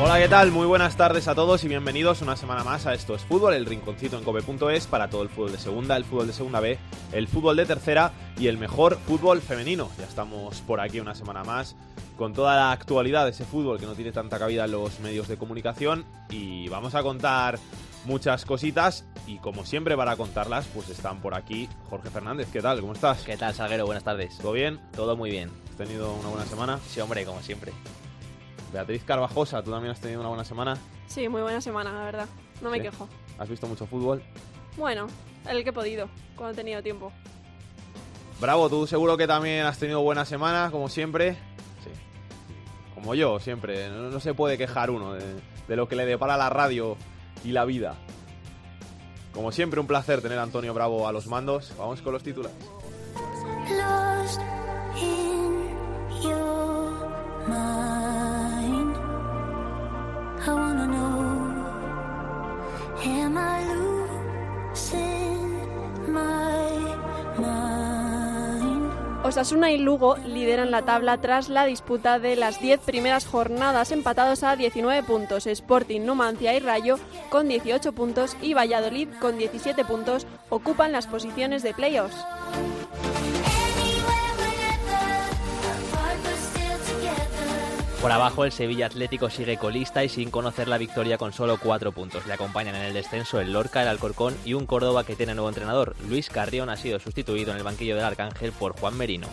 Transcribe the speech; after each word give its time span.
Hola, 0.00 0.20
¿qué 0.20 0.28
tal? 0.28 0.52
Muy 0.52 0.64
buenas 0.64 0.96
tardes 0.96 1.26
a 1.26 1.34
todos 1.34 1.64
y 1.64 1.68
bienvenidos 1.68 2.22
una 2.22 2.36
semana 2.36 2.62
más 2.62 2.86
a 2.86 2.94
Esto 2.94 3.16
es 3.16 3.22
Fútbol, 3.22 3.54
el 3.54 3.66
rinconcito 3.66 4.16
en 4.16 4.22
cope.es 4.22 4.86
para 4.86 5.10
todo 5.10 5.24
el 5.24 5.28
fútbol 5.28 5.50
de 5.50 5.58
segunda, 5.58 5.96
el 5.96 6.04
fútbol 6.04 6.28
de 6.28 6.32
segunda 6.32 6.60
B, 6.60 6.78
el 7.10 7.26
fútbol 7.26 7.56
de 7.56 7.66
tercera 7.66 8.12
y 8.38 8.46
el 8.46 8.58
mejor 8.58 8.96
fútbol 8.96 9.42
femenino. 9.42 9.90
Ya 9.98 10.04
estamos 10.04 10.60
por 10.60 10.80
aquí 10.80 11.00
una 11.00 11.16
semana 11.16 11.42
más 11.42 11.74
con 12.16 12.32
toda 12.32 12.54
la 12.54 12.70
actualidad 12.70 13.24
de 13.24 13.30
ese 13.30 13.44
fútbol 13.44 13.80
que 13.80 13.86
no 13.86 13.94
tiene 13.94 14.12
tanta 14.12 14.38
cabida 14.38 14.66
en 14.66 14.70
los 14.70 15.00
medios 15.00 15.26
de 15.26 15.36
comunicación 15.36 16.04
y 16.30 16.68
vamos 16.68 16.94
a 16.94 17.02
contar 17.02 17.58
muchas 18.04 18.44
cositas 18.44 19.04
y 19.26 19.38
como 19.38 19.66
siempre 19.66 19.96
para 19.96 20.14
contarlas 20.14 20.68
pues 20.72 20.90
están 20.90 21.20
por 21.20 21.34
aquí 21.34 21.68
Jorge 21.90 22.08
Fernández. 22.08 22.46
¿Qué 22.52 22.62
tal? 22.62 22.80
¿Cómo 22.80 22.92
estás? 22.92 23.24
¿Qué 23.24 23.36
tal, 23.36 23.52
Salguero? 23.52 23.84
Buenas 23.84 24.04
tardes. 24.04 24.38
¿Todo 24.38 24.52
bien? 24.52 24.78
Todo 24.94 25.16
muy 25.16 25.32
bien. 25.32 25.50
¿Has 25.70 25.76
tenido 25.76 26.14
una 26.14 26.28
buena 26.28 26.46
semana? 26.46 26.78
Sí, 26.86 27.00
hombre, 27.00 27.24
como 27.24 27.42
siempre. 27.42 27.72
Beatriz 28.72 29.02
Carvajosa, 29.04 29.62
¿tú 29.62 29.70
también 29.70 29.92
has 29.92 30.00
tenido 30.00 30.20
una 30.20 30.28
buena 30.28 30.44
semana? 30.44 30.76
Sí, 31.06 31.28
muy 31.28 31.42
buena 31.42 31.60
semana, 31.60 31.92
la 31.92 32.04
verdad. 32.04 32.28
No 32.60 32.70
me 32.70 32.78
¿Sí? 32.78 32.82
quejo. 32.84 33.08
¿Has 33.38 33.48
visto 33.48 33.66
mucho 33.66 33.86
fútbol? 33.86 34.22
Bueno, 34.76 35.06
el 35.48 35.62
que 35.64 35.70
he 35.70 35.72
podido, 35.72 36.08
cuando 36.36 36.52
he 36.52 36.56
tenido 36.56 36.82
tiempo. 36.82 37.12
Bravo, 38.40 38.68
tú 38.68 38.86
seguro 38.86 39.16
que 39.16 39.26
también 39.26 39.64
has 39.66 39.78
tenido 39.78 40.00
buena 40.02 40.24
semana, 40.24 40.70
como 40.70 40.88
siempre. 40.88 41.32
Sí. 41.82 41.90
Como 42.94 43.14
yo, 43.14 43.40
siempre. 43.40 43.88
No, 43.88 44.10
no 44.10 44.20
se 44.20 44.34
puede 44.34 44.56
quejar 44.58 44.90
uno 44.90 45.14
de, 45.14 45.24
de 45.66 45.76
lo 45.76 45.88
que 45.88 45.96
le 45.96 46.06
depara 46.06 46.36
la 46.36 46.48
radio 46.50 46.96
y 47.44 47.52
la 47.52 47.64
vida. 47.64 47.96
Como 49.32 49.50
siempre, 49.52 49.80
un 49.80 49.86
placer 49.86 50.20
tener 50.22 50.38
a 50.38 50.42
Antonio 50.42 50.72
Bravo 50.74 51.08
a 51.08 51.12
los 51.12 51.26
mandos. 51.26 51.72
Vamos 51.78 52.00
con 52.02 52.12
los 52.12 52.22
titulares. 52.22 52.56
Lost 53.70 54.40
in 55.00 56.22
your 56.22 57.08
mind. 57.48 57.97
Osasuna 69.28 69.70
y 69.70 69.76
Lugo 69.76 70.16
lideran 70.16 70.70
la 70.70 70.82
tabla 70.82 71.18
tras 71.18 71.50
la 71.50 71.66
disputa 71.66 72.18
de 72.18 72.34
las 72.34 72.62
10 72.62 72.80
primeras 72.80 73.26
jornadas 73.26 73.92
empatados 73.92 74.42
a 74.42 74.56
19 74.56 75.02
puntos. 75.02 75.46
Sporting, 75.46 76.00
Numancia 76.00 76.54
y 76.54 76.60
Rayo 76.60 76.98
con 77.28 77.46
18 77.46 77.92
puntos 77.92 78.38
y 78.40 78.54
Valladolid 78.54 79.08
con 79.20 79.36
17 79.36 79.84
puntos 79.84 80.26
ocupan 80.48 80.92
las 80.92 81.06
posiciones 81.06 81.62
de 81.62 81.74
playoffs. 81.74 82.16
Por 88.00 88.12
abajo, 88.12 88.44
el 88.44 88.52
Sevilla 88.52 88.86
Atlético 88.86 89.28
sigue 89.28 89.56
colista 89.56 90.04
y 90.04 90.08
sin 90.08 90.30
conocer 90.30 90.68
la 90.68 90.78
victoria 90.78 91.18
con 91.18 91.32
solo 91.32 91.58
cuatro 91.58 91.90
puntos. 91.90 92.26
Le 92.26 92.34
acompañan 92.34 92.76
en 92.76 92.82
el 92.82 92.94
descenso 92.94 93.40
el 93.40 93.52
Lorca, 93.52 93.82
el 93.82 93.88
Alcorcón 93.88 94.36
y 94.44 94.54
un 94.54 94.66
Córdoba 94.66 95.02
que 95.02 95.16
tiene 95.16 95.34
nuevo 95.34 95.48
entrenador. 95.48 95.96
Luis 96.08 96.28
Carrión 96.30 96.70
ha 96.70 96.76
sido 96.76 97.00
sustituido 97.00 97.50
en 97.50 97.56
el 97.56 97.64
banquillo 97.64 97.96
del 97.96 98.04
Arcángel 98.04 98.52
por 98.52 98.78
Juan 98.78 98.96
Merino. 98.96 99.26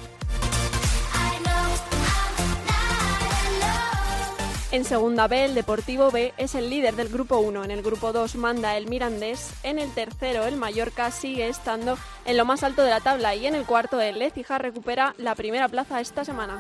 En 4.72 4.84
segunda 4.84 5.28
B, 5.28 5.46
el 5.46 5.54
Deportivo 5.54 6.10
B 6.10 6.34
es 6.36 6.56
el 6.56 6.72
líder 6.72 6.96
del 6.96 7.10
grupo 7.10 7.38
1. 7.38 7.64
En 7.64 7.72
el 7.72 7.84
grupo 7.84 8.12
2 8.12 8.36
manda 8.36 8.76
el 8.76 8.88
Mirandés. 8.88 9.54
En 9.62 9.78
el 9.78 9.94
tercero, 9.94 10.48
el 10.48 10.58
Mallorca 10.58 11.12
sigue 11.12 11.48
estando 11.48 12.00
en 12.26 12.36
lo 12.36 12.46
más 12.46 12.64
alto 12.64 12.82
de 12.82 12.90
la 12.90 13.00
tabla. 13.00 13.36
Y 13.36 13.46
en 13.46 13.54
el 13.54 13.66
cuarto, 13.66 14.02
el 14.02 14.18
Lecija 14.18 14.58
recupera 14.58 15.14
la 15.18 15.36
primera 15.36 15.70
plaza 15.70 16.02
esta 16.02 16.26
semana. 16.26 16.60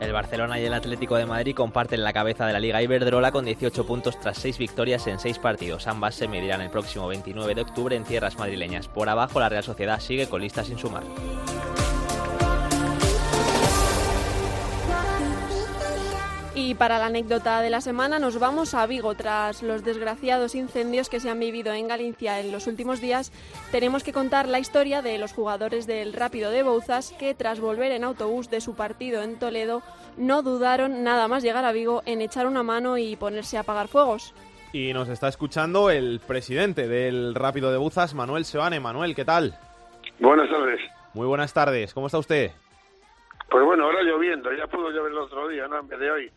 El 0.00 0.12
Barcelona 0.12 0.58
y 0.58 0.64
el 0.64 0.74
Atlético 0.74 1.16
de 1.16 1.26
Madrid 1.26 1.54
comparten 1.54 2.02
la 2.02 2.12
cabeza 2.12 2.46
de 2.46 2.52
la 2.52 2.58
Liga 2.58 2.82
Iberdrola 2.82 3.30
con 3.30 3.44
18 3.44 3.86
puntos 3.86 4.18
tras 4.18 4.38
6 4.38 4.58
victorias 4.58 5.06
en 5.06 5.18
6 5.18 5.38
partidos. 5.38 5.86
Ambas 5.86 6.14
se 6.14 6.26
medirán 6.26 6.60
el 6.62 6.70
próximo 6.70 7.06
29 7.06 7.54
de 7.54 7.60
octubre 7.62 7.94
en 7.94 8.04
tierras 8.04 8.38
madrileñas. 8.38 8.88
Por 8.88 9.08
abajo, 9.08 9.38
la 9.38 9.48
Real 9.48 9.62
Sociedad 9.62 10.00
sigue 10.00 10.28
colista 10.28 10.64
sin 10.64 10.78
sumar. 10.78 11.04
Y 16.70 16.76
para 16.76 17.00
la 17.00 17.06
anécdota 17.06 17.62
de 17.62 17.68
la 17.68 17.80
semana 17.80 18.20
nos 18.20 18.38
vamos 18.38 18.74
a 18.74 18.86
Vigo. 18.86 19.16
Tras 19.16 19.60
los 19.64 19.82
desgraciados 19.82 20.54
incendios 20.54 21.08
que 21.08 21.18
se 21.18 21.28
han 21.28 21.40
vivido 21.40 21.72
en 21.72 21.88
Galicia 21.88 22.38
en 22.38 22.52
los 22.52 22.68
últimos 22.68 23.00
días, 23.00 23.32
tenemos 23.72 24.04
que 24.04 24.12
contar 24.12 24.46
la 24.46 24.60
historia 24.60 25.02
de 25.02 25.18
los 25.18 25.32
jugadores 25.32 25.88
del 25.88 26.12
Rápido 26.12 26.52
de 26.52 26.62
Bouzas 26.62 27.12
que 27.18 27.34
tras 27.34 27.58
volver 27.58 27.90
en 27.90 28.04
autobús 28.04 28.50
de 28.50 28.60
su 28.60 28.76
partido 28.76 29.24
en 29.24 29.36
Toledo 29.40 29.82
no 30.16 30.42
dudaron 30.42 31.02
nada 31.02 31.26
más 31.26 31.42
llegar 31.42 31.64
a 31.64 31.72
Vigo 31.72 32.02
en 32.06 32.20
echar 32.20 32.46
una 32.46 32.62
mano 32.62 32.98
y 32.98 33.16
ponerse 33.16 33.56
a 33.56 33.62
apagar 33.62 33.88
fuegos. 33.88 34.32
Y 34.72 34.92
nos 34.92 35.08
está 35.08 35.26
escuchando 35.26 35.90
el 35.90 36.20
presidente 36.24 36.86
del 36.86 37.34
Rápido 37.34 37.72
de 37.72 37.78
Buzas, 37.78 38.14
Manuel 38.14 38.44
Sebane. 38.44 38.78
Manuel, 38.78 39.16
¿qué 39.16 39.24
tal? 39.24 39.58
Buenas 40.20 40.48
tardes. 40.48 40.80
Muy 41.14 41.26
buenas 41.26 41.52
tardes. 41.52 41.92
¿Cómo 41.92 42.06
está 42.06 42.18
usted? 42.18 42.52
Pues 43.50 43.64
bueno, 43.64 43.86
ahora 43.86 44.02
lloviendo, 44.02 44.52
ya 44.52 44.68
pudo 44.68 44.92
llover 44.92 45.10
el 45.10 45.18
otro 45.18 45.48
día, 45.48 45.66
¿no? 45.66 45.80
En 45.80 45.88
vez 45.88 45.98
de 45.98 46.10
hoy. 46.12 46.30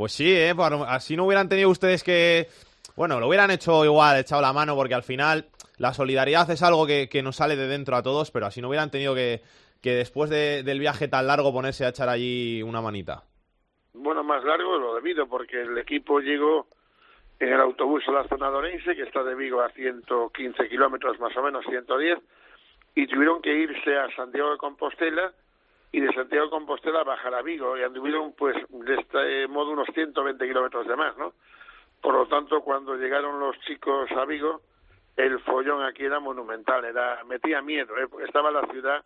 Pues 0.00 0.12
sí, 0.12 0.32
¿eh? 0.34 0.54
Así 0.86 1.14
no 1.14 1.26
hubieran 1.26 1.50
tenido 1.50 1.68
ustedes 1.68 2.02
que... 2.02 2.48
Bueno, 2.96 3.20
lo 3.20 3.28
hubieran 3.28 3.50
hecho 3.50 3.84
igual, 3.84 4.18
echado 4.18 4.40
la 4.40 4.50
mano, 4.54 4.74
porque 4.74 4.94
al 4.94 5.02
final 5.02 5.44
la 5.76 5.92
solidaridad 5.92 6.50
es 6.50 6.62
algo 6.62 6.86
que, 6.86 7.10
que 7.10 7.22
nos 7.22 7.36
sale 7.36 7.54
de 7.54 7.66
dentro 7.66 7.94
a 7.96 8.02
todos, 8.02 8.30
pero 8.30 8.46
así 8.46 8.62
no 8.62 8.68
hubieran 8.68 8.90
tenido 8.90 9.14
que, 9.14 9.42
que 9.82 9.90
después 9.90 10.30
de- 10.30 10.62
del 10.62 10.78
viaje 10.78 11.06
tan 11.08 11.26
largo 11.26 11.52
ponerse 11.52 11.84
a 11.84 11.90
echar 11.90 12.08
allí 12.08 12.62
una 12.62 12.80
manita. 12.80 13.24
Bueno, 13.92 14.24
más 14.24 14.42
largo 14.42 14.78
lo 14.78 14.94
debido, 14.94 15.28
porque 15.28 15.60
el 15.60 15.76
equipo 15.76 16.18
llegó 16.20 16.66
en 17.38 17.52
el 17.52 17.60
autobús 17.60 18.02
a 18.08 18.12
la 18.12 18.26
zona 18.26 18.48
dorense, 18.48 18.96
que 18.96 19.02
está 19.02 19.22
de 19.22 19.34
Vigo 19.34 19.60
a 19.60 19.68
115 19.68 20.66
kilómetros 20.70 21.20
más 21.20 21.36
o 21.36 21.42
menos, 21.42 21.62
110, 21.68 22.18
y 22.94 23.06
tuvieron 23.06 23.42
que 23.42 23.52
irse 23.52 23.98
a 23.98 24.08
Santiago 24.16 24.52
de 24.52 24.56
Compostela 24.56 25.30
y 25.92 26.00
de 26.00 26.12
Santiago 26.12 26.50
Compostela 26.50 27.02
bajar 27.02 27.34
a 27.34 27.42
Vigo, 27.42 27.76
y 27.76 27.82
anduvieron 27.82 28.32
pues 28.32 28.56
de 28.68 28.94
este 28.94 29.48
modo 29.48 29.72
unos 29.72 29.88
120 29.92 30.46
kilómetros 30.46 30.86
de 30.86 30.96
más, 30.96 31.16
¿no? 31.16 31.32
Por 32.00 32.14
lo 32.14 32.26
tanto, 32.28 32.62
cuando 32.62 32.96
llegaron 32.96 33.40
los 33.40 33.58
chicos 33.60 34.10
a 34.12 34.24
Vigo, 34.24 34.60
el 35.16 35.38
follón 35.40 35.82
aquí 35.82 36.04
era 36.04 36.20
monumental, 36.20 36.84
era 36.84 37.22
metía 37.24 37.60
miedo, 37.60 37.96
¿eh? 37.98 38.08
estaba 38.26 38.50
la 38.50 38.66
ciudad 38.68 39.04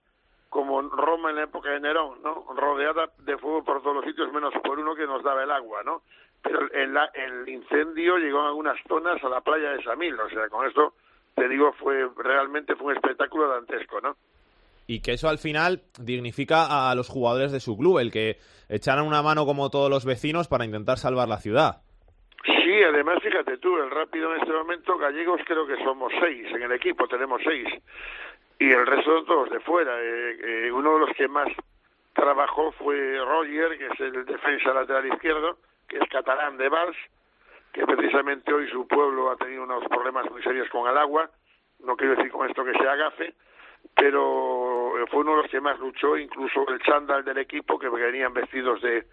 como 0.48 0.80
Roma 0.82 1.30
en 1.30 1.36
la 1.36 1.42
época 1.44 1.70
de 1.70 1.80
Nerón, 1.80 2.22
¿no? 2.22 2.46
Rodeada 2.54 3.10
de 3.18 3.36
fuego 3.38 3.64
por 3.64 3.82
todos 3.82 3.96
los 3.96 4.04
sitios, 4.04 4.32
menos 4.32 4.54
por 4.62 4.78
uno 4.78 4.94
que 4.94 5.06
nos 5.06 5.22
daba 5.24 5.42
el 5.42 5.50
agua, 5.50 5.82
¿no? 5.82 6.02
Pero 6.42 6.70
el, 6.70 6.96
el 7.14 7.48
incendio 7.48 8.18
llegó 8.18 8.40
en 8.40 8.46
algunas 8.46 8.78
zonas 8.86 9.22
a 9.24 9.28
la 9.28 9.40
playa 9.40 9.70
de 9.70 9.82
Samil, 9.82 10.20
o 10.20 10.28
sea, 10.28 10.48
con 10.50 10.66
esto 10.66 10.94
te 11.34 11.48
digo, 11.48 11.72
fue 11.72 12.08
realmente 12.16 12.76
fue 12.76 12.92
un 12.92 12.96
espectáculo 12.96 13.48
dantesco, 13.48 14.00
¿no? 14.00 14.16
Y 14.86 15.00
que 15.00 15.12
eso 15.12 15.28
al 15.28 15.38
final 15.38 15.82
dignifica 15.98 16.90
a 16.90 16.94
los 16.94 17.08
jugadores 17.08 17.52
de 17.52 17.60
su 17.60 17.76
club, 17.76 17.98
el 17.98 18.10
que 18.12 18.36
echaran 18.68 19.06
una 19.06 19.22
mano 19.22 19.46
como 19.46 19.70
todos 19.70 19.90
los 19.90 20.04
vecinos 20.04 20.48
para 20.48 20.64
intentar 20.64 20.98
salvar 20.98 21.28
la 21.28 21.38
ciudad. 21.38 21.82
Sí, 22.44 22.82
además, 22.82 23.22
fíjate 23.22 23.56
tú, 23.58 23.76
el 23.78 23.90
rápido 23.90 24.34
en 24.34 24.40
este 24.40 24.52
momento, 24.52 24.98
gallegos 24.98 25.40
creo 25.46 25.66
que 25.66 25.82
somos 25.82 26.12
seis 26.20 26.46
en 26.54 26.62
el 26.62 26.72
equipo, 26.72 27.08
tenemos 27.08 27.40
seis. 27.42 27.66
Y 28.58 28.70
el 28.70 28.86
resto 28.86 29.24
todos 29.24 29.50
de 29.50 29.60
fuera. 29.60 29.92
Eh, 30.00 30.66
eh, 30.66 30.72
uno 30.72 30.94
de 30.94 31.00
los 31.00 31.16
que 31.16 31.28
más 31.28 31.48
trabajó 32.12 32.72
fue 32.72 33.18
Roger, 33.18 33.76
que 33.76 33.86
es 33.86 34.00
el 34.00 34.24
defensa 34.24 34.72
lateral 34.72 35.06
izquierdo, 35.06 35.58
que 35.88 35.98
es 35.98 36.08
catalán 36.08 36.56
de 36.56 36.68
Vals, 36.68 36.96
que 37.72 37.84
precisamente 37.84 38.52
hoy 38.52 38.70
su 38.70 38.86
pueblo 38.86 39.30
ha 39.30 39.36
tenido 39.36 39.64
unos 39.64 39.84
problemas 39.88 40.30
muy 40.30 40.42
serios 40.42 40.68
con 40.70 40.88
el 40.88 40.96
agua. 40.96 41.28
No 41.80 41.96
quiero 41.96 42.14
decir 42.14 42.30
con 42.30 42.48
esto 42.48 42.64
que 42.64 42.72
sea 42.72 42.94
gafe, 42.94 43.34
pero 43.96 44.63
fue 45.06 45.20
uno 45.20 45.36
de 45.36 45.42
los 45.42 45.50
que 45.50 45.60
más 45.60 45.78
luchó, 45.78 46.16
incluso 46.16 46.66
el 46.68 46.80
chándal 46.80 47.24
del 47.24 47.38
equipo, 47.38 47.78
que 47.78 47.88
venían 47.88 48.32
vestidos 48.34 48.80
de, 48.82 49.06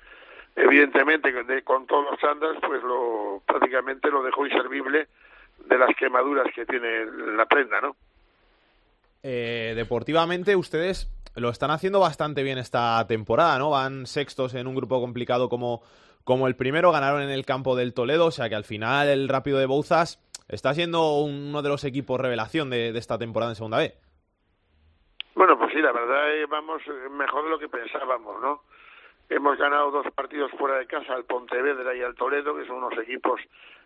evidentemente 0.56 1.32
de- 1.32 1.64
con 1.64 1.86
todos 1.88 2.06
los 2.12 2.20
chándals, 2.20 2.60
pues 2.66 2.82
lo 2.84 3.42
prácticamente 3.46 4.10
lo 4.10 4.24
dejó 4.24 4.46
inservible 4.46 5.08
de 5.66 5.78
las 5.78 5.96
quemaduras 5.96 6.48
que 6.56 6.66
tiene 6.66 7.06
la 7.36 7.46
prenda, 7.46 7.80
¿no? 7.82 7.96
Eh, 9.24 9.74
deportivamente, 9.76 10.56
ustedes 10.56 11.10
lo 11.36 11.50
están 11.50 11.72
haciendo 11.72 12.00
bastante 12.00 12.44
bien 12.44 12.58
esta 12.58 13.06
temporada, 13.08 13.58
¿no? 13.60 13.70
Van 13.70 14.06
sextos 14.08 14.54
en 14.56 14.68
un 14.68 14.76
grupo 14.76 15.00
complicado 15.00 15.48
como, 15.48 15.82
como 16.24 16.48
el 16.48 16.56
primero, 16.56 16.92
ganaron 16.92 17.22
en 17.22 17.30
el 17.30 17.46
campo 17.46 17.76
del 17.76 17.94
Toledo, 17.94 18.26
o 18.26 18.32
sea 18.32 18.50
que 18.50 18.56
al 18.56 18.64
final 18.64 19.08
el 19.08 19.30
Rápido 19.30 19.60
de 19.60 19.68
Bouzas 19.68 20.20
está 20.50 20.74
siendo 20.74 21.20
uno 21.22 21.62
de 21.62 21.70
los 21.70 21.84
equipos 21.84 22.20
revelación 22.20 22.70
de, 22.70 22.92
de 22.92 23.00
esta 23.00 23.18
temporada 23.18 23.52
en 23.52 23.56
Segunda 23.56 23.78
B. 23.78 23.94
Sí, 25.72 25.82
la 25.82 25.94
verdad 25.94 26.36
eh, 26.36 26.46
vamos 26.48 26.82
eh, 26.86 27.10
mejor 27.10 27.46
de 27.46 27.50
lo 27.50 27.60
que 27.60 27.70
pensábamos, 27.70 28.42
¿no? 28.42 28.64
Hemos 29.30 29.58
ganado 29.58 29.90
dos 29.92 30.06
partidos 30.14 30.52
fuera 30.52 30.78
de 30.78 30.86
casa, 30.86 31.14
al 31.14 31.24
Pontevedra 31.24 31.96
y 31.96 32.02
al 32.02 32.16
Toledo, 32.16 32.58
que 32.58 32.66
son 32.66 32.84
unos 32.84 32.98
equipos 33.00 33.40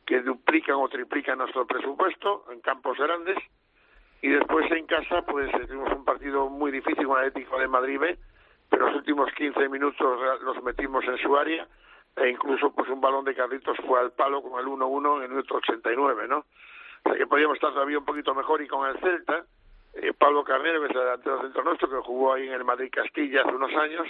que 0.04 0.22
duplican 0.22 0.76
o 0.78 0.90
triplican 0.90 1.38
nuestro 1.38 1.68
presupuesto 1.68 2.46
en 2.52 2.62
campos 2.62 2.98
grandes. 2.98 3.38
Y 4.24 4.30
después 4.30 4.72
en 4.72 4.88
casa, 4.88 5.22
pues 5.22 5.54
eh, 5.54 5.68
tuvimos 5.68 5.92
un 5.92 6.04
partido 6.04 6.50
muy 6.50 6.72
difícil 6.72 7.06
con 7.06 7.20
el 7.20 7.28
Atlético 7.28 7.60
de 7.60 7.68
Madrid 7.68 8.00
B, 8.00 8.18
pero 8.70 8.88
los 8.88 8.96
últimos 8.96 9.32
15 9.34 9.70
minutos 9.70 10.20
los 10.42 10.64
metimos 10.64 11.06
en 11.06 11.18
su 11.20 11.38
área 11.38 11.68
e 12.16 12.30
incluso 12.30 12.74
pues 12.74 12.90
un 12.90 13.02
balón 13.02 13.26
de 13.26 13.36
Carlitos 13.36 13.78
fue 13.86 14.00
al 14.00 14.14
palo 14.14 14.42
con 14.42 14.60
el 14.60 14.66
1-1 14.66 15.18
en 15.18 15.24
el 15.24 15.30
minuto 15.30 15.56
89, 15.56 16.28
¿no? 16.30 16.46
O 17.04 17.10
sea 17.10 17.18
que 17.18 17.28
podíamos 17.28 17.56
estar 17.56 17.74
todavía 17.74 18.00
un 18.00 18.06
poquito 18.06 18.34
mejor 18.34 18.62
y 18.62 18.68
con 18.68 18.88
el 18.90 18.98
Celta, 19.00 19.46
eh, 19.96 20.14
Pablo 20.18 20.44
Carnero, 20.44 20.80
que 20.82 20.88
es 20.88 20.92
el 20.96 21.00
delantero 21.02 21.42
centro 21.42 21.64
nuestro, 21.64 21.90
que 21.90 21.98
jugó 21.98 22.34
ahí 22.34 22.48
en 22.48 22.54
el 22.54 22.64
Madrid 22.64 22.90
Castilla 22.92 23.42
hace 23.42 23.54
unos 23.56 23.74
años, 23.76 24.08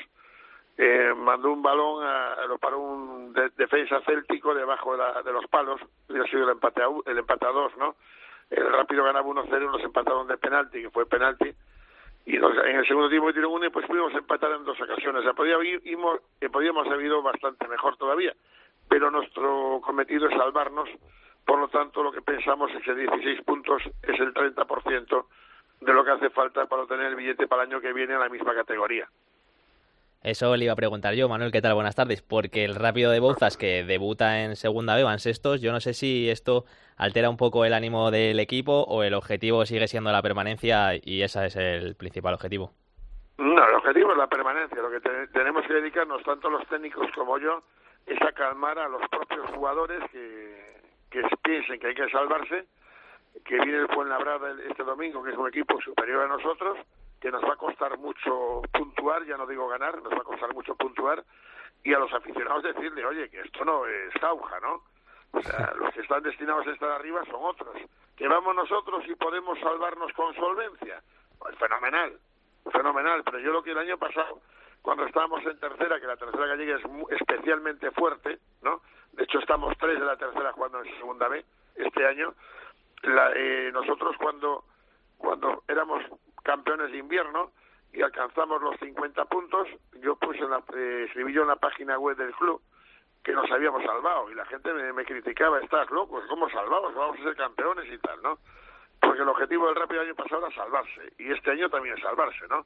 eh, 0.77 1.13
mandó 1.15 1.51
un 1.51 1.61
balón, 1.61 2.03
a, 2.05 2.45
lo 2.47 2.57
paró 2.57 2.79
un 2.79 3.31
de- 3.33 3.49
defensa 3.55 4.01
céltico 4.01 4.53
debajo 4.53 4.91
de, 4.91 4.97
la- 4.97 5.21
de 5.21 5.31
los 5.31 5.45
palos, 5.47 5.79
hubiera 6.09 6.27
sido 6.27 6.43
el 6.43 6.49
empate 6.51 6.81
a, 6.83 6.87
el 7.05 7.17
empate 7.17 7.45
dos, 7.47 7.75
¿no? 7.77 7.95
El 8.49 8.69
rápido 8.71 9.03
ganaba 9.03 9.25
1-0 9.27 9.63
y 9.63 9.67
nos 9.67 9.81
empataron 9.83 10.27
de 10.27 10.37
penalti, 10.37 10.81
que 10.81 10.89
fue 10.89 11.05
penalti, 11.05 11.51
y 12.25 12.37
nos- 12.37 12.57
en 12.57 12.75
el 12.77 12.87
segundo 12.87 13.09
tiempo 13.09 13.31
tiraron 13.31 13.53
uno 13.53 13.65
y 13.65 13.69
pues 13.69 13.85
pudimos 13.87 14.13
empatar 14.13 14.51
en 14.51 14.65
dos 14.65 14.79
ocasiones. 14.81 15.21
O 15.21 15.23
sea, 15.23 15.31
eh, 16.41 16.49
podíamos 16.49 16.87
haber 16.87 17.05
ido 17.05 17.21
bastante 17.21 17.67
mejor 17.67 17.95
todavía, 17.97 18.33
pero 18.89 19.09
nuestro 19.11 19.79
cometido 19.83 20.27
es 20.27 20.35
salvarnos, 20.37 20.89
por 21.45 21.59
lo 21.59 21.67
tanto 21.69 22.03
lo 22.03 22.11
que 22.11 22.21
pensamos 22.21 22.71
es 22.73 22.83
que 22.83 22.95
16 22.95 23.41
puntos 23.43 23.81
es 24.03 24.19
el 24.19 24.33
30% 24.33 25.27
de 25.85 25.93
lo 25.93 26.03
que 26.03 26.11
hace 26.11 26.29
falta 26.29 26.65
para 26.65 26.83
obtener 26.83 27.07
el 27.07 27.15
billete 27.15 27.47
para 27.47 27.63
el 27.63 27.69
año 27.71 27.81
que 27.81 27.93
viene 27.93 28.13
en 28.13 28.19
la 28.19 28.29
misma 28.29 28.53
categoría. 28.55 29.07
Eso 30.23 30.55
le 30.55 30.63
iba 30.65 30.73
a 30.73 30.75
preguntar 30.75 31.13
yo, 31.13 31.29
Manuel, 31.29 31.51
¿qué 31.51 31.61
tal? 31.61 31.75
Buenas 31.75 31.93
tardes. 31.95 32.23
Porque 32.23 32.65
el 32.65 32.73
Rápido 32.73 33.11
de 33.11 33.19
Bouzas, 33.19 33.57
que 33.57 33.83
debuta 33.83 34.41
en 34.41 34.55
Segunda 34.55 34.95
B, 34.95 35.03
van 35.03 35.19
sextos, 35.19 35.61
yo 35.61 35.71
no 35.71 35.79
sé 35.79 35.93
si 35.93 36.29
esto 36.31 36.65
altera 36.97 37.29
un 37.29 37.37
poco 37.37 37.63
el 37.63 37.73
ánimo 37.75 38.09
del 38.09 38.39
equipo 38.39 38.85
o 38.87 39.03
el 39.03 39.13
objetivo 39.13 39.65
sigue 39.67 39.87
siendo 39.87 40.11
la 40.11 40.23
permanencia 40.23 40.95
y 40.95 41.21
ese 41.21 41.45
es 41.45 41.55
el 41.55 41.95
principal 41.95 42.33
objetivo. 42.33 42.71
No, 43.37 43.67
el 43.67 43.75
objetivo 43.75 44.13
es 44.13 44.17
la 44.17 44.27
permanencia. 44.27 44.81
Lo 44.81 44.89
que 44.89 44.99
te- 44.99 45.27
tenemos 45.27 45.63
que 45.67 45.73
dedicarnos, 45.73 46.23
tanto 46.23 46.49
los 46.49 46.65
técnicos 46.69 47.05
como 47.13 47.37
yo, 47.37 47.61
es 48.07 48.19
a 48.23 48.31
calmar 48.31 48.79
a 48.79 48.87
los 48.87 49.01
propios 49.09 49.47
jugadores 49.51 49.99
que, 50.11 50.81
que 51.11 51.21
piensen 51.43 51.79
que 51.79 51.87
hay 51.87 51.95
que 51.95 52.09
salvarse, 52.09 52.65
que 53.43 53.55
viene 53.55 53.77
el 53.77 53.87
Fuenlabrada 53.87 54.55
este 54.69 54.83
domingo, 54.83 55.23
que 55.23 55.31
es 55.31 55.37
un 55.37 55.47
equipo 55.47 55.79
superior 55.81 56.23
a 56.23 56.27
nosotros, 56.27 56.77
que 57.19 57.31
nos 57.31 57.43
va 57.43 57.53
a 57.53 57.57
costar 57.57 57.97
mucho 57.97 58.61
puntuar, 58.71 59.25
ya 59.25 59.37
no 59.37 59.47
digo 59.47 59.67
ganar, 59.67 60.01
nos 60.01 60.13
va 60.13 60.19
a 60.19 60.23
costar 60.23 60.53
mucho 60.53 60.75
puntuar, 60.75 61.23
y 61.83 61.93
a 61.93 61.99
los 61.99 62.11
aficionados 62.13 62.63
decirle, 62.63 63.05
oye, 63.05 63.29
que 63.29 63.41
esto 63.41 63.63
no 63.65 63.85
es 63.85 64.13
jauja, 64.19 64.59
¿no? 64.59 64.83
O 65.31 65.41
sea, 65.41 65.73
los 65.79 65.93
que 65.93 66.01
están 66.01 66.23
destinados 66.23 66.65
a 66.67 66.71
estar 66.71 66.89
arriba 66.91 67.23
son 67.25 67.41
otros. 67.43 67.75
Que 68.15 68.27
vamos 68.27 68.55
nosotros 68.55 69.03
y 69.07 69.15
podemos 69.15 69.59
salvarnos 69.59 70.11
con 70.13 70.33
solvencia. 70.35 71.01
Pues 71.37 71.55
fenomenal, 71.57 72.17
fenomenal. 72.71 73.23
Pero 73.23 73.39
yo 73.39 73.51
lo 73.51 73.61
que 73.61 73.71
el 73.71 73.77
año 73.77 73.97
pasado, 73.97 74.39
cuando 74.81 75.05
estábamos 75.05 75.45
en 75.45 75.59
tercera, 75.59 75.99
que 75.99 76.07
la 76.07 76.17
tercera 76.17 76.47
gallega 76.47 76.77
es 76.77 76.83
especialmente 77.19 77.91
fuerte, 77.91 78.39
¿no? 78.61 78.81
De 79.11 79.23
hecho, 79.23 79.39
estamos 79.39 79.77
tres 79.77 79.99
de 79.99 80.05
la 80.05 80.17
tercera 80.17 80.53
jugando 80.53 80.83
en 80.83 80.97
segunda 80.97 81.27
B 81.27 81.43
este 81.75 82.05
año. 82.07 82.33
La, 83.05 83.31
eh, 83.35 83.71
nosotros 83.73 84.15
cuando 84.17 84.63
cuando 85.17 85.63
éramos 85.67 86.03
campeones 86.43 86.91
de 86.91 86.97
invierno 86.97 87.51
y 87.93 88.01
alcanzamos 88.01 88.61
los 88.61 88.77
50 88.79 89.25
puntos, 89.25 89.67
yo 90.01 90.15
puse 90.17 90.39
en 90.39 90.49
la, 90.49 90.61
eh, 90.75 91.05
escribí 91.07 91.33
yo 91.33 91.43
en 91.43 91.47
la 91.47 91.55
página 91.55 91.97
web 91.97 92.17
del 92.17 92.33
club 92.33 92.61
que 93.23 93.33
nos 93.33 93.49
habíamos 93.49 93.83
salvado 93.83 94.29
y 94.29 94.35
la 94.35 94.45
gente 94.45 94.71
me, 94.71 94.93
me 94.93 95.05
criticaba, 95.05 95.59
estás 95.59 95.89
loco, 95.89 96.21
¿cómo 96.29 96.49
salvados? 96.49 96.93
Vamos 96.93 97.19
a 97.19 97.23
ser 97.23 97.35
campeones 97.35 97.91
y 97.91 97.97
tal, 97.97 98.21
¿no? 98.21 98.37
Porque 98.99 99.23
el 99.23 99.29
objetivo 99.29 99.65
del 99.67 99.75
Rápido 99.75 100.01
año 100.01 100.15
pasado 100.15 100.45
era 100.45 100.55
salvarse 100.55 101.13
y 101.17 101.31
este 101.31 101.51
año 101.51 101.69
también 101.69 101.95
es 101.95 102.03
salvarse, 102.03 102.47
¿no? 102.47 102.65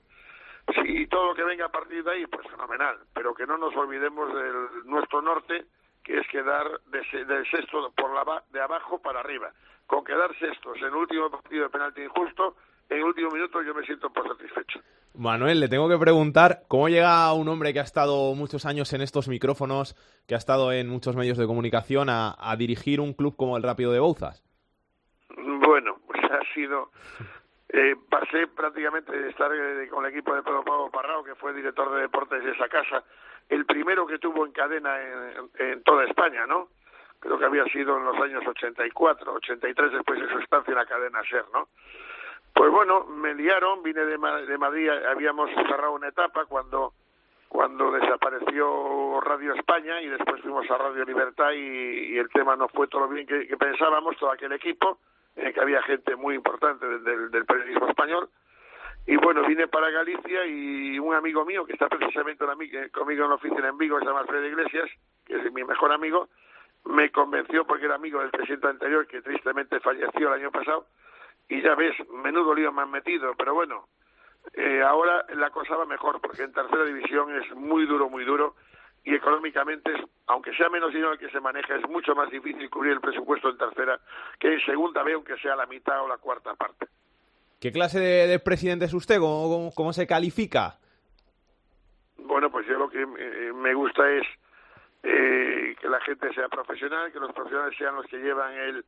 Si 0.73 1.07
todo 1.07 1.27
lo 1.29 1.35
que 1.35 1.43
venga 1.43 1.65
a 1.65 1.71
partir 1.71 2.03
de 2.03 2.11
ahí, 2.11 2.27
pues 2.27 2.45
fenomenal, 2.47 2.99
pero 3.13 3.33
que 3.33 3.47
no 3.47 3.57
nos 3.57 3.75
olvidemos 3.75 4.33
de 4.33 4.51
nuestro 4.85 5.21
norte, 5.21 5.65
que 6.03 6.19
es 6.19 6.27
quedar 6.27 6.81
de, 6.87 7.25
del 7.25 7.49
sexto 7.49 7.91
por 7.95 8.13
la, 8.13 8.43
de 8.49 8.61
abajo 8.61 9.01
para 9.01 9.21
arriba. 9.21 9.51
Con 9.89 10.03
quedar 10.05 10.29
sextos 10.37 10.77
en 10.77 10.85
el 10.85 10.93
último 10.93 11.31
partido 11.31 11.63
de 11.63 11.69
penalti 11.71 12.03
injusto, 12.03 12.55
en 12.89 12.97
el 12.97 13.05
último 13.05 13.31
minuto 13.31 13.59
yo 13.63 13.73
me 13.73 13.83
siento 13.83 14.11
por 14.11 14.27
satisfecho. 14.27 14.79
Manuel, 15.15 15.59
le 15.59 15.67
tengo 15.67 15.89
que 15.89 15.97
preguntar 15.97 16.59
cómo 16.67 16.89
llega 16.89 17.33
un 17.33 17.47
hombre 17.47 17.73
que 17.73 17.79
ha 17.79 17.89
estado 17.89 18.35
muchos 18.35 18.67
años 18.67 18.93
en 18.93 19.01
estos 19.01 19.27
micrófonos, 19.27 19.95
que 20.27 20.35
ha 20.35 20.37
estado 20.37 20.71
en 20.71 20.87
muchos 20.89 21.15
medios 21.15 21.39
de 21.39 21.47
comunicación, 21.47 22.07
a, 22.07 22.35
a 22.37 22.55
dirigir 22.55 23.01
un 23.01 23.13
club 23.13 23.35
como 23.35 23.57
el 23.57 23.63
Rápido 23.63 23.91
de 23.91 23.99
Bouzas. 23.99 24.43
Bueno, 25.35 25.97
pues 26.05 26.21
ha 26.23 26.53
sido. 26.53 26.91
Eh, 27.69 27.95
pasé 28.09 28.45
prácticamente 28.45 29.11
de 29.11 29.29
estar 29.29 29.51
eh, 29.51 29.87
con 29.89 30.05
el 30.05 30.11
equipo 30.11 30.35
de 30.35 30.43
Pedro 30.43 30.63
Pablo 30.63 30.91
Parrao, 30.91 31.23
que 31.23 31.33
fue 31.33 31.51
director 31.51 31.91
de 31.95 32.01
deportes 32.01 32.43
de 32.43 32.51
esa 32.51 32.69
casa, 32.69 33.03
el 33.49 33.65
primero 33.65 34.05
que 34.05 34.19
tuvo 34.19 34.45
en 34.45 34.51
cadena 34.51 35.01
en, 35.01 35.49
en 35.57 35.83
toda 35.83 36.05
España, 36.05 36.45
¿no? 36.45 36.67
Creo 37.19 37.37
que 37.37 37.45
había 37.45 37.65
sido 37.65 37.97
en 37.97 38.05
los 38.05 38.15
años 38.17 38.43
84, 38.47 39.33
83, 39.33 39.91
después 39.91 40.19
de 40.21 40.29
su 40.29 40.39
estancia 40.39 40.71
en 40.71 40.77
la 40.77 40.85
cadena 40.85 41.21
SER, 41.29 41.45
¿no? 41.53 41.67
Pues 42.53 42.71
bueno, 42.71 43.05
me 43.05 43.33
liaron, 43.35 43.83
vine 43.83 44.05
de, 44.05 44.17
de 44.17 44.57
Madrid, 44.57 44.89
habíamos 44.89 45.49
cerrado 45.51 45.91
una 45.93 46.07
etapa 46.09 46.45
cuando 46.45 46.93
cuando 47.47 47.91
desapareció 47.91 49.19
Radio 49.21 49.55
España 49.55 49.99
y 50.01 50.07
después 50.07 50.39
fuimos 50.41 50.69
a 50.69 50.77
Radio 50.77 51.03
Libertad 51.03 51.51
y, 51.53 52.13
y 52.13 52.17
el 52.19 52.29
tema 52.29 52.55
no 52.55 52.67
fue 52.69 52.87
todo 52.87 53.01
lo 53.01 53.07
bien 53.07 53.25
que, 53.25 53.45
pensábamos, 53.57 54.15
todo 54.17 54.31
aquel 54.31 54.51
equipo, 54.51 54.99
en 55.35 55.47
el 55.47 55.53
que 55.53 55.59
había 55.59 55.81
gente 55.81 56.15
muy 56.15 56.35
importante 56.35 56.85
del- 56.87 57.31
del, 57.31 57.45
periodismo 57.45 57.87
español. 57.87 58.29
Y 59.07 59.15
bueno, 59.17 59.41
vine 59.47 59.67
para 59.67 59.89
Galicia 59.89 60.45
y 60.45 60.99
un 60.99 61.15
amigo 61.15 61.43
mío, 61.43 61.65
que 61.65 61.73
está 61.73 61.87
precisamente 61.89 62.45
conmigo 62.91 63.23
en 63.23 63.29
la 63.29 63.35
oficina 63.35 63.67
en 63.69 63.77
Vigo, 63.79 63.97
se 63.99 64.05
llama 64.05 64.19
Alfredo 64.19 64.45
Iglesias, 64.45 64.87
que 65.25 65.37
es 65.37 65.51
mi 65.51 65.63
mejor 65.63 65.91
amigo, 65.91 66.29
me 66.85 67.11
convenció 67.11 67.65
porque 67.65 67.85
era 67.85 67.95
amigo 67.95 68.19
del 68.19 68.31
presidente 68.31 68.67
anterior, 68.67 69.05
que 69.07 69.21
tristemente 69.21 69.79
falleció 69.79 70.27
el 70.33 70.41
año 70.41 70.51
pasado, 70.51 70.87
y 71.47 71.61
ya 71.61 71.75
ves, 71.75 71.95
menudo 72.23 72.53
lío 72.53 72.71
me 72.71 72.81
han 72.83 72.91
metido, 72.91 73.33
pero 73.35 73.53
bueno, 73.53 73.87
eh, 74.53 74.81
ahora 74.81 75.25
la 75.35 75.49
cosa 75.51 75.75
va 75.75 75.85
mejor, 75.85 76.19
porque 76.21 76.43
en 76.43 76.53
tercera 76.53 76.83
división 76.85 77.35
es 77.41 77.53
muy 77.55 77.85
duro, 77.85 78.09
muy 78.09 78.23
duro, 78.23 78.55
y 79.03 79.15
económicamente, 79.15 79.91
es, 79.93 80.01
aunque 80.27 80.53
sea 80.55 80.69
menos 80.69 80.91
dinero 80.91 81.13
el 81.13 81.19
que 81.19 81.29
se 81.29 81.39
maneja, 81.39 81.75
es 81.75 81.87
mucho 81.89 82.13
más 82.15 82.29
difícil 82.29 82.69
cubrir 82.69 82.93
el 82.93 83.01
presupuesto 83.01 83.49
en 83.49 83.57
tercera 83.57 83.99
que 84.39 84.53
en 84.53 84.59
segunda 84.65 85.03
B, 85.03 85.13
aunque 85.13 85.37
sea 85.37 85.55
la 85.55 85.65
mitad 85.65 86.03
o 86.03 86.07
la 86.07 86.17
cuarta 86.17 86.53
parte. 86.55 86.87
¿Qué 87.59 87.71
clase 87.71 87.99
de, 87.99 88.27
de 88.27 88.39
presidente 88.39 88.85
es 88.85 88.93
usted? 88.93 89.19
¿Cómo, 89.19 89.49
cómo- 89.49 89.71
cómo 89.75 89.93
se 89.93 90.07
califica? 90.07 90.77
Bueno, 92.17 92.49
pues 92.51 92.67
yo 92.67 92.77
lo 92.77 92.89
que 92.89 93.01
eh, 93.01 93.53
me 93.53 93.73
gusta 93.73 94.09
es 94.11 94.23
eh, 95.03 95.75
que 95.79 95.87
la 95.87 95.99
gente 96.01 96.33
sea 96.33 96.49
profesional, 96.49 97.11
que 97.11 97.19
los 97.19 97.33
profesionales 97.33 97.77
sean 97.77 97.95
los 97.95 98.05
que 98.07 98.17
llevan 98.17 98.53
el, 98.53 98.85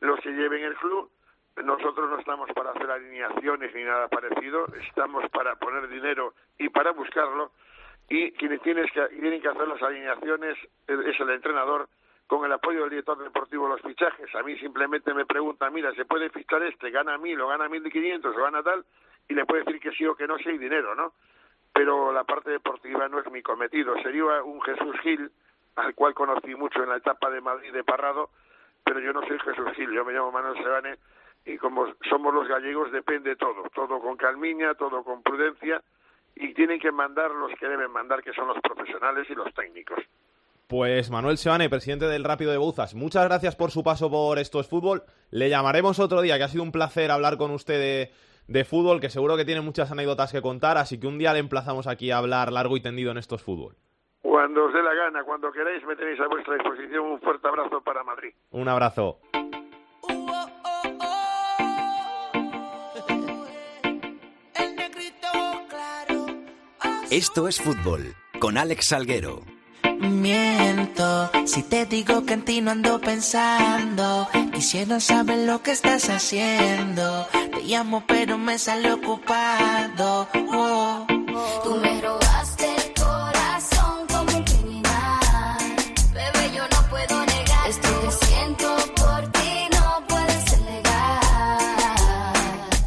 los 0.00 0.20
que 0.20 0.30
lleven 0.30 0.62
el 0.62 0.74
club. 0.76 1.10
Nosotros 1.62 2.10
no 2.10 2.18
estamos 2.18 2.50
para 2.52 2.70
hacer 2.70 2.90
alineaciones 2.90 3.74
ni 3.74 3.84
nada 3.84 4.08
parecido, 4.08 4.66
estamos 4.88 5.28
para 5.30 5.54
poner 5.56 5.88
dinero 5.88 6.34
y 6.58 6.68
para 6.68 6.92
buscarlo. 6.92 7.52
Y 8.08 8.32
quienes 8.32 8.60
tienes 8.62 8.90
que, 8.92 9.06
tienen 9.08 9.40
que 9.40 9.48
hacer 9.48 9.66
las 9.66 9.80
alineaciones 9.80 10.58
es 10.88 11.20
el 11.20 11.30
entrenador 11.30 11.88
con 12.26 12.44
el 12.44 12.52
apoyo 12.52 12.80
del 12.80 12.90
director 12.90 13.18
deportivo 13.22 13.68
los 13.68 13.80
fichajes. 13.82 14.34
A 14.34 14.42
mí 14.42 14.58
simplemente 14.58 15.14
me 15.14 15.26
preguntan, 15.26 15.72
mira, 15.72 15.94
¿se 15.94 16.04
puede 16.04 16.28
fichar 16.30 16.62
este? 16.64 16.90
¿Gana 16.90 17.16
mil 17.18 17.40
o 17.40 17.48
gana 17.48 17.68
mil 17.68 17.82
quinientos 17.90 18.36
o 18.36 18.42
gana 18.42 18.62
tal? 18.62 18.84
Y 19.28 19.34
le 19.34 19.46
puede 19.46 19.62
decir 19.64 19.80
que 19.80 19.92
sí 19.92 20.04
o 20.06 20.16
que 20.16 20.26
no 20.26 20.36
si 20.38 20.48
hay 20.48 20.58
dinero, 20.58 20.94
¿no? 20.94 21.12
pero 21.74 22.12
la 22.12 22.22
parte 22.22 22.50
deportiva 22.50 23.08
no 23.08 23.18
es 23.18 23.30
mi 23.32 23.42
cometido. 23.42 24.00
Sería 24.00 24.42
un 24.44 24.62
Jesús 24.62 24.96
Gil, 25.02 25.30
al 25.76 25.94
cual 25.94 26.14
conocí 26.14 26.54
mucho 26.54 26.82
en 26.82 26.88
la 26.88 26.96
etapa 26.96 27.30
de 27.30 27.40
Madrid 27.40 27.72
de 27.72 27.84
Parrado, 27.84 28.30
pero 28.84 29.00
yo 29.00 29.12
no 29.12 29.20
soy 29.26 29.38
Jesús 29.38 29.72
Gil, 29.76 29.92
yo 29.92 30.04
me 30.04 30.12
llamo 30.12 30.32
Manuel 30.32 30.62
Sebane 30.62 30.96
y 31.46 31.56
como 31.58 31.86
somos 32.08 32.32
los 32.32 32.48
gallegos 32.48 32.92
depende 32.92 33.36
todo, 33.36 33.64
todo 33.74 34.00
con 34.00 34.16
calmiña, 34.16 34.74
todo 34.74 35.02
con 35.02 35.22
prudencia 35.22 35.82
y 36.36 36.52
tienen 36.54 36.80
que 36.80 36.90
mandar 36.90 37.30
los 37.30 37.52
que 37.58 37.68
deben 37.68 37.90
mandar, 37.90 38.22
que 38.22 38.32
son 38.32 38.48
los 38.48 38.58
profesionales 38.60 39.26
y 39.30 39.34
los 39.34 39.52
técnicos. 39.54 39.98
Pues 40.66 41.10
Manuel 41.10 41.36
Sebane, 41.36 41.68
presidente 41.68 42.06
del 42.06 42.24
Rápido 42.24 42.50
de 42.50 42.56
Bouzas, 42.56 42.94
muchas 42.94 43.24
gracias 43.24 43.54
por 43.54 43.70
su 43.70 43.84
paso 43.84 44.10
por 44.10 44.38
Esto 44.38 44.60
es 44.60 44.68
Fútbol. 44.68 45.02
Le 45.30 45.50
llamaremos 45.50 45.98
otro 45.98 46.22
día, 46.22 46.38
que 46.38 46.44
ha 46.44 46.48
sido 46.48 46.62
un 46.62 46.72
placer 46.72 47.10
hablar 47.10 47.36
con 47.36 47.50
usted 47.50 47.78
de, 47.78 48.12
de 48.48 48.64
fútbol 48.64 49.00
que 49.00 49.10
seguro 49.10 49.36
que 49.36 49.44
tiene 49.44 49.60
muchas 49.60 49.92
anécdotas 49.92 50.32
que 50.32 50.42
contar, 50.42 50.78
así 50.78 50.98
que 50.98 51.06
un 51.06 51.18
día 51.18 51.32
le 51.32 51.40
emplazamos 51.40 51.86
aquí 51.86 52.10
a 52.10 52.18
hablar 52.18 52.50
largo 52.50 52.76
y 52.76 52.80
tendido 52.80 53.10
en 53.10 53.18
estos 53.18 53.42
fútbol. 53.42 53.76
Cuando 54.24 54.64
os 54.64 54.72
dé 54.72 54.82
la 54.82 54.94
gana, 54.94 55.22
cuando 55.22 55.52
queráis, 55.52 55.84
me 55.84 55.94
tenéis 55.96 56.18
a 56.18 56.26
vuestra 56.28 56.54
disposición. 56.54 57.04
Un 57.04 57.20
fuerte 57.20 57.46
abrazo 57.46 57.82
para 57.82 58.02
Madrid. 58.02 58.32
Un 58.52 58.66
abrazo. 58.68 59.18
Esto 67.10 67.48
es 67.48 67.60
fútbol 67.60 68.14
con 68.40 68.56
Alex 68.56 68.86
Salguero. 68.86 69.42
Miento 70.00 71.30
si 71.44 71.62
te 71.62 71.84
digo 71.84 72.24
que 72.24 72.32
en 72.32 72.44
ti 72.46 72.62
no 72.62 72.70
ando 72.70 72.98
pensando. 73.02 74.26
Quisiera 74.54 75.00
saber 75.00 75.46
lo 75.46 75.62
que 75.62 75.72
estás 75.72 76.08
haciendo. 76.08 77.26
Te 77.52 77.62
llamo, 77.62 78.02
pero 78.06 78.38
me 78.38 78.58
sale 78.58 78.90
ocupado. 78.90 80.26
Oh. 80.48 80.73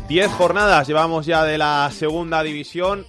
10 0.08 0.32
jornadas 0.32 0.88
llevamos 0.88 1.26
ya 1.26 1.44
de 1.44 1.58
la 1.58 1.92
segunda 1.92 2.42
división 2.42 3.06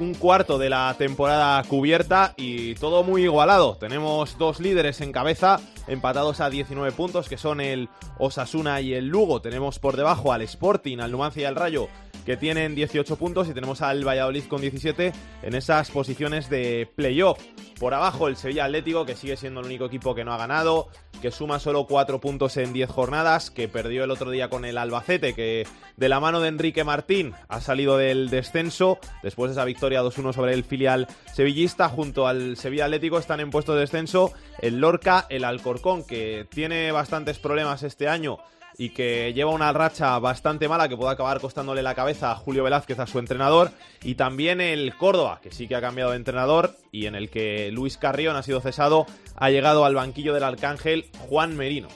un 0.00 0.14
cuarto 0.14 0.58
de 0.58 0.70
la 0.70 0.94
temporada 0.98 1.62
cubierta 1.64 2.34
y 2.36 2.74
todo 2.74 3.02
muy 3.02 3.24
igualado. 3.24 3.76
Tenemos 3.76 4.38
dos 4.38 4.60
líderes 4.60 5.00
en 5.00 5.12
cabeza, 5.12 5.60
empatados 5.86 6.40
a 6.40 6.50
19 6.50 6.92
puntos, 6.92 7.28
que 7.28 7.36
son 7.36 7.60
el 7.60 7.88
Osasuna 8.18 8.80
y 8.80 8.94
el 8.94 9.08
Lugo. 9.08 9.40
Tenemos 9.42 9.78
por 9.78 9.96
debajo 9.96 10.32
al 10.32 10.42
Sporting, 10.42 10.98
al 10.98 11.12
Numancia 11.12 11.42
y 11.42 11.44
al 11.44 11.56
Rayo, 11.56 11.88
que 12.24 12.36
tienen 12.36 12.74
18 12.74 13.16
puntos, 13.16 13.48
y 13.48 13.54
tenemos 13.54 13.82
al 13.82 14.06
Valladolid 14.06 14.44
con 14.44 14.60
17 14.60 15.12
en 15.42 15.54
esas 15.54 15.90
posiciones 15.90 16.48
de 16.48 16.88
playoff. 16.94 17.38
Por 17.78 17.94
abajo 17.94 18.28
el 18.28 18.36
Sevilla 18.36 18.66
Atlético, 18.66 19.06
que 19.06 19.16
sigue 19.16 19.36
siendo 19.36 19.60
el 19.60 19.66
único 19.66 19.86
equipo 19.86 20.14
que 20.14 20.24
no 20.24 20.34
ha 20.34 20.36
ganado, 20.36 20.88
que 21.22 21.30
suma 21.30 21.58
solo 21.58 21.86
4 21.86 22.20
puntos 22.20 22.56
en 22.58 22.74
10 22.74 22.90
jornadas, 22.90 23.50
que 23.50 23.68
perdió 23.68 24.04
el 24.04 24.10
otro 24.10 24.30
día 24.30 24.50
con 24.50 24.66
el 24.66 24.76
Albacete, 24.76 25.34
que 25.34 25.66
de 25.96 26.08
la 26.08 26.20
mano 26.20 26.40
de 26.40 26.48
Enrique 26.48 26.84
Martín 26.84 27.32
ha 27.48 27.60
salido 27.62 27.96
del 27.96 28.28
descenso 28.28 28.98
después 29.22 29.50
de 29.50 29.52
esa 29.54 29.64
victoria 29.64 29.89
2-1 29.98 30.32
sobre 30.32 30.54
el 30.54 30.64
filial 30.64 31.08
sevillista. 31.34 31.88
Junto 31.88 32.26
al 32.26 32.56
Sevilla 32.56 32.84
Atlético 32.84 33.18
están 33.18 33.40
en 33.40 33.50
puesto 33.50 33.74
de 33.74 33.80
descenso 33.80 34.32
el 34.60 34.80
Lorca, 34.80 35.26
el 35.28 35.44
Alcorcón, 35.44 36.04
que 36.04 36.46
tiene 36.50 36.92
bastantes 36.92 37.38
problemas 37.38 37.82
este 37.82 38.08
año 38.08 38.38
y 38.78 38.90
que 38.90 39.32
lleva 39.34 39.50
una 39.50 39.72
racha 39.72 40.18
bastante 40.18 40.66
mala 40.68 40.88
que 40.88 40.96
puede 40.96 41.12
acabar 41.12 41.38
costándole 41.40 41.82
la 41.82 41.94
cabeza 41.94 42.32
a 42.32 42.36
Julio 42.36 42.64
Velázquez, 42.64 42.98
a 42.98 43.06
su 43.06 43.18
entrenador, 43.18 43.72
y 44.02 44.14
también 44.14 44.60
el 44.62 44.96
Córdoba, 44.96 45.40
que 45.42 45.50
sí 45.50 45.68
que 45.68 45.74
ha 45.74 45.82
cambiado 45.82 46.12
de 46.12 46.16
entrenador 46.16 46.76
y 46.90 47.04
en 47.04 47.14
el 47.14 47.28
que 47.28 47.70
Luis 47.72 47.98
Carrión 47.98 48.36
ha 48.36 48.42
sido 48.42 48.60
cesado, 48.60 49.04
ha 49.36 49.50
llegado 49.50 49.84
al 49.84 49.94
banquillo 49.94 50.32
del 50.32 50.44
Arcángel 50.44 51.10
Juan 51.28 51.56
Merino. 51.56 51.88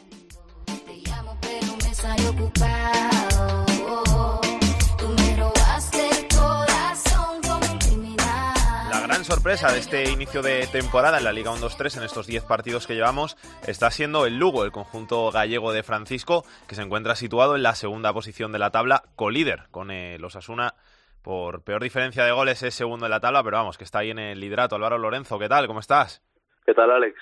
Gran 9.24 9.36
sorpresa 9.36 9.72
de 9.72 9.78
este 9.78 10.10
inicio 10.10 10.42
de 10.42 10.66
temporada 10.66 11.18
en 11.18 11.24
la 11.24 11.32
Liga 11.32 11.50
1-2-3 11.50 11.98
en 11.98 12.04
estos 12.04 12.26
10 12.26 12.44
partidos 12.44 12.86
que 12.86 12.94
llevamos 12.94 13.36
está 13.66 13.90
siendo 13.90 14.26
el 14.26 14.38
Lugo, 14.38 14.64
el 14.64 14.72
conjunto 14.72 15.30
gallego 15.30 15.72
de 15.72 15.82
Francisco, 15.82 16.42
que 16.68 16.74
se 16.74 16.82
encuentra 16.82 17.14
situado 17.14 17.56
en 17.56 17.62
la 17.62 17.74
segunda 17.74 18.12
posición 18.12 18.52
de 18.52 18.58
la 18.58 18.70
tabla, 18.70 19.02
colíder 19.16 19.62
con 19.70 19.90
el 19.90 20.22
Osasuna. 20.24 20.74
Por 21.22 21.64
peor 21.64 21.82
diferencia 21.82 22.24
de 22.24 22.32
goles 22.32 22.62
es 22.62 22.74
segundo 22.74 23.06
en 23.06 23.10
la 23.10 23.20
tabla, 23.20 23.42
pero 23.42 23.56
vamos, 23.56 23.78
que 23.78 23.84
está 23.84 24.00
ahí 24.00 24.10
en 24.10 24.18
el 24.18 24.40
liderato. 24.40 24.76
Álvaro 24.76 24.98
Lorenzo, 24.98 25.38
¿qué 25.38 25.48
tal? 25.48 25.66
¿Cómo 25.68 25.80
estás? 25.80 26.22
¿Qué 26.66 26.74
tal, 26.74 26.90
Alex? 26.90 27.18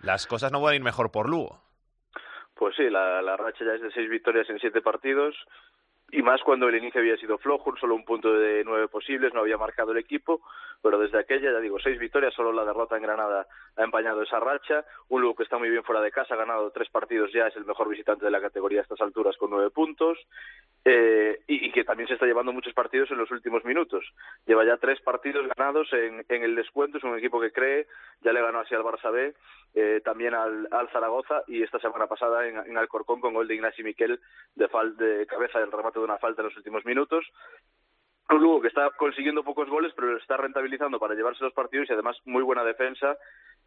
Las 0.00 0.26
cosas 0.26 0.52
no 0.52 0.60
pueden 0.60 0.76
ir 0.76 0.84
mejor 0.84 1.10
por 1.10 1.28
Lugo. 1.28 1.62
Pues 2.54 2.76
sí, 2.76 2.90
la, 2.90 3.22
la 3.22 3.38
racha 3.38 3.64
ya 3.64 3.72
es 3.72 3.80
de 3.80 3.90
seis 3.92 4.10
victorias 4.10 4.50
en 4.50 4.58
siete 4.58 4.82
partidos 4.82 5.34
y 6.12 6.22
más 6.22 6.42
cuando 6.42 6.68
el 6.68 6.76
inicio 6.76 7.00
había 7.00 7.16
sido 7.16 7.38
flojo, 7.38 7.76
solo 7.76 7.94
un 7.94 8.04
punto 8.04 8.32
de 8.32 8.64
nueve 8.64 8.88
posibles, 8.88 9.32
no 9.32 9.40
había 9.40 9.56
marcado 9.56 9.92
el 9.92 9.98
equipo, 9.98 10.40
pero 10.82 10.98
desde 10.98 11.18
aquella, 11.18 11.52
ya 11.52 11.60
digo, 11.60 11.78
seis 11.78 11.98
victorias, 11.98 12.34
solo 12.34 12.52
la 12.52 12.64
derrota 12.64 12.96
en 12.96 13.02
Granada 13.02 13.46
ha 13.76 13.82
empañado 13.84 14.22
esa 14.22 14.40
racha, 14.40 14.84
un 15.08 15.20
Lugo 15.20 15.36
que 15.36 15.42
está 15.42 15.58
muy 15.58 15.70
bien 15.70 15.84
fuera 15.84 16.00
de 16.00 16.10
casa, 16.10 16.34
ha 16.34 16.38
ganado 16.38 16.70
tres 16.70 16.88
partidos 16.88 17.32
ya, 17.32 17.46
es 17.46 17.56
el 17.56 17.64
mejor 17.64 17.88
visitante 17.88 18.24
de 18.24 18.30
la 18.30 18.40
categoría 18.40 18.80
a 18.80 18.82
estas 18.82 19.00
alturas 19.00 19.36
con 19.36 19.50
nueve 19.50 19.70
puntos, 19.70 20.18
eh, 20.84 21.40
y, 21.46 21.70
que 21.70 21.84
también 21.84 22.08
se 22.08 22.14
está 22.14 22.26
llevando 22.26 22.52
muchos 22.52 22.72
partidos 22.72 23.10
en 23.10 23.18
los 23.18 23.30
últimos 23.30 23.64
minutos. 23.64 24.04
Lleva 24.46 24.64
ya 24.64 24.78
tres 24.78 25.00
partidos 25.02 25.46
ganados 25.54 25.92
en, 25.92 26.24
en 26.28 26.42
el 26.42 26.54
descuento, 26.54 26.98
es 26.98 27.04
un 27.04 27.18
equipo 27.18 27.40
que 27.40 27.52
cree, 27.52 27.86
ya 28.22 28.32
le 28.32 28.40
ganó 28.40 28.60
así 28.60 28.74
al 28.74 28.82
Barça 28.82 29.12
B, 29.12 29.34
eh, 29.74 30.00
también 30.04 30.34
al, 30.34 30.68
Zaragoza 30.92 31.44
y 31.46 31.62
esta 31.62 31.78
semana 31.78 32.08
pasada 32.08 32.46
en, 32.48 32.56
en 32.56 32.76
Alcorcón 32.76 33.20
con 33.20 33.34
gol 33.34 33.46
de 33.46 33.54
Ignasi 33.54 33.84
Miquel 33.84 34.20
de, 34.56 34.68
fal, 34.68 34.96
de 34.96 35.26
cabeza 35.26 35.60
del 35.60 35.70
remate 35.70 35.99
de 36.00 36.06
una 36.06 36.18
falta 36.18 36.42
en 36.42 36.48
los 36.48 36.56
últimos 36.56 36.84
minutos. 36.84 37.24
Un 38.28 38.40
Lugo 38.40 38.60
que 38.60 38.68
está 38.68 38.90
consiguiendo 38.90 39.42
pocos 39.42 39.68
goles, 39.68 39.92
pero 39.96 40.16
está 40.16 40.36
rentabilizando 40.36 40.98
para 40.98 41.14
llevarse 41.14 41.42
los 41.42 41.52
partidos 41.52 41.88
y 41.88 41.92
además 41.92 42.16
muy 42.24 42.42
buena 42.42 42.62
defensa, 42.62 43.16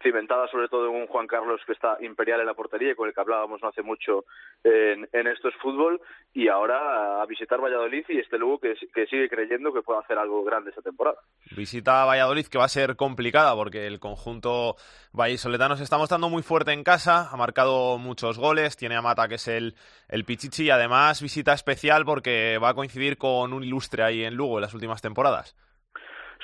cimentada 0.02 0.48
sobre 0.48 0.68
todo 0.68 0.88
en 0.88 0.96
un 0.96 1.06
Juan 1.06 1.26
Carlos 1.26 1.60
que 1.66 1.72
está 1.72 1.96
imperial 2.00 2.40
en 2.40 2.46
la 2.46 2.54
portería 2.54 2.92
y 2.92 2.94
con 2.94 3.08
el 3.08 3.14
que 3.14 3.20
hablábamos 3.20 3.62
no 3.62 3.68
hace 3.68 3.82
mucho 3.82 4.24
en, 4.62 5.08
en 5.12 5.26
esto 5.26 5.48
es 5.48 5.54
fútbol. 5.56 6.00
Y 6.32 6.48
ahora 6.48 7.22
a 7.22 7.26
visitar 7.26 7.60
Valladolid 7.60 8.04
y 8.08 8.18
este 8.18 8.38
Lugo 8.38 8.58
que, 8.58 8.74
sigue 9.06 9.28
creyendo 9.28 9.72
que 9.72 9.82
puede 9.82 10.00
hacer 10.00 10.18
algo 10.18 10.44
grande 10.44 10.70
esta 10.70 10.82
temporada. 10.82 11.18
Visita 11.56 12.02
a 12.02 12.06
Valladolid 12.06 12.46
que 12.46 12.58
va 12.58 12.64
a 12.64 12.68
ser 12.68 12.96
complicada 12.96 13.54
porque 13.54 13.86
el 13.86 14.00
conjunto 14.00 14.76
vallisoletano 15.12 15.76
se 15.76 15.84
está 15.84 15.96
mostrando 15.96 16.28
muy 16.28 16.42
fuerte 16.42 16.72
en 16.72 16.84
casa, 16.84 17.30
ha 17.30 17.36
marcado 17.36 17.98
muchos 17.98 18.38
goles, 18.38 18.76
tiene 18.76 18.96
a 18.96 19.02
Mata 19.02 19.28
que 19.28 19.36
es 19.36 19.48
el, 19.48 19.74
el 20.08 20.24
Pichichi 20.24 20.64
y 20.64 20.70
además 20.70 21.22
visita 21.22 21.52
especial 21.52 22.04
porque 22.04 22.58
va 22.58 22.70
a 22.70 22.74
coincidir 22.74 23.16
con 23.16 23.52
un 23.52 23.62
ilustre 23.62 24.02
ahí 24.02 24.24
en 24.24 24.34
Lugo 24.34 24.58
en 24.58 24.62
las 24.62 24.74
últimas 24.74 25.00
temporadas. 25.02 25.56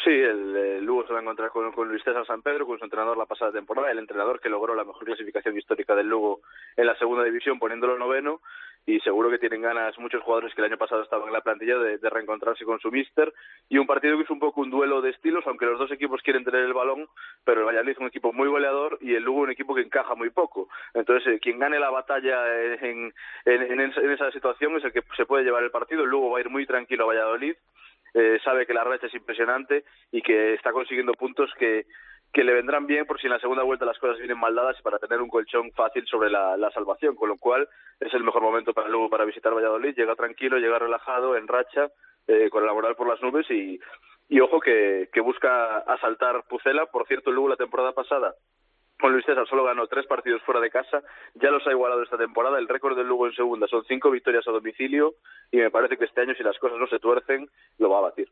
Sí, 0.04 0.10
el, 0.10 0.84
Lugo 0.84 1.06
se 1.06 1.12
va 1.12 1.18
a 1.18 1.22
encontrar 1.22 1.50
con, 1.50 1.88
Luis 1.88 2.02
César 2.02 2.24
San 2.26 2.42
Pedro, 2.42 2.66
con 2.66 2.78
su 2.78 2.84
entrenador 2.84 3.18
la 3.18 3.26
pasada 3.26 3.52
temporada, 3.52 3.90
el 3.90 3.98
entrenador 3.98 4.40
que 4.40 4.48
logró 4.48 4.74
la 4.74 4.84
mejor 4.84 5.04
clasificación 5.04 5.56
histórica 5.58 5.94
del 5.94 6.08
Lugo 6.08 6.40
en 6.76 6.86
la 6.86 6.96
segunda 6.96 7.24
división, 7.24 7.58
poniéndolo 7.58 7.98
noveno, 7.98 8.40
y 8.86 8.98
seguro 9.00 9.28
que 9.30 9.38
tienen 9.38 9.60
ganas 9.60 9.98
muchos 9.98 10.22
jugadores 10.22 10.54
que 10.54 10.62
el 10.62 10.66
año 10.66 10.78
pasado 10.78 11.02
estaban 11.02 11.28
en 11.28 11.34
la 11.34 11.42
plantilla 11.42 11.76
de, 11.78 11.98
reencontrarse 12.08 12.64
con 12.64 12.80
su 12.80 12.90
míster, 12.90 13.32
y 13.68 13.76
un 13.76 13.86
partido 13.86 14.16
que 14.16 14.24
es 14.24 14.30
un 14.30 14.40
poco 14.40 14.62
un 14.62 14.70
duelo 14.70 15.02
de 15.02 15.10
estilos, 15.10 15.44
aunque 15.46 15.66
los 15.66 15.78
dos 15.78 15.92
equipos 15.92 16.22
quieren 16.22 16.44
tener 16.44 16.62
el 16.62 16.72
balón, 16.72 17.06
pero 17.44 17.60
el 17.60 17.66
Valladolid 17.66 17.92
es 17.92 17.98
un 17.98 18.06
equipo 18.06 18.32
muy 18.32 18.48
goleador 18.48 18.96
y 19.00 19.14
el 19.14 19.22
Lugo 19.22 19.40
un 19.40 19.50
equipo 19.50 19.74
que 19.74 19.82
encaja 19.82 20.14
muy 20.14 20.30
poco. 20.30 20.68
Entonces, 20.94 21.34
eh, 21.34 21.40
quien 21.40 21.58
gane 21.58 21.78
la 21.78 21.90
batalla 21.90 22.62
en, 22.62 23.12
en, 23.44 23.62
en, 23.62 23.80
en 23.80 24.10
esa 24.10 24.30
situación 24.32 24.76
es 24.76 24.84
el 24.84 24.92
que 24.92 25.02
se 25.16 25.26
puede 25.26 25.44
llevar 25.44 25.62
el 25.62 25.70
partido, 25.70 26.04
el 26.04 26.10
Lugo 26.10 26.30
va 26.30 26.38
a 26.38 26.40
ir 26.40 26.48
muy 26.48 26.64
tranquilo 26.66 27.04
a 27.04 27.08
Valladolid, 27.08 27.54
eh, 28.14 28.38
sabe 28.44 28.66
que 28.66 28.74
la 28.74 28.84
racha 28.84 29.06
es 29.06 29.14
impresionante 29.14 29.84
y 30.10 30.22
que 30.22 30.54
está 30.54 30.72
consiguiendo 30.72 31.12
puntos 31.14 31.50
que, 31.58 31.86
que 32.32 32.44
le 32.44 32.54
vendrán 32.54 32.86
bien 32.86 33.06
por 33.06 33.20
si 33.20 33.26
en 33.26 33.32
la 33.32 33.40
segunda 33.40 33.62
vuelta 33.62 33.84
las 33.84 33.98
cosas 33.98 34.18
vienen 34.18 34.38
mal 34.38 34.54
dadas 34.54 34.78
y 34.78 34.82
para 34.82 34.98
tener 34.98 35.20
un 35.20 35.28
colchón 35.28 35.70
fácil 35.72 36.06
sobre 36.06 36.30
la, 36.30 36.70
salvación, 36.72 37.16
con 37.16 37.28
lo 37.28 37.36
cual 37.36 37.68
es 37.98 38.12
el 38.14 38.24
mejor 38.24 38.42
momento 38.42 38.72
para 38.72 38.88
luego 38.88 39.10
para 39.10 39.24
visitar 39.24 39.54
Valladolid, 39.54 39.94
llega 39.96 40.14
tranquilo, 40.14 40.58
llega 40.58 40.78
relajado, 40.78 41.36
en 41.36 41.48
racha, 41.48 41.88
eh, 42.26 42.48
con 42.50 42.64
la 42.64 42.72
moral 42.72 42.94
por 42.94 43.08
las 43.08 43.20
nubes 43.22 43.50
y, 43.50 43.80
y 44.28 44.40
ojo 44.40 44.60
que, 44.60 45.08
que 45.12 45.20
busca 45.20 45.78
asaltar 45.78 46.44
Pucela, 46.48 46.86
por 46.86 47.06
cierto 47.06 47.32
luego 47.32 47.48
la 47.48 47.56
temporada 47.56 47.92
pasada 47.92 48.34
con 49.00 49.12
Luis 49.12 49.24
César 49.24 49.46
solo 49.48 49.64
ganó 49.64 49.86
tres 49.86 50.06
partidos 50.06 50.42
fuera 50.42 50.60
de 50.60 50.70
casa, 50.70 51.02
ya 51.34 51.50
los 51.50 51.66
ha 51.66 51.70
igualado 51.70 52.02
esta 52.02 52.18
temporada, 52.18 52.58
el 52.58 52.68
récord 52.68 52.96
del 52.96 53.08
Lugo 53.08 53.26
en 53.26 53.34
segunda 53.34 53.66
son 53.66 53.84
cinco 53.84 54.10
victorias 54.10 54.46
a 54.46 54.52
domicilio 54.52 55.14
y 55.50 55.58
me 55.58 55.70
parece 55.70 55.96
que 55.96 56.04
este 56.04 56.20
año 56.20 56.34
si 56.34 56.42
las 56.42 56.58
cosas 56.58 56.78
no 56.78 56.86
se 56.86 56.98
tuercen 56.98 57.48
lo 57.78 57.90
va 57.90 57.98
a 57.98 58.02
batir. 58.02 58.28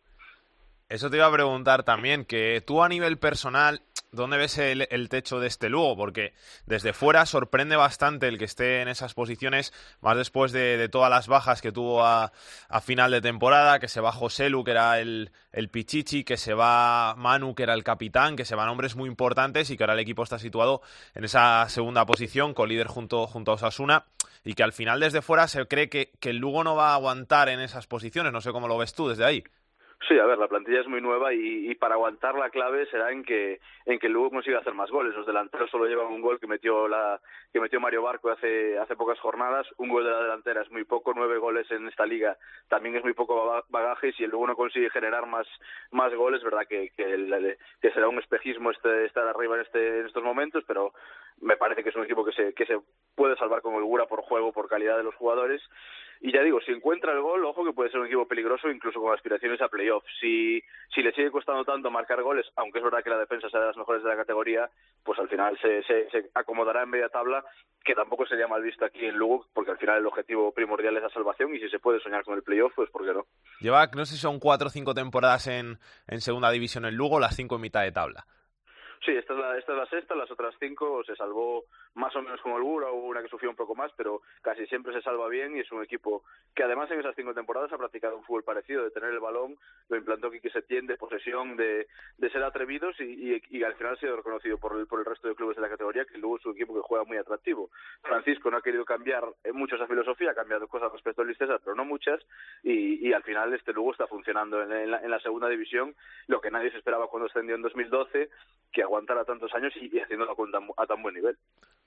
Eso 0.88 1.10
te 1.10 1.16
iba 1.18 1.26
a 1.26 1.32
preguntar 1.32 1.82
también, 1.82 2.24
que 2.24 2.62
tú 2.66 2.82
a 2.82 2.88
nivel 2.88 3.18
personal, 3.18 3.82
¿dónde 4.12 4.36
ves 4.36 4.58
el, 4.58 5.08
techo 5.08 5.40
de 5.40 5.46
este 5.46 5.68
Lugo? 5.68 5.96
Porque 5.96 6.34
desde 6.66 6.92
fuera 6.92 7.26
sorprende 7.26 7.76
bastante 7.76 8.28
el 8.28 8.38
que 8.38 8.44
esté 8.44 8.80
en 8.80 8.88
esas 8.88 9.14
posiciones, 9.14 9.72
más 10.00 10.16
después 10.16 10.52
de, 10.52 10.88
todas 10.88 11.10
las 11.10 11.28
bajas 11.28 11.60
que 11.62 11.72
tuvo 11.72 12.04
a, 12.04 12.32
final 12.82 13.10
de 13.10 13.20
temporada, 13.20 13.78
que 13.78 13.88
se 13.88 14.00
va 14.00 14.12
José 14.12 14.50
Lu, 14.50 14.64
que 14.64 14.70
era 14.72 15.00
el, 15.00 15.30
el 15.52 15.68
Pichichi, 15.68 16.24
que 16.24 16.36
se 16.36 16.54
va 16.54 17.14
Manu, 17.16 17.54
que 17.54 17.64
era 17.64 17.74
el 17.74 17.84
capitán, 17.84 18.36
que 18.36 18.44
se 18.44 18.54
van 18.54 18.68
hombres 18.68 18.96
muy 18.96 19.08
importantes 19.08 19.70
y 19.70 19.76
que 19.76 19.84
ahora 19.84 19.94
el 19.94 20.00
equipo 20.00 20.22
está 20.22 20.38
situado 20.38 20.82
en 21.14 21.24
esa 21.24 21.68
segunda 21.68 22.06
posición, 22.06 22.54
con 22.54 22.68
líder 22.68 22.86
junto, 22.86 23.26
junto 23.26 23.52
a 23.52 23.54
Osasuna, 23.54 24.06
y 24.44 24.54
que 24.54 24.62
al 24.62 24.72
final 24.72 25.00
desde 25.00 25.22
fuera 25.22 25.48
se 25.48 25.66
cree 25.66 25.88
que, 25.88 26.12
que 26.20 26.30
el 26.30 26.36
Lugo 26.36 26.64
no 26.64 26.76
va 26.76 26.90
a 26.90 26.94
aguantar 26.94 27.48
en 27.48 27.60
esas 27.60 27.86
posiciones. 27.86 28.32
No 28.32 28.40
sé 28.40 28.52
cómo 28.52 28.68
lo 28.68 28.78
ves 28.78 28.94
tú 28.94 29.08
desde 29.08 29.24
ahí. 29.24 29.44
Sí, 30.06 30.16
a 30.16 30.26
ver, 30.26 30.38
la 30.38 30.46
plantilla 30.46 30.80
es 30.80 30.86
muy 30.86 31.00
nueva 31.00 31.34
y, 31.34 31.74
para 31.74 31.94
aguantar 31.94 32.36
la 32.36 32.50
clave 32.50 32.86
será 32.86 33.10
en 33.10 33.24
que 33.24 33.60
en 33.84 33.98
que 33.98 34.06
el 34.06 34.12
Lugo 34.12 34.30
consiga 34.30 34.60
hacer 34.60 34.72
más 34.72 34.90
goles. 34.90 35.14
Los 35.14 35.26
delanteros 35.26 35.70
solo 35.70 35.86
llevan 35.86 36.06
un 36.06 36.20
gol 36.20 36.38
que 36.38 36.46
metió 36.46 36.86
la 36.86 37.20
que 37.52 37.60
metió 37.60 37.80
Mario 37.80 38.02
Barco 38.02 38.30
hace 38.30 38.78
hace 38.78 38.94
pocas 38.94 39.18
jornadas. 39.18 39.66
Un 39.76 39.88
gol 39.88 40.04
de 40.04 40.10
la 40.10 40.22
delantera 40.22 40.62
es 40.62 40.70
muy 40.70 40.84
poco, 40.84 41.12
nueve 41.16 41.38
goles 41.38 41.68
en 41.72 41.88
esta 41.88 42.06
liga 42.06 42.36
también 42.68 42.94
es 42.96 43.02
muy 43.02 43.12
poco 43.12 43.64
bagaje 43.68 44.08
y 44.08 44.12
si 44.12 44.24
el 44.24 44.30
Lugo 44.30 44.46
no 44.46 44.56
consigue 44.56 44.88
generar 44.90 45.26
más 45.26 45.46
más 45.90 46.14
goles, 46.14 46.44
verdad 46.44 46.66
que 46.68 46.90
que, 46.96 47.02
el, 47.02 47.56
que 47.80 47.90
será 47.90 48.08
un 48.08 48.18
espejismo 48.18 48.70
este 48.70 49.06
estar 49.06 49.26
arriba 49.26 49.56
en 49.56 49.62
este 49.62 50.00
en 50.00 50.06
estos 50.06 50.22
momentos, 50.22 50.62
pero 50.66 50.92
me 51.40 51.56
parece 51.56 51.82
que 51.82 51.90
es 51.90 51.96
un 51.96 52.04
equipo 52.04 52.24
que 52.24 52.32
se 52.32 52.54
que 52.54 52.66
se 52.66 52.78
puede 53.14 53.36
salvar 53.36 53.62
con 53.62 53.74
holgura 53.74 54.06
por 54.06 54.22
juego, 54.22 54.52
por 54.52 54.68
calidad 54.68 54.96
de 54.96 55.04
los 55.04 55.14
jugadores 55.14 55.62
y 56.20 56.32
ya 56.32 56.42
digo, 56.42 56.60
si 56.60 56.72
encuentra 56.72 57.12
el 57.12 57.20
gol, 57.20 57.44
ojo 57.44 57.64
que 57.64 57.72
puede 57.72 57.90
ser 57.90 58.00
un 58.00 58.06
equipo 58.06 58.26
peligroso 58.26 58.68
incluso 58.68 59.00
con 59.00 59.14
aspiraciones 59.14 59.60
a 59.60 59.68
playoff. 59.68 60.04
Si, 60.20 60.60
si 60.92 61.02
le 61.02 61.12
sigue 61.12 61.30
costando 61.30 61.64
tanto 61.64 61.90
marcar 61.90 62.22
goles, 62.22 62.46
aunque 62.56 62.78
es 62.78 62.84
verdad 62.84 63.04
que 63.04 63.10
la 63.10 63.18
defensa 63.18 63.48
sea 63.48 63.60
de 63.60 63.66
las 63.66 63.76
mejores 63.76 64.02
de 64.02 64.08
la 64.08 64.16
categoría, 64.16 64.68
pues 65.04 65.18
al 65.18 65.28
final 65.28 65.56
se, 65.60 65.82
se, 65.84 66.30
acomodará 66.34 66.82
en 66.82 66.90
media 66.90 67.08
tabla, 67.08 67.44
que 67.84 67.94
tampoco 67.94 68.26
sería 68.26 68.48
mal 68.48 68.62
visto 68.62 68.84
aquí 68.84 69.04
en 69.06 69.16
Lugo, 69.16 69.46
porque 69.54 69.70
al 69.70 69.78
final 69.78 69.98
el 69.98 70.06
objetivo 70.06 70.52
primordial 70.52 70.96
es 70.96 71.02
la 71.02 71.10
salvación 71.10 71.54
y 71.54 71.60
si 71.60 71.68
se 71.68 71.78
puede 71.78 72.00
soñar 72.00 72.24
con 72.24 72.34
el 72.34 72.42
playoff, 72.42 72.72
pues 72.74 72.90
¿por 72.90 73.06
qué 73.06 73.12
no? 73.12 73.26
Lleva, 73.60 73.86
no 73.94 74.04
sé 74.04 74.14
si 74.14 74.20
son 74.20 74.40
cuatro 74.40 74.66
o 74.66 74.70
cinco 74.70 74.94
temporadas 74.94 75.46
en 75.46 75.78
segunda 76.18 76.50
división 76.50 76.84
en 76.84 76.96
Lugo, 76.96 77.20
las 77.20 77.36
cinco 77.36 77.56
en 77.56 77.62
mitad 77.62 77.82
de 77.82 77.92
tabla. 77.92 78.26
Sí, 79.04 79.12
esta 79.12 79.32
es, 79.32 79.38
la, 79.38 79.58
esta 79.58 79.72
es 79.72 79.78
la 79.78 79.86
sexta, 79.86 80.14
las 80.14 80.30
otras 80.30 80.54
cinco 80.58 81.04
se 81.04 81.14
salvó 81.14 81.64
más 81.94 82.14
o 82.16 82.22
menos 82.22 82.40
con 82.40 82.52
holgura, 82.52 82.90
hubo 82.90 83.06
una 83.06 83.22
que 83.22 83.28
sufrió 83.28 83.50
un 83.50 83.56
poco 83.56 83.74
más, 83.74 83.92
pero 83.96 84.22
casi 84.42 84.66
siempre 84.66 84.92
se 84.92 85.02
salva 85.02 85.28
bien 85.28 85.56
y 85.56 85.60
es 85.60 85.70
un 85.72 85.82
equipo 85.82 86.24
que 86.54 86.64
además 86.64 86.90
en 86.90 87.00
esas 87.00 87.14
cinco 87.14 87.34
temporadas 87.34 87.72
ha 87.72 87.78
practicado 87.78 88.16
un 88.16 88.24
fútbol 88.24 88.44
parecido, 88.44 88.84
de 88.84 88.90
tener 88.90 89.10
el 89.10 89.20
balón, 89.20 89.56
lo 89.88 89.96
implantó 89.96 90.30
Kiki 90.30 90.50
Setién, 90.50 90.86
de 90.86 90.96
posesión, 90.96 91.56
de, 91.56 91.86
de 92.16 92.30
ser 92.30 92.42
atrevidos 92.42 93.00
y, 93.00 93.34
y, 93.34 93.42
y, 93.50 93.62
al 93.62 93.74
final 93.74 93.94
ha 93.94 94.00
sido 94.00 94.16
reconocido 94.16 94.58
por 94.58 94.76
el, 94.76 94.86
por 94.86 94.98
el 94.98 95.06
resto 95.06 95.28
de 95.28 95.34
clubes 95.34 95.56
de 95.56 95.62
la 95.62 95.68
categoría 95.68 96.04
que 96.04 96.18
luego 96.18 96.38
es 96.38 96.46
un 96.46 96.52
equipo 96.52 96.74
que 96.74 96.80
juega 96.80 97.04
muy 97.04 97.16
atractivo. 97.16 97.70
Francisco 98.02 98.50
no 98.50 98.58
ha 98.58 98.62
querido 98.62 98.84
cambiar 98.84 99.24
mucho 99.52 99.76
esa 99.76 99.86
filosofía, 99.86 100.32
ha 100.32 100.34
cambiado 100.34 100.68
cosas 100.68 100.92
respecto 100.92 101.22
al 101.22 101.28
Listesa, 101.28 101.58
pero 101.58 101.76
no 101.76 101.84
muchas 101.84 102.20
y, 102.62 103.08
y 103.08 103.12
al 103.12 103.22
final 103.22 103.54
este 103.54 103.72
Lugo 103.72 103.92
está 103.92 104.06
funcionando 104.06 104.62
en, 104.62 104.72
en, 104.72 104.90
la, 104.90 104.98
en 104.98 105.10
la 105.10 105.20
segunda 105.20 105.48
división, 105.48 105.94
lo 106.26 106.40
que 106.40 106.50
nadie 106.50 106.70
se 106.70 106.78
esperaba 106.78 107.08
cuando 107.08 107.26
ascendió 107.26 107.54
en 107.54 107.62
2012, 107.62 108.28
que 108.72 108.82
aguantara 108.88 109.24
tantos 109.24 109.54
años 109.54 109.72
y, 109.80 109.94
y 109.94 110.00
haciéndolo 110.00 110.32
a 110.32 110.50
tan, 110.50 110.68
a 110.76 110.86
tan 110.86 111.02
buen 111.02 111.14
nivel. 111.14 111.36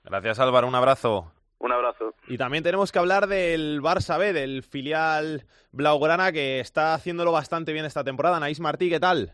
Gracias 0.04 0.38
Álvaro, 0.40 0.66
un 0.66 0.74
abrazo. 0.74 1.32
Un 1.58 1.70
abrazo. 1.70 2.14
Y 2.26 2.38
también 2.38 2.64
tenemos 2.64 2.90
que 2.90 2.98
hablar 2.98 3.28
del 3.28 3.80
Barça 3.80 4.18
B, 4.18 4.32
del 4.32 4.62
filial 4.64 5.44
Blaugrana, 5.70 6.32
que 6.32 6.58
está 6.58 6.94
haciéndolo 6.94 7.30
bastante 7.30 7.72
bien 7.72 7.84
esta 7.84 8.02
temporada. 8.02 8.38
Anaís 8.38 8.58
Martí, 8.58 8.90
¿qué 8.90 8.98
tal? 8.98 9.32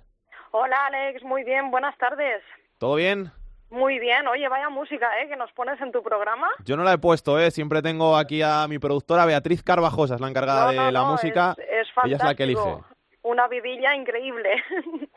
Hola 0.51 0.77
Alex, 0.87 1.23
muy 1.23 1.45
bien, 1.45 1.71
buenas 1.71 1.97
tardes. 1.97 2.43
¿Todo 2.79 2.97
bien? 2.97 3.31
Muy 3.71 3.99
bien, 3.99 4.27
oye, 4.27 4.49
vaya 4.49 4.69
música, 4.71 5.07
¿eh? 5.21 5.29
Que 5.29 5.37
nos 5.37 5.53
pones 5.53 5.81
en 5.81 5.93
tu 5.93 6.03
programa. 6.03 6.49
Yo 6.65 6.77
no 6.77 6.85
la 6.85 6.95
he 6.95 6.99
puesto, 6.99 7.39
¿eh? 7.39 7.51
Siempre 7.51 7.83
tengo 7.83 8.17
aquí 8.17 8.41
a 8.43 8.67
mi 8.67 8.79
productora 8.79 9.27
Beatriz 9.27 9.63
Carvajosa, 9.63 10.15
es 10.15 10.21
la 10.21 10.29
encargada 10.29 10.73
no, 10.73 10.85
de 10.87 10.93
la 10.93 11.01
no, 11.01 11.13
música. 11.13 11.55
Es, 11.59 11.87
es 11.87 11.89
Ella 12.05 12.17
es 12.17 12.25
la 12.25 12.35
que 12.35 12.45
elige. 12.45 12.79
Una 13.23 13.49
vidilla 13.49 13.95
increíble. 13.95 14.51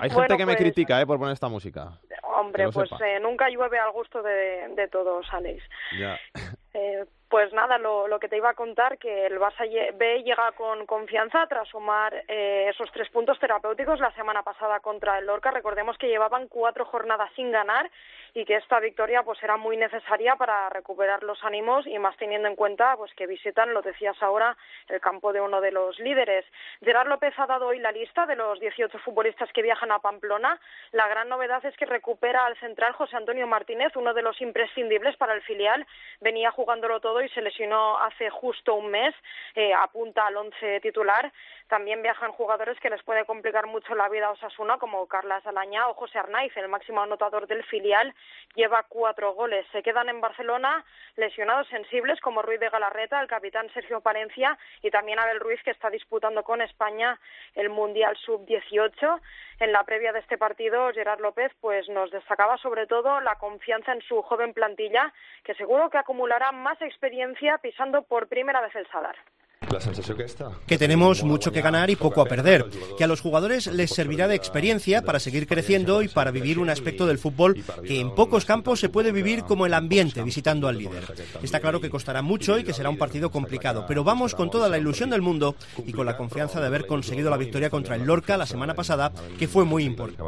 Hay 0.00 0.10
gente 0.10 0.36
que 0.36 0.46
me 0.46 0.52
pues, 0.52 0.56
critica, 0.56 1.00
¿eh? 1.00 1.06
Por 1.06 1.18
poner 1.18 1.34
esta 1.34 1.48
música. 1.48 1.98
Hombre, 2.22 2.70
pues 2.70 2.90
eh, 3.04 3.20
nunca 3.20 3.48
llueve 3.48 3.78
al 3.78 3.92
gusto 3.92 4.22
de, 4.22 4.68
de 4.74 4.88
todos, 4.88 5.26
Alex. 5.32 5.62
Ya. 5.98 6.18
Eh, 6.74 7.04
pues 7.32 7.50
nada, 7.54 7.78
lo, 7.78 8.08
lo 8.08 8.20
que 8.20 8.28
te 8.28 8.36
iba 8.36 8.50
a 8.50 8.54
contar, 8.54 8.98
que 8.98 9.24
el 9.24 9.40
Barça 9.40 9.64
B 9.94 10.22
llega 10.22 10.52
con 10.52 10.84
confianza 10.84 11.46
tras 11.46 11.66
sumar 11.66 12.12
eh, 12.28 12.66
esos 12.68 12.92
tres 12.92 13.08
puntos 13.08 13.38
terapéuticos 13.38 14.00
la 14.00 14.12
semana 14.12 14.42
pasada 14.42 14.80
contra 14.80 15.18
el 15.18 15.24
Lorca. 15.24 15.50
Recordemos 15.50 15.96
que 15.96 16.08
llevaban 16.08 16.46
cuatro 16.48 16.84
jornadas 16.84 17.30
sin 17.34 17.50
ganar 17.50 17.90
y 18.34 18.44
que 18.44 18.56
esta 18.56 18.80
victoria 18.80 19.22
pues 19.22 19.42
era 19.42 19.56
muy 19.56 19.78
necesaria 19.78 20.36
para 20.36 20.68
recuperar 20.70 21.22
los 21.22 21.42
ánimos 21.42 21.86
y 21.86 21.98
más 21.98 22.16
teniendo 22.18 22.48
en 22.48 22.56
cuenta 22.56 22.96
pues 22.98 23.12
que 23.14 23.26
visitan, 23.26 23.72
lo 23.72 23.80
decías 23.80 24.16
ahora, 24.22 24.54
el 24.88 25.00
campo 25.00 25.32
de 25.32 25.40
uno 25.40 25.62
de 25.62 25.70
los 25.70 25.98
líderes. 26.00 26.44
Gerard 26.82 27.08
López 27.08 27.32
ha 27.38 27.46
dado 27.46 27.68
hoy 27.68 27.78
la 27.78 27.92
lista 27.92 28.26
de 28.26 28.36
los 28.36 28.60
18 28.60 28.98
futbolistas 28.98 29.50
que 29.54 29.62
viajan 29.62 29.90
a 29.90 30.00
Pamplona. 30.00 30.60
La 30.92 31.08
gran 31.08 31.30
novedad 31.30 31.64
es 31.64 31.74
que 31.78 31.86
recupera 31.86 32.44
al 32.44 32.58
central 32.58 32.92
José 32.92 33.16
Antonio 33.16 33.46
Martínez, 33.46 33.96
uno 33.96 34.12
de 34.12 34.22
los 34.22 34.38
imprescindibles 34.42 35.16
para 35.16 35.32
el 35.32 35.40
filial. 35.40 35.86
Venía 36.20 36.50
jugándolo 36.50 37.00
todo 37.00 37.21
y 37.22 37.28
se 37.30 37.42
lesionó 37.42 37.98
hace 37.98 38.30
justo 38.30 38.74
un 38.74 38.90
mes. 38.90 39.14
Eh, 39.54 39.72
apunta 39.74 40.26
al 40.26 40.36
once 40.36 40.80
titular. 40.80 41.32
También 41.68 42.02
viajan 42.02 42.32
jugadores 42.32 42.78
que 42.80 42.90
les 42.90 43.02
puede 43.02 43.24
complicar 43.24 43.66
mucho 43.66 43.94
la 43.94 44.08
vida 44.08 44.26
a 44.26 44.32
Osasuna, 44.32 44.78
como 44.78 45.06
Carlas 45.06 45.46
Alañá 45.46 45.88
o 45.88 45.94
José 45.94 46.18
Arnaiz, 46.18 46.54
el 46.56 46.68
máximo 46.68 47.00
anotador 47.00 47.46
del 47.46 47.64
filial. 47.64 48.14
Lleva 48.54 48.84
cuatro 48.88 49.32
goles. 49.32 49.66
Se 49.72 49.82
quedan 49.82 50.08
en 50.08 50.20
Barcelona 50.20 50.84
lesionados 51.16 51.68
sensibles 51.68 52.20
como 52.20 52.42
Ruiz 52.42 52.60
de 52.60 52.68
Galarreta, 52.68 53.20
el 53.20 53.28
capitán 53.28 53.70
Sergio 53.72 54.00
Palencia 54.00 54.58
y 54.82 54.90
también 54.90 55.18
Abel 55.18 55.40
Ruiz, 55.40 55.62
que 55.62 55.70
está 55.70 55.88
disputando 55.88 56.42
con 56.42 56.60
España 56.60 57.18
el 57.54 57.70
Mundial 57.70 58.16
Sub-18. 58.16 59.20
En 59.60 59.72
la 59.72 59.84
previa 59.84 60.12
de 60.12 60.18
este 60.18 60.38
partido, 60.38 60.90
Gerard 60.92 61.20
López 61.20 61.52
pues 61.60 61.88
nos 61.88 62.10
destacaba 62.10 62.58
sobre 62.58 62.86
todo 62.86 63.20
la 63.20 63.36
confianza 63.36 63.92
en 63.92 64.02
su 64.02 64.20
joven 64.22 64.52
plantilla, 64.52 65.12
que 65.44 65.54
seguro 65.54 65.88
que 65.88 65.98
acumulará 65.98 66.52
más 66.52 66.80
experiencia 66.82 67.11
pisando 67.60 68.02
por 68.02 68.28
primera 68.28 68.60
vez 68.60 68.74
el 68.74 68.86
Sadar. 68.88 69.16
La 69.70 69.80
sensació 69.80 70.14
aquesta. 70.14 70.50
que 70.66 70.76
tenemos 70.76 71.22
mucho 71.22 71.52
que 71.52 71.62
ganar 71.62 71.88
y 71.88 71.96
poco 71.96 72.20
a 72.20 72.26
perder, 72.26 72.64
que 72.98 73.04
a 73.04 73.06
los 73.06 73.20
jugadores 73.20 73.68
les 73.68 73.90
servirá 73.90 74.26
de 74.26 74.34
experiencia 74.34 75.02
para 75.02 75.20
seguir 75.20 75.46
creciendo 75.46 76.02
y 76.02 76.08
para 76.08 76.32
vivir 76.32 76.58
un 76.58 76.68
aspecto 76.68 77.06
del 77.06 77.18
fútbol 77.18 77.54
que 77.86 78.00
en 78.00 78.12
pocos 78.14 78.44
campos 78.44 78.80
se 78.80 78.88
puede 78.88 79.12
vivir 79.12 79.44
como 79.44 79.64
el 79.64 79.74
ambiente 79.74 80.22
visitando 80.22 80.66
al 80.66 80.78
líder. 80.78 81.04
Está 81.42 81.60
claro 81.60 81.80
que 81.80 81.90
costará 81.90 82.22
mucho 82.22 82.58
y 82.58 82.64
que 82.64 82.72
será 82.72 82.90
un 82.90 82.98
partido 82.98 83.30
complicado, 83.30 83.84
pero 83.86 84.02
vamos 84.02 84.34
con 84.34 84.50
toda 84.50 84.68
la 84.68 84.78
ilusión 84.78 85.10
del 85.10 85.22
mundo 85.22 85.54
y 85.86 85.92
con 85.92 86.06
la 86.06 86.16
confianza 86.16 86.60
de 86.60 86.66
haber 86.66 86.86
conseguido 86.86 87.30
la 87.30 87.36
victoria 87.36 87.70
contra 87.70 87.94
el 87.94 88.04
Lorca 88.04 88.36
la 88.36 88.46
semana 88.46 88.74
pasada, 88.74 89.12
que 89.38 89.46
fue 89.46 89.64
muy 89.64 89.84
importante. 89.84 90.22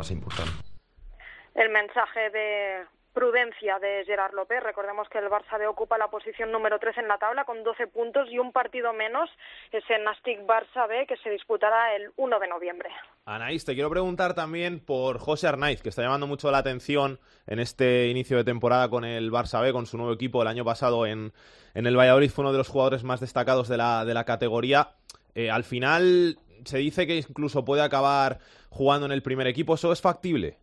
el 1.54 1.70
mensaje 1.70 2.30
de 2.30 2.84
prudencia 3.14 3.78
de 3.78 4.04
Gerard 4.04 4.34
López. 4.34 4.62
Recordemos 4.62 5.08
que 5.08 5.18
el 5.18 5.30
Barça 5.30 5.58
B 5.58 5.66
ocupa 5.66 5.96
la 5.96 6.08
posición 6.08 6.52
número 6.52 6.78
3 6.78 6.98
en 6.98 7.08
la 7.08 7.16
tabla 7.16 7.44
con 7.44 7.62
12 7.62 7.86
puntos 7.86 8.28
y 8.30 8.38
un 8.38 8.52
partido 8.52 8.92
menos 8.92 9.30
es 9.72 9.84
el 9.88 10.04
Nastic 10.04 10.40
Barça 10.40 10.86
B 10.88 11.06
que 11.06 11.16
se 11.18 11.30
disputará 11.30 11.94
el 11.96 12.10
1 12.16 12.40
de 12.40 12.48
noviembre. 12.48 12.90
Anaís, 13.24 13.64
te 13.64 13.74
quiero 13.74 13.88
preguntar 13.88 14.34
también 14.34 14.80
por 14.80 15.18
José 15.18 15.46
Arnaiz, 15.46 15.80
que 15.80 15.88
está 15.88 16.02
llamando 16.02 16.26
mucho 16.26 16.50
la 16.50 16.58
atención 16.58 17.20
en 17.46 17.60
este 17.60 18.08
inicio 18.08 18.36
de 18.36 18.44
temporada 18.44 18.90
con 18.90 19.04
el 19.04 19.30
Barça 19.30 19.62
B, 19.62 19.72
con 19.72 19.86
su 19.86 19.96
nuevo 19.96 20.12
equipo. 20.12 20.42
El 20.42 20.48
año 20.48 20.64
pasado 20.64 21.06
en, 21.06 21.32
en 21.74 21.86
el 21.86 21.96
Valladolid 21.96 22.30
fue 22.30 22.42
uno 22.42 22.52
de 22.52 22.58
los 22.58 22.68
jugadores 22.68 23.04
más 23.04 23.20
destacados 23.20 23.68
de 23.68 23.76
la, 23.76 24.04
de 24.04 24.12
la 24.12 24.24
categoría. 24.24 24.90
Eh, 25.34 25.50
al 25.50 25.64
final 25.64 26.38
se 26.64 26.78
dice 26.78 27.06
que 27.06 27.16
incluso 27.16 27.64
puede 27.64 27.82
acabar 27.82 28.38
jugando 28.70 29.06
en 29.06 29.12
el 29.12 29.22
primer 29.22 29.46
equipo. 29.46 29.74
¿Eso 29.74 29.92
es 29.92 30.00
factible? 30.00 30.58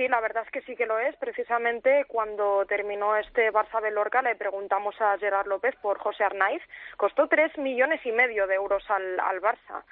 Sí, 0.00 0.08
la 0.08 0.22
verdad 0.22 0.44
es 0.46 0.50
que 0.50 0.62
sí 0.62 0.76
que 0.76 0.86
lo 0.86 0.98
es. 0.98 1.14
Precisamente 1.16 2.06
cuando 2.08 2.64
terminó 2.64 3.16
este 3.16 3.52
Barça 3.52 3.82
Lorca 3.90 4.22
le 4.22 4.34
preguntamos 4.34 4.98
a 4.98 5.18
Gerard 5.18 5.46
López 5.46 5.76
por 5.82 5.98
José 5.98 6.24
Arnaiz. 6.24 6.62
Costó 6.96 7.28
tres 7.28 7.58
millones 7.58 8.00
y 8.06 8.10
medio 8.10 8.46
de 8.46 8.54
euros 8.54 8.82
al, 8.88 9.20
al 9.20 9.42
Barça 9.42 9.84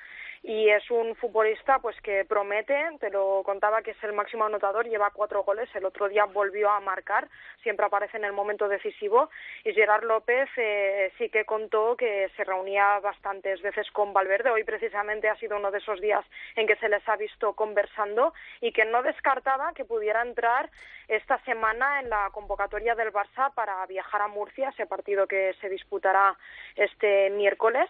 y 0.42 0.68
es 0.70 0.90
un 0.90 1.14
futbolista 1.16 1.79
pues 1.79 2.01
que 2.01 2.24
promete, 2.24 2.77
te 3.01 3.11
lo 3.11 3.42
contaba 3.44 3.83
que 3.83 3.92
es 3.92 4.05
el 4.05 4.12
máximo 4.12 4.44
anotador, 4.44 4.87
lleva 4.87 5.11
cuatro 5.11 5.42
goles, 5.42 5.68
el 5.74 5.85
otro 5.85 6.09
día 6.09 6.24
volvió 6.24 6.70
a 6.70 6.81
marcar, 6.81 7.29
siempre 7.62 7.87
aparece 7.87 8.16
en 8.16 8.24
el 8.24 8.33
momento 8.33 8.68
decisivo 8.68 9.31
y 9.64 9.72
Gerard 9.72 10.05
López 10.05 10.48
eh, 10.57 11.12
sí 11.18 11.29
que 11.29 11.44
contó 11.44 11.96
que 11.96 12.31
se 12.37 12.44
reunía 12.44 13.01
bastantes 13.01 13.61
veces 13.62 13.90
con 13.90 14.12
Valverde, 14.12 14.51
hoy 14.51 14.64
precisamente 14.64 15.29
ha 15.29 15.37
sido 15.37 15.57
uno 15.57 15.70
de 15.70 15.79
esos 15.79 16.01
días 16.01 16.24
en 16.57 16.66
que 16.66 16.77
se 16.77 16.88
les 16.88 17.07
ha 17.09 17.16
visto 17.16 17.55
conversando 17.55 18.33
y 18.61 18.72
que 18.72 18.85
no 18.85 19.03
descartaba 19.03 19.72
que 19.74 19.85
pudiera 19.85 20.22
entrar 20.22 20.70
esta 21.09 21.38
semana 21.44 22.01
en 22.01 22.11
la 22.11 22.29
convocatoria 22.33 22.94
del 22.94 23.12
Barça 23.12 23.53
para 23.55 23.85
viajar 23.87 24.21
a 24.21 24.29
Murcia, 24.29 24.68
ese 24.68 24.87
partido 24.87 25.27
que 25.27 25.55
se 25.61 25.71
disputará 25.71 26.37
este 26.77 27.31
miércoles. 27.31 27.88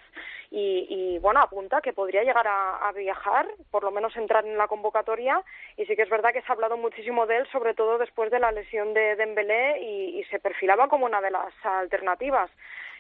Y, 0.51 0.87
y 0.89 1.19
bueno, 1.19 1.41
apunta 1.41 1.81
que 1.81 1.93
podría 1.93 2.23
llegar 2.23 2.47
a, 2.47 2.91
viajar, 2.93 3.47
por 3.71 3.85
lo 3.85 3.91
menos 3.91 4.17
entrar 4.17 4.47
en 4.47 4.57
la 4.57 4.69
convocatoria. 4.69 5.43
Y 5.77 5.85
sí 5.87 5.97
que 5.97 6.03
es 6.03 6.11
verdad 6.11 6.33
que 6.33 6.41
se 6.43 6.47
ha 6.49 6.55
hablado 6.55 6.77
muchísimo 6.77 7.27
de 7.27 7.39
él, 7.39 7.49
sobre 7.51 7.75
todo 7.75 7.99
después 7.99 8.31
de 8.31 8.39
la 8.39 8.53
lesión 8.53 8.95
de 8.95 9.17
Dembélé 9.17 9.81
y, 9.81 10.21
y 10.21 10.25
se 10.25 10.39
perfilaba 10.39 10.89
como 10.89 11.07
una 11.07 11.21
de 11.21 11.31
las 11.31 11.53
alternativas. 11.65 12.51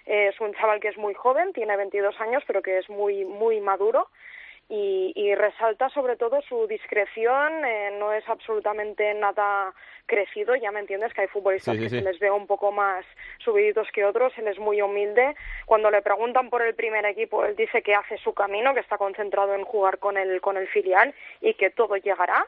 Es 0.04 0.40
un 0.40 0.54
chaval 0.54 0.81
que 0.81 0.88
es 0.88 0.96
muy 0.96 1.14
joven, 1.14 1.52
tiene 1.52 1.76
22 1.76 2.20
años, 2.20 2.42
pero 2.46 2.62
que 2.62 2.78
es 2.78 2.88
muy 2.88 3.24
muy 3.24 3.61
maduro 3.61 4.09
y, 4.68 5.12
y 5.14 5.35
resalta 5.35 5.88
sobre 5.90 6.16
todo 6.16 6.42
su 6.42 6.66
discreción, 6.66 7.64
eh, 7.64 7.96
no 7.98 8.12
es 8.12 8.28
absolutamente 8.28 9.14
nada 9.14 9.72
crecido, 10.07 10.54
ya 10.57 10.70
me 10.70 10.81
entiendes 10.81 11.12
que 11.14 11.22
hay 11.22 11.28
futbolistas 11.28 11.74
Sí, 11.74 11.78
sí, 11.78 11.85
que 11.85 11.90
sí. 11.90 11.98
se 11.98 12.04
les 12.04 12.18
ve 12.18 12.31
un 12.31 12.46
poco 12.46 12.70
más 12.72 13.04
subiditos 13.38 13.88
que 13.92 14.04
otros, 14.04 14.33
él 14.38 14.48
es 14.48 14.59
muy 14.59 14.81
humilde. 14.83 15.35
Cuando 15.66 15.90
le 15.90 16.02
preguntan 16.02 16.50
por 16.50 16.62
el 16.62 16.74
primer 16.74 17.04
equipo, 17.07 17.44
él 17.44 17.57
dice 17.57 17.83
que 17.83 17.94
hace 17.94 18.18
su 18.18 18.35
camino, 18.35 18.74
que 18.74 18.81
está 18.81 18.98
concentrado 18.98 19.54
en 19.54 19.64
jugar 19.64 19.98
con 19.98 20.16
el, 20.16 20.40
con 20.40 20.57
el 20.57 20.68
filial 20.68 21.14
y 21.40 21.54
que 21.54 21.70
todo 21.70 21.96
llegará. 21.96 22.46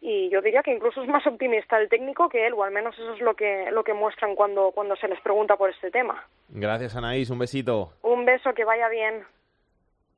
Y 0.00 0.28
yo 0.28 0.42
diría 0.42 0.62
que 0.62 0.72
incluso 0.72 1.02
es 1.02 1.08
más 1.08 1.26
optimista 1.26 1.78
el 1.78 1.88
técnico 1.88 2.28
que 2.28 2.46
él, 2.46 2.52
o 2.52 2.62
al 2.62 2.70
menos 2.70 2.94
eso 2.98 3.14
es 3.14 3.20
lo 3.20 3.34
que, 3.34 3.70
lo 3.70 3.82
que 3.82 3.94
muestran 3.94 4.34
cuando, 4.34 4.70
cuando 4.72 4.94
se 4.96 5.08
les 5.08 5.20
pregunta 5.20 5.56
por 5.56 5.70
este 5.70 5.90
tema. 5.90 6.22
Gracias, 6.48 6.94
Anaís. 6.96 7.30
Un 7.30 7.38
besito. 7.38 7.92
Un 8.02 8.24
beso, 8.24 8.52
que 8.52 8.64
vaya 8.64 8.88
bien. 8.88 9.24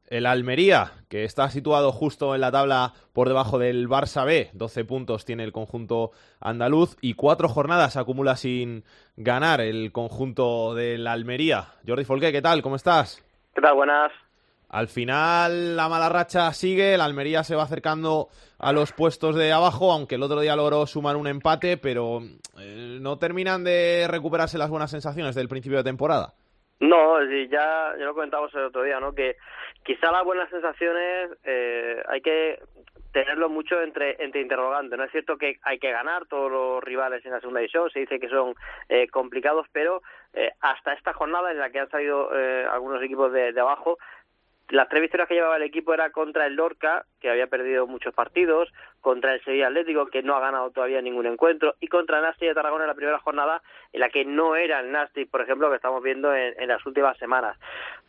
El 0.08 0.24
Almería, 0.24 0.92
que 1.10 1.24
está 1.24 1.50
situado 1.50 1.92
justo 1.92 2.34
en 2.34 2.40
la 2.40 2.50
tabla 2.50 2.94
por 3.12 3.28
debajo 3.28 3.58
del 3.58 3.90
Barça 3.90 4.24
B, 4.24 4.48
12 4.54 4.86
puntos 4.86 5.26
tiene 5.26 5.44
el 5.44 5.52
conjunto 5.52 6.12
andaluz 6.40 6.96
y 7.02 7.12
cuatro 7.12 7.46
jornadas 7.50 7.98
acumula 7.98 8.34
sin 8.36 8.84
ganar 9.16 9.60
el 9.60 9.92
conjunto 9.92 10.74
del 10.74 11.06
Almería. 11.06 11.66
Jordi 11.86 12.06
Folqué, 12.06 12.32
¿qué 12.32 12.40
tal? 12.40 12.62
¿Cómo 12.62 12.76
estás? 12.76 13.22
¿Qué 13.54 13.60
tal? 13.60 13.74
Buenas. 13.74 14.10
Al 14.70 14.88
final 14.88 15.76
la 15.76 15.90
mala 15.90 16.08
racha 16.08 16.50
sigue, 16.54 16.94
el 16.94 17.02
Almería 17.02 17.44
se 17.44 17.54
va 17.54 17.64
acercando 17.64 18.28
a 18.58 18.72
los 18.72 18.92
puestos 18.92 19.34
de 19.34 19.52
abajo, 19.52 19.92
aunque 19.92 20.14
el 20.14 20.22
otro 20.22 20.40
día 20.40 20.56
logró 20.56 20.86
sumar 20.86 21.16
un 21.16 21.26
empate, 21.26 21.76
pero 21.76 22.22
eh, 22.58 22.98
no 22.98 23.18
terminan 23.18 23.62
de 23.62 24.06
recuperarse 24.08 24.56
las 24.56 24.70
buenas 24.70 24.90
sensaciones 24.90 25.34
del 25.34 25.48
principio 25.48 25.76
de 25.76 25.84
temporada. 25.84 26.32
No, 26.80 27.22
ya, 27.24 27.94
ya 27.98 28.04
lo 28.04 28.14
comentábamos 28.14 28.54
el 28.54 28.64
otro 28.64 28.82
día, 28.82 29.00
¿no? 29.00 29.12
Que 29.12 29.36
quizá 29.82 30.12
las 30.12 30.24
buenas 30.24 30.48
sensaciones 30.48 31.30
eh, 31.44 32.02
hay 32.06 32.20
que 32.20 32.60
tenerlo 33.12 33.48
mucho 33.48 33.80
entre, 33.82 34.22
entre 34.22 34.40
interrogantes. 34.40 34.96
No 34.96 35.04
es 35.04 35.10
cierto 35.10 35.38
que 35.38 35.58
hay 35.62 35.78
que 35.78 35.90
ganar 35.90 36.26
todos 36.26 36.50
los 36.50 36.84
rivales 36.84 37.24
en 37.24 37.32
la 37.32 37.40
segunda 37.40 37.60
división, 37.60 37.90
se 37.90 38.00
dice 38.00 38.20
que 38.20 38.28
son 38.28 38.54
eh, 38.88 39.08
complicados, 39.08 39.66
pero 39.72 40.02
eh, 40.34 40.52
hasta 40.60 40.92
esta 40.92 41.12
jornada 41.12 41.50
en 41.50 41.58
la 41.58 41.70
que 41.70 41.80
han 41.80 41.90
salido 41.90 42.30
eh, 42.32 42.66
algunos 42.70 43.02
equipos 43.02 43.32
de, 43.32 43.52
de 43.52 43.60
abajo, 43.60 43.98
las 44.70 44.88
tres 44.88 45.00
victorias 45.00 45.28
que 45.28 45.34
llevaba 45.34 45.56
el 45.56 45.62
equipo 45.62 45.94
era 45.94 46.10
contra 46.10 46.46
el 46.46 46.54
Lorca, 46.54 47.06
que 47.20 47.30
había 47.30 47.46
perdido 47.46 47.86
muchos 47.86 48.12
partidos, 48.12 48.70
contra 49.00 49.32
el 49.32 49.42
Sevilla 49.42 49.68
Atlético, 49.68 50.06
que 50.06 50.22
no 50.22 50.34
ha 50.36 50.40
ganado 50.40 50.70
todavía 50.70 51.00
ningún 51.00 51.26
encuentro, 51.26 51.74
y 51.80 51.88
contra 51.88 52.18
el 52.18 52.24
Nastic 52.24 52.48
de 52.48 52.54
Tarragona 52.54 52.84
en 52.84 52.88
la 52.88 52.94
primera 52.94 53.18
jornada, 53.18 53.62
en 53.92 54.00
la 54.00 54.10
que 54.10 54.24
no 54.24 54.56
era 54.56 54.80
el 54.80 54.92
Nastic, 54.92 55.30
por 55.30 55.40
ejemplo, 55.40 55.70
que 55.70 55.76
estamos 55.76 56.02
viendo 56.02 56.34
en, 56.34 56.54
en 56.60 56.68
las 56.68 56.84
últimas 56.84 57.16
semanas. 57.16 57.58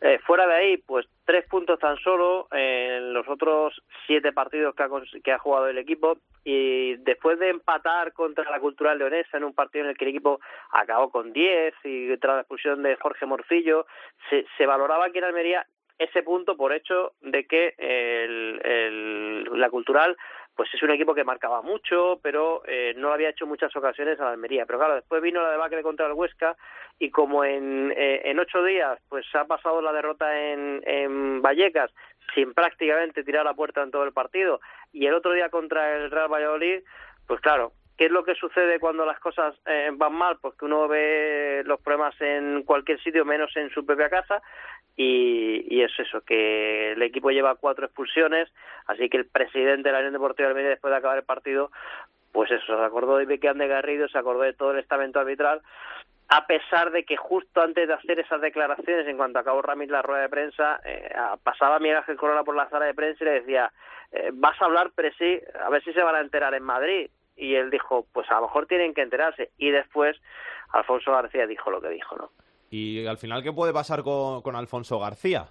Eh, 0.02 0.18
fuera 0.26 0.46
de 0.46 0.54
ahí, 0.54 0.76
pues 0.76 1.06
tres 1.24 1.46
puntos 1.46 1.78
tan 1.78 1.96
solo 1.98 2.48
en 2.52 3.14
los 3.14 3.26
otros 3.28 3.82
siete 4.06 4.32
partidos 4.32 4.74
que 4.74 4.82
ha, 4.82 4.88
que 5.24 5.32
ha 5.32 5.38
jugado 5.38 5.68
el 5.68 5.78
equipo, 5.78 6.18
y 6.44 6.96
después 6.96 7.38
de 7.38 7.50
empatar 7.50 8.12
contra 8.12 8.50
la 8.50 8.60
Cultural 8.60 8.98
Leonesa 8.98 9.38
en 9.38 9.44
un 9.44 9.54
partido 9.54 9.84
en 9.84 9.90
el 9.90 9.96
que 9.96 10.04
el 10.04 10.10
equipo 10.10 10.40
acabó 10.72 11.10
con 11.10 11.32
10 11.32 11.74
y 11.84 12.16
tras 12.18 12.34
la 12.34 12.40
expulsión 12.40 12.82
de 12.82 12.96
Jorge 12.96 13.26
Morcillo, 13.26 13.86
se, 14.28 14.46
se 14.56 14.66
valoraba 14.66 15.10
que 15.10 15.18
en 15.18 15.24
Almería 15.24 15.66
ese 16.00 16.22
punto 16.22 16.56
por 16.56 16.72
hecho 16.72 17.12
de 17.20 17.46
que 17.46 17.74
el, 17.78 18.60
el- 18.64 19.44
la 19.60 19.70
cultural 19.70 20.16
pues 20.56 20.68
es 20.74 20.82
un 20.82 20.90
equipo 20.90 21.14
que 21.14 21.24
marcaba 21.24 21.62
mucho, 21.62 22.18
pero 22.22 22.62
eh, 22.66 22.92
no 22.96 23.12
había 23.12 23.30
hecho 23.30 23.46
muchas 23.46 23.74
ocasiones 23.76 24.18
a 24.20 24.24
la 24.24 24.30
Almería. 24.32 24.66
Pero 24.66 24.78
claro, 24.78 24.94
después 24.96 25.22
vino 25.22 25.40
la 25.42 25.52
debacle 25.52 25.82
contra 25.82 26.06
el 26.06 26.12
Huesca 26.12 26.56
y 26.98 27.10
como 27.10 27.44
en, 27.44 27.92
eh, 27.96 28.22
en 28.24 28.38
ocho 28.40 28.62
días 28.64 28.98
pues 29.08 29.24
ha 29.34 29.46
pasado 29.46 29.80
la 29.80 29.92
derrota 29.92 30.38
en, 30.38 30.82
en 30.84 31.40
Vallecas 31.40 31.90
sin 32.34 32.52
prácticamente 32.52 33.24
tirar 33.24 33.44
la 33.44 33.54
puerta 33.54 33.82
en 33.82 33.90
todo 33.90 34.04
el 34.04 34.12
partido 34.12 34.60
y 34.92 35.06
el 35.06 35.14
otro 35.14 35.32
día 35.32 35.48
contra 35.50 35.96
el 35.96 36.10
Real 36.10 36.28
Valladolid, 36.28 36.82
pues 37.26 37.40
claro, 37.40 37.72
¿Qué 38.00 38.06
es 38.06 38.12
lo 38.12 38.24
que 38.24 38.34
sucede 38.34 38.80
cuando 38.80 39.04
las 39.04 39.20
cosas 39.20 39.54
eh, 39.66 39.90
van 39.92 40.14
mal? 40.14 40.38
Pues 40.40 40.54
que 40.54 40.64
uno 40.64 40.88
ve 40.88 41.62
los 41.66 41.82
problemas 41.82 42.18
en 42.22 42.62
cualquier 42.62 42.98
sitio 43.02 43.26
menos 43.26 43.54
en 43.58 43.68
su 43.68 43.84
propia 43.84 44.08
casa 44.08 44.40
y, 44.96 45.66
y 45.68 45.82
es 45.82 45.92
eso, 45.98 46.22
que 46.22 46.92
el 46.92 47.02
equipo 47.02 47.30
lleva 47.30 47.56
cuatro 47.56 47.84
expulsiones, 47.84 48.48
así 48.86 49.10
que 49.10 49.18
el 49.18 49.26
presidente 49.26 49.90
de 49.90 49.92
la 49.92 49.98
Unión 49.98 50.14
Deportiva 50.14 50.46
de 50.46 50.52
Almería 50.52 50.70
después 50.70 50.92
de 50.92 50.96
acabar 50.96 51.18
el 51.18 51.24
partido, 51.24 51.72
pues 52.32 52.50
eso, 52.50 52.74
se 52.74 52.82
acordó 52.82 53.18
de 53.18 53.26
Bequean 53.26 53.58
de 53.58 53.68
Garrido, 53.68 54.08
se 54.08 54.16
acordó 54.16 54.44
de 54.44 54.54
todo 54.54 54.70
el 54.70 54.78
estamento 54.78 55.20
arbitral, 55.20 55.60
a 56.30 56.46
pesar 56.46 56.92
de 56.92 57.04
que 57.04 57.18
justo 57.18 57.60
antes 57.60 57.86
de 57.86 57.92
hacer 57.92 58.18
esas 58.18 58.40
declaraciones, 58.40 59.06
en 59.08 59.18
cuanto 59.18 59.40
acabó 59.40 59.60
Ramírez 59.60 59.92
la 59.92 60.00
rueda 60.00 60.22
de 60.22 60.28
prensa, 60.30 60.80
eh, 60.86 61.12
pasaba 61.42 61.78
Miguel 61.78 61.98
Ángel 61.98 62.16
Corona 62.16 62.44
por 62.44 62.56
la 62.56 62.70
sala 62.70 62.86
de 62.86 62.94
prensa 62.94 63.24
y 63.24 63.26
le 63.26 63.40
decía, 63.40 63.70
eh, 64.10 64.30
vas 64.32 64.58
a 64.62 64.64
hablar, 64.64 64.90
pero 64.94 65.14
sí, 65.18 65.38
a 65.62 65.68
ver 65.68 65.84
si 65.84 65.92
se 65.92 66.02
van 66.02 66.14
a 66.14 66.22
enterar 66.22 66.54
en 66.54 66.62
Madrid. 66.62 67.10
Y 67.40 67.54
él 67.54 67.70
dijo, 67.70 68.06
pues 68.12 68.30
a 68.30 68.34
lo 68.34 68.42
mejor 68.42 68.66
tienen 68.66 68.92
que 68.92 69.00
enterarse. 69.00 69.50
Y 69.56 69.70
después 69.70 70.16
Alfonso 70.72 71.10
García 71.12 71.46
dijo 71.46 71.70
lo 71.70 71.80
que 71.80 71.88
dijo, 71.88 72.16
¿no? 72.16 72.30
Y 72.70 73.06
al 73.06 73.16
final, 73.16 73.42
¿qué 73.42 73.52
puede 73.52 73.72
pasar 73.72 74.02
con, 74.02 74.42
con 74.42 74.54
Alfonso 74.54 74.98
García? 75.00 75.48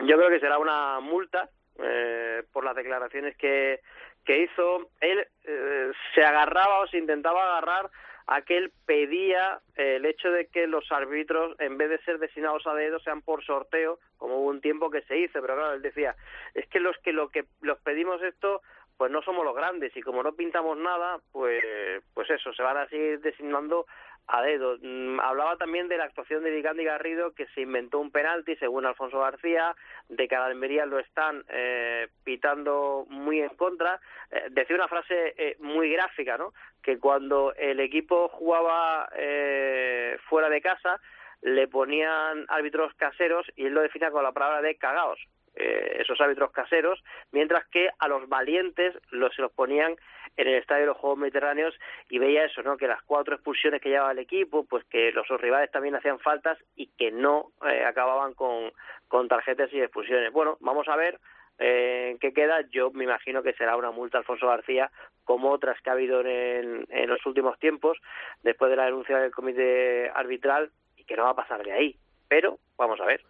Yo 0.00 0.16
creo 0.16 0.30
que 0.30 0.40
será 0.40 0.58
una 0.58 0.98
multa 1.00 1.50
eh, 1.78 2.42
por 2.52 2.64
las 2.64 2.74
declaraciones 2.74 3.36
que, 3.36 3.80
que 4.24 4.42
hizo. 4.44 4.90
Él 5.00 5.26
eh, 5.44 5.92
se 6.14 6.24
agarraba 6.24 6.80
o 6.80 6.86
se 6.88 6.98
intentaba 6.98 7.44
agarrar 7.44 7.90
a 8.26 8.42
que 8.42 8.58
él 8.58 8.72
pedía 8.84 9.60
eh, 9.76 9.96
el 9.96 10.06
hecho 10.06 10.30
de 10.30 10.46
que 10.46 10.66
los 10.66 10.90
árbitros, 10.90 11.58
en 11.60 11.78
vez 11.78 11.88
de 11.88 11.98
ser 12.02 12.18
designados 12.18 12.66
a 12.66 12.74
dedo, 12.74 12.98
sean 13.00 13.22
por 13.22 13.44
sorteo, 13.44 13.98
como 14.16 14.38
hubo 14.38 14.48
un 14.48 14.60
tiempo 14.60 14.90
que 14.90 15.02
se 15.02 15.18
hizo. 15.18 15.40
Pero 15.40 15.54
claro, 15.54 15.74
él 15.74 15.82
decía, 15.82 16.16
es 16.54 16.66
que 16.68 16.80
los 16.80 16.96
que 16.98 17.12
lo 17.12 17.28
que 17.28 17.44
los 17.60 17.78
pedimos 17.78 18.22
esto 18.22 18.62
pues 18.98 19.10
no 19.12 19.22
somos 19.22 19.44
los 19.44 19.54
grandes 19.54 19.96
y 19.96 20.02
como 20.02 20.22
no 20.22 20.34
pintamos 20.34 20.76
nada, 20.76 21.18
pues 21.32 21.64
pues 22.12 22.28
eso, 22.30 22.52
se 22.52 22.62
van 22.62 22.76
a 22.76 22.88
seguir 22.88 23.20
designando 23.20 23.86
a 24.26 24.42
dedo. 24.42 24.76
Mm, 24.80 25.20
Hablaba 25.20 25.56
también 25.56 25.88
de 25.88 25.96
la 25.96 26.04
actuación 26.04 26.44
de 26.44 26.50
Vicandi 26.50 26.84
Garrido, 26.84 27.32
que 27.32 27.46
se 27.54 27.62
inventó 27.62 27.98
un 27.98 28.10
penalti, 28.10 28.56
según 28.56 28.84
Alfonso 28.84 29.20
García, 29.20 29.74
de 30.08 30.28
que 30.28 30.36
a 30.36 30.48
lo 30.48 30.98
están 30.98 31.44
eh, 31.48 32.08
pitando 32.24 33.06
muy 33.08 33.40
en 33.40 33.50
contra. 33.50 34.00
Eh, 34.30 34.48
decía 34.50 34.76
una 34.76 34.88
frase 34.88 35.34
eh, 35.38 35.56
muy 35.60 35.90
gráfica, 35.90 36.36
¿no? 36.36 36.52
Que 36.82 36.98
cuando 36.98 37.54
el 37.54 37.80
equipo 37.80 38.28
jugaba 38.28 39.08
eh, 39.16 40.18
fuera 40.28 40.50
de 40.50 40.60
casa, 40.60 41.00
le 41.40 41.68
ponían 41.68 42.44
árbitros 42.48 42.92
caseros 42.94 43.46
y 43.56 43.66
él 43.66 43.74
lo 43.74 43.80
define 43.80 44.10
con 44.10 44.24
la 44.24 44.32
palabra 44.32 44.60
de 44.60 44.76
cagaos 44.76 45.20
eh, 45.58 45.98
esos 46.00 46.20
árbitros 46.20 46.52
caseros, 46.52 47.02
mientras 47.32 47.66
que 47.68 47.88
a 47.98 48.08
los 48.08 48.28
valientes 48.28 48.94
los, 49.10 49.34
se 49.34 49.42
los 49.42 49.52
ponían 49.52 49.96
en 50.36 50.46
el 50.46 50.54
estadio 50.54 50.82
de 50.82 50.86
los 50.86 50.96
Juegos 50.96 51.18
Mediterráneos 51.18 51.74
y 52.08 52.18
veía 52.18 52.44
eso, 52.44 52.62
¿no? 52.62 52.76
Que 52.76 52.86
las 52.86 53.02
cuatro 53.02 53.34
expulsiones 53.34 53.80
que 53.80 53.88
llevaba 53.88 54.12
el 54.12 54.20
equipo, 54.20 54.64
pues 54.64 54.84
que 54.84 55.10
los 55.12 55.26
rivales 55.40 55.70
también 55.70 55.96
hacían 55.96 56.20
faltas 56.20 56.58
y 56.76 56.86
que 56.96 57.10
no 57.10 57.50
eh, 57.68 57.84
acababan 57.84 58.34
con, 58.34 58.72
con 59.08 59.26
tarjetas 59.26 59.72
y 59.72 59.80
expulsiones. 59.80 60.32
Bueno, 60.32 60.56
vamos 60.60 60.86
a 60.88 60.96
ver 60.96 61.18
eh, 61.58 62.16
qué 62.20 62.32
queda. 62.32 62.60
Yo 62.70 62.92
me 62.92 63.04
imagino 63.04 63.42
que 63.42 63.52
será 63.54 63.76
una 63.76 63.90
multa 63.90 64.18
Alfonso 64.18 64.46
García, 64.46 64.90
como 65.24 65.50
otras 65.50 65.80
que 65.82 65.90
ha 65.90 65.94
habido 65.94 66.20
en, 66.20 66.86
en 66.88 67.10
los 67.10 67.24
últimos 67.26 67.58
tiempos, 67.58 67.98
después 68.42 68.70
de 68.70 68.76
la 68.76 68.84
denuncia 68.84 69.18
del 69.18 69.32
comité 69.32 70.08
arbitral, 70.14 70.70
y 70.96 71.04
que 71.04 71.16
no 71.16 71.24
va 71.24 71.30
a 71.30 71.36
pasar 71.36 71.64
de 71.64 71.72
ahí. 71.72 71.96
Pero 72.28 72.58
vamos 72.76 73.00
a 73.00 73.06
ver. 73.06 73.22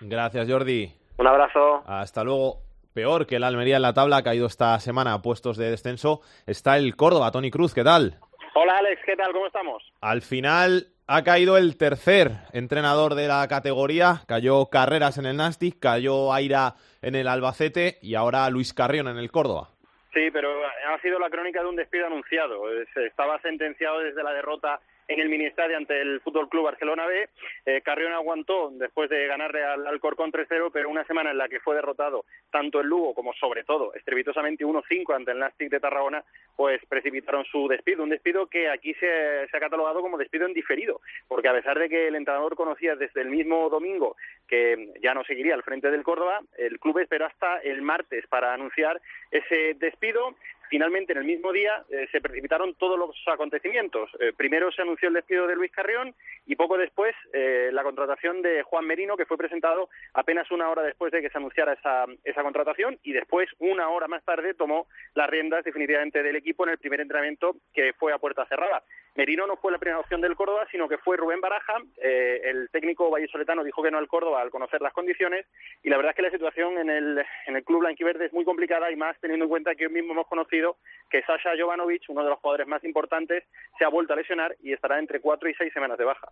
Gracias, 0.00 0.50
Jordi. 0.50 0.99
Un 1.20 1.26
abrazo. 1.26 1.84
Hasta 1.86 2.24
luego. 2.24 2.62
Peor 2.94 3.26
que 3.26 3.36
el 3.36 3.44
Almería 3.44 3.76
en 3.76 3.82
la 3.82 3.92
tabla, 3.92 4.16
ha 4.16 4.22
caído 4.22 4.46
esta 4.46 4.80
semana 4.80 5.12
a 5.12 5.22
puestos 5.22 5.56
de 5.56 5.70
descenso, 5.70 6.22
está 6.46 6.76
el 6.76 6.96
Córdoba. 6.96 7.30
Tony 7.30 7.50
Cruz, 7.50 7.72
¿qué 7.72 7.84
tal? 7.84 8.18
Hola 8.54 8.78
Alex, 8.78 9.02
¿qué 9.06 9.14
tal? 9.14 9.30
¿Cómo 9.32 9.46
estamos? 9.46 9.82
Al 10.00 10.22
final 10.22 10.86
ha 11.06 11.22
caído 11.22 11.56
el 11.56 11.76
tercer 11.76 12.32
entrenador 12.52 13.14
de 13.14 13.28
la 13.28 13.46
categoría. 13.48 14.22
Cayó 14.26 14.66
Carreras 14.66 15.18
en 15.18 15.26
el 15.26 15.36
Nastic, 15.36 15.78
cayó 15.78 16.32
Aira 16.32 16.74
en 17.00 17.14
el 17.14 17.28
Albacete 17.28 17.98
y 18.02 18.16
ahora 18.16 18.50
Luis 18.50 18.74
Carrión 18.74 19.06
en 19.06 19.18
el 19.18 19.30
Córdoba. 19.30 19.68
Sí, 20.12 20.30
pero 20.32 20.48
ha 20.92 21.00
sido 21.00 21.20
la 21.20 21.30
crónica 21.30 21.62
de 21.62 21.68
un 21.68 21.76
despido 21.76 22.06
anunciado. 22.06 22.62
Se 22.92 23.06
estaba 23.06 23.40
sentenciado 23.42 24.00
desde 24.00 24.24
la 24.24 24.32
derrota 24.32 24.80
en 25.10 25.18
el 25.18 25.28
Ministario 25.28 25.76
ante 25.76 26.00
el 26.00 26.20
Fútbol 26.20 26.48
Club 26.48 26.66
Barcelona 26.66 27.04
B. 27.04 27.28
Eh, 27.66 27.80
Carrión 27.82 28.12
aguantó 28.12 28.70
después 28.70 29.10
de 29.10 29.26
ganarle 29.26 29.64
al 29.64 29.84
Alcorcón 29.88 30.30
3-0, 30.30 30.70
pero 30.72 30.88
una 30.88 31.04
semana 31.04 31.32
en 31.32 31.38
la 31.38 31.48
que 31.48 31.58
fue 31.58 31.74
derrotado 31.74 32.24
tanto 32.52 32.80
el 32.80 32.86
Lugo 32.86 33.12
como 33.12 33.32
sobre 33.34 33.64
todo 33.64 33.92
estrepitosamente 33.94 34.64
1-5 34.64 35.14
ante 35.16 35.32
el 35.32 35.40
Nastic 35.40 35.68
de 35.68 35.80
Tarragona, 35.80 36.22
pues 36.54 36.80
precipitaron 36.88 37.44
su 37.46 37.66
despido. 37.66 38.04
Un 38.04 38.10
despido 38.10 38.46
que 38.46 38.68
aquí 38.68 38.94
se, 38.94 39.48
se 39.50 39.56
ha 39.56 39.60
catalogado 39.60 40.00
como 40.00 40.16
despido 40.16 40.46
en 40.46 40.54
diferido, 40.54 41.00
porque 41.26 41.48
a 41.48 41.54
pesar 41.54 41.76
de 41.76 41.88
que 41.88 42.06
el 42.06 42.14
entrenador 42.14 42.54
conocía 42.54 42.94
desde 42.94 43.22
el 43.22 43.30
mismo 43.30 43.68
domingo 43.68 44.16
que 44.46 44.92
ya 45.02 45.12
no 45.12 45.24
seguiría 45.24 45.54
al 45.54 45.64
frente 45.64 45.90
del 45.90 46.04
Córdoba, 46.04 46.40
el 46.56 46.78
club 46.78 46.98
esperó 46.98 47.26
hasta 47.26 47.58
el 47.58 47.82
martes 47.82 48.28
para 48.28 48.54
anunciar 48.54 49.00
ese 49.32 49.74
despido 49.74 50.36
finalmente 50.70 51.12
en 51.12 51.18
el 51.18 51.24
mismo 51.24 51.52
día 51.52 51.84
eh, 51.90 52.06
se 52.12 52.20
precipitaron 52.20 52.74
todos 52.76 52.96
los 52.96 53.10
acontecimientos. 53.26 54.08
Eh, 54.20 54.32
primero 54.34 54.70
se 54.70 54.82
anunció 54.82 55.08
el 55.08 55.14
despido 55.14 55.48
de 55.48 55.56
Luis 55.56 55.72
Carrión 55.72 56.14
y 56.46 56.54
poco 56.54 56.78
después 56.78 57.14
eh, 57.32 57.70
la 57.72 57.82
contratación 57.82 58.40
de 58.40 58.62
Juan 58.62 58.86
Merino, 58.86 59.16
que 59.16 59.26
fue 59.26 59.36
presentado 59.36 59.90
apenas 60.14 60.50
una 60.52 60.70
hora 60.70 60.82
después 60.82 61.10
de 61.10 61.20
que 61.20 61.28
se 61.28 61.38
anunciara 61.38 61.72
esa, 61.72 62.06
esa 62.24 62.42
contratación 62.42 62.98
y 63.02 63.12
después, 63.12 63.48
una 63.58 63.88
hora 63.88 64.06
más 64.06 64.24
tarde, 64.24 64.54
tomó 64.54 64.86
las 65.14 65.28
riendas 65.28 65.64
definitivamente 65.64 66.22
del 66.22 66.36
equipo 66.36 66.64
en 66.64 66.70
el 66.70 66.78
primer 66.78 67.00
entrenamiento 67.00 67.56
que 67.74 67.92
fue 67.94 68.12
a 68.12 68.18
puerta 68.18 68.46
cerrada. 68.46 68.82
Merino 69.16 69.46
no 69.46 69.56
fue 69.56 69.72
la 69.72 69.78
primera 69.78 69.98
opción 69.98 70.20
del 70.20 70.36
Córdoba, 70.36 70.66
sino 70.70 70.88
que 70.88 70.98
fue 70.98 71.16
Rubén 71.16 71.40
Baraja. 71.40 71.74
Eh, 72.02 72.40
el 72.44 72.68
técnico 72.70 73.10
vallisoletano 73.10 73.64
dijo 73.64 73.82
que 73.82 73.90
no 73.90 73.98
al 73.98 74.08
Córdoba 74.08 74.40
al 74.40 74.50
conocer 74.50 74.80
las 74.80 74.92
condiciones 74.92 75.46
y 75.82 75.90
la 75.90 75.96
verdad 75.96 76.10
es 76.10 76.16
que 76.16 76.22
la 76.22 76.30
situación 76.30 76.78
en 76.78 76.90
el, 76.90 77.24
en 77.46 77.56
el 77.56 77.64
club 77.64 77.80
blanquiverde 77.80 78.26
es 78.26 78.32
muy 78.32 78.44
complicada 78.44 78.90
y 78.90 78.96
más 78.96 79.18
teniendo 79.20 79.44
en 79.44 79.50
cuenta 79.50 79.74
que 79.74 79.86
hoy 79.86 79.92
mismo 79.92 80.12
hemos 80.12 80.26
conocido 80.26 80.76
que 81.10 81.22
Sasha 81.22 81.50
Jovanovic, 81.58 82.02
uno 82.08 82.22
de 82.22 82.30
los 82.30 82.38
jugadores 82.38 82.68
más 82.68 82.84
importantes, 82.84 83.44
se 83.78 83.84
ha 83.84 83.88
vuelto 83.88 84.12
a 84.12 84.16
lesionar 84.16 84.56
y 84.62 84.72
estará 84.72 84.98
entre 84.98 85.20
cuatro 85.20 85.48
y 85.48 85.54
seis 85.54 85.72
semanas 85.72 85.98
de 85.98 86.04
baja. 86.04 86.28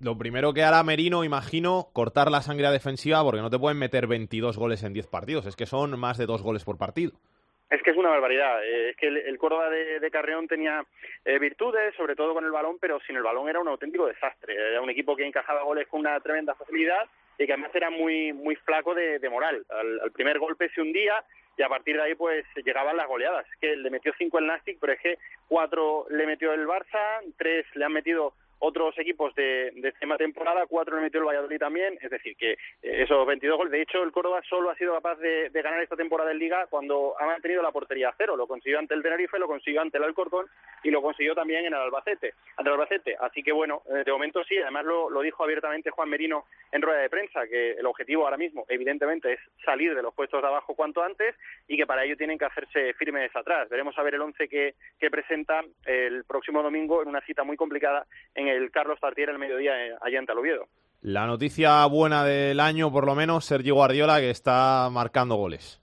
Lo 0.00 0.16
primero 0.16 0.54
que 0.54 0.62
hará 0.62 0.80
Merino, 0.84 1.24
imagino, 1.24 1.88
cortar 1.92 2.30
la 2.30 2.40
sangre 2.40 2.70
defensiva 2.70 3.22
porque 3.24 3.42
no 3.42 3.50
te 3.50 3.58
pueden 3.58 3.78
meter 3.78 4.06
22 4.06 4.56
goles 4.56 4.84
en 4.84 4.92
10 4.92 5.08
partidos. 5.08 5.46
Es 5.46 5.56
que 5.56 5.66
son 5.66 5.98
más 5.98 6.18
de 6.18 6.26
dos 6.26 6.42
goles 6.42 6.62
por 6.62 6.78
partido. 6.78 7.12
Es 7.70 7.82
que 7.82 7.90
es 7.90 7.96
una 7.96 8.08
barbaridad. 8.08 8.64
Eh, 8.64 8.90
es 8.90 8.96
que 8.96 9.08
el, 9.08 9.38
Córdoba 9.38 9.68
de, 9.70 10.10
Carreón 10.10 10.48
tenía 10.48 10.84
eh, 11.24 11.38
virtudes, 11.38 11.94
sobre 11.96 12.16
todo 12.16 12.32
con 12.34 12.44
el 12.44 12.50
balón, 12.50 12.78
pero 12.80 12.98
sin 13.00 13.16
el 13.16 13.22
balón 13.22 13.48
era 13.48 13.60
un 13.60 13.68
auténtico 13.68 14.06
desastre. 14.06 14.54
Era 14.54 14.80
un 14.80 14.90
equipo 14.90 15.14
que 15.14 15.26
encajaba 15.26 15.62
goles 15.62 15.86
con 15.88 16.00
una 16.00 16.18
tremenda 16.20 16.54
facilidad 16.54 17.06
y 17.38 17.46
que 17.46 17.52
además 17.52 17.70
era 17.74 17.90
muy 17.90 18.32
muy 18.32 18.56
flaco 18.56 18.94
de, 18.94 19.18
de 19.18 19.28
moral. 19.28 19.64
Al, 19.68 20.00
al 20.00 20.12
primer 20.12 20.38
golpe 20.38 20.70
se 20.70 20.80
hundía 20.80 21.22
y 21.58 21.62
a 21.62 21.68
partir 21.68 21.96
de 21.96 22.02
ahí 22.02 22.14
pues 22.14 22.46
llegaban 22.64 22.96
las 22.96 23.06
goleadas. 23.06 23.46
Es 23.52 23.58
que 23.60 23.76
le 23.76 23.90
metió 23.90 24.12
cinco 24.16 24.38
el 24.38 24.46
Nastic, 24.46 24.78
pero 24.80 24.94
es 24.94 25.00
que 25.00 25.18
cuatro 25.46 26.06
le 26.08 26.26
metió 26.26 26.52
el 26.54 26.66
Barça, 26.66 27.20
tres 27.36 27.66
le 27.74 27.84
han 27.84 27.92
metido 27.92 28.32
otros 28.58 28.98
equipos 28.98 29.34
de, 29.34 29.70
de 29.74 29.88
esta 29.88 30.16
temporada, 30.16 30.66
cuatro 30.66 30.96
le 30.96 31.02
metió 31.02 31.20
el 31.20 31.26
Valladolid 31.26 31.58
también, 31.58 31.98
es 32.00 32.10
decir, 32.10 32.36
que 32.36 32.52
eh, 32.52 32.56
esos 32.82 33.26
22 33.26 33.56
goles, 33.56 33.72
de 33.72 33.82
hecho 33.82 34.02
el 34.02 34.12
Córdoba 34.12 34.40
solo 34.48 34.70
ha 34.70 34.76
sido 34.76 34.94
capaz 34.94 35.16
de, 35.16 35.50
ganar 35.52 35.82
esta 35.82 35.96
temporada 35.96 36.30
en 36.30 36.38
Liga 36.38 36.66
cuando 36.68 37.14
ha 37.18 37.26
mantenido 37.26 37.62
la 37.62 37.72
portería 37.72 38.08
a 38.08 38.14
cero, 38.16 38.36
lo 38.36 38.46
consiguió 38.46 38.78
ante 38.78 38.94
el 38.94 39.02
Tenerife, 39.02 39.38
lo 39.38 39.46
consiguió 39.46 39.80
ante 39.80 39.98
el 39.98 40.04
Alcorcón 40.04 40.46
y 40.82 40.90
lo 40.90 41.02
consiguió 41.02 41.34
también 41.34 41.64
en 41.64 41.74
el 41.74 41.80
Albacete, 41.80 42.34
ante 42.56 42.70
el 42.70 42.74
Albacete, 42.74 43.16
así 43.20 43.42
que 43.42 43.52
bueno, 43.52 43.82
eh, 43.90 44.04
de 44.04 44.12
momento 44.12 44.42
sí, 44.44 44.56
además 44.58 44.84
lo, 44.84 45.10
lo 45.10 45.20
dijo 45.20 45.44
abiertamente 45.44 45.90
Juan 45.90 46.08
Merino 46.08 46.44
en 46.72 46.82
rueda 46.82 47.00
de 47.00 47.10
prensa, 47.10 47.46
que 47.46 47.72
el 47.72 47.86
objetivo 47.86 48.24
ahora 48.24 48.36
mismo 48.36 48.64
evidentemente 48.68 49.32
es 49.32 49.40
salir 49.64 49.94
de 49.94 50.02
los 50.02 50.14
puestos 50.14 50.40
de 50.42 50.48
abajo 50.48 50.74
cuanto 50.74 51.02
antes 51.02 51.34
y 51.66 51.76
que 51.76 51.86
para 51.86 52.04
ello 52.04 52.16
tienen 52.16 52.38
que 52.38 52.44
hacerse 52.44 52.94
firmes 52.94 53.34
atrás, 53.34 53.68
veremos 53.68 53.96
a 53.98 54.02
ver 54.02 54.14
el 54.14 54.22
once 54.22 54.48
que, 54.48 54.74
que 54.98 55.10
presenta 55.10 55.62
el 55.86 56.24
próximo 56.24 56.62
domingo 56.62 57.02
en 57.02 57.08
una 57.08 57.20
cita 57.22 57.44
muy 57.44 57.56
complicada 57.56 58.06
en 58.34 58.47
el 58.48 58.70
Carlos 58.70 58.98
Tartier 59.00 59.30
el 59.30 59.38
mediodía 59.38 59.86
eh, 59.86 59.94
allá 60.00 60.18
en 60.18 60.26
Taloviedo. 60.26 60.66
La 61.02 61.26
noticia 61.26 61.86
buena 61.86 62.24
del 62.24 62.58
año, 62.58 62.90
por 62.90 63.06
lo 63.06 63.14
menos, 63.14 63.44
Sergio 63.44 63.74
Guardiola, 63.74 64.18
que 64.18 64.30
está 64.30 64.88
marcando 64.90 65.36
goles. 65.36 65.80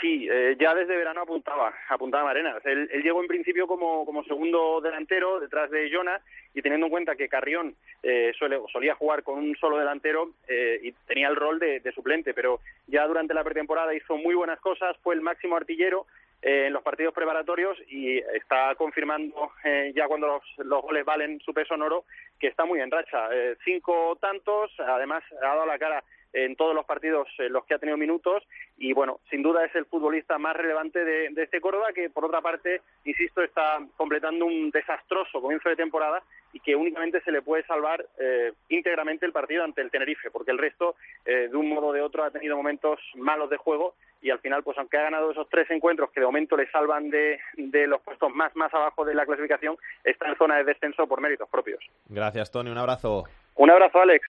Sí, 0.00 0.26
eh, 0.30 0.56
ya 0.58 0.74
desde 0.74 0.96
verano 0.96 1.20
apuntaba, 1.20 1.74
apuntaba 1.88 2.24
Marenas. 2.24 2.64
Él, 2.64 2.88
él, 2.90 3.02
llegó 3.02 3.20
en 3.20 3.28
principio 3.28 3.66
como, 3.66 4.06
como 4.06 4.24
segundo 4.24 4.80
delantero 4.80 5.40
detrás 5.40 5.70
de 5.70 5.90
Jonah 5.92 6.20
y 6.54 6.62
teniendo 6.62 6.86
en 6.86 6.90
cuenta 6.90 7.16
que 7.16 7.28
Carrión 7.28 7.74
eh, 8.02 8.32
suele, 8.38 8.60
solía 8.72 8.94
jugar 8.94 9.22
con 9.22 9.38
un 9.38 9.54
solo 9.56 9.76
delantero 9.76 10.30
eh, 10.48 10.80
y 10.82 10.92
tenía 11.06 11.28
el 11.28 11.36
rol 11.36 11.58
de, 11.58 11.80
de 11.80 11.92
suplente, 11.92 12.32
pero 12.32 12.60
ya 12.86 13.06
durante 13.06 13.34
la 13.34 13.44
pretemporada 13.44 13.94
hizo 13.94 14.16
muy 14.16 14.34
buenas 14.34 14.58
cosas, 14.60 14.96
fue 15.02 15.14
el 15.14 15.20
máximo 15.20 15.56
artillero 15.56 16.06
eh, 16.42 16.66
en 16.66 16.72
los 16.72 16.82
partidos 16.82 17.12
preparatorios 17.12 17.76
y 17.88 18.18
está 18.18 18.74
confirmando 18.74 19.52
eh, 19.64 19.92
ya 19.94 20.08
cuando 20.08 20.26
los, 20.26 20.66
los, 20.66 20.82
goles 20.82 21.04
valen 21.04 21.38
su 21.40 21.52
peso 21.52 21.74
en 21.74 21.82
oro 21.82 22.04
que 22.38 22.46
está 22.46 22.64
muy 22.64 22.80
en 22.80 22.90
racha. 22.90 23.28
Eh, 23.32 23.56
cinco 23.64 24.16
tantos, 24.20 24.70
además 24.78 25.22
ha 25.42 25.46
dado 25.46 25.66
la 25.66 25.78
cara 25.78 26.02
en 26.32 26.56
todos 26.56 26.74
los 26.74 26.84
partidos 26.84 27.28
en 27.38 27.52
los 27.52 27.64
que 27.64 27.74
ha 27.74 27.78
tenido 27.78 27.96
minutos 27.96 28.42
y 28.78 28.92
bueno, 28.92 29.20
sin 29.30 29.42
duda 29.42 29.64
es 29.64 29.74
el 29.74 29.84
futbolista 29.86 30.38
más 30.38 30.56
relevante 30.56 31.04
de, 31.04 31.30
de 31.30 31.42
este 31.42 31.60
Córdoba 31.60 31.92
que 31.94 32.10
por 32.10 32.24
otra 32.24 32.40
parte, 32.40 32.82
insisto, 33.04 33.42
está 33.42 33.78
completando 33.96 34.46
un 34.46 34.70
desastroso 34.70 35.40
comienzo 35.40 35.68
de 35.68 35.76
temporada 35.76 36.22
y 36.52 36.60
que 36.60 36.74
únicamente 36.74 37.20
se 37.22 37.32
le 37.32 37.42
puede 37.42 37.64
salvar 37.64 38.04
eh, 38.18 38.52
íntegramente 38.68 39.26
el 39.26 39.32
partido 39.32 39.64
ante 39.64 39.80
el 39.82 39.90
Tenerife, 39.90 40.30
porque 40.30 40.50
el 40.50 40.58
resto, 40.58 40.96
eh, 41.24 41.48
de 41.48 41.56
un 41.56 41.68
modo 41.68 41.88
o 41.88 41.92
de 41.92 42.02
otro, 42.02 42.24
ha 42.24 42.30
tenido 42.30 42.56
momentos 42.56 42.98
malos 43.14 43.50
de 43.50 43.56
juego 43.56 43.94
y 44.22 44.30
al 44.30 44.40
final, 44.40 44.62
pues 44.62 44.76
aunque 44.78 44.98
ha 44.98 45.02
ganado 45.02 45.30
esos 45.30 45.48
tres 45.48 45.70
encuentros 45.70 46.10
que 46.10 46.20
de 46.20 46.26
momento 46.26 46.56
le 46.56 46.70
salvan 46.70 47.10
de, 47.10 47.38
de 47.56 47.86
los 47.86 48.00
puestos 48.02 48.34
más, 48.34 48.54
más 48.54 48.72
abajo 48.74 49.04
de 49.04 49.14
la 49.14 49.24
clasificación, 49.24 49.76
está 50.04 50.28
en 50.28 50.36
zona 50.36 50.56
de 50.56 50.64
descenso 50.64 51.06
por 51.06 51.20
méritos 51.20 51.48
propios. 51.48 51.82
Gracias, 52.08 52.50
Tony. 52.50 52.70
Un 52.70 52.78
abrazo. 52.78 53.24
Un 53.54 53.70
abrazo, 53.70 54.00
Alex. 54.00 54.26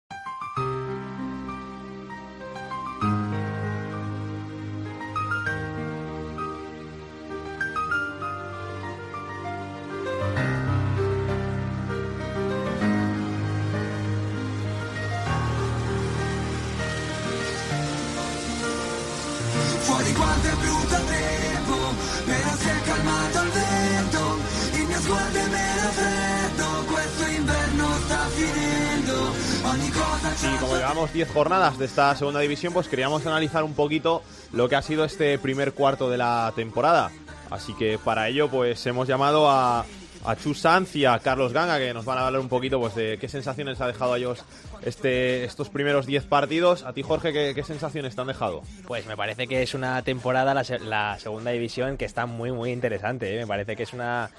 Llevamos 30.97 31.13
10 31.13 31.31
jornadas 31.31 31.79
de 31.79 31.85
esta 31.85 32.17
segunda 32.17 32.41
división, 32.41 32.73
pues 32.73 32.89
queríamos 32.89 33.27
analizar 33.27 33.63
un 33.65 33.75
poquito 33.75 34.23
lo 34.55 34.67
que 34.67 34.77
ha 34.77 34.83
sido 34.83 35.05
este 35.05 35.39
primer 35.39 35.75
cuarto 35.75 36.09
de 36.09 36.17
la 36.17 36.51
temporada. 36.57 37.11
Así 37.51 37.75
que 37.75 37.99
para 37.99 38.29
ello, 38.29 38.49
pues 38.49 38.87
hemos 38.87 39.07
llamado 39.07 39.51
a, 39.51 39.85
a 40.25 40.37
Chus 40.37 40.61
Sanz 40.61 40.97
y 40.97 41.05
a 41.05 41.19
Carlos 41.19 41.53
Ganga, 41.53 41.79
que 41.79 41.93
nos 41.93 42.07
van 42.07 42.17
a 42.17 42.27
hablar 42.27 42.41
un 42.41 42.49
poquito 42.49 42.81
pues, 42.81 42.95
de 42.95 43.19
qué 43.21 43.29
sensaciones 43.29 43.79
ha 43.83 43.87
dejado 43.89 44.15
a 44.15 44.17
ellos 44.17 44.43
este, 44.81 45.45
estos 45.45 45.69
primeros 45.69 46.07
10 46.07 46.25
partidos. 46.25 46.83
A 46.85 46.95
ti, 46.95 47.03
Jorge, 47.03 47.31
¿qué, 47.31 47.53
¿qué, 47.55 47.63
sensaciones 47.63 48.15
te 48.15 48.23
han 48.23 48.29
dejado? 48.29 48.63
Pues 48.87 49.05
me 49.05 49.19
parece 49.19 49.47
que 49.47 49.63
es 49.63 49.75
una 49.75 50.01
temporada, 50.01 50.55
la, 50.55 50.65
la 50.81 51.19
segunda 51.19 51.51
división, 51.51 51.99
que 51.99 52.07
está 52.07 52.25
muy, 52.25 52.53
muy 52.53 52.73
interesante. 52.73 53.37
¿eh? 53.37 53.41
Me 53.41 53.47
parece 53.47 53.77
que 53.77 53.83
es 53.83 53.93
una, 53.93 54.31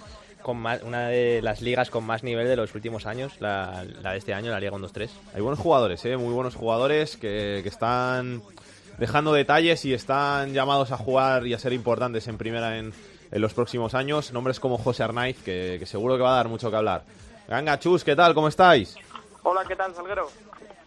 con 0.47 0.59
más, 0.59 0.81
una 0.81 1.09
de 1.09 1.41
las 1.41 1.61
ligas 1.61 1.89
con 1.89 2.05
más 2.05 2.23
nivel 2.23 2.47
de 2.47 2.55
los 2.55 2.73
últimos 2.73 3.05
años, 3.05 3.33
la, 3.41 3.83
la 4.01 4.13
de 4.13 4.17
este 4.17 4.33
año, 4.33 4.49
la 4.49 4.61
Liga 4.61 4.71
1-2-3. 4.71 5.09
Hay 5.35 5.41
buenos 5.41 5.59
jugadores, 5.59 6.05
¿eh? 6.05 6.15
muy 6.15 6.33
buenos 6.33 6.55
jugadores 6.55 7.17
que, 7.17 7.59
que 7.63 7.67
están 7.67 8.41
dejando 8.97 9.33
detalles 9.33 9.83
y 9.83 9.93
están 9.93 10.53
llamados 10.53 10.93
a 10.93 10.97
jugar 10.97 11.45
y 11.45 11.53
a 11.53 11.59
ser 11.59 11.73
importantes 11.73 12.29
en 12.29 12.37
primera 12.37 12.77
en, 12.77 12.93
en 13.29 13.41
los 13.41 13.53
próximos 13.53 13.93
años. 13.93 14.31
Nombres 14.31 14.61
como 14.61 14.77
José 14.77 15.03
Arnaiz, 15.03 15.35
que, 15.43 15.75
que, 15.79 15.85
seguro 15.85 16.15
que 16.15 16.23
va 16.23 16.31
a 16.31 16.37
dar 16.37 16.47
mucho 16.47 16.71
que 16.71 16.77
hablar. 16.77 17.03
Ganga 17.49 17.77
Chus, 17.77 18.05
¿qué 18.05 18.15
tal? 18.15 18.33
¿Cómo 18.33 18.47
estáis? 18.47 18.95
Hola, 19.43 19.65
¿qué 19.67 19.75
tal, 19.75 19.93
Salguero? 19.93 20.29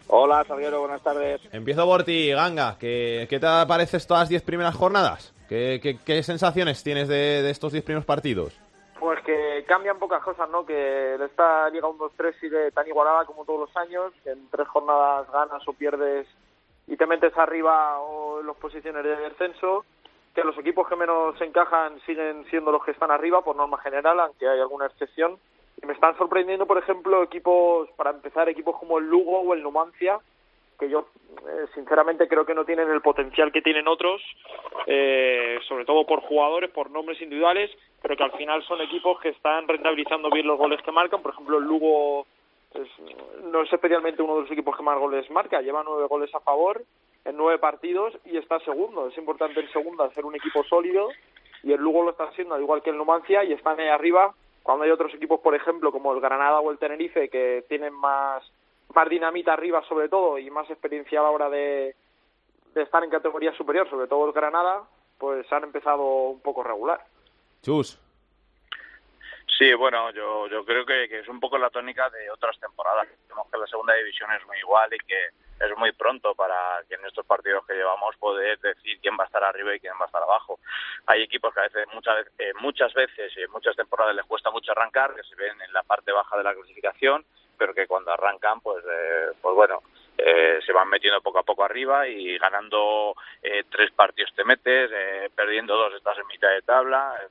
Hola, 0.07 0.43
Salguero, 0.47 0.79
buenas 0.79 1.03
tardes. 1.03 1.39
Empiezo 1.51 1.85
por 1.85 2.03
ti, 2.03 2.31
Ganga. 2.31 2.77
¿Qué, 2.79 3.27
qué 3.29 3.39
te 3.39 3.45
parece 3.67 3.97
estas 3.97 4.21
las 4.21 4.29
10 4.29 4.41
primeras 4.41 4.73
jornadas? 4.73 5.33
¿Qué, 5.47 5.79
qué, 5.83 5.99
qué 6.03 6.23
sensaciones 6.23 6.81
tienes 6.81 7.07
de, 7.07 7.43
de 7.43 7.51
estos 7.51 7.73
10 7.73 7.83
primeros 7.83 8.05
partidos? 8.05 8.53
Pues 9.01 9.19
que 9.23 9.65
cambian 9.67 9.97
pocas 9.97 10.21
cosas, 10.21 10.47
¿no? 10.51 10.63
Que 10.63 11.15
esta 11.15 11.67
Liga 11.71 11.87
1-2-3 11.87 12.39
sigue 12.39 12.71
tan 12.71 12.87
igualada 12.87 13.25
como 13.25 13.45
todos 13.45 13.61
los 13.61 13.75
años, 13.75 14.13
que 14.23 14.29
en 14.29 14.47
tres 14.51 14.67
jornadas 14.67 15.27
ganas 15.31 15.67
o 15.67 15.73
pierdes 15.73 16.27
y 16.85 16.95
te 16.97 17.07
metes 17.07 17.35
arriba 17.35 17.99
o 17.99 18.41
en 18.41 18.45
las 18.45 18.55
posiciones 18.57 19.03
de 19.03 19.15
descenso, 19.15 19.85
que 20.35 20.43
los 20.43 20.55
equipos 20.59 20.87
que 20.87 20.95
menos 20.95 21.33
encajan 21.41 21.99
siguen 22.01 22.45
siendo 22.51 22.71
los 22.71 22.85
que 22.85 22.91
están 22.91 23.09
arriba 23.09 23.43
por 23.43 23.55
norma 23.55 23.79
general, 23.79 24.19
aunque 24.19 24.47
hay 24.47 24.59
alguna 24.59 24.85
excepción. 24.85 25.39
Y 25.81 25.87
me 25.87 25.93
están 25.93 26.15
sorprendiendo, 26.19 26.67
por 26.67 26.77
ejemplo, 26.77 27.23
equipos, 27.23 27.89
para 27.95 28.11
empezar, 28.11 28.49
equipos 28.49 28.77
como 28.77 28.99
el 28.99 29.09
Lugo 29.09 29.39
o 29.39 29.55
el 29.55 29.63
Numancia, 29.63 30.19
que 30.81 30.89
yo 30.89 31.05
eh, 31.47 31.67
sinceramente 31.75 32.27
creo 32.27 32.43
que 32.43 32.55
no 32.55 32.65
tienen 32.65 32.89
el 32.89 33.01
potencial 33.01 33.51
que 33.51 33.61
tienen 33.61 33.87
otros, 33.87 34.19
eh, 34.87 35.59
sobre 35.67 35.85
todo 35.85 36.07
por 36.07 36.21
jugadores, 36.21 36.71
por 36.71 36.89
nombres 36.89 37.21
individuales, 37.21 37.69
pero 38.01 38.17
que 38.17 38.23
al 38.23 38.31
final 38.31 38.63
son 38.63 38.81
equipos 38.81 39.19
que 39.21 39.29
están 39.29 39.67
rentabilizando 39.67 40.31
bien 40.31 40.47
los 40.47 40.57
goles 40.57 40.81
que 40.81 40.91
marcan. 40.91 41.21
Por 41.21 41.33
ejemplo, 41.33 41.59
el 41.59 41.65
Lugo 41.65 42.25
es, 42.73 42.87
no 43.43 43.61
es 43.61 43.71
especialmente 43.71 44.23
uno 44.23 44.37
de 44.37 44.41
los 44.41 44.51
equipos 44.51 44.75
que 44.75 44.81
más 44.81 44.97
goles 44.97 45.29
marca, 45.29 45.61
lleva 45.61 45.83
nueve 45.85 46.07
goles 46.07 46.33
a 46.33 46.39
favor 46.39 46.81
en 47.25 47.37
nueve 47.37 47.59
partidos 47.59 48.17
y 48.25 48.37
está 48.37 48.59
segundo. 48.61 49.07
Es 49.07 49.17
importante 49.19 49.59
en 49.59 49.71
segunda 49.71 50.09
ser 50.15 50.25
un 50.25 50.35
equipo 50.35 50.63
sólido 50.63 51.09
y 51.61 51.73
el 51.73 51.79
Lugo 51.79 52.03
lo 52.03 52.09
está 52.09 52.23
haciendo, 52.23 52.55
al 52.55 52.61
igual 52.61 52.81
que 52.81 52.89
el 52.89 52.97
Numancia, 52.97 53.43
y 53.43 53.53
están 53.53 53.79
ahí 53.79 53.87
arriba 53.87 54.33
cuando 54.63 54.83
hay 54.83 54.89
otros 54.89 55.13
equipos, 55.13 55.39
por 55.41 55.53
ejemplo, 55.53 55.91
como 55.91 56.11
el 56.11 56.21
Granada 56.21 56.59
o 56.59 56.71
el 56.71 56.79
Tenerife, 56.79 57.29
que 57.29 57.63
tienen 57.69 57.93
más, 57.93 58.43
más 58.93 59.09
dinamita 59.09 59.53
arriba 59.53 59.83
sobre 59.87 60.09
todo 60.09 60.37
y 60.37 60.49
más 60.49 60.69
experiencia 60.69 61.19
a 61.19 61.23
la 61.23 61.29
hora 61.31 61.49
de, 61.49 61.95
de 62.73 62.81
estar 62.81 63.03
en 63.03 63.09
categoría 63.09 63.53
superior, 63.53 63.89
sobre 63.89 64.07
todo 64.07 64.25
el 64.27 64.33
Granada, 64.33 64.83
pues 65.17 65.51
han 65.51 65.63
empezado 65.63 66.03
un 66.03 66.41
poco 66.41 66.63
regular. 66.63 67.05
Chus. 67.61 67.99
Sí, 69.57 69.73
bueno, 69.75 70.09
yo, 70.11 70.47
yo 70.47 70.65
creo 70.65 70.85
que, 70.85 71.07
que 71.07 71.19
es 71.19 71.27
un 71.27 71.39
poco 71.39 71.57
la 71.57 71.69
tónica 71.69 72.09
de 72.09 72.31
otras 72.31 72.59
temporadas. 72.59 73.07
Vemos 73.29 73.47
que 73.51 73.57
la 73.59 73.67
segunda 73.67 73.93
división 73.93 74.31
es 74.31 74.43
muy 74.47 74.57
igual 74.57 74.91
y 74.93 74.97
que 74.99 75.25
es 75.59 75.77
muy 75.77 75.91
pronto 75.91 76.33
para 76.33 76.79
que 76.89 76.95
en 76.95 77.05
estos 77.05 77.23
partidos 77.27 77.63
que 77.67 77.75
llevamos 77.75 78.15
poder 78.17 78.57
decir 78.59 78.99
quién 78.99 79.15
va 79.19 79.25
a 79.25 79.27
estar 79.27 79.43
arriba 79.43 79.75
y 79.75 79.79
quién 79.79 79.93
va 79.99 80.05
a 80.05 80.07
estar 80.07 80.23
abajo. 80.23 80.59
Hay 81.05 81.21
equipos 81.21 81.53
que 81.53 81.59
a 81.59 81.63
veces, 81.63 81.85
muchas, 81.93 82.15
veces- 82.15 82.33
eh, 82.39 82.53
muchas 82.59 82.91
veces 82.95 83.31
y 83.37 83.41
en 83.43 83.51
muchas 83.51 83.75
temporadas 83.75 84.15
les 84.15 84.25
cuesta 84.25 84.49
mucho 84.49 84.71
arrancar, 84.71 85.13
que 85.13 85.21
se 85.21 85.35
ven 85.35 85.61
en 85.61 85.71
la 85.73 85.83
parte 85.83 86.11
baja 86.11 86.35
de 86.37 86.43
la 86.43 86.55
clasificación, 86.55 87.23
pero 87.61 87.75
que 87.75 87.85
cuando 87.85 88.11
arrancan, 88.11 88.59
pues, 88.59 88.83
eh, 88.83 89.33
pues 89.39 89.53
bueno, 89.53 89.83
eh, 90.17 90.59
se 90.65 90.73
van 90.73 90.89
metiendo 90.89 91.21
poco 91.21 91.37
a 91.37 91.43
poco 91.43 91.63
arriba 91.63 92.07
y 92.07 92.35
ganando 92.39 93.13
eh, 93.43 93.65
tres 93.69 93.91
partidos 93.91 94.33
te 94.35 94.43
metes, 94.43 94.89
eh, 94.91 95.29
perdiendo 95.35 95.77
dos 95.77 95.93
estás 95.93 96.17
en 96.17 96.25
mitad 96.25 96.49
de 96.49 96.63
tabla. 96.63 97.21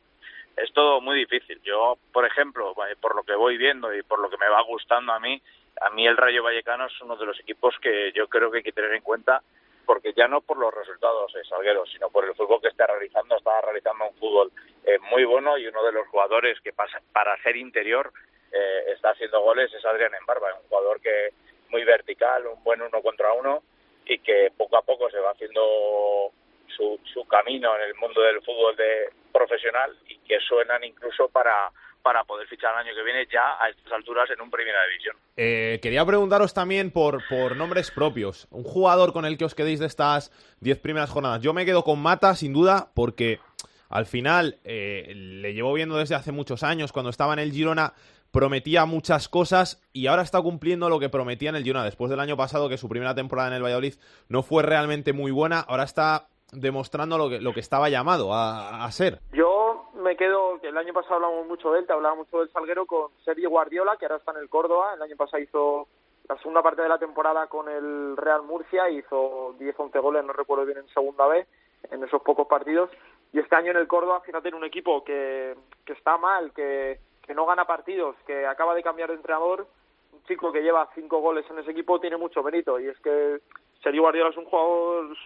Es 0.56 0.72
todo 0.72 1.00
muy 1.00 1.18
difícil. 1.18 1.60
Yo, 1.64 1.98
por 2.12 2.24
ejemplo, 2.24 2.72
eh, 2.88 2.94
por 3.00 3.16
lo 3.16 3.24
que 3.24 3.34
voy 3.34 3.56
viendo 3.56 3.92
y 3.92 4.04
por 4.04 4.20
lo 4.20 4.30
que 4.30 4.38
me 4.38 4.48
va 4.48 4.62
gustando 4.62 5.12
a 5.12 5.18
mí, 5.18 5.42
a 5.80 5.90
mí 5.90 6.06
el 6.06 6.16
Rayo 6.16 6.44
Vallecano 6.44 6.86
es 6.86 7.00
uno 7.00 7.16
de 7.16 7.26
los 7.26 7.40
equipos 7.40 7.74
que 7.82 8.12
yo 8.12 8.28
creo 8.28 8.52
que 8.52 8.58
hay 8.58 8.62
que 8.62 8.70
tener 8.70 8.94
en 8.94 9.02
cuenta 9.02 9.42
porque 9.84 10.12
ya 10.12 10.28
no 10.28 10.42
por 10.42 10.58
los 10.58 10.72
resultados 10.72 11.32
de 11.32 11.42
Salguero, 11.42 11.84
sino 11.86 12.08
por 12.10 12.24
el 12.24 12.36
fútbol 12.36 12.60
que 12.60 12.68
está 12.68 12.86
realizando, 12.86 13.36
está 13.36 13.60
realizando 13.62 14.04
un 14.04 14.14
fútbol 14.14 14.52
eh, 14.84 15.00
muy 15.10 15.24
bueno 15.24 15.58
y 15.58 15.66
uno 15.66 15.82
de 15.82 15.90
los 15.90 16.06
jugadores 16.06 16.60
que 16.60 16.72
pasa, 16.72 17.00
para 17.12 17.36
ser 17.42 17.56
interior 17.56 18.12
eh, 18.52 18.92
está 18.94 19.10
haciendo 19.10 19.40
goles 19.40 19.72
es 19.72 19.84
Adrián 19.84 20.14
Embarba, 20.14 20.54
un 20.54 20.68
jugador 20.68 21.00
que 21.00 21.30
muy 21.68 21.84
vertical, 21.84 22.46
un 22.46 22.62
buen 22.64 22.82
uno 22.82 23.00
contra 23.02 23.32
uno 23.32 23.62
y 24.06 24.18
que 24.18 24.52
poco 24.56 24.76
a 24.76 24.82
poco 24.82 25.10
se 25.10 25.18
va 25.18 25.30
haciendo 25.30 26.32
su, 26.66 26.98
su 27.12 27.26
camino 27.26 27.76
en 27.76 27.82
el 27.82 27.94
mundo 27.94 28.20
del 28.22 28.42
fútbol 28.42 28.74
de 28.76 29.10
profesional 29.32 29.96
y 30.08 30.18
que 30.18 30.40
suenan 30.40 30.82
incluso 30.84 31.28
para 31.28 31.70
para 32.02 32.24
poder 32.24 32.46
fichar 32.48 32.72
el 32.74 32.86
año 32.86 32.94
que 32.94 33.02
viene 33.02 33.26
ya 33.30 33.62
a 33.62 33.68
estas 33.68 33.92
alturas 33.92 34.28
en 34.30 34.40
un 34.40 34.50
primera 34.50 34.78
división. 34.88 35.16
Eh, 35.36 35.78
quería 35.82 36.04
preguntaros 36.04 36.54
también 36.54 36.90
por, 36.90 37.22
por 37.28 37.56
nombres 37.56 37.90
propios. 37.90 38.48
Un 38.50 38.64
jugador 38.64 39.12
con 39.12 39.24
el 39.24 39.36
que 39.36 39.44
os 39.44 39.54
quedéis 39.54 39.80
de 39.80 39.86
estas 39.86 40.30
10 40.60 40.78
primeras 40.78 41.10
jornadas. 41.10 41.42
Yo 41.42 41.52
me 41.52 41.66
quedo 41.66 41.84
con 41.84 42.00
Mata, 42.00 42.34
sin 42.34 42.52
duda, 42.52 42.90
porque 42.94 43.40
al 43.88 44.06
final 44.06 44.58
eh, 44.64 45.12
le 45.14 45.52
llevo 45.52 45.72
viendo 45.72 45.96
desde 45.96 46.14
hace 46.14 46.32
muchos 46.32 46.62
años. 46.62 46.92
Cuando 46.92 47.10
estaba 47.10 47.32
en 47.34 47.40
el 47.40 47.52
Girona 47.52 47.92
prometía 48.32 48.84
muchas 48.86 49.28
cosas 49.28 49.82
y 49.92 50.06
ahora 50.06 50.22
está 50.22 50.40
cumpliendo 50.40 50.88
lo 50.88 51.00
que 51.00 51.08
prometía 51.08 51.50
en 51.50 51.56
el 51.56 51.64
Girona. 51.64 51.84
Después 51.84 52.10
del 52.10 52.20
año 52.20 52.36
pasado, 52.36 52.68
que 52.68 52.78
su 52.78 52.88
primera 52.88 53.14
temporada 53.14 53.48
en 53.48 53.54
el 53.54 53.62
Valladolid 53.62 53.94
no 54.28 54.42
fue 54.42 54.62
realmente 54.62 55.12
muy 55.12 55.30
buena, 55.30 55.60
ahora 55.60 55.84
está 55.84 56.28
demostrando 56.52 57.16
lo 57.16 57.28
que, 57.28 57.40
lo 57.40 57.52
que 57.52 57.60
estaba 57.60 57.88
llamado 57.88 58.30
a, 58.32 58.90
ser. 58.90 59.20
Yo 59.32 59.90
me 59.94 60.16
quedo, 60.16 60.60
que 60.60 60.68
el 60.68 60.76
año 60.76 60.92
pasado 60.92 61.16
hablamos 61.16 61.46
mucho 61.46 61.72
de 61.72 61.80
él, 61.80 61.86
te 61.86 61.92
hablaba 61.92 62.16
mucho 62.16 62.40
del 62.40 62.50
Salguero 62.50 62.86
con 62.86 63.10
Sergio 63.24 63.50
Guardiola, 63.50 63.96
que 63.96 64.06
ahora 64.06 64.16
está 64.16 64.32
en 64.32 64.38
el 64.38 64.48
Córdoba. 64.48 64.94
El 64.94 65.02
año 65.02 65.16
pasado 65.16 65.42
hizo 65.42 65.88
la 66.28 66.36
segunda 66.38 66.62
parte 66.62 66.82
de 66.82 66.88
la 66.88 66.98
temporada 66.98 67.46
con 67.46 67.68
el 67.68 68.16
Real 68.16 68.42
Murcia, 68.42 68.90
hizo 68.90 69.54
10-11 69.58 70.00
goles, 70.00 70.24
no 70.24 70.32
recuerdo 70.32 70.64
bien, 70.64 70.78
en 70.78 70.88
segunda 70.88 71.26
vez, 71.26 71.46
en 71.90 72.02
esos 72.02 72.22
pocos 72.22 72.46
partidos. 72.48 72.90
Y 73.32 73.38
este 73.38 73.54
año 73.54 73.70
en 73.70 73.76
el 73.76 73.86
Córdoba, 73.86 74.20
fíjate, 74.20 74.48
en 74.48 74.54
un 74.54 74.64
equipo 74.64 75.04
que, 75.04 75.54
que 75.84 75.92
está 75.92 76.18
mal, 76.18 76.52
que, 76.52 76.98
que 77.30 77.34
no 77.36 77.46
gana 77.46 77.64
partidos, 77.64 78.16
que 78.26 78.44
acaba 78.44 78.74
de 78.74 78.82
cambiar 78.82 79.08
de 79.08 79.14
entrenador, 79.14 79.68
un 80.12 80.24
chico 80.24 80.50
que 80.50 80.62
lleva 80.62 80.90
cinco 80.96 81.20
goles 81.20 81.48
en 81.48 81.60
ese 81.60 81.70
equipo 81.70 82.00
tiene 82.00 82.16
mucho 82.16 82.42
mérito. 82.42 82.80
Y 82.80 82.88
es 82.88 82.98
que 82.98 83.40
Sergio 83.84 84.02
Guardiola 84.02 84.30
es 84.30 84.36
un 84.36 84.46
jugador, 84.46 85.16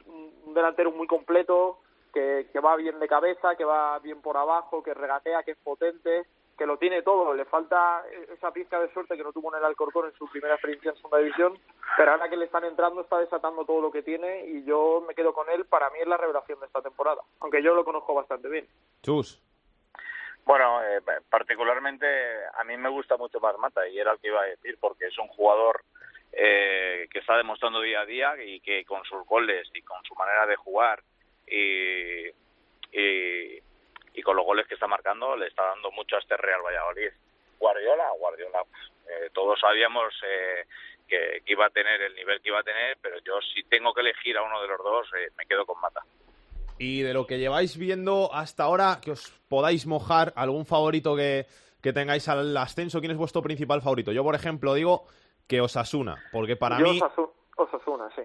un 0.44 0.52
delantero 0.52 0.92
muy 0.92 1.06
completo, 1.06 1.78
que, 2.12 2.46
va 2.62 2.76
bien 2.76 3.00
de 3.00 3.08
cabeza, 3.08 3.56
que 3.56 3.64
va 3.64 3.98
bien 4.00 4.20
por 4.20 4.36
abajo, 4.36 4.82
que 4.82 4.92
regatea, 4.92 5.44
que 5.44 5.52
es 5.52 5.56
potente, 5.64 6.26
que 6.58 6.66
lo 6.66 6.76
tiene 6.76 7.00
todo. 7.00 7.32
Le 7.32 7.46
falta 7.46 8.04
esa 8.30 8.52
pizca 8.52 8.78
de 8.78 8.92
suerte 8.92 9.16
que 9.16 9.24
no 9.24 9.32
tuvo 9.32 9.50
en 9.54 9.60
el 9.60 9.64
Alcorcón 9.64 10.04
en 10.04 10.18
su 10.18 10.28
primera 10.28 10.56
experiencia 10.56 10.90
en 10.90 10.96
segunda 10.98 11.16
división, 11.20 11.58
pero 11.96 12.10
ahora 12.10 12.28
que 12.28 12.36
le 12.36 12.44
están 12.44 12.64
entrando 12.64 13.00
está 13.00 13.18
desatando 13.18 13.64
todo 13.64 13.80
lo 13.80 13.90
que 13.90 14.02
tiene 14.02 14.46
y 14.46 14.62
yo 14.64 15.02
me 15.08 15.14
quedo 15.14 15.32
con 15.32 15.48
él. 15.48 15.64
Para 15.64 15.88
mí 15.88 16.00
es 16.02 16.06
la 16.06 16.18
revelación 16.18 16.60
de 16.60 16.66
esta 16.66 16.82
temporada, 16.82 17.22
aunque 17.40 17.62
yo 17.62 17.74
lo 17.74 17.82
conozco 17.82 18.12
bastante 18.12 18.50
bien. 18.50 18.68
Chus. 19.02 19.42
Bueno, 20.44 20.83
eh, 20.85 21.00
particularmente 21.30 22.07
a 22.54 22.64
mí 22.64 22.76
me 22.76 22.90
gusta 22.90 23.16
mucho 23.16 23.40
más 23.40 23.57
Mata 23.59 23.87
y 23.88 23.98
era 23.98 24.12
el 24.12 24.18
que 24.18 24.28
iba 24.28 24.42
a 24.42 24.46
decir 24.46 24.76
porque 24.78 25.07
es 25.07 25.18
un 25.18 25.28
jugador 25.28 25.83
eh, 26.33 27.07
que 27.11 27.20
está 27.20 27.37
demostrando 27.37 27.80
día 27.80 28.00
a 28.00 28.07
día 28.07 28.35
y 28.44 28.61
que 28.61 28.85
con 28.85 29.04
sus 29.04 29.24
goles 29.26 29.68
y 29.72 29.83
con 29.83 30.02
su 30.04 30.14
manera 30.14 30.46
de 30.46 30.57
jugar 30.57 31.02
y, 31.46 32.26
y, 32.92 34.22
con 34.22 34.37
los 34.37 34.44
goles 34.44 34.66
que 34.66 34.74
está 34.74 34.87
marcando 34.87 35.37
le 35.37 35.46
está 35.46 35.64
dando 35.64 35.90
mucho 35.92 36.16
a 36.16 36.18
este 36.18 36.37
Real 36.37 36.62
Valladolid. 36.62 37.11
Guardiola, 37.59 38.11
Guardiola, 38.18 38.62
eh, 39.09 39.30
todos 39.33 39.61
sabíamos 39.61 40.12
eh, 40.26 40.64
que, 41.07 41.42
que 41.44 41.52
iba 41.52 41.66
a 41.66 41.70
tener 41.70 42.00
el 42.02 42.14
nivel 42.14 42.40
que 42.40 42.48
iba 42.48 42.61
a 42.61 42.64
tener, 42.64 42.96
pero 43.00 43.18
yo 43.20 43.40
si 43.40 43.62
tengo 43.64 43.92
que 43.94 44.00
elegir 44.00 44.37
a 44.37 44.42
uno 44.42 44.61
de 44.61 44.68
los 44.68 44.78
dos 44.78 45.09
eh, 45.14 45.30
me 45.37 45.46
quedo 45.46 45.64
con 45.66 45.80
Mata. 45.80 46.02
Y 46.78 47.02
de 47.02 47.14
lo 47.14 47.26
que 47.26 47.38
lleváis 47.38 47.76
viendo 47.76 48.32
hasta 48.34 48.64
ahora, 48.64 48.98
que 49.00 49.12
os 49.12 49.30
podáis 49.48 49.87
mojar 49.87 50.32
algún 50.37 50.66
favorito 50.66 51.14
que, 51.14 51.46
que 51.80 51.92
tengáis 51.92 52.28
al 52.28 52.56
ascenso, 52.56 53.00
¿quién 53.00 53.12
es 53.12 53.18
vuestro 53.18 53.42
principal 53.42 53.80
favorito? 53.80 54.10
Yo, 54.12 54.24
por 54.24 54.34
ejemplo, 54.34 54.74
digo 54.74 55.04
que 55.46 55.60
Osasuna, 55.60 56.22
porque 56.32 56.56
para 56.56 56.78
yo 56.78 56.87
mí, 56.87 56.98
Osasu- 57.00 57.30
Osasuna, 57.56 58.08
sí. 58.16 58.22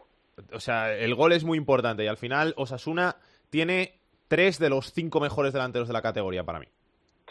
o 0.53 0.59
sea, 0.59 0.93
el 0.95 1.13
gol 1.15 1.33
es 1.33 1.43
muy 1.43 1.57
importante 1.57 2.03
y 2.03 2.07
al 2.07 2.17
final 2.17 2.53
Osasuna 2.57 3.15
tiene 3.49 3.99
tres 4.27 4.57
de 4.59 4.69
los 4.69 4.93
cinco 4.93 5.19
mejores 5.19 5.53
delanteros 5.53 5.87
de 5.87 5.93
la 5.93 6.01
categoría 6.01 6.43
para 6.43 6.59
mí. 6.59 6.67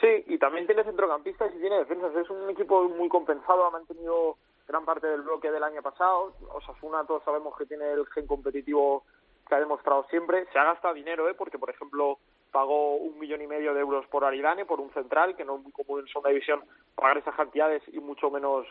Sí, 0.01 0.25
y 0.29 0.39
también 0.39 0.67
tiene 0.67 0.85
centrocampistas 0.85 1.51
y 1.57 1.59
tiene 1.61 1.79
defensas. 1.79 2.15
Es 2.15 2.31
un 2.31 2.49
equipo 2.51 2.89
muy 2.89 3.09
compensado, 3.09 3.65
ha 3.67 3.71
mantenido 3.71 4.37
gran 4.69 4.85
parte 4.85 5.07
del 5.09 5.23
bloque 5.23 5.51
del 5.51 5.65
año 5.65 5.83
pasado. 5.83 6.35
Osasuna 6.55 7.05
todos 7.05 7.25
sabemos 7.25 7.57
que 7.57 7.67
tiene 7.67 7.91
el 7.93 8.07
gen 8.15 8.27
competitivo 8.29 9.05
que 9.49 9.55
ha 9.55 9.61
demostrado 9.61 10.05
siempre. 10.11 10.47
Se 10.53 10.59
ha 10.59 10.65
gastado 10.65 10.95
dinero, 10.95 11.29
¿eh? 11.29 11.35
porque 11.35 11.59
por 11.59 11.71
ejemplo 11.71 12.19
pagó 12.51 12.97
un 12.97 13.19
millón 13.19 13.43
y 13.43 13.47
medio 13.47 13.75
de 13.75 13.81
euros 13.81 14.07
por 14.07 14.25
Aridane, 14.25 14.65
por 14.65 14.81
un 14.81 14.93
central, 14.93 15.37
que 15.37 15.45
no 15.45 15.57
es 15.57 15.63
muy 15.63 15.73
común 15.73 16.01
en 16.01 16.07
segunda 16.07 16.31
división 16.31 16.63
pagar 16.95 17.19
esas 17.19 17.35
cantidades 17.35 17.83
y 17.89 18.01
mucho 18.01 18.31
menos 18.31 18.67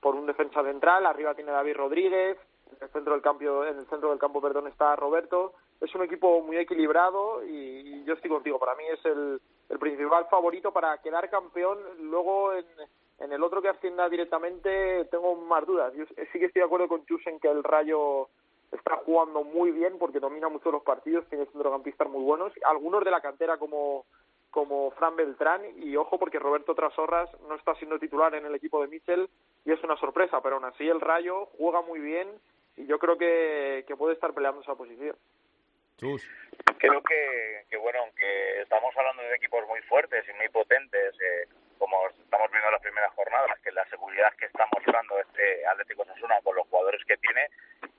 por 0.00 0.14
un 0.14 0.26
defensa 0.26 0.62
central. 0.62 1.06
Arriba 1.06 1.34
tiene 1.34 1.52
David 1.52 1.76
Rodríguez, 1.76 2.38
en 2.76 2.82
el 2.82 2.88
centro 2.90 3.12
del 3.12 3.22
campo, 3.22 3.64
en 3.64 3.78
el 3.78 3.86
centro 3.86 4.10
del 4.10 4.18
campo 4.18 4.40
perdón, 4.40 4.66
está 4.66 4.96
Roberto. 4.96 5.54
Es 5.80 5.94
un 5.94 6.02
equipo 6.02 6.40
muy 6.42 6.56
equilibrado 6.58 7.44
y, 7.44 8.04
yo 8.04 8.14
estoy 8.14 8.30
contigo. 8.30 8.58
Para 8.58 8.74
mí 8.74 8.84
es 8.86 9.04
el, 9.04 9.40
el 9.68 9.78
principal 9.78 10.26
favorito 10.28 10.72
para 10.72 10.98
quedar 10.98 11.30
campeón. 11.30 11.78
Luego 12.00 12.52
en, 12.52 12.66
en 13.22 13.32
el 13.32 13.42
otro 13.42 13.62
que 13.62 13.68
ascienda 13.68 14.08
directamente 14.08 15.04
tengo 15.06 15.36
más 15.36 15.64
dudas. 15.64 15.92
Yo 15.94 16.04
sí 16.06 16.38
que 16.38 16.46
estoy 16.46 16.60
de 16.60 16.66
acuerdo 16.66 16.88
con 16.88 17.06
Chus 17.06 17.24
en 17.26 17.38
que 17.38 17.48
el 17.48 17.62
Rayo 17.62 18.28
está 18.72 18.96
jugando 18.96 19.44
muy 19.44 19.70
bien 19.70 19.98
porque 19.98 20.18
domina 20.20 20.48
mucho 20.48 20.70
los 20.70 20.82
partidos, 20.82 21.26
tiene 21.28 21.46
centrocampistas 21.46 22.08
muy 22.08 22.22
buenos, 22.24 22.52
algunos 22.64 23.04
de 23.04 23.10
la 23.10 23.20
cantera 23.20 23.56
como 23.58 24.04
como 24.50 24.90
Fran 24.90 25.16
Beltrán 25.16 25.62
y 25.78 25.96
ojo 25.96 26.18
porque 26.18 26.38
Roberto 26.38 26.74
Trasorras 26.74 27.30
no 27.48 27.54
está 27.54 27.74
siendo 27.76 27.98
titular 27.98 28.34
en 28.34 28.44
el 28.44 28.54
equipo 28.54 28.82
de 28.82 28.88
Mitchell 28.88 29.30
y 29.64 29.72
es 29.72 29.82
una 29.82 29.96
sorpresa, 29.96 30.42
pero 30.42 30.56
aún 30.56 30.66
así 30.66 30.86
el 30.86 31.00
Rayo 31.00 31.46
juega 31.56 31.80
muy 31.80 32.00
bien 32.00 32.28
y 32.76 32.84
yo 32.86 32.98
creo 32.98 33.16
que, 33.16 33.84
que 33.88 33.96
puede 33.96 34.12
estar 34.12 34.34
peleando 34.34 34.60
esa 34.60 34.74
posición. 34.74 35.16
Chus. 35.96 36.28
Creo 36.78 37.02
que, 37.02 37.64
que, 37.70 37.76
bueno, 37.78 38.00
aunque 38.00 38.60
estamos 38.60 38.94
hablando 38.96 39.22
de 39.22 39.36
equipos 39.36 39.66
muy 39.68 39.80
fuertes 39.82 40.24
y 40.28 40.32
muy 40.36 40.48
potentes, 40.48 41.14
eh, 41.20 41.48
como 41.78 41.96
estamos 42.08 42.50
viendo 42.50 42.68
en 42.68 42.72
las 42.72 42.82
primeras 42.82 43.12
jornadas, 43.14 43.58
que 43.60 43.72
la 43.72 43.84
seguridad 43.88 44.32
que 44.36 44.46
está 44.46 44.66
mostrando 44.74 45.18
este 45.18 45.66
Atlético 45.66 46.02
Osasuna 46.02 46.40
con 46.42 46.56
los 46.56 46.66
jugadores 46.68 47.02
que 47.06 47.16
tiene, 47.18 47.48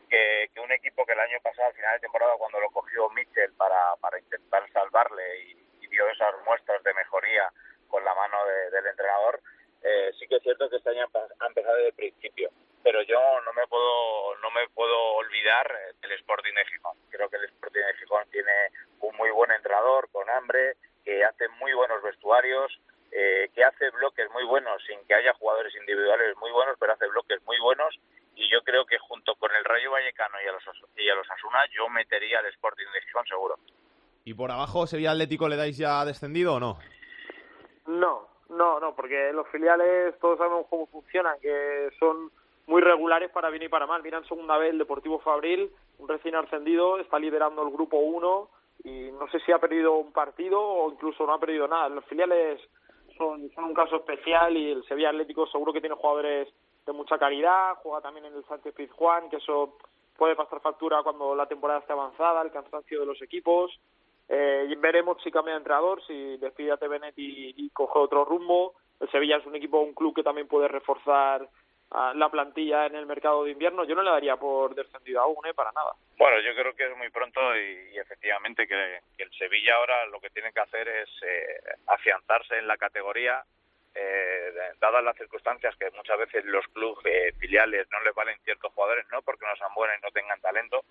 que, 0.09 0.49
que 0.53 0.59
un 0.59 0.71
equipo 0.71 1.05
que 1.05 1.13
el 1.13 1.19
año 1.19 1.37
pasado, 1.41 1.69
al 1.69 1.73
final 1.73 1.93
de 1.95 1.99
temporada, 2.01 2.33
cuando 2.37 2.59
lo 2.59 2.69
cogió 2.71 3.09
Mitchell 3.09 3.53
para, 3.53 3.95
para 4.01 4.19
intentar 4.19 4.69
salvarle 4.71 5.23
y, 5.45 5.57
y 5.81 5.87
dio 5.87 6.07
esas 6.09 6.33
muestras 6.45 6.83
de 6.83 6.93
mejoría 6.93 7.49
con 7.87 8.03
la 8.03 8.13
mano 8.15 8.37
de- 8.45 8.71
del 8.71 8.87
entrenador, 8.87 9.39
eh, 9.81 10.11
sí 10.19 10.27
que 10.27 10.37
es 10.37 10.43
cierto 10.43 10.69
que 10.69 10.77
este 10.77 10.89
año 10.89 11.03
ha 11.03 11.07
empe- 11.07 11.35
ha 11.39 11.47
empezado 11.47 11.75
desde 11.75 11.89
el 11.89 11.95
principio. 11.95 12.49
Pero 12.83 13.01
yo 13.03 13.17
no 13.41 13.53
me 13.53 13.65
puedo 13.67 14.35
no 14.41 14.51
me 14.51 14.67
puedo 14.69 15.13
olvidar 15.15 15.65
eh, 15.71 15.93
del 16.01 16.11
Sporting 16.13 16.53
de 16.53 16.65
Gijón. 16.65 16.97
Creo 17.09 17.29
que 17.29 17.37
el 17.37 17.45
Sporting 17.45 17.79
de 17.79 17.93
Gijón 17.95 18.27
tiene 18.29 18.51
un 18.99 19.15
muy 19.15 19.29
buen 19.31 19.51
entrenador 19.51 20.09
con 20.11 20.29
hambre, 20.29 20.75
que 21.05 21.23
hace 21.23 21.47
muy 21.59 21.73
buenos 21.73 22.01
vestuarios, 22.03 22.77
eh, 23.11 23.49
que 23.55 23.63
hace 23.63 23.89
bloques 23.91 24.29
muy 24.31 24.43
buenos 24.43 24.83
sin 24.85 24.99
que 25.07 25.13
haya 25.15 25.33
jugadores 25.35 25.73
individuales 25.75 26.35
muy 26.37 26.51
buenos, 26.51 26.75
pero 26.79 26.91
hace 26.93 27.07
bloques 27.07 27.41
muy 27.45 27.57
buenos. 27.61 27.97
Y 28.35 28.49
yo 28.51 28.61
creo 28.63 28.85
que 28.85 28.97
junto 28.99 29.35
con 29.35 29.53
el 29.55 29.63
Rayo 29.63 29.91
Vallecano 29.91 30.41
y 30.43 30.47
a 30.47 30.51
los 30.51 30.67
Os- 30.67 30.83
y 30.97 31.07
a 31.09 31.15
los 31.15 31.29
Asuna, 31.31 31.63
yo 31.71 31.87
metería 31.89 32.39
al 32.39 32.47
Sporting 32.47 32.87
de 32.93 33.01
Gijón 33.01 33.25
seguro. 33.27 33.59
¿Y 34.25 34.33
por 34.33 34.51
abajo 34.73 34.87
Sevilla 34.87 35.11
Atlético 35.11 35.47
le 35.47 35.55
dais 35.55 35.77
ya 35.77 36.03
descendido 36.03 36.55
o 36.55 36.59
no? 36.59 36.77
No, 37.85 38.27
no, 38.49 38.79
no, 38.79 38.95
porque 38.95 39.31
los 39.31 39.47
filiales 39.49 40.17
todos 40.19 40.39
sabemos 40.39 40.65
cómo 40.67 40.87
funcionan, 40.87 41.39
que 41.39 41.89
son 41.99 42.31
muy 42.65 42.81
regulares 42.81 43.29
para 43.29 43.51
bien 43.51 43.63
y 43.63 43.69
para 43.69 43.85
mal. 43.85 44.01
Mira 44.01 44.17
en 44.17 44.25
segunda 44.25 44.57
vez 44.57 44.71
el 44.71 44.79
Deportivo 44.79 45.19
Fabril, 45.19 45.69
un 45.99 46.07
recién 46.07 46.35
ascendido, 46.35 46.97
está 46.97 47.19
liderando 47.19 47.61
el 47.61 47.71
grupo 47.71 47.97
1 47.97 48.49
y 48.85 49.11
no 49.11 49.27
sé 49.29 49.39
si 49.41 49.51
ha 49.51 49.59
perdido 49.59 49.93
un 49.93 50.11
partido 50.11 50.59
o 50.59 50.91
incluso 50.91 51.25
no 51.27 51.33
ha 51.33 51.39
perdido 51.39 51.67
nada. 51.67 51.89
Los 51.89 52.05
filiales 52.05 52.59
son, 53.15 53.51
son 53.53 53.65
un 53.65 53.73
caso 53.75 53.97
especial 53.97 54.57
y 54.57 54.71
el 54.71 54.83
Sevilla 54.85 55.09
Atlético 55.09 55.45
seguro 55.47 55.71
que 55.71 55.81
tiene 55.81 55.95
jugadores 55.95 56.47
de 56.85 56.93
mucha 56.93 57.19
calidad, 57.19 57.75
juega 57.83 58.01
también 58.01 58.25
en 58.25 58.33
el 58.33 58.45
Sánchez 58.45 58.73
Pizjuán, 58.73 59.29
que 59.29 59.37
eso 59.37 59.77
puede 60.17 60.35
pasar 60.35 60.61
factura 60.61 61.03
cuando 61.03 61.35
la 61.35 61.45
temporada 61.45 61.79
esté 61.79 61.93
avanzada, 61.93 62.41
el 62.41 62.51
cansancio 62.51 63.01
de 63.01 63.05
los 63.05 63.21
equipos. 63.21 63.71
Eh, 64.35 64.75
veremos 64.79 65.21
si 65.23 65.29
cambia 65.29 65.53
de 65.53 65.59
entrenador, 65.59 66.01
si 66.07 66.37
despide 66.37 66.71
a 66.71 66.79
y, 67.15 67.69
coge 67.69 67.99
otro 67.99 68.25
rumbo. 68.25 68.73
El 68.99 69.09
Sevilla 69.11 69.37
es 69.37 69.45
un 69.45 69.55
equipo, 69.55 69.79
un 69.79 69.93
club 69.93 70.15
que 70.15 70.23
también 70.23 70.47
puede 70.47 70.67
reforzar 70.67 71.47
ah, 71.91 72.13
la 72.15 72.29
plantilla 72.29 72.87
en 72.87 72.95
el 72.95 73.05
mercado 73.05 73.43
de 73.43 73.51
invierno. 73.51 73.83
Yo 73.83 73.93
no 73.93 74.01
le 74.01 74.09
daría 74.09 74.35
por 74.37 74.73
descendido 74.73 75.21
aún, 75.21 75.45
¿eh? 75.45 75.53
Para 75.53 75.71
nada. 75.73 75.93
Bueno, 76.17 76.39
yo 76.39 76.55
creo 76.55 76.73
que 76.73 76.83
es 76.83 76.97
muy 76.97 77.11
pronto 77.11 77.39
y, 77.55 77.95
efectivamente 77.95 78.65
que, 78.65 79.01
que 79.15 79.23
el 79.23 79.31
Sevilla 79.33 79.75
ahora 79.75 80.07
lo 80.07 80.19
que 80.19 80.31
tiene 80.31 80.51
que 80.51 80.61
hacer 80.61 80.87
es 80.87 81.09
eh, 81.21 81.59
afianzarse 81.85 82.57
en 82.57 82.67
la 82.67 82.77
categoría, 82.77 83.43
eh, 83.93 84.51
dadas 84.81 85.03
las 85.03 85.15
circunstancias 85.15 85.75
que 85.77 85.91
muchas 85.91 86.17
veces 86.17 86.43
los 86.45 86.65
clubes 86.69 87.05
eh, 87.05 87.33
filiales 87.37 87.87
no 87.91 88.01
les 88.01 88.15
valen 88.15 88.39
ciertos 88.43 88.73
jugadores, 88.73 89.05
no 89.11 89.21
porque 89.21 89.45
no 89.45 89.55
sean 89.55 89.73
buenos 89.75 89.97
y 89.99 90.01
no 90.01 90.11
tengan 90.11 90.41
talento, 90.41 90.83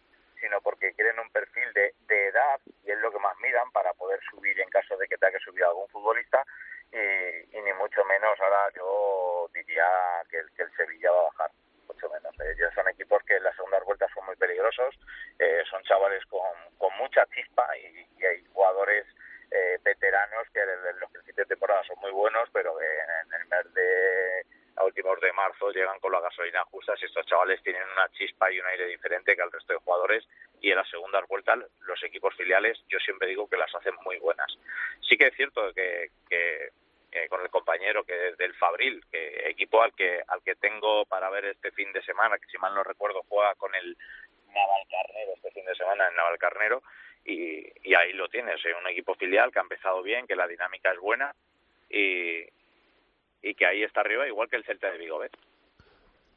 sino 0.43 0.61
porque 0.61 0.93
quieren 0.95 1.19
un 1.21 1.31
perfil 1.31 1.73
de, 1.73 1.95
de 2.09 2.27
edad 2.27 2.61
y 2.85 2.91
es 2.91 2.99
lo 2.99 3.11
que 3.13 3.19
más 3.21 3.39
miran 3.39 3.71
para 3.73 3.95
poder 3.95 4.21
subir 4.29 4.59
en 4.61 4.69
caso 4.69 4.97
de 4.99 5.07
que 5.09 5.17
tenga 5.17 5.39
que 5.39 5.45
subir 5.45 5.63
algún 5.65 5.89
futbolista 5.89 6.45
y, 6.91 6.99
y 7.57 7.63
ni 7.63 7.73
mucho 7.75 8.05
menos 8.05 8.39
ahora 8.41 8.69
yo 8.77 9.49
diría 9.55 9.87
que, 10.29 10.39
el- 10.39 10.51
que 10.53 10.65
el 10.65 10.77
Sevilla 10.77 11.13
va 11.13 11.21
a 11.21 11.31
bajar 11.31 11.51
mucho 11.87 12.11
menos. 12.11 12.35
Eh, 12.41 12.53
Ellos 12.59 12.75
son 12.75 12.89
equipos 12.89 13.23
que 13.25 13.37
en 13.37 13.45
las 13.45 13.55
segundas 13.57 13.85
vueltas 13.85 14.11
son 14.13 14.27
muy 14.27 14.37
peligrosos, 14.37 14.99
eh, 15.39 15.63
son 15.71 15.83
chavales 15.85 16.25
con, 16.27 16.43
con 16.79 16.93
mucha 16.99 17.25
chispa 17.35 17.65
y, 17.79 18.09
hay 18.25 18.45
jugadores 18.53 19.07
eh, 19.51 19.79
veteranos 19.83 20.47
que 20.53 20.61
en 20.61 20.99
los 21.01 21.11
principios 21.13 21.47
de 21.49 21.55
temporada 21.55 21.83
son 21.85 21.99
muy 22.01 22.11
buenos, 22.11 22.49
pero 22.53 22.77
en 22.81 23.33
el 23.41 23.47
mes 23.47 23.75
de 23.75 24.47
a 24.77 24.85
últimos 24.85 25.21
de 25.21 25.33
marzo 25.33 25.71
llegan 25.71 25.99
con 26.01 26.13
la 26.13 26.21
gasolina 26.21 26.65
justa 26.65 26.95
y 27.01 27.05
estos 27.05 27.27
chavales 27.27 27.63
tienen 27.63 27.83
una 27.93 28.09
chispa 28.11 28.51
y 28.51 28.61
un 28.61 28.67
aire 28.67 28.87
diferente 28.87 29.37
que 29.37 29.43
al 29.43 29.53
resto 29.53 29.73
de 29.73 29.79
jugadores 29.81 30.27
y 30.61 30.71
en 30.71 30.77
las 30.77 30.89
segundas 30.89 31.27
vueltas 31.29 31.59
los 31.81 32.03
equipos 32.03 32.35
filiales 32.37 32.79
yo 32.89 32.99
siempre 33.01 33.29
digo 33.29 33.49
que 33.49 33.57
las 33.57 33.75
hacen 33.75 33.95
muy 34.05 34.19
buenas. 34.19 34.57
Sí 35.09 35.17
que 35.17 35.29
es 35.29 35.35
cierto 35.35 35.73
que, 35.75 36.11
que 36.29 36.71
eh, 37.13 37.29
con 37.29 37.43
el 37.43 37.51
compañero 37.51 38.05
que 38.05 38.15
del 38.39 38.55
Fabril, 38.55 39.05
que 39.11 39.51
equipo 39.51 39.83
al 39.83 39.95
que 39.95 40.23
al 40.27 40.43
que 40.43 40.55
tengo 40.55 41.05
para 41.07 41.29
ver 41.31 41.45
este 41.47 41.71
fin 41.73 41.93
de 41.93 42.03
semana, 42.03 42.39
que 42.39 42.47
si 42.47 42.59
mal 42.59 42.75
no 42.75 42.83
recuerdo 42.83 43.23
juega 43.29 43.55
con 43.57 43.75
el 43.75 43.97
Navalcarnero 44.49 45.33
este 45.37 45.51
fin 45.51 45.65
de 45.65 45.75
semana 45.75 46.09
en 46.09 46.17
Navalcarnero 46.17 46.83
y, 47.25 47.67
y 47.89 47.95
ahí 47.95 48.13
lo 48.15 48.29
tienes, 48.29 48.65
eh, 48.65 48.75
un 48.75 48.89
equipo 48.89 49.15
filial 49.15 49.53
que 49.53 49.59
ha 49.59 49.63
empezado 49.63 50.03
bien, 50.03 50.27
que 50.27 50.37
la 50.37 50.49
dinámica 50.49 50.93
es 50.93 50.99
buena 50.99 51.35
y, 51.91 52.47
y 53.43 53.55
que 53.55 53.67
ahí 53.67 53.83
está 53.83 54.01
arriba 54.01 54.27
igual 54.29 54.49
que 54.49 54.57
el 54.57 54.65
Celta 54.65 54.91
de 54.91 54.99
Vigo, 54.99 55.19
¿ves? 55.19 55.31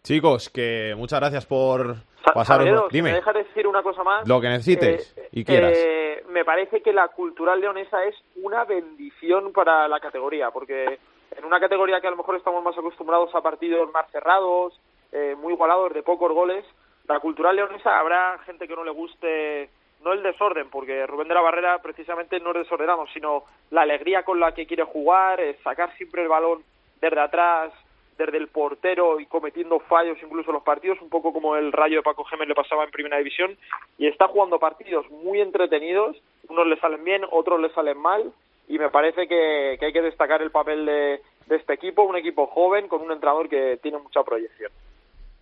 Chicos, 0.03 0.49
que 0.49 0.93
muchas 0.97 1.19
gracias 1.19 1.45
por 1.45 1.95
si 1.95 2.97
Dime, 2.97 3.09
me 3.09 3.15
dejas 3.15 3.33
decir 3.35 3.67
una 3.67 3.81
cosa 3.81 4.03
más. 4.03 4.27
lo 4.27 4.39
que 4.41 4.49
necesites 4.49 5.15
Eh, 5.17 5.29
y 5.31 5.43
quieras. 5.45 5.73
eh, 5.75 6.23
me 6.29 6.45
parece 6.45 6.81
que 6.81 6.93
la 6.93 7.07
cultural 7.07 7.59
leonesa 7.59 8.03
es 8.05 8.15
una 8.35 8.65
bendición 8.65 9.51
para 9.51 9.87
la 9.87 9.99
categoría, 9.99 10.51
porque 10.51 10.99
en 11.35 11.45
una 11.45 11.59
categoría 11.59 12.01
que 12.01 12.07
a 12.07 12.11
lo 12.11 12.17
mejor 12.17 12.35
estamos 12.35 12.63
más 12.63 12.77
acostumbrados 12.77 13.33
a 13.33 13.41
partidos 13.41 13.91
más 13.91 14.09
cerrados, 14.11 14.79
eh, 15.11 15.35
muy 15.37 15.53
igualados, 15.53 15.93
de 15.93 16.03
pocos 16.03 16.31
goles, 16.31 16.65
la 17.07 17.19
cultural 17.19 17.55
leonesa 17.55 17.97
habrá 17.99 18.37
gente 18.45 18.67
que 18.67 18.75
no 18.75 18.83
le 18.83 18.91
guste, 18.91 19.69
no 20.03 20.13
el 20.13 20.21
desorden, 20.23 20.69
porque 20.69 21.05
Rubén 21.07 21.27
de 21.27 21.33
la 21.35 21.41
Barrera 21.41 21.81
precisamente 21.81 22.39
no 22.39 22.51
es 22.51 22.57
desordenado, 22.57 23.05
sino 23.13 23.43
la 23.71 23.81
alegría 23.81 24.23
con 24.23 24.39
la 24.39 24.53
que 24.53 24.65
quiere 24.67 24.83
jugar, 24.83 25.39
eh, 25.39 25.57
sacar 25.63 25.95
siempre 25.97 26.21
el 26.23 26.27
balón 26.27 26.63
desde 27.01 27.19
atrás, 27.19 27.71
desde 28.17 28.37
el 28.37 28.47
portero 28.47 29.19
y 29.19 29.25
cometiendo 29.25 29.79
fallos 29.79 30.17
incluso 30.23 30.49
en 30.49 30.55
los 30.55 30.63
partidos, 30.63 31.01
un 31.01 31.09
poco 31.09 31.33
como 31.33 31.55
el 31.55 31.71
rayo 31.71 31.97
de 31.97 32.03
Paco 32.03 32.23
Gémez 32.23 32.47
le 32.47 32.55
pasaba 32.55 32.83
en 32.83 32.91
Primera 32.91 33.17
División, 33.17 33.57
y 33.97 34.07
está 34.07 34.27
jugando 34.27 34.59
partidos 34.59 35.09
muy 35.09 35.41
entretenidos, 35.41 36.17
unos 36.47 36.67
le 36.67 36.79
salen 36.79 37.03
bien, 37.03 37.23
otros 37.31 37.59
le 37.59 37.69
salen 37.73 37.97
mal, 37.97 38.31
y 38.67 38.79
me 38.79 38.89
parece 38.89 39.27
que, 39.27 39.77
que 39.79 39.85
hay 39.87 39.93
que 39.93 40.01
destacar 40.01 40.41
el 40.41 40.51
papel 40.51 40.85
de, 40.85 41.21
de 41.47 41.55
este 41.55 41.73
equipo, 41.73 42.03
un 42.03 42.15
equipo 42.15 42.47
joven 42.47 42.87
con 42.87 43.01
un 43.01 43.11
entrenador 43.11 43.49
que 43.49 43.77
tiene 43.81 43.97
mucha 43.97 44.23
proyección. 44.23 44.71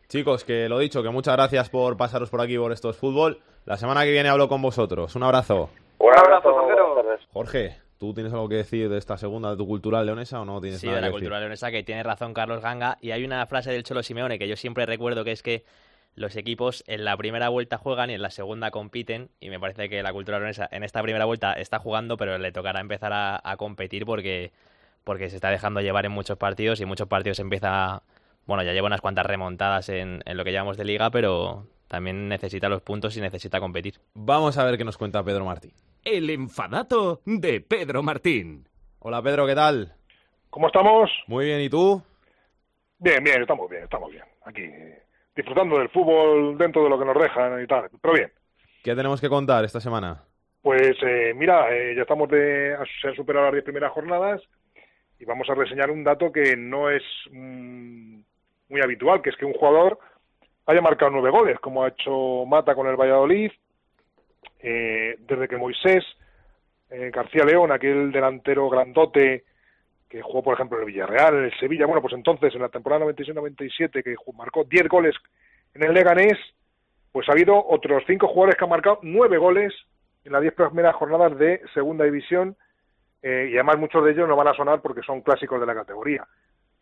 Chicos, 0.08 0.44
que 0.44 0.68
lo 0.70 0.80
dicho, 0.80 1.02
que 1.02 1.10
muchas 1.10 1.36
gracias 1.36 1.70
por 1.70 1.98
pasaros 1.98 2.30
por 2.30 2.42
aquí 2.42 2.58
por 2.58 2.72
estos 2.72 2.98
fútbol. 2.98 3.40
La 3.66 3.78
semana 3.78 4.04
que 4.04 4.12
viene 4.12 4.30
hablo 4.30 4.48
con 4.48 4.62
vosotros. 4.62 5.16
Un 5.16 5.24
abrazo. 5.24 5.70
Un 5.98 6.12
abrazo, 6.12 6.54
Jorgero. 6.54 7.18
Jorge, 7.32 7.78
¿tú 8.04 8.14
tienes 8.14 8.34
algo 8.34 8.50
que 8.50 8.56
decir 8.56 8.90
de 8.90 8.98
esta 8.98 9.18
segunda, 9.18 9.52
de 9.52 9.56
tu 9.56 9.66
cultural 9.66 10.06
leonesa 10.06 10.42
o 10.42 10.46
no 10.46 10.60
tienes 10.60 10.82
Sí, 10.82 10.88
nada 10.88 10.98
de 10.98 11.02
la 11.04 11.08
que 11.08 11.12
decir? 11.12 11.20
cultura 11.22 11.40
leonesa, 11.40 11.72
que 11.72 11.84
tiene 11.84 12.04
razón 12.04 12.34
Carlos 12.34 12.62
Ganga. 12.62 12.98
Y 13.00 13.12
hay 13.12 13.24
una 13.24 13.46
frase 13.46 13.72
del 13.72 13.84
Cholo 13.84 14.04
Simeone 14.04 14.38
que 14.38 14.50
yo 14.50 14.58
siempre 14.58 14.86
recuerdo, 14.86 15.24
que 15.24 15.32
es 15.32 15.42
que 15.42 15.64
los 16.16 16.36
equipos 16.36 16.84
en 16.86 17.06
la 17.06 17.16
primera 17.16 17.48
vuelta 17.48 17.78
juegan 17.78 18.10
y 18.10 18.14
en 18.16 18.22
la 18.22 18.30
segunda 18.30 18.72
compiten. 18.72 19.30
Y 19.40 19.50
me 19.50 19.58
parece 19.58 19.88
que 19.88 20.04
la 20.04 20.12
cultura 20.12 20.38
leonesa 20.40 20.68
en 20.70 20.84
esta 20.84 21.02
primera 21.02 21.24
vuelta 21.24 21.54
está 21.54 21.80
jugando, 21.80 22.18
pero 22.18 22.38
le 22.38 22.52
tocará 22.52 22.82
empezar 22.82 23.14
a, 23.14 23.40
a 23.42 23.56
competir 23.56 24.06
porque, 24.06 24.52
porque 25.06 25.30
se 25.30 25.38
está 25.38 25.50
dejando 25.50 25.80
llevar 25.80 26.06
en 26.06 26.12
muchos 26.12 26.38
partidos 26.38 26.82
y 26.82 26.86
muchos 26.86 27.08
partidos 27.08 27.40
empieza... 27.40 28.04
Bueno, 28.46 28.64
ya 28.64 28.74
lleva 28.74 28.88
unas 28.88 29.00
cuantas 29.00 29.26
remontadas 29.26 29.88
en, 29.88 30.22
en 30.26 30.36
lo 30.36 30.44
que 30.44 30.52
llamamos 30.52 30.76
de 30.76 30.84
liga, 30.84 31.10
pero 31.10 31.66
también 31.88 32.28
necesita 32.28 32.68
los 32.68 32.82
puntos 32.82 33.16
y 33.16 33.22
necesita 33.22 33.62
competir. 33.62 34.02
Vamos 34.14 34.58
a 34.58 34.66
ver 34.66 34.78
qué 34.78 34.84
nos 34.84 34.98
cuenta 34.98 35.24
Pedro 35.24 35.46
Martín. 35.46 35.72
El 36.04 36.30
enfadato 36.30 37.22
de 37.26 37.62
Pedro 37.62 38.04
Martín. 38.04 38.68
Hola 39.00 39.22
Pedro, 39.22 39.46
¿qué 39.48 39.56
tal? 39.56 39.94
¿Cómo 40.50 40.68
estamos? 40.68 41.10
Muy 41.28 41.46
bien, 41.46 41.62
¿y 41.62 41.70
tú? 41.70 42.02
Bien, 43.00 43.24
bien, 43.24 43.42
estamos 43.42 43.70
bien, 43.70 43.84
estamos 43.84 44.12
bien. 44.12 44.24
Aquí, 44.46 44.70
disfrutando 45.36 45.78
del 45.80 45.90
fútbol 45.90 46.58
dentro 46.58 46.84
de 46.84 46.90
lo 46.90 47.00
que 47.00 47.06
nos 47.06 47.18
dejan 47.22 47.62
y 47.64 47.68
tal. 47.68 47.90
Pero 48.02 48.14
bien, 48.14 48.32
¿Qué 48.84 48.94
tenemos 48.96 49.22
que 49.22 49.30
contar 49.30 49.64
esta 49.66 49.80
semana? 49.80 50.24
pues 50.62 50.96
eh, 51.06 51.34
mira, 51.36 51.74
eh, 51.76 51.94
ya 51.96 52.04
estamos 52.04 52.30
de... 52.30 52.78
Se 53.02 53.10
han 53.10 53.16
superado 53.16 53.46
las 53.46 53.54
diez 53.54 53.66
primeras 53.66 53.92
jornadas 53.92 54.42
y 55.20 55.26
vamos 55.26 55.50
a 55.50 55.56
reseñar 55.56 55.92
un 55.92 56.06
dato 56.06 56.32
que 56.32 56.56
no 56.56 56.90
es 56.90 57.04
mm, 57.32 58.20
muy 58.70 58.82
habitual, 58.82 59.22
que 59.22 59.30
es 59.32 59.36
que 59.36 59.44
un 59.46 59.54
jugador 59.54 60.00
haya 60.66 60.80
marcado 60.82 61.12
nueve 61.12 61.32
goles, 61.32 61.60
como 61.60 61.84
ha 61.84 61.90
hecho 61.90 62.46
Mata 62.46 62.76
con 62.76 62.88
el 62.88 62.96
Valladolid, 62.96 63.52
eh, 64.64 65.18
desde 65.20 65.48
que 65.48 65.58
Moisés 65.58 66.04
eh, 66.90 67.12
García 67.14 67.44
León, 67.44 67.72
aquel 67.72 68.12
delantero 68.12 68.70
grandote 68.70 69.44
que 70.10 70.22
jugó, 70.22 70.44
por 70.44 70.54
ejemplo, 70.54 70.78
en 70.78 70.84
el 70.84 70.94
Villarreal, 70.94 71.36
en 71.36 71.44
el 71.46 71.60
Sevilla, 71.60 71.86
bueno, 71.88 72.02
pues 72.02 72.14
entonces, 72.14 72.54
en 72.54 72.62
la 72.62 72.70
temporada 72.70 73.06
96-97, 73.06 74.04
que 74.04 74.16
marcó 74.38 74.64
10 74.64 74.88
goles 74.88 75.16
en 75.74 75.84
el 75.84 75.94
Leganés, 75.94 76.38
pues 77.12 77.28
ha 77.28 77.32
habido 77.32 77.66
otros 77.66 78.04
cinco 78.06 78.28
jugadores 78.28 78.56
que 78.56 78.64
han 78.64 78.70
marcado 78.70 79.00
nueve 79.02 79.38
goles 79.38 79.74
en 80.24 80.32
las 80.32 80.42
diez 80.42 80.54
primeras 80.54 80.96
jornadas 80.96 81.38
de 81.38 81.62
Segunda 81.74 82.06
División, 82.06 82.56
eh, 83.24 83.50
y 83.52 83.56
además 83.56 83.80
muchos 83.80 84.06
de 84.06 84.12
ellos 84.12 84.28
no 84.28 84.36
van 84.36 84.50
a 84.50 84.54
sonar 84.54 84.82
porque 84.82 85.02
son 85.02 85.22
clásicos 85.22 85.60
de 85.60 85.66
la 85.66 85.76
categoría. 85.76 86.28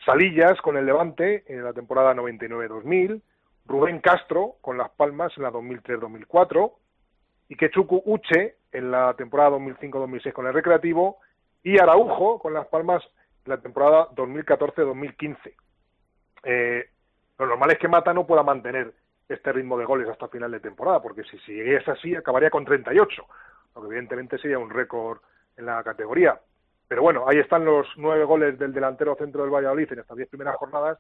Salillas 0.06 0.60
con 0.62 0.76
el 0.78 0.86
Levante 0.86 1.44
en 1.48 1.64
la 1.64 1.74
temporada 1.74 2.14
99-2000, 2.14 3.22
Rubén 3.66 4.00
Castro 4.00 4.56
con 4.60 4.78
Las 4.78 4.90
Palmas 4.92 5.32
en 5.38 5.44
la 5.44 5.52
2003-2004, 5.52 6.74
y 7.52 7.58
Quechucu 7.58 8.02
Uche 8.06 8.56
en 8.72 8.92
la 8.92 9.14
temporada 9.14 9.58
2005-2006 9.58 10.32
con 10.32 10.48
el 10.48 10.54
Recreativo, 10.54 11.18
y 11.62 11.78
Araujo 11.78 12.40
con 12.40 12.54
Las 12.54 12.66
Palmas 12.68 13.04
en 13.46 13.50
la 13.50 13.58
temporada 13.58 14.08
2014-2015. 14.16 15.54
Eh, 16.44 16.90
lo 17.38 17.48
normal 17.48 17.72
es 17.72 17.78
que 17.78 17.90
Mata 17.90 18.14
no 18.14 18.26
pueda 18.26 18.42
mantener 18.42 18.94
este 19.28 19.52
ritmo 19.52 19.78
de 19.78 19.84
goles 19.84 20.08
hasta 20.08 20.30
final 20.30 20.50
de 20.50 20.62
temporada, 20.62 21.02
porque 21.02 21.24
si 21.26 21.38
siguiese 21.40 21.92
así 21.92 22.16
acabaría 22.16 22.50
con 22.50 22.64
38, 22.64 23.22
lo 23.76 23.82
que 23.82 23.88
evidentemente 23.88 24.38
sería 24.38 24.58
un 24.58 24.70
récord 24.70 25.20
en 25.58 25.66
la 25.66 25.84
categoría. 25.84 26.40
Pero 26.88 27.02
bueno, 27.02 27.26
ahí 27.28 27.40
están 27.40 27.66
los 27.66 27.86
nueve 27.98 28.24
goles 28.24 28.58
del 28.58 28.72
delantero 28.72 29.16
centro 29.16 29.42
del 29.42 29.54
Valladolid 29.54 29.92
en 29.92 30.00
estas 30.00 30.16
diez 30.16 30.30
primeras 30.30 30.56
jornadas, 30.56 31.00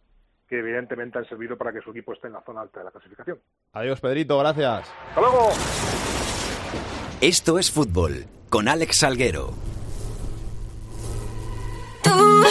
que 0.49 0.59
evidentemente 0.59 1.17
han 1.17 1.29
servido 1.29 1.57
para 1.57 1.71
que 1.71 1.79
su 1.79 1.91
equipo 1.91 2.11
esté 2.11 2.27
en 2.27 2.33
la 2.33 2.41
zona 2.41 2.59
alta 2.59 2.79
de 2.79 2.85
la 2.85 2.91
clasificación. 2.91 3.39
Adiós, 3.71 4.01
Pedrito, 4.01 4.37
gracias. 4.37 4.93
¡Hasta 5.07 5.21
luego! 5.21 6.30
Esto 7.21 7.59
es 7.59 7.69
fútbol 7.69 8.25
con 8.49 8.67
Alex 8.67 8.97
Salguero. 8.97 9.53
Tú 12.01 12.43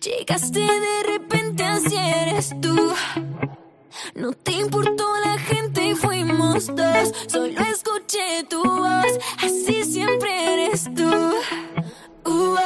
llegaste 0.00 0.60
de 0.60 1.02
repente, 1.06 1.62
así 1.62 1.94
eres 1.94 2.58
tú. 2.62 2.94
No 4.14 4.32
te 4.32 4.52
importó 4.52 5.04
la 5.22 5.36
gente 5.36 5.84
y 5.84 5.94
fuimos 5.94 6.74
dos. 6.74 7.12
Solo 7.26 7.60
escuché 7.60 8.44
tu 8.48 8.64
voz, 8.64 9.18
así 9.36 9.84
siempre 9.84 10.54
eres 10.54 10.84
tú. 10.94 11.34
Uh. 12.24 12.56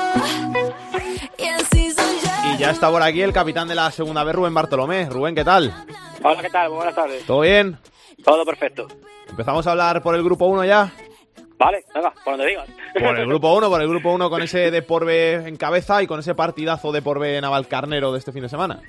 Y 1.37 1.47
así 1.47 1.91
soy 1.91 2.17
yo. 2.23 2.55
Y 2.55 2.59
ya 2.59 2.71
está 2.71 2.89
por 2.93 3.03
aquí 3.03 3.23
el 3.23 3.33
capitán 3.33 3.67
de 3.67 3.75
la 3.75 3.91
segunda 3.91 4.23
vez, 4.23 4.37
Rubén 4.37 4.55
Bartolomé. 4.55 5.07
Rubén, 5.07 5.35
¿qué 5.35 5.45
tal? 5.45 5.75
Hola, 6.23 6.41
¿qué 6.41 6.51
tal? 6.51 6.69
Muy 6.69 6.77
buenas 6.77 6.95
tardes. 6.95 7.27
¿Todo 7.27 7.41
bien? 7.41 7.77
Todo 8.25 8.45
perfecto. 8.45 8.87
¿Empezamos 9.29 9.67
a 9.67 9.71
hablar 9.73 10.03
por 10.03 10.15
el 10.15 10.23
grupo 10.23 10.47
1 10.47 10.65
ya? 10.65 10.93
Vale, 11.59 11.85
venga, 11.95 12.13
por 12.25 12.37
donde 12.37 12.47
digas. 12.47 12.69
Por 12.99 13.19
el 13.19 13.27
grupo 13.27 13.55
1, 13.55 13.69
por 13.69 13.83
el 13.83 13.89
grupo 13.89 14.13
1 14.13 14.31
con 14.31 14.43
ese 14.43 14.71
de 14.71 14.83
por 14.83 15.05
B 15.05 15.35
en 15.35 15.57
cabeza 15.57 16.03
y 16.03 16.07
con 16.07 16.21
ese 16.21 16.35
partidazo 16.35 16.91
de 16.91 17.03
por 17.03 17.19
B 17.19 17.39
Navalcarnero 17.41 18.13
de 18.13 18.19
este 18.19 18.33
fin 18.33 18.43
de 18.43 18.49
semana. 18.49 18.81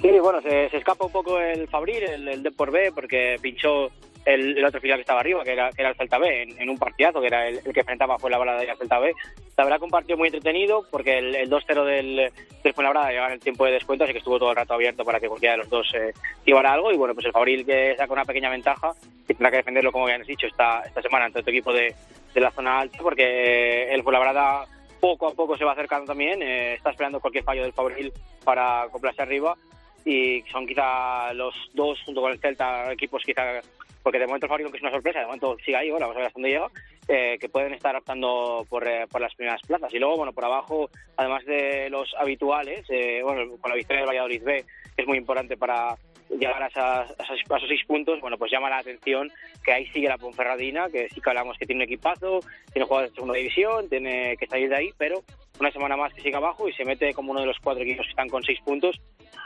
Sí, 0.00 0.10
bueno, 0.20 0.42
se, 0.42 0.68
se 0.68 0.76
escapa 0.76 1.06
un 1.06 1.12
poco 1.12 1.38
el 1.38 1.68
Fabril, 1.68 2.02
el, 2.02 2.28
el 2.28 2.42
de 2.42 2.50
por 2.50 2.70
B, 2.70 2.92
porque 2.94 3.36
pinchó 3.40 3.88
el, 4.24 4.58
el 4.58 4.64
otro 4.64 4.80
final 4.80 4.98
que 4.98 5.02
estaba 5.02 5.20
arriba, 5.20 5.44
que 5.44 5.52
era, 5.52 5.70
que 5.70 5.82
era 5.82 5.90
el 5.90 5.96
Celta 5.96 6.18
B, 6.18 6.42
en, 6.42 6.60
en 6.60 6.70
un 6.70 6.78
partidazo, 6.78 7.20
que 7.20 7.26
era 7.26 7.48
el, 7.48 7.60
el 7.64 7.72
que 7.72 7.80
enfrentaba 7.80 8.18
fue 8.18 8.30
la 8.30 8.38
balada 8.38 8.64
y 8.64 8.68
el 8.68 8.76
Celta 8.76 8.98
B. 8.98 9.12
La 9.56 9.64
verdad 9.64 9.78
que 9.78 9.84
un 9.84 9.90
partido 9.90 10.16
muy 10.16 10.28
entretenido, 10.28 10.86
porque 10.90 11.18
el, 11.18 11.34
el 11.34 11.50
2-0 11.50 11.84
del, 11.84 12.32
del 12.62 12.74
Fuenlabrada 12.74 13.10
llegaba 13.10 13.32
el 13.32 13.40
tiempo 13.40 13.64
de 13.64 13.72
descuento, 13.72 14.04
así 14.04 14.12
que 14.12 14.18
estuvo 14.18 14.38
todo 14.38 14.50
el 14.50 14.56
rato 14.56 14.74
abierto 14.74 15.04
para 15.04 15.20
que 15.20 15.28
cualquiera 15.28 15.54
de 15.54 15.58
los 15.58 15.68
dos 15.68 15.92
eh, 15.94 16.12
llevara 16.44 16.72
algo. 16.72 16.92
Y 16.92 16.96
bueno, 16.96 17.14
pues 17.14 17.26
el 17.26 17.32
Fabril 17.32 17.66
que 17.66 17.94
saca 17.96 18.12
una 18.12 18.24
pequeña 18.24 18.50
ventaja 18.50 18.92
y 19.24 19.34
tendrá 19.34 19.50
que 19.50 19.58
defenderlo, 19.58 19.92
como 19.92 20.06
has 20.06 20.26
dicho, 20.26 20.46
esta, 20.46 20.82
esta 20.82 21.02
semana 21.02 21.26
ante 21.26 21.40
otro 21.40 21.50
equipo 21.52 21.72
de, 21.72 21.94
de 22.34 22.40
la 22.40 22.50
zona 22.50 22.80
alta, 22.80 22.98
porque 23.02 23.92
el 23.92 24.02
Fuenlabrada 24.02 24.66
poco 25.00 25.26
a 25.26 25.34
poco 25.34 25.58
se 25.58 25.64
va 25.64 25.72
acercando 25.72 26.06
también, 26.06 26.40
eh, 26.42 26.74
está 26.74 26.90
esperando 26.90 27.20
cualquier 27.20 27.42
fallo 27.42 27.62
del 27.62 27.72
Fabril 27.72 28.12
para 28.44 28.82
acoplarse 28.82 29.22
arriba 29.22 29.56
y 30.04 30.42
son 30.50 30.66
quizá 30.66 31.32
los 31.34 31.54
dos, 31.74 32.00
junto 32.04 32.20
con 32.20 32.32
el 32.32 32.38
Celta, 32.38 32.92
equipos 32.92 33.22
quizá, 33.24 33.60
porque 34.02 34.18
de 34.18 34.26
momento 34.26 34.46
el 34.46 34.50
Fabril 34.50 34.70
que 34.70 34.76
es 34.76 34.82
una 34.82 34.90
sorpresa, 34.90 35.20
de 35.20 35.26
momento 35.26 35.56
sigue 35.64 35.76
ahí, 35.76 35.90
bueno, 35.90 36.06
vamos 36.06 36.16
a 36.16 36.18
ver 36.20 36.26
hasta 36.28 36.38
dónde 36.40 36.50
llega, 36.50 36.70
eh, 37.08 37.38
que 37.40 37.48
pueden 37.48 37.72
estar 37.74 37.94
optando 37.96 38.66
por, 38.68 38.86
eh, 38.86 39.06
por 39.10 39.20
las 39.20 39.34
primeras 39.34 39.60
plazas. 39.62 39.92
Y 39.94 39.98
luego, 39.98 40.16
bueno, 40.16 40.32
por 40.32 40.44
abajo, 40.44 40.90
además 41.16 41.44
de 41.44 41.88
los 41.90 42.12
habituales, 42.18 42.84
eh, 42.90 43.20
bueno, 43.22 43.56
con 43.60 43.70
la 43.70 43.76
victoria 43.76 44.00
del 44.02 44.08
Valladolid 44.08 44.42
B, 44.42 44.64
es 44.96 45.06
muy 45.06 45.18
importante 45.18 45.56
para 45.56 45.96
llegar 46.30 46.62
a, 46.62 46.66
esas- 46.68 47.10
a 47.20 47.24
esos 47.24 47.68
seis 47.68 47.84
puntos, 47.86 48.20
bueno, 48.20 48.38
pues 48.38 48.50
llama 48.50 48.70
la 48.70 48.78
atención 48.78 49.30
que 49.62 49.72
ahí 49.72 49.86
sigue 49.88 50.08
la 50.08 50.16
Ponferradina, 50.18 50.88
que 50.88 51.08
sí 51.10 51.20
que 51.20 51.28
hablamos 51.30 51.58
que 51.58 51.66
tiene 51.66 51.80
un 51.84 51.88
equipazo, 51.90 52.40
tiene 52.72 52.86
jugadores 52.86 53.10
de 53.12 53.14
segunda 53.16 53.36
división, 53.36 53.88
tiene 53.88 54.36
que 54.38 54.46
salir 54.46 54.68
de 54.70 54.76
ahí, 54.76 54.90
pero 54.96 55.22
una 55.60 55.70
semana 55.70 55.96
más 55.96 56.12
que 56.14 56.22
sigue 56.22 56.36
abajo 56.36 56.68
y 56.68 56.72
se 56.72 56.84
mete 56.86 57.12
como 57.12 57.32
uno 57.32 57.40
de 57.40 57.46
los 57.46 57.58
cuatro 57.62 57.82
equipos 57.84 58.06
que 58.06 58.10
están 58.10 58.28
con 58.30 58.42
seis 58.42 58.58
puntos, 58.64 58.98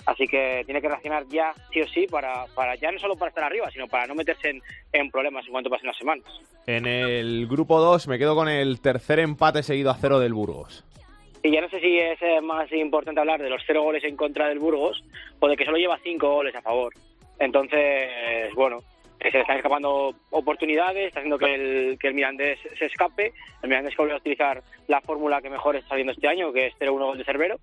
así 0.07 0.26
que 0.26 0.62
tiene 0.64 0.80
que 0.80 0.89
reaccionar 0.89 1.26
ya, 1.28 1.53
sí 1.72 1.80
o 1.80 1.89
sí, 1.89 2.07
para, 2.07 2.47
para 2.55 2.74
ya 2.76 2.91
no 2.93 2.99
solo 2.99 3.16
para 3.16 3.28
estar 3.28 3.45
arriba, 3.45 3.70
sino 3.70 3.87
para 3.89 4.07
no 4.07 4.14
meterse 4.14 4.51
en, 4.51 4.62
en 4.93 5.11
problemas 5.11 5.47
en 5.47 5.53
cuanto 5.53 5.70
pasen 5.70 5.89
las 5.89 5.99
semanas. 5.99 6.26
En 6.66 6.87
el 6.87 7.47
grupo 7.47 7.80
2 7.80 8.09
me 8.09 8.18
quedo 8.18 8.34
con 8.34 8.49
el 8.49 8.80
tercer 8.80 9.20
empate 9.20 9.62
seguido 9.62 9.91
a 9.91 9.95
cero 9.95 10.18
del 10.18 10.34
Burgos. 10.34 10.84
Y 11.43 11.53
ya 11.53 11.61
no 11.61 11.68
sé 11.68 11.78
si 11.80 11.99
es 11.99 12.20
eh, 12.22 12.41
más 12.41 12.70
importante 12.72 13.20
hablar 13.20 13.41
de 13.41 13.51
los 13.51 13.62
cero 13.66 13.82
goles 13.82 14.03
en 14.03 14.16
contra 14.16 14.49
del 14.49 14.59
Burgos 14.59 15.05
o 15.39 15.49
de 15.49 15.57
que 15.57 15.64
solo 15.64 15.76
lleva 15.76 15.99
cinco 16.03 16.28
goles 16.34 16.55
a 16.57 16.62
favor. 16.62 16.93
Entonces, 17.39 18.09
bueno, 18.55 18.80
se 19.21 19.31
le 19.31 19.41
están 19.41 19.57
escapando 19.57 20.14
oportunidades, 20.31 21.09
está 21.09 21.21
haciendo 21.21 21.39
que 21.39 21.55
el, 21.55 21.99
que 21.99 22.09
el 22.09 22.14
Mirandés 22.14 22.59
se 22.79 22.87
escape. 22.87 23.33
El 23.62 23.69
Mirandés 23.69 23.95
que 23.95 24.03
vuelve 24.03 24.14
a 24.14 24.19
utilizar 24.19 24.62
la 24.89 25.01
fórmula 25.01 25.41
que 25.43 25.51
mejor 25.51 25.77
está 25.77 25.91
saliendo 25.91 26.12
este 26.12 26.29
año, 26.29 26.53
que 26.53 26.67
es 26.67 26.75
0-1 26.79 26.99
gol 26.99 27.19
de 27.19 27.25
Cervero, 27.25 27.57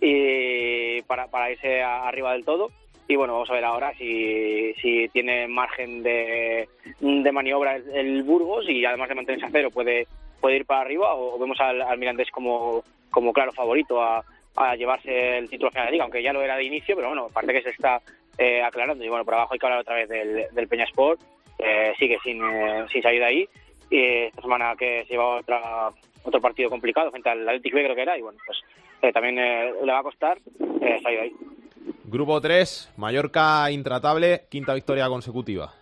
y 0.00 1.02
para, 1.02 1.28
para 1.28 1.50
irse 1.50 1.82
a- 1.82 2.06
arriba 2.08 2.32
del 2.32 2.44
todo. 2.44 2.70
Y 3.08 3.14
bueno, 3.16 3.34
vamos 3.34 3.48
a 3.50 3.54
ver 3.54 3.64
ahora 3.64 3.92
si, 3.96 4.74
si 4.82 5.08
tiene 5.10 5.46
margen 5.46 6.02
de, 6.02 6.68
de 7.00 7.32
maniobra 7.32 7.76
el, 7.76 7.88
el 7.94 8.22
Burgos 8.24 8.68
y 8.68 8.84
además 8.84 9.08
de 9.08 9.14
mantenerse 9.14 9.46
a 9.46 9.50
cero 9.52 9.70
puede, 9.70 10.08
puede 10.40 10.56
ir 10.56 10.66
para 10.66 10.80
arriba 10.80 11.14
o, 11.14 11.38
vemos 11.38 11.60
al, 11.60 11.82
al 11.82 11.98
Mirandés 11.98 12.30
como, 12.32 12.82
como 13.10 13.32
claro 13.32 13.52
favorito 13.52 14.02
a, 14.02 14.24
a 14.56 14.74
llevarse 14.74 15.38
el 15.38 15.48
título 15.48 15.70
final 15.70 15.86
de 15.86 15.92
liga, 15.92 16.02
aunque 16.04 16.22
ya 16.22 16.32
lo 16.32 16.42
era 16.42 16.56
de 16.56 16.64
inicio, 16.64 16.96
pero 16.96 17.08
bueno, 17.08 17.26
aparte 17.30 17.52
que 17.52 17.62
se 17.62 17.70
está 17.70 18.00
eh, 18.38 18.62
aclarando. 18.62 19.04
Y 19.04 19.08
bueno, 19.08 19.24
por 19.24 19.34
abajo 19.34 19.54
hay 19.54 19.58
que 19.58 19.66
hablar 19.66 19.80
otra 19.80 19.96
vez 19.96 20.08
del, 20.08 20.46
del 20.52 20.68
Peña 20.68 20.84
Sport, 20.84 21.20
eh, 21.58 21.92
sigue 21.98 22.18
sin, 22.22 22.40
sin 22.92 23.02
salir 23.02 23.20
de 23.20 23.26
ahí. 23.26 23.48
Y 23.90 24.04
esta 24.26 24.42
semana 24.42 24.74
que 24.76 25.04
se 25.04 25.12
lleva 25.12 25.36
otra, 25.36 25.90
otro 26.24 26.40
partido 26.40 26.70
complicado 26.70 27.10
frente 27.10 27.30
al 27.30 27.48
Athletic 27.48 27.74
B 27.74 27.84
creo 27.84 27.94
que 27.94 28.02
era, 28.02 28.18
y 28.18 28.22
bueno, 28.22 28.38
pues 28.44 28.58
eh, 29.02 29.12
también 29.12 29.38
eh, 29.38 29.72
le 29.84 29.92
va 29.92 30.00
a 30.00 30.02
costar 30.02 30.38
eh, 30.80 30.98
salir 31.02 31.18
de 31.18 31.24
ahí. 31.24 31.32
Grupo 32.04 32.40
3, 32.40 32.94
Mallorca 32.96 33.70
intratable, 33.70 34.42
quinta 34.50 34.74
victoria 34.74 35.08
consecutiva. 35.08 35.72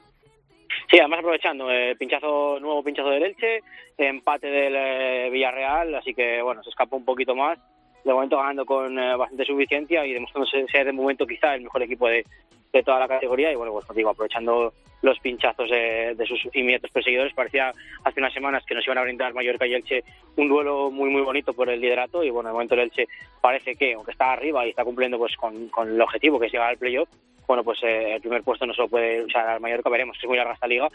Sí, 0.90 0.98
además 0.98 1.20
aprovechando, 1.20 1.70
eh, 1.70 1.96
pinchazo, 1.96 2.58
nuevo 2.60 2.82
pinchazo 2.82 3.10
del 3.10 3.24
Elche, 3.24 3.60
empate 3.96 4.48
del 4.48 4.74
eh, 4.76 5.28
Villarreal, 5.30 5.94
así 5.94 6.14
que 6.14 6.42
bueno, 6.42 6.62
se 6.62 6.70
escapó 6.70 6.96
un 6.96 7.04
poquito 7.04 7.34
más. 7.34 7.58
De 8.04 8.12
momento 8.12 8.36
ganando 8.36 8.66
con 8.66 8.98
eh, 8.98 9.16
bastante 9.16 9.44
suficiencia 9.44 10.04
y 10.06 10.12
demostrándose 10.12 10.66
ser 10.70 10.86
de 10.86 10.92
momento 10.92 11.26
quizá 11.26 11.54
el 11.54 11.62
mejor 11.62 11.82
equipo 11.82 12.06
de, 12.08 12.24
de 12.72 12.82
toda 12.82 13.00
la 13.00 13.08
categoría. 13.08 13.50
Y 13.50 13.54
bueno, 13.54 13.72
pues 13.72 13.86
digo, 13.96 14.10
aprovechando 14.10 14.72
los 15.00 15.18
pinchazos 15.20 15.70
de, 15.70 16.14
de 16.14 16.26
sus 16.26 16.48
inmediatos 16.54 16.90
perseguidores, 16.90 17.32
parecía 17.34 17.72
hace 18.04 18.20
unas 18.20 18.32
semanas 18.32 18.64
que 18.66 18.74
nos 18.74 18.86
iban 18.86 18.98
a 18.98 19.02
brindar 19.02 19.32
Mallorca 19.34 19.66
y 19.66 19.74
Elche 19.74 20.02
un 20.36 20.48
duelo 20.48 20.90
muy 20.90 21.10
muy 21.10 21.22
bonito 21.22 21.52
por 21.54 21.68
el 21.70 21.80
liderato. 21.80 22.22
Y 22.22 22.30
bueno, 22.30 22.48
de 22.48 22.52
momento 22.52 22.74
el 22.74 22.80
Elche 22.80 23.06
parece 23.40 23.74
que, 23.74 23.94
aunque 23.94 24.12
está 24.12 24.32
arriba 24.32 24.66
y 24.66 24.70
está 24.70 24.84
cumpliendo 24.84 25.18
pues 25.18 25.36
con, 25.36 25.68
con 25.68 25.90
el 25.90 26.00
objetivo 26.00 26.38
que 26.38 26.46
es 26.46 26.52
llegar 26.52 26.70
al 26.70 26.78
playoff, 26.78 27.08
bueno, 27.46 27.62
pues 27.62 27.82
eh, 27.82 28.14
el 28.14 28.20
primer 28.20 28.42
puesto 28.42 28.66
no 28.66 28.74
se 28.74 28.82
lo 28.82 28.88
puede 28.88 29.20
luchar 29.20 29.48
al 29.48 29.60
Mallorca, 29.60 29.90
veremos 29.90 30.16
que 30.16 30.26
es 30.26 30.28
muy 30.28 30.38
larga 30.38 30.54
esta 30.54 30.66
liga, 30.66 30.88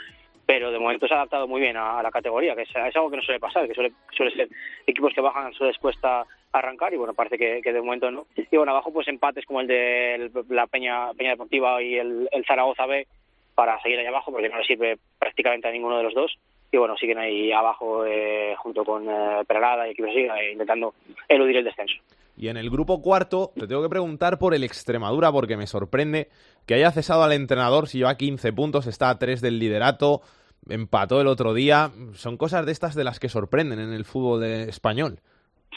pero 0.45 0.71
de 0.71 0.79
momento 0.79 1.07
se 1.07 1.13
ha 1.13 1.17
adaptado 1.17 1.47
muy 1.47 1.61
bien 1.61 1.77
a, 1.77 2.01
la 2.01 2.09
categoría, 2.11 2.55
que 2.55 2.63
es, 2.63 2.69
es 2.69 2.95
algo 2.95 3.11
que 3.11 3.17
no 3.17 3.23
suele 3.23 3.39
pasar, 3.39 3.67
que 3.67 3.75
suele, 3.75 3.91
suele 4.11 4.31
ser 4.35 4.49
equipos 4.87 5.13
que 5.13 5.21
bajan, 5.21 5.53
suele 5.53 5.71
les 5.71 5.79
cuesta 5.79 6.25
arrancar 6.51 6.93
y 6.93 6.97
bueno, 6.97 7.13
parece 7.13 7.37
que, 7.37 7.61
que 7.63 7.73
de 7.73 7.81
momento 7.81 8.11
no. 8.11 8.25
Y 8.35 8.57
bueno, 8.57 8.71
abajo 8.71 8.91
pues 8.91 9.07
empates 9.07 9.45
como 9.45 9.61
el 9.61 9.67
de 9.67 10.31
la 10.49 10.67
Peña, 10.67 11.13
Peña 11.13 11.31
Deportiva 11.31 11.81
y 11.81 11.95
el, 11.95 12.27
el 12.31 12.45
Zaragoza 12.45 12.85
B 12.85 13.07
para 13.59 13.77
seguir 13.81 13.99
ahí 13.99 14.05
abajo, 14.05 14.31
porque 14.31 14.47
no 14.47 14.57
le 14.57 14.63
sirve 14.63 14.97
prácticamente 15.19 15.67
a 15.67 15.71
ninguno 15.71 15.97
de 15.97 16.03
los 16.03 16.13
dos. 16.13 16.37
Y 16.71 16.77
bueno, 16.77 16.95
siguen 16.95 17.17
ahí 17.17 17.51
abajo 17.51 18.05
eh, 18.05 18.55
junto 18.57 18.85
con 18.85 19.09
eh, 19.09 19.43
Peralada 19.45 19.85
y 19.85 19.91
equipos 19.91 20.11
así, 20.11 20.19
eh, 20.19 20.51
intentando 20.53 20.93
eludir 21.27 21.57
el 21.57 21.65
descenso. 21.65 21.95
Y 22.37 22.47
en 22.47 22.55
el 22.55 22.69
grupo 22.69 23.01
cuarto 23.01 23.51
te 23.55 23.67
tengo 23.67 23.83
que 23.83 23.89
preguntar 23.89 24.39
por 24.39 24.53
el 24.53 24.63
Extremadura 24.63 25.29
porque 25.31 25.57
me 25.57 25.67
sorprende 25.67 26.29
que 26.65 26.75
haya 26.75 26.91
cesado 26.91 27.23
al 27.23 27.33
entrenador 27.33 27.89
si 27.89 27.97
lleva 27.97 28.15
15 28.15 28.53
puntos, 28.53 28.87
está 28.87 29.09
a 29.09 29.19
3 29.19 29.41
del 29.41 29.59
liderato, 29.59 30.21
empató 30.69 31.19
el 31.19 31.27
otro 31.27 31.53
día. 31.53 31.91
Son 32.13 32.37
cosas 32.37 32.65
de 32.65 32.71
estas 32.71 32.95
de 32.95 33.03
las 33.03 33.19
que 33.19 33.27
sorprenden 33.27 33.79
en 33.79 33.91
el 33.91 34.05
fútbol 34.05 34.41
español. 34.45 35.19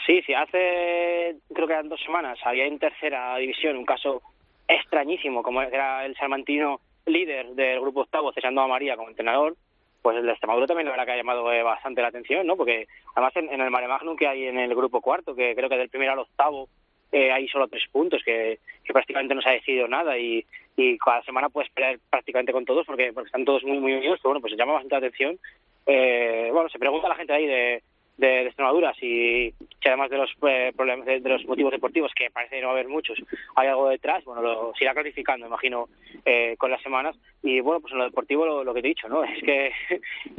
Sí, 0.05 0.21
sí, 0.23 0.33
hace 0.33 1.37
creo 1.53 1.67
que 1.67 1.73
eran 1.73 1.89
dos 1.89 2.01
semanas 2.01 2.39
había 2.43 2.65
en 2.65 2.79
tercera 2.79 3.37
división 3.37 3.77
un 3.77 3.85
caso 3.85 4.21
extrañísimo, 4.67 5.43
como 5.43 5.61
era 5.61 6.05
el 6.05 6.15
salmantino 6.15 6.79
líder 7.05 7.47
del 7.55 7.79
grupo 7.79 8.01
octavo 8.01 8.33
cesando 8.33 8.61
a 8.61 8.67
María 8.67 8.95
como 8.95 9.09
entrenador, 9.09 9.55
pues 10.01 10.17
el 10.17 10.25
de 10.25 10.31
Extremadura 10.31 10.67
también 10.67 10.85
la 10.85 10.91
verdad 10.91 11.05
que 11.05 11.11
ha 11.13 11.17
llamado 11.17 11.51
eh, 11.51 11.63
bastante 11.63 12.01
la 12.01 12.09
atención, 12.09 12.45
¿no? 12.45 12.57
Porque 12.57 12.87
además 13.15 13.35
en, 13.35 13.61
el 13.61 13.71
Mare 13.71 13.87
Magnum 13.87 14.17
que 14.17 14.27
hay 14.27 14.45
en 14.47 14.59
el 14.59 14.75
grupo 14.75 15.01
cuarto, 15.01 15.35
que 15.35 15.55
creo 15.55 15.69
que 15.69 15.77
del 15.77 15.89
primero 15.89 16.11
al 16.11 16.19
octavo 16.19 16.67
eh, 17.11 17.31
hay 17.31 17.47
solo 17.47 17.67
tres 17.67 17.83
puntos, 17.91 18.21
que, 18.25 18.59
que 18.83 18.93
prácticamente 18.93 19.35
no 19.35 19.41
se 19.41 19.49
ha 19.49 19.53
decidido 19.53 19.87
nada 19.87 20.17
y, 20.17 20.45
y 20.75 20.97
cada 20.97 21.23
semana 21.23 21.49
puedes 21.49 21.71
pelear 21.71 21.99
prácticamente 22.09 22.51
con 22.51 22.65
todos 22.65 22.85
porque, 22.85 23.13
porque 23.13 23.27
están 23.27 23.45
todos 23.45 23.63
muy 23.63 23.79
muy 23.79 23.93
unidos, 23.93 24.19
pero 24.21 24.31
bueno, 24.31 24.41
pues 24.41 24.57
llama 24.57 24.73
bastante 24.73 24.95
la 24.95 24.99
atención. 24.99 25.39
Eh, 25.85 26.49
bueno, 26.51 26.69
se 26.69 26.79
pregunta 26.79 27.07
a 27.07 27.09
la 27.09 27.15
gente 27.15 27.33
ahí 27.33 27.45
de, 27.45 27.83
de, 28.17 28.27
de 28.27 28.45
Extremadura 28.47 28.93
si, 28.93 29.53
además 29.85 30.09
de 30.09 30.17
los 30.17 30.31
eh, 30.47 30.71
problemas 30.75 31.05
de, 31.05 31.19
los 31.19 31.45
motivos 31.45 31.71
deportivos 31.71 32.11
que 32.15 32.29
parece 32.29 32.61
no 32.61 32.69
haber 32.69 32.87
muchos 32.87 33.17
hay 33.55 33.67
algo 33.67 33.89
detrás 33.89 34.23
bueno 34.23 34.41
lo 34.41 34.73
se 34.75 34.83
irá 34.83 34.93
clarificando 34.93 35.47
imagino 35.47 35.87
eh, 36.25 36.55
con 36.57 36.71
las 36.71 36.81
semanas. 36.81 37.17
Y 37.41 37.59
bueno 37.59 37.81
pues 37.81 37.91
en 37.91 37.99
lo 37.99 38.05
deportivo 38.05 38.63
lo, 38.63 38.73
que 38.73 38.81
te 38.81 38.87
he 38.87 38.89
dicho 38.89 39.09
no 39.09 39.23
es 39.23 39.43
que 39.43 39.71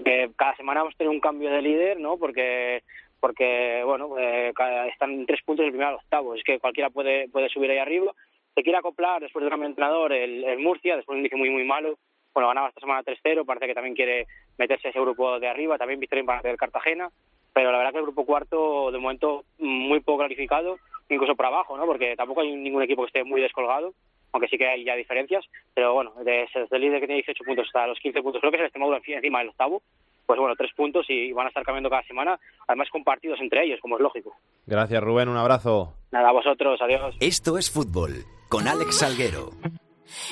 eh, 0.05 0.31
cada 0.37 0.57
semana 0.57 0.81
vamos 0.81 0.95
a 0.95 0.99
tener 0.99 1.11
un 1.11 1.21
cambio 1.21 1.51
de 1.51 1.63
líder 1.63 2.01
no 2.01 2.17
porque 2.17 2.83
porque 3.21 3.83
bueno 3.85 4.19
eh, 4.19 4.53
están 4.91 5.11
en 5.13 5.27
tres 5.27 5.43
puntos 5.43 5.65
del 5.65 5.73
primero 5.73 5.91
al 5.91 5.97
octavo. 5.97 6.35
Es 6.35 6.43
que 6.43 6.59
cualquiera 6.59 6.91
puede 6.91 7.29
puede 7.29 7.49
subir 7.49 7.71
ahí 7.71 7.79
arriba. 7.79 8.13
Se 8.55 8.63
quiere 8.63 8.79
acoplar 8.79 9.21
después 9.21 9.43
del 9.43 9.51
cambio 9.51 9.69
de 9.69 9.73
entrenador 9.73 10.13
el, 10.13 10.45
el 10.45 10.59
Murcia 10.59 10.97
después 10.97 11.17
de 11.17 11.19
un 11.19 11.21
inicio 11.21 11.39
muy 11.39 11.51
muy 11.51 11.65
malo. 11.65 11.99
Bueno 12.33 12.49
ganaba 12.49 12.69
esta 12.69 12.81
semana 12.81 13.03
3-0 13.03 13.45
parece 13.45 13.67
que 13.67 13.75
también 13.75 13.95
quiere 13.95 14.27
meterse 14.59 14.89
a 14.89 14.91
ese 14.91 15.01
grupo 15.01 15.39
de 15.39 15.49
arriba. 15.49 15.79
También 15.79 16.01
victoria 16.01 16.21
importante 16.21 16.49
del 16.49 16.57
Cartagena 16.57 17.11
pero 17.55 17.73
la 17.73 17.79
verdad 17.79 17.93
que 17.93 17.99
el 17.99 18.05
grupo 18.05 18.27
cuarto 18.27 18.91
de 18.91 18.99
momento 18.99 19.45
muy 19.59 20.01
poco 20.01 20.19
clarificado, 20.19 20.77
incluso 21.09 21.37
por 21.37 21.47
abajo, 21.47 21.79
¿no? 21.79 21.87
Porque 21.87 22.15
tampoco 22.17 22.43
hay 22.43 22.55
ningún 22.55 22.83
equipo 22.83 23.03
que 23.03 23.07
esté 23.07 23.25
muy 23.25 23.41
descolgado, 23.41 23.95
aunque 24.33 24.49
sí 24.49 24.59
que 24.59 24.69
hay 24.69 24.85
ya 24.85 24.97
diferencias, 24.97 25.45
pero 25.73 25.95
bueno, 25.95 26.13
desde 26.25 26.67
el 26.69 26.81
líder 26.81 27.01
que 27.01 27.07
tiene 27.07 27.23
18 27.23 27.45
puntos 27.45 27.67
hasta 27.69 27.87
los 27.87 28.01
15 28.01 28.21
puntos, 28.21 28.41
creo 28.41 28.51
que 28.51 28.57
es 28.57 28.61
el 28.63 28.67
Extremadura 28.67 29.01
encima 29.07 29.39
del 29.39 29.51
octavo, 29.51 29.81
pues 30.27 30.41
bueno, 30.41 30.57
tres 30.57 30.73
puntos 30.75 31.07
y 31.09 31.33
van 31.33 31.47
a 31.47 31.49
estar 31.51 31.63
cambiando 31.63 31.89
cada 31.89 32.03
semana, 32.03 32.39
además 32.67 32.89
con 32.91 33.05
partidos 33.05 33.41
entre 33.41 33.65
ellos, 33.65 33.79
como 33.81 33.97
es 33.97 34.03
lógico. 34.03 34.35
Gracias 34.67 35.03
Rubén, 35.03 35.29
un 35.29 35.37
abrazo. 35.37 35.95
Nada, 36.11 36.31
a 36.31 36.33
vosotros, 36.33 36.81
adiós. 36.83 37.15
Esto 37.21 37.59
es 37.59 37.71
fútbol 37.71 38.25
con 38.49 38.67
Alex 38.67 38.99
Salguero. 38.99 39.51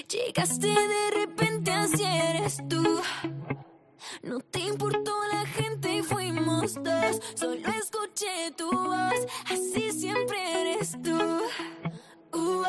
Llegaste 0.08 0.66
de 0.66 1.26
repente, 1.26 1.70
así 1.70 2.02
eres 2.04 2.62
tú. 2.68 3.00
No 4.22 4.38
te 4.38 4.60
importó 4.60 5.12
la 5.32 5.44
gente 5.46 5.94
y 5.94 6.02
fuimos 6.02 6.74
dos. 6.74 7.20
Solo 7.34 7.68
escuché 7.68 8.52
tu 8.56 8.70
voz, 8.70 9.26
así 9.46 9.90
siempre 9.90 10.38
eres 10.60 10.96
tú. 11.02 11.40
Uh. 12.32 12.64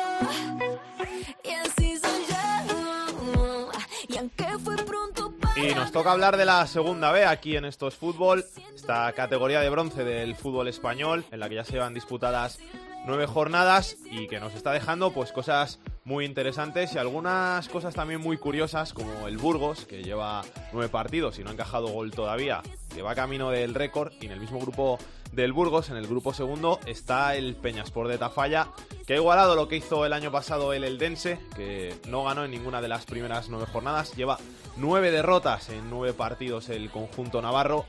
Y 1.44 1.50
así 1.50 1.96
soy 1.96 2.24
yo. 2.28 3.70
Y 4.08 4.18
aunque 4.18 4.46
fue 4.58 4.76
pronto 4.76 5.32
para 5.40 5.58
Y 5.58 5.74
nos 5.74 5.92
toca 5.92 6.10
hablar 6.10 6.36
de 6.36 6.44
la 6.44 6.66
segunda 6.66 7.12
B 7.12 7.24
aquí 7.24 7.56
en 7.56 7.64
Estos 7.64 7.94
Fútbol, 7.94 8.44
esta 8.74 9.12
categoría 9.12 9.60
de 9.60 9.70
bronce 9.70 10.04
del 10.04 10.34
fútbol 10.34 10.68
español, 10.68 11.24
en 11.30 11.38
la 11.38 11.48
que 11.48 11.54
ya 11.54 11.64
se 11.64 11.72
llevan 11.72 11.94
disputadas 11.94 12.58
nueve 13.06 13.26
jornadas 13.26 13.96
y 14.10 14.26
que 14.26 14.40
nos 14.40 14.54
está 14.54 14.72
dejando 14.72 15.12
pues 15.12 15.32
cosas 15.32 15.78
muy 16.04 16.24
interesantes 16.24 16.94
y 16.94 16.98
algunas 16.98 17.68
cosas 17.68 17.94
también 17.94 18.20
muy 18.20 18.36
curiosas 18.36 18.92
como 18.92 19.26
el 19.26 19.38
Burgos 19.38 19.86
que 19.86 20.02
lleva 20.02 20.42
nueve 20.72 20.88
partidos 20.88 21.38
y 21.38 21.44
no 21.44 21.50
ha 21.50 21.52
encajado 21.52 21.88
gol 21.88 22.10
todavía. 22.10 22.62
Que 22.94 23.02
va 23.02 23.14
camino 23.14 23.50
del 23.50 23.74
récord 23.74 24.12
y 24.20 24.26
en 24.26 24.32
el 24.32 24.40
mismo 24.40 24.60
grupo 24.60 24.98
del 25.32 25.52
Burgos 25.52 25.90
en 25.90 25.96
el 25.96 26.06
grupo 26.06 26.32
segundo 26.32 26.78
está 26.86 27.34
el 27.34 27.56
Peñaspor 27.56 28.06
de 28.08 28.18
Tafalla 28.18 28.68
que 29.06 29.14
ha 29.14 29.16
igualado 29.16 29.56
lo 29.56 29.66
que 29.68 29.76
hizo 29.76 30.06
el 30.06 30.12
año 30.12 30.30
pasado 30.30 30.72
el 30.72 30.84
Eldense 30.84 31.40
que 31.56 31.98
no 32.08 32.24
ganó 32.24 32.44
en 32.44 32.52
ninguna 32.52 32.80
de 32.80 32.88
las 32.88 33.04
primeras 33.04 33.48
nueve 33.48 33.66
jornadas. 33.72 34.14
Lleva 34.14 34.38
nueve 34.76 35.10
derrotas 35.10 35.68
en 35.70 35.90
nueve 35.90 36.14
partidos 36.14 36.68
el 36.68 36.90
conjunto 36.90 37.42
navarro. 37.42 37.84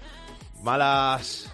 Malas 0.64 1.52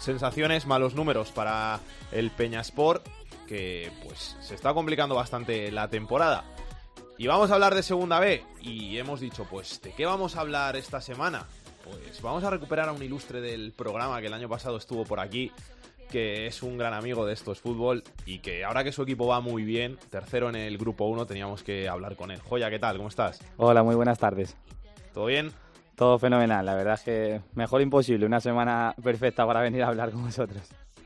sensaciones, 0.00 0.66
malos 0.66 0.94
números 0.94 1.30
para 1.30 1.80
el 2.10 2.30
Peñaspor, 2.30 3.02
que 3.46 3.90
pues 4.02 4.36
se 4.40 4.54
está 4.54 4.74
complicando 4.74 5.14
bastante 5.14 5.70
la 5.70 5.88
temporada. 5.88 6.44
Y 7.18 7.26
vamos 7.26 7.50
a 7.50 7.54
hablar 7.54 7.74
de 7.74 7.82
Segunda 7.82 8.18
B, 8.18 8.42
y 8.62 8.96
hemos 8.96 9.20
dicho, 9.20 9.46
pues, 9.50 9.82
¿de 9.82 9.92
qué 9.92 10.06
vamos 10.06 10.36
a 10.36 10.40
hablar 10.40 10.76
esta 10.76 11.02
semana? 11.02 11.46
Pues 11.84 12.22
vamos 12.22 12.44
a 12.44 12.50
recuperar 12.50 12.88
a 12.88 12.92
un 12.92 13.02
ilustre 13.02 13.42
del 13.42 13.72
programa 13.72 14.20
que 14.20 14.28
el 14.28 14.32
año 14.32 14.48
pasado 14.48 14.78
estuvo 14.78 15.04
por 15.04 15.20
aquí, 15.20 15.52
que 16.10 16.46
es 16.46 16.62
un 16.62 16.78
gran 16.78 16.94
amigo 16.94 17.26
de 17.26 17.34
estos 17.34 17.60
fútbol 17.60 18.02
y 18.24 18.38
que 18.38 18.64
ahora 18.64 18.84
que 18.84 18.92
su 18.92 19.02
equipo 19.02 19.26
va 19.26 19.40
muy 19.40 19.64
bien, 19.64 19.98
tercero 20.10 20.48
en 20.48 20.56
el 20.56 20.78
grupo 20.78 21.04
1, 21.04 21.26
teníamos 21.26 21.62
que 21.62 21.88
hablar 21.88 22.16
con 22.16 22.30
él. 22.30 22.40
Joya, 22.40 22.70
¿qué 22.70 22.78
tal? 22.78 22.96
¿Cómo 22.96 23.08
estás? 23.08 23.40
Hola, 23.58 23.82
muy 23.82 23.94
buenas 23.94 24.18
tardes. 24.18 24.56
¿Todo 25.12 25.26
bien? 25.26 25.52
Todo 26.00 26.18
fenomenal, 26.18 26.64
la 26.64 26.74
verdad 26.74 26.94
es 26.94 27.02
que 27.02 27.40
mejor 27.52 27.82
imposible, 27.82 28.24
una 28.24 28.40
semana 28.40 28.94
perfecta 29.04 29.46
para 29.46 29.60
venir 29.60 29.82
a 29.82 29.88
hablar 29.88 30.10
con 30.10 30.24
vosotros. 30.24 30.62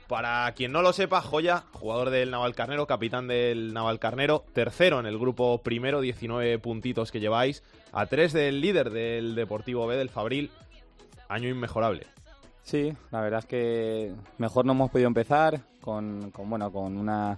Para 0.07 0.53
quien 0.53 0.71
no 0.71 0.83
lo 0.83 0.93
sepa, 0.93 1.21
Joya, 1.21 1.65
jugador 1.73 2.11
del 2.11 2.31
Navalcarnero, 2.31 2.87
capitán 2.87 3.27
del 3.27 3.75
Navalcarnero, 3.75 4.45
tercero 4.53 5.01
en 5.01 5.07
el 5.07 5.19
grupo 5.19 5.61
primero, 5.65 6.01
19 6.01 6.61
puntitos 6.61 7.11
que 7.11 7.19
lleváis, 7.19 7.65
a 7.91 8.07
tres 8.07 8.33
del 8.33 8.61
líder 8.61 8.91
del 8.91 9.35
Deportivo 9.35 9.85
B 9.89 9.97
del 9.97 10.11
Fabril, 10.11 10.53
año 11.29 11.49
inmejorable. 11.49 12.07
Sí, 12.63 12.95
la 13.11 13.21
verdad 13.21 13.41
es 13.41 13.47
que 13.47 14.13
mejor 14.39 14.65
no 14.65 14.75
hemos 14.75 14.93
podido 14.93 15.09
empezar 15.09 15.59
con, 15.81 16.31
con 16.31 16.49
bueno, 16.49 16.71
con 16.71 16.97
una 16.97 17.37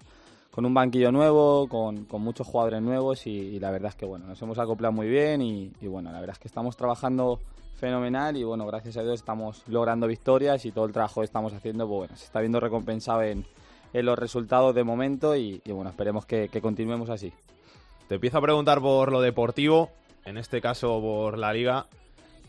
con 0.56 0.64
un 0.64 0.72
banquillo 0.72 1.12
nuevo, 1.12 1.68
con, 1.68 2.06
con 2.06 2.22
muchos 2.22 2.46
jugadores 2.46 2.80
nuevos 2.80 3.26
y, 3.26 3.60
la 3.60 3.70
verdad 3.70 3.90
es 3.90 3.94
que 3.94 4.06
bueno, 4.06 4.26
nos 4.26 4.40
hemos 4.40 4.58
acoplado 4.58 4.90
muy 4.90 5.06
bien 5.06 5.42
y, 5.42 5.70
bueno, 5.82 6.10
la 6.10 6.18
verdad 6.18 6.32
es 6.32 6.38
que 6.38 6.48
estamos 6.48 6.78
trabajando 6.78 7.40
fenomenal 7.78 8.38
y 8.38 8.42
bueno, 8.42 8.64
gracias 8.64 8.96
a 8.96 9.02
Dios 9.02 9.16
estamos 9.16 9.62
logrando 9.66 10.06
victorias 10.06 10.64
y 10.64 10.72
todo 10.72 10.86
el 10.86 10.94
trabajo 10.94 11.20
que 11.20 11.26
estamos 11.26 11.52
haciendo, 11.52 11.86
pues 11.86 11.98
bueno, 11.98 12.16
se 12.16 12.24
está 12.24 12.40
viendo 12.40 12.58
recompensado 12.58 13.22
en, 13.22 13.44
en 13.92 14.06
los 14.06 14.18
resultados 14.18 14.74
de 14.74 14.82
momento 14.82 15.36
y, 15.36 15.60
bueno, 15.66 15.90
esperemos 15.90 16.24
que, 16.24 16.48
continuemos 16.62 17.10
así. 17.10 17.34
Te 18.08 18.14
empiezo 18.14 18.38
a 18.38 18.40
preguntar 18.40 18.80
por 18.80 19.12
lo 19.12 19.20
deportivo, 19.20 19.90
en 20.24 20.38
este 20.38 20.62
caso 20.62 21.02
por 21.02 21.36
la 21.36 21.52
liga. 21.52 21.84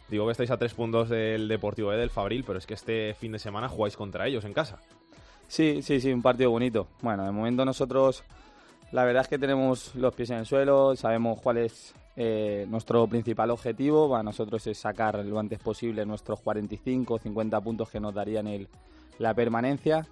Digo 0.07 0.27
que 0.27 0.31
estáis 0.31 0.51
a 0.51 0.57
tres 0.57 0.73
puntos 0.73 1.09
del 1.09 1.49
Deportivo 1.49 1.89
B 1.89 1.97
del 1.97 2.09
Fabril, 2.09 2.45
pero 2.47 2.57
es 2.57 2.65
que 2.65 2.75
este 2.75 3.15
fin 3.15 3.33
de 3.33 3.39
semana 3.39 3.67
jugáis 3.67 3.97
contra 3.97 4.27
ellos 4.27 4.45
en 4.45 4.53
casa. 4.53 4.79
Sí, 5.47 5.81
sí, 5.81 5.99
sí, 5.99 6.11
un 6.11 6.21
partido 6.21 6.51
bonito. 6.51 6.87
Bueno, 7.01 7.23
de 7.23 7.31
momento 7.31 7.63
nosotros, 7.63 8.23
la 8.91 9.05
verdad 9.05 9.23
es 9.23 9.27
que 9.27 9.39
tenemos 9.39 9.95
los 9.95 10.13
pies 10.13 10.29
en 10.29 10.37
el 10.37 10.45
suelo, 10.45 10.95
sabemos 10.95 11.39
cuál 11.41 11.57
es 11.57 11.93
eh, 12.15 12.65
nuestro 12.69 13.07
principal 13.07 13.51
objetivo. 13.51 14.09
Para 14.09 14.23
nosotros 14.23 14.65
es 14.67 14.77
sacar 14.77 15.23
lo 15.23 15.39
antes 15.39 15.59
posible 15.59 16.05
nuestros 16.05 16.41
45, 16.41 17.19
50 17.19 17.61
puntos 17.61 17.89
que 17.89 17.99
nos 17.99 18.13
darían 18.13 18.47
el, 18.47 18.67
la 19.19 19.33
permanencia. 19.33 20.05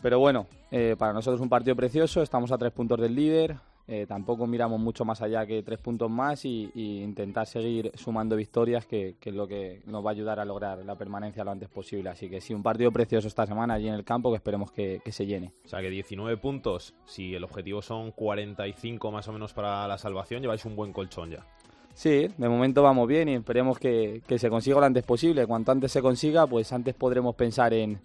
Pero 0.00 0.18
bueno, 0.18 0.46
eh, 0.70 0.96
para 0.98 1.12
nosotros 1.12 1.40
un 1.40 1.48
partido 1.48 1.76
precioso, 1.76 2.22
estamos 2.22 2.52
a 2.52 2.58
tres 2.58 2.72
puntos 2.72 3.00
del 3.00 3.14
líder. 3.14 3.56
Eh, 3.86 4.06
tampoco 4.08 4.46
miramos 4.46 4.80
mucho 4.80 5.04
más 5.04 5.20
allá 5.20 5.44
que 5.44 5.62
tres 5.62 5.78
puntos 5.78 6.10
más 6.10 6.46
y, 6.46 6.70
y 6.74 7.02
intentar 7.02 7.46
seguir 7.46 7.92
sumando 7.94 8.34
victorias, 8.34 8.86
que, 8.86 9.16
que, 9.20 9.28
es 9.28 9.36
lo 9.36 9.46
que 9.46 9.82
nos 9.84 10.04
va 10.04 10.10
a 10.10 10.12
ayudar 10.12 10.40
a 10.40 10.44
lograr 10.46 10.82
la 10.84 10.94
permanencia 10.96 11.44
lo 11.44 11.50
antes 11.50 11.68
posible. 11.68 12.08
Así 12.08 12.30
que 12.30 12.40
sí, 12.40 12.54
un 12.54 12.62
partido 12.62 12.90
precioso 12.90 13.28
esta 13.28 13.46
semana 13.46 13.74
allí 13.74 13.88
en 13.88 13.94
el 13.94 14.04
campo 14.04 14.30
que 14.30 14.36
esperemos 14.36 14.72
que, 14.72 15.02
que, 15.04 15.12
se 15.12 15.26
llene. 15.26 15.52
O 15.66 15.68
sea 15.68 15.82
que 15.82 15.90
19 15.90 16.38
puntos, 16.38 16.94
si 17.04 17.34
el 17.34 17.44
objetivo 17.44 17.82
son 17.82 18.10
45 18.12 19.10
más 19.10 19.28
o 19.28 19.32
menos 19.32 19.52
para 19.52 19.86
la 19.86 19.98
salvación, 19.98 20.40
lleváis 20.40 20.64
un 20.64 20.76
buen 20.76 20.92
colchón 20.92 21.30
ya. 21.30 21.46
Sí, 21.92 22.28
de 22.36 22.48
momento 22.48 22.82
vamos 22.82 23.06
bien 23.06 23.28
y 23.28 23.34
esperemos 23.34 23.78
que, 23.78 24.22
que 24.26 24.38
se 24.38 24.48
consiga 24.48 24.80
lo 24.80 24.86
antes 24.86 25.04
posible. 25.04 25.46
Cuanto 25.46 25.72
antes 25.72 25.92
se 25.92 26.00
consiga, 26.00 26.46
pues 26.46 26.72
antes 26.72 26.94
podremos 26.94 27.36
pensar 27.36 27.74
en 27.74 28.00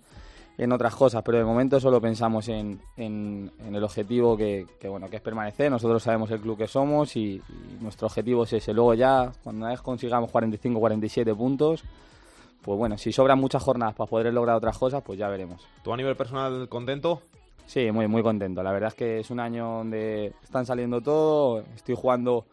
en 0.60 0.74
otras 0.74 0.93
cosas, 0.93 1.24
pero 1.24 1.38
de 1.38 1.45
momento 1.45 1.80
solo 1.80 2.01
pensamos 2.01 2.49
en, 2.49 2.82
en, 2.97 3.49
en 3.66 3.76
el 3.76 3.82
objetivo 3.82 4.36
que, 4.36 4.68
que, 4.78 4.89
bueno, 4.89 5.10
que 5.10 5.16
es 5.16 5.22
permanecer. 5.22 5.72
Nosotros 5.72 6.03
sabemos 6.03 6.30
el 6.32 6.41
club 6.41 6.57
que 6.57 6.68
somos 6.68 7.16
y, 7.16 7.36
y, 7.36 7.78
nuestro 7.82 8.07
objetivo 8.07 8.43
es 8.43 8.51
ese. 8.51 8.74
Luego 8.74 8.93
ya, 8.93 9.32
cuando 9.41 9.62
una 9.62 9.70
vez 9.70 9.82
consigamos 9.82 10.30
45, 10.30 10.78
47 10.78 11.34
puntos, 11.34 11.86
pues 12.62 12.78
bueno, 12.78 12.97
si 12.97 13.14
sobran 13.14 13.39
muchas 13.39 13.64
jornadas 13.64 13.95
para 13.95 14.10
poder 14.10 14.34
lograr 14.34 14.57
otras 14.57 14.78
cosas, 14.78 15.01
pues 15.01 15.18
ya 15.18 15.30
veremos. 15.30 15.66
¿Tú 15.82 15.93
a 15.93 15.97
nivel 15.97 16.18
personal 16.18 16.68
contento? 16.68 17.22
Sí, 17.66 17.89
muy, 17.93 18.10
muy 18.10 18.22
contento. 18.22 18.62
La 18.62 18.74
verdad 18.74 18.89
es 18.89 18.95
que 18.95 19.20
es 19.20 19.32
un 19.32 19.39
año 19.39 19.78
donde 19.78 20.34
están 20.43 20.66
saliendo 20.66 20.99
todo, 20.99 21.64
estoy 21.74 21.95
jugando 21.95 22.43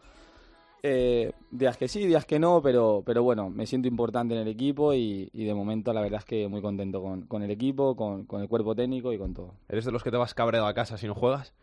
eh, 0.83 1.31
días 1.51 1.77
que 1.77 1.87
sí, 1.87 2.05
días 2.05 2.25
que 2.25 2.39
no, 2.39 2.61
pero, 2.61 3.03
pero 3.05 3.23
bueno, 3.23 3.49
me 3.49 3.65
siento 3.65 3.87
importante 3.87 4.35
en 4.35 4.41
el 4.41 4.47
equipo 4.47 4.93
y, 4.93 5.29
y 5.33 5.45
de 5.45 5.53
momento 5.53 5.93
la 5.93 6.01
verdad 6.01 6.19
es 6.19 6.25
que 6.25 6.47
muy 6.47 6.61
contento 6.61 7.01
con, 7.01 7.23
con 7.23 7.43
el 7.43 7.51
equipo, 7.51 7.95
con, 7.95 8.25
con, 8.25 8.41
el 8.41 8.47
cuerpo 8.47 8.75
técnico 8.75 9.11
y 9.13 9.17
con 9.17 9.33
todo. 9.33 9.53
¿Eres 9.69 9.85
de 9.85 9.91
los 9.91 10.03
que 10.03 10.11
te 10.11 10.17
vas 10.17 10.33
cabreado 10.33 10.67
a 10.67 10.73
casa 10.73 10.97
si 10.97 11.07
no 11.07 11.15
juegas? 11.15 11.53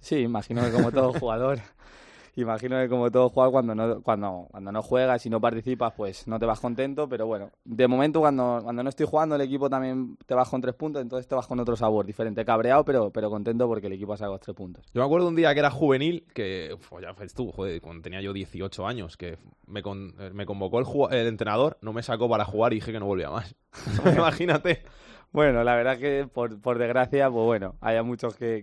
Sí, 0.00 0.16
imagino 0.16 0.62
que 0.64 0.72
como 0.72 0.92
todo 0.92 1.12
jugador. 1.12 1.60
imagino 2.36 2.78
que 2.80 2.88
como 2.88 3.10
todo 3.10 3.28
jugador 3.30 3.52
cuando 3.52 3.74
no, 3.74 4.02
cuando, 4.02 4.46
cuando 4.50 4.72
no 4.72 4.82
juegas 4.82 5.24
y 5.26 5.30
no 5.30 5.40
participas 5.40 5.92
pues 5.96 6.28
no 6.28 6.38
te 6.38 6.46
vas 6.46 6.60
contento, 6.60 7.08
pero 7.08 7.26
bueno, 7.26 7.50
de 7.64 7.88
momento 7.88 8.20
cuando, 8.20 8.60
cuando 8.62 8.82
no 8.82 8.88
estoy 8.88 9.06
jugando 9.06 9.34
el 9.34 9.40
equipo 9.40 9.68
también 9.68 10.16
te 10.26 10.34
vas 10.34 10.48
con 10.48 10.60
tres 10.60 10.74
puntos, 10.74 11.02
entonces 11.02 11.26
te 11.26 11.34
vas 11.34 11.46
con 11.46 11.58
otro 11.60 11.76
sabor 11.76 12.06
diferente, 12.06 12.44
cabreado 12.44 12.84
pero, 12.84 13.10
pero 13.10 13.30
contento 13.30 13.66
porque 13.66 13.86
el 13.86 13.94
equipo 13.94 14.12
ha 14.12 14.16
sacado 14.16 14.38
tres 14.38 14.56
puntos. 14.56 14.84
Yo 14.92 15.00
me 15.00 15.06
acuerdo 15.06 15.28
un 15.28 15.36
día 15.36 15.52
que 15.54 15.60
era 15.60 15.70
juvenil, 15.70 16.24
que 16.34 16.76
pues 16.88 17.02
ya 17.02 17.12
ves 17.12 17.34
tú, 17.34 17.50
joder, 17.52 17.80
cuando 17.80 18.02
tenía 18.02 18.20
yo 18.20 18.32
18 18.32 18.86
años, 18.86 19.16
que 19.16 19.38
me, 19.66 19.82
con, 19.82 20.14
me 20.32 20.46
convocó 20.46 20.78
el, 20.78 21.18
el 21.18 21.26
entrenador, 21.26 21.78
no 21.80 21.92
me 21.92 22.02
sacó 22.02 22.28
para 22.28 22.44
jugar 22.44 22.72
y 22.72 22.76
dije 22.76 22.92
que 22.92 23.00
no 23.00 23.06
volvía 23.06 23.30
más. 23.30 23.54
Imagínate. 24.16 24.82
Bueno, 25.32 25.62
la 25.64 25.74
verdad 25.74 25.98
que 25.98 26.26
por, 26.32 26.60
por 26.62 26.78
desgracia, 26.78 27.30
pues 27.30 27.44
bueno, 27.44 27.76
hay 27.82 28.02
muchos 28.02 28.36
que, 28.36 28.62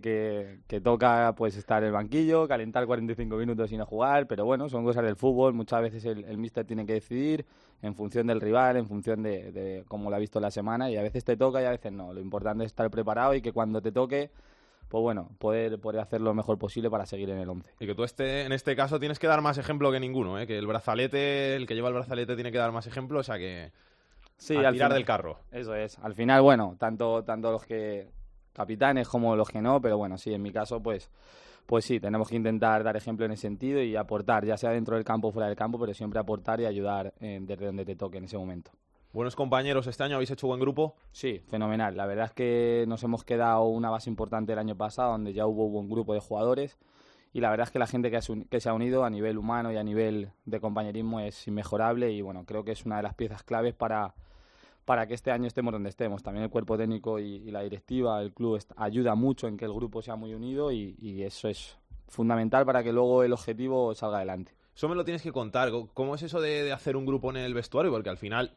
que, 0.68 0.82
toca 0.82 1.36
pues 1.38 1.55
estar 1.55 1.84
en 1.84 1.88
el 1.88 1.93
banquillo, 1.93 2.47
calentar 2.47 2.88
45 2.88 3.36
minutos 3.36 3.70
sin 3.70 3.84
jugar, 3.86 4.26
pero 4.26 4.43
bueno, 4.43 4.68
son 4.70 4.84
cosas 4.84 5.03
del 5.03 5.16
fútbol, 5.16 5.53
muchas 5.53 5.82
veces 5.84 6.03
el, 6.05 6.26
el 6.26 6.38
míster 6.39 6.66
tiene 6.66 6.86
que 6.88 6.93
decidir 6.93 7.45
en 7.84 7.93
función 7.93 8.26
del 8.26 8.41
rival, 8.41 8.78
en 8.78 8.88
función 8.88 9.22
de, 9.22 9.51
de 9.51 9.84
cómo 9.88 10.09
lo 10.09 10.16
ha 10.16 10.20
visto 10.20 10.39
la 10.39 10.49
semana, 10.49 10.89
y 10.89 10.97
a 10.97 11.03
veces 11.03 11.24
te 11.24 11.38
toca 11.38 11.61
y 11.61 11.66
a 11.66 11.70
veces 11.70 11.91
no. 11.91 12.11
Lo 12.11 12.22
importante 12.22 12.64
es 12.64 12.72
estar 12.72 12.89
preparado 12.89 13.36
y 13.36 13.41
que 13.41 13.51
cuando 13.51 13.80
te 13.82 13.91
toque, 13.91 14.32
pues 14.93 15.01
bueno, 15.01 15.30
poder, 15.39 15.80
poder 15.80 16.01
hacer 16.01 16.22
lo 16.22 16.34
mejor 16.34 16.57
posible 16.57 16.89
para 16.89 17.05
seguir 17.05 17.30
en 17.30 17.39
el 17.39 17.49
11. 17.49 17.72
Y 17.80 17.86
que 17.86 17.95
tú 17.95 18.03
este, 18.03 18.45
en 18.45 18.51
este 18.51 18.76
caso 18.76 18.99
tienes 18.99 19.20
que 19.20 19.28
dar 19.28 19.41
más 19.41 19.57
ejemplo 19.57 19.91
que 19.91 19.99
ninguno, 19.99 20.39
¿eh? 20.39 20.47
que 20.47 20.57
el 20.57 20.68
brazalete, 20.68 21.55
el 21.55 21.68
que 21.68 21.76
lleva 21.76 21.89
el 21.89 21.95
brazalete 21.95 22.36
tiene 22.36 22.51
que 22.51 22.57
dar 22.57 22.72
más 22.72 22.88
ejemplo, 22.88 23.20
o 23.20 23.24
sea 23.24 23.38
que 23.38 23.72
sí, 24.43 24.55
al 24.55 24.65
al 24.65 24.73
tirar 24.73 24.89
final, 24.89 24.97
del 24.97 25.05
carro. 25.05 25.39
Eso 25.51 25.75
es. 25.75 25.97
Al 25.99 26.13
final, 26.13 26.41
bueno, 26.41 26.75
tanto, 26.79 27.23
tanto 27.23 27.51
los 27.51 27.65
que 27.65 28.09
capitanes 28.53 29.07
como 29.07 29.35
los 29.35 29.49
que 29.49 29.61
no, 29.61 29.81
pero 29.81 29.97
bueno, 29.97 30.17
sí, 30.17 30.33
en 30.33 30.41
mi 30.41 30.51
caso, 30.51 30.81
pues, 30.81 31.09
pues 31.65 31.85
sí, 31.85 31.99
tenemos 31.99 32.29
que 32.29 32.35
intentar 32.35 32.83
dar 32.83 32.95
ejemplo 32.95 33.25
en 33.25 33.31
ese 33.31 33.43
sentido 33.43 33.81
y 33.81 33.95
aportar, 33.95 34.45
ya 34.45 34.57
sea 34.57 34.71
dentro 34.71 34.95
del 34.95 35.03
campo 35.03 35.29
o 35.29 35.31
fuera 35.31 35.47
del 35.47 35.55
campo, 35.55 35.79
pero 35.79 35.93
siempre 35.93 36.19
aportar 36.19 36.61
y 36.61 36.65
ayudar 36.65 37.13
eh, 37.19 37.39
desde 37.41 37.65
donde 37.65 37.85
te 37.85 37.95
toque 37.95 38.17
en 38.19 38.25
ese 38.25 38.37
momento. 38.37 38.71
Buenos 39.13 39.35
compañeros 39.35 39.85
este 39.85 40.03
año, 40.03 40.15
¿habéis 40.15 40.31
hecho 40.31 40.47
buen 40.47 40.59
grupo? 40.59 40.95
Sí, 41.11 41.43
fenomenal. 41.47 41.95
La 41.95 42.07
verdad 42.07 42.25
es 42.25 42.31
que 42.31 42.85
nos 42.87 43.03
hemos 43.03 43.23
quedado 43.23 43.65
una 43.65 43.91
base 43.91 44.09
importante 44.09 44.53
el 44.53 44.59
año 44.59 44.75
pasado, 44.75 45.11
donde 45.11 45.33
ya 45.33 45.45
hubo 45.45 45.65
un 45.65 45.73
buen 45.73 45.89
grupo 45.89 46.15
de 46.15 46.19
jugadores. 46.19 46.79
Y 47.34 47.41
la 47.41 47.49
verdad 47.49 47.65
es 47.67 47.71
que 47.71 47.79
la 47.79 47.88
gente 47.88 48.11
que, 48.11 48.19
que 48.49 48.61
se 48.61 48.69
ha 48.69 48.73
unido 48.73 49.03
a 49.03 49.09
nivel 49.09 49.39
humano 49.39 49.71
y 49.71 49.77
a 49.77 49.84
nivel 49.84 50.29
de 50.45 50.61
compañerismo 50.61 51.19
es 51.19 51.47
inmejorable. 51.47 52.11
Y 52.11 52.21
bueno, 52.21 52.45
creo 52.45 52.63
que 52.63 52.71
es 52.71 52.86
una 52.86 52.97
de 52.97 53.03
las 53.03 53.15
piezas 53.15 53.41
claves 53.41 53.73
para, 53.73 54.13
para 54.86 55.07
que 55.07 55.15
este 55.15 55.31
año 55.31 55.47
estemos 55.47 55.73
donde 55.73 55.89
estemos. 55.89 56.21
También 56.21 56.43
el 56.43 56.51
cuerpo 56.51 56.77
técnico 56.77 57.17
y, 57.19 57.39
la 57.49 57.61
directiva, 57.61 58.21
el 58.21 58.34
club, 58.34 58.63
ayuda 58.77 59.15
mucho 59.15 59.47
en 59.47 59.57
que 59.57 59.65
el 59.65 59.73
grupo 59.73 60.03
sea 60.03 60.15
muy 60.15 60.36
unido 60.36 60.71
y, 60.71 60.95
y, 61.01 61.23
eso 61.23 61.47
es 61.47 61.75
fundamental 62.07 62.67
para 62.67 62.84
que 62.84 62.93
luego 62.93 63.23
el 63.23 63.34
objetivo 63.34 63.95
salga 63.95 64.17
adelante. 64.17 64.53
Eso 64.75 64.88
me 64.88 64.95
lo 64.95 65.03
tienes 65.03 65.23
que 65.23 65.31
contar. 65.31 65.71
¿Cómo 65.93 66.13
es 66.13 66.21
eso 66.21 66.39
de, 66.39 66.63
de 66.63 66.71
hacer 66.71 66.95
un 66.95 67.05
grupo 67.07 67.31
en 67.31 67.38
el 67.38 67.55
vestuario? 67.55 67.91
Porque 67.91 68.09
al 68.09 68.17
final 68.17 68.53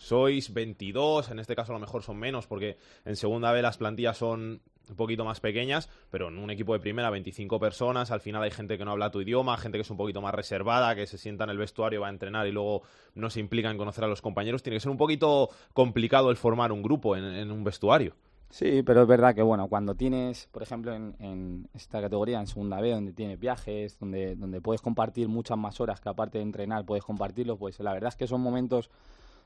sois 0.00 0.54
22, 0.54 1.30
en 1.30 1.38
este 1.38 1.54
caso 1.54 1.72
a 1.72 1.74
lo 1.74 1.80
mejor 1.80 2.02
son 2.02 2.16
menos 2.16 2.46
porque 2.46 2.78
en 3.04 3.16
segunda 3.16 3.52
B 3.52 3.60
las 3.60 3.76
plantillas 3.76 4.16
son 4.16 4.62
un 4.88 4.96
poquito 4.96 5.26
más 5.26 5.40
pequeñas, 5.40 5.90
pero 6.10 6.28
en 6.28 6.38
un 6.38 6.50
equipo 6.50 6.72
de 6.72 6.80
primera 6.80 7.10
25 7.10 7.60
personas, 7.60 8.10
al 8.10 8.20
final 8.20 8.42
hay 8.42 8.50
gente 8.50 8.78
que 8.78 8.84
no 8.84 8.92
habla 8.92 9.10
tu 9.10 9.20
idioma, 9.20 9.58
gente 9.58 9.76
que 9.76 9.82
es 9.82 9.90
un 9.90 9.98
poquito 9.98 10.22
más 10.22 10.34
reservada, 10.34 10.94
que 10.94 11.06
se 11.06 11.18
sienta 11.18 11.44
en 11.44 11.50
el 11.50 11.58
vestuario, 11.58 12.00
va 12.00 12.06
a 12.06 12.10
entrenar 12.10 12.46
y 12.46 12.50
luego 12.50 12.82
no 13.14 13.28
se 13.28 13.40
implica 13.40 13.70
en 13.70 13.76
conocer 13.76 14.02
a 14.04 14.08
los 14.08 14.22
compañeros, 14.22 14.62
tiene 14.62 14.76
que 14.76 14.80
ser 14.80 14.90
un 14.90 14.96
poquito 14.96 15.50
complicado 15.74 16.30
el 16.30 16.38
formar 16.38 16.72
un 16.72 16.82
grupo 16.82 17.14
en, 17.14 17.52
un 17.52 17.62
vestuario. 17.62 18.14
Sí, 18.48 18.82
pero 18.82 19.02
es 19.02 19.06
verdad 19.06 19.34
que 19.34 19.42
bueno, 19.42 19.68
cuando 19.68 19.94
tienes, 19.94 20.48
por 20.50 20.62
ejemplo, 20.62 20.92
en, 20.94 21.68
esta 21.74 22.00
categoría, 22.00 22.40
en 22.40 22.46
segunda 22.46 22.80
B, 22.80 22.90
donde 22.90 23.12
tienes 23.12 23.38
viajes, 23.38 23.98
donde, 23.98 24.34
donde 24.34 24.62
puedes 24.62 24.80
compartir 24.80 25.28
muchas 25.28 25.58
más 25.58 25.78
horas 25.78 26.00
que 26.00 26.08
aparte 26.08 26.38
de 26.38 26.42
entrenar 26.42 26.86
puedes 26.86 27.04
compartirlo, 27.04 27.58
pues 27.58 27.78
la 27.78 27.92
verdad 27.92 28.08
es 28.08 28.16
que 28.16 28.26
son 28.26 28.40
momentos 28.40 28.90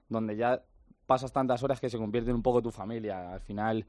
donde 0.08 0.36
ya 0.36 0.62
pasas 1.06 1.32
tantas 1.32 1.62
horas 1.62 1.80
que 1.80 1.90
se 1.90 1.98
convierte 1.98 2.30
en 2.30 2.36
un 2.36 2.42
poco 2.42 2.62
tu 2.62 2.70
familia. 2.70 3.32
Al 3.32 3.40
final 3.40 3.86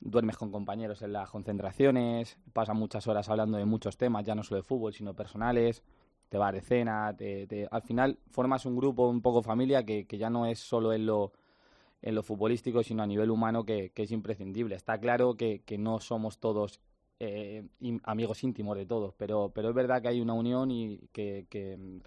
duermes 0.00 0.36
con 0.36 0.50
compañeros 0.50 1.02
en 1.02 1.12
las 1.12 1.30
concentraciones, 1.30 2.38
pasas 2.52 2.76
muchas 2.76 3.06
horas 3.06 3.28
hablando 3.28 3.58
de 3.58 3.64
muchos 3.64 3.96
temas, 3.96 4.24
ya 4.24 4.34
no 4.34 4.42
solo 4.42 4.60
de 4.60 4.64
fútbol, 4.64 4.92
sino 4.92 5.14
personales, 5.14 5.82
te 6.28 6.38
vas 6.38 6.52
de 6.52 6.60
cena, 6.60 7.14
te, 7.16 7.68
al 7.70 7.82
final 7.82 8.18
formas 8.30 8.66
un 8.66 8.76
grupo, 8.76 9.08
un 9.08 9.22
poco 9.22 9.42
familia, 9.42 9.84
que, 9.84 10.06
que 10.06 10.18
ya 10.18 10.30
no 10.30 10.46
es 10.46 10.58
solo 10.58 10.92
en 10.92 11.06
lo, 11.06 11.32
en 12.00 12.14
lo 12.14 12.22
futbolístico, 12.22 12.82
sino 12.82 13.02
a 13.02 13.06
nivel 13.06 13.30
humano, 13.30 13.64
que, 13.64 13.90
que 13.90 14.04
es 14.04 14.12
imprescindible. 14.12 14.74
Está 14.74 14.98
claro 14.98 15.34
que, 15.36 15.60
que 15.60 15.78
no 15.78 16.00
somos 16.00 16.38
todos 16.38 16.80
eh, 17.24 17.62
amigos 18.02 18.42
íntimos 18.42 18.76
de 18.76 18.84
todos, 18.84 19.14
pero, 19.16 19.52
pero 19.54 19.68
es 19.68 19.74
verdad 19.76 20.02
que 20.02 20.08
hay 20.08 20.20
una 20.20 20.32
unión 20.32 20.72
y 20.72 20.98
que, 21.12 21.46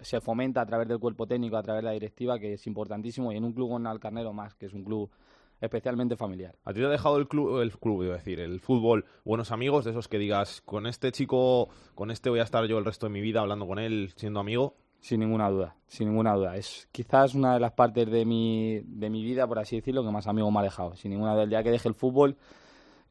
se 0.02 0.20
fomenta 0.20 0.60
a 0.60 0.66
través 0.66 0.86
del 0.88 0.98
cuerpo 0.98 1.26
técnico, 1.26 1.56
a 1.56 1.62
través 1.62 1.82
de 1.82 1.86
la 1.86 1.92
directiva, 1.92 2.38
que 2.38 2.52
es 2.52 2.66
importantísimo, 2.66 3.32
y 3.32 3.36
en 3.36 3.44
un 3.44 3.54
club 3.54 3.70
con 3.70 3.86
Alcarnero 3.86 4.34
más, 4.34 4.54
que 4.54 4.66
es 4.66 4.74
un 4.74 4.84
club 4.84 5.10
especialmente 5.58 6.16
familiar. 6.16 6.54
¿A 6.64 6.74
ti 6.74 6.80
te 6.80 6.86
ha 6.86 6.90
dejado 6.90 7.16
el 7.16 7.28
club, 7.28 7.62
el 7.62 7.78
club, 7.78 8.04
decir, 8.04 8.40
el 8.40 8.60
fútbol, 8.60 9.06
buenos 9.24 9.52
amigos, 9.52 9.86
de 9.86 9.92
esos 9.92 10.06
que 10.06 10.18
digas, 10.18 10.60
con 10.60 10.86
este 10.86 11.10
chico, 11.12 11.70
con 11.94 12.10
este 12.10 12.28
voy 12.28 12.40
a 12.40 12.42
estar 12.42 12.66
yo 12.66 12.76
el 12.76 12.84
resto 12.84 13.06
de 13.06 13.12
mi 13.12 13.22
vida 13.22 13.40
hablando 13.40 13.66
con 13.66 13.78
él, 13.78 14.12
siendo 14.16 14.40
amigo? 14.40 14.74
Sin 15.00 15.20
ninguna 15.20 15.48
duda, 15.48 15.76
sin 15.86 16.08
ninguna 16.08 16.34
duda. 16.34 16.56
Es 16.56 16.90
quizás 16.92 17.34
una 17.34 17.54
de 17.54 17.60
las 17.60 17.72
partes 17.72 18.10
de 18.10 18.26
mi, 18.26 18.80
de 18.84 19.08
mi 19.08 19.24
vida, 19.24 19.46
por 19.46 19.60
así 19.60 19.76
decirlo, 19.76 20.04
que 20.04 20.10
más 20.10 20.26
amigo 20.26 20.50
me 20.50 20.58
ha 20.58 20.62
dejado. 20.62 20.94
Sin 20.94 21.12
ninguna 21.12 21.32
duda, 21.32 21.44
el 21.44 21.50
día 21.50 21.62
que 21.62 21.70
deje 21.70 21.88
el 21.88 21.94
fútbol, 21.94 22.36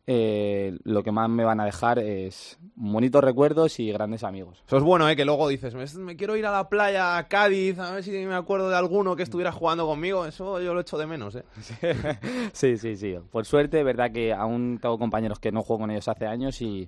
eh, 0.07 0.77
lo 0.83 1.03
que 1.03 1.11
más 1.11 1.29
me 1.29 1.43
van 1.43 1.59
a 1.59 1.65
dejar 1.65 1.97
es 1.97 2.59
bonitos 2.75 3.23
recuerdos 3.23 3.79
y 3.79 3.91
grandes 3.91 4.23
amigos. 4.23 4.61
Eso 4.67 4.77
es 4.77 4.83
bueno, 4.83 5.09
¿eh? 5.09 5.15
Que 5.15 5.25
luego 5.25 5.47
dices, 5.47 5.73
me, 5.95 6.15
quiero 6.15 6.35
ir 6.35 6.45
a 6.45 6.51
la 6.51 6.69
playa, 6.69 7.17
a 7.17 7.27
Cádiz, 7.27 7.79
a 7.79 7.93
ver 7.93 8.03
si 8.03 8.11
me 8.11 8.35
acuerdo 8.35 8.69
de 8.69 8.75
alguno 8.75 9.15
que 9.15 9.23
estuviera 9.23 9.51
jugando 9.51 9.87
conmigo. 9.87 10.25
Eso 10.25 10.61
yo 10.61 10.73
lo 10.73 10.81
echo 10.81 10.97
de 10.97 11.07
menos, 11.07 11.35
¿eh? 11.35 11.43
sí, 12.53 12.77
sí, 12.77 12.95
sí. 12.95 13.15
Por 13.31 13.45
suerte, 13.45 13.83
verdad 13.83 14.11
que 14.11 14.31
aún 14.31 14.77
tengo 14.79 14.99
compañeros 14.99 15.39
que 15.39 15.51
no 15.51 15.63
juego 15.63 15.81
con 15.81 15.91
ellos 15.91 16.07
hace 16.07 16.27
años 16.27 16.61
y, 16.61 16.87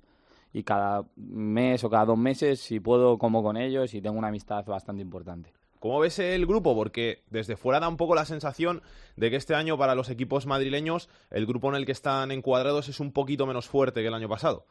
y 0.53 0.63
cada 0.63 1.03
mes 1.15 1.84
o 1.84 1.89
cada 1.89 2.05
dos 2.05 2.18
meses, 2.18 2.59
si 2.59 2.80
puedo, 2.80 3.18
como 3.18 3.41
con 3.41 3.57
ellos 3.57 3.93
y 3.93 4.01
tengo 4.01 4.18
una 4.18 4.28
amistad 4.28 4.63
bastante 4.65 5.01
importante. 5.01 5.51
¿Cómo 5.80 5.99
ves 5.99 6.17
el 6.19 6.45
grupo? 6.45 6.75
Porque 6.75 7.23
desde 7.30 7.55
fuera 7.55 7.80
da 7.80 7.88
un 7.88 7.97
poco 7.97 8.15
la 8.15 8.25
sensación 8.25 8.82
de 9.15 9.30
que 9.30 9.36
este 9.36 9.53
año 9.53 9.78
para 9.78 9.95
los 9.95 10.09
equipos 10.09 10.45
madrileños 10.45 11.09
el 11.30 11.45
grupo 11.45 11.69
en 11.69 11.75
el 11.75 11.86
que 11.86 11.91
están 11.91 12.32
encuadrados 12.32 12.89
es 12.89 12.99
un 12.99 13.11
poquito 13.11 13.45
menos 13.45 13.67
fuerte 13.67 14.01
que 14.01 14.07
el 14.07 14.13
año 14.13 14.30
pasado. 14.30 14.65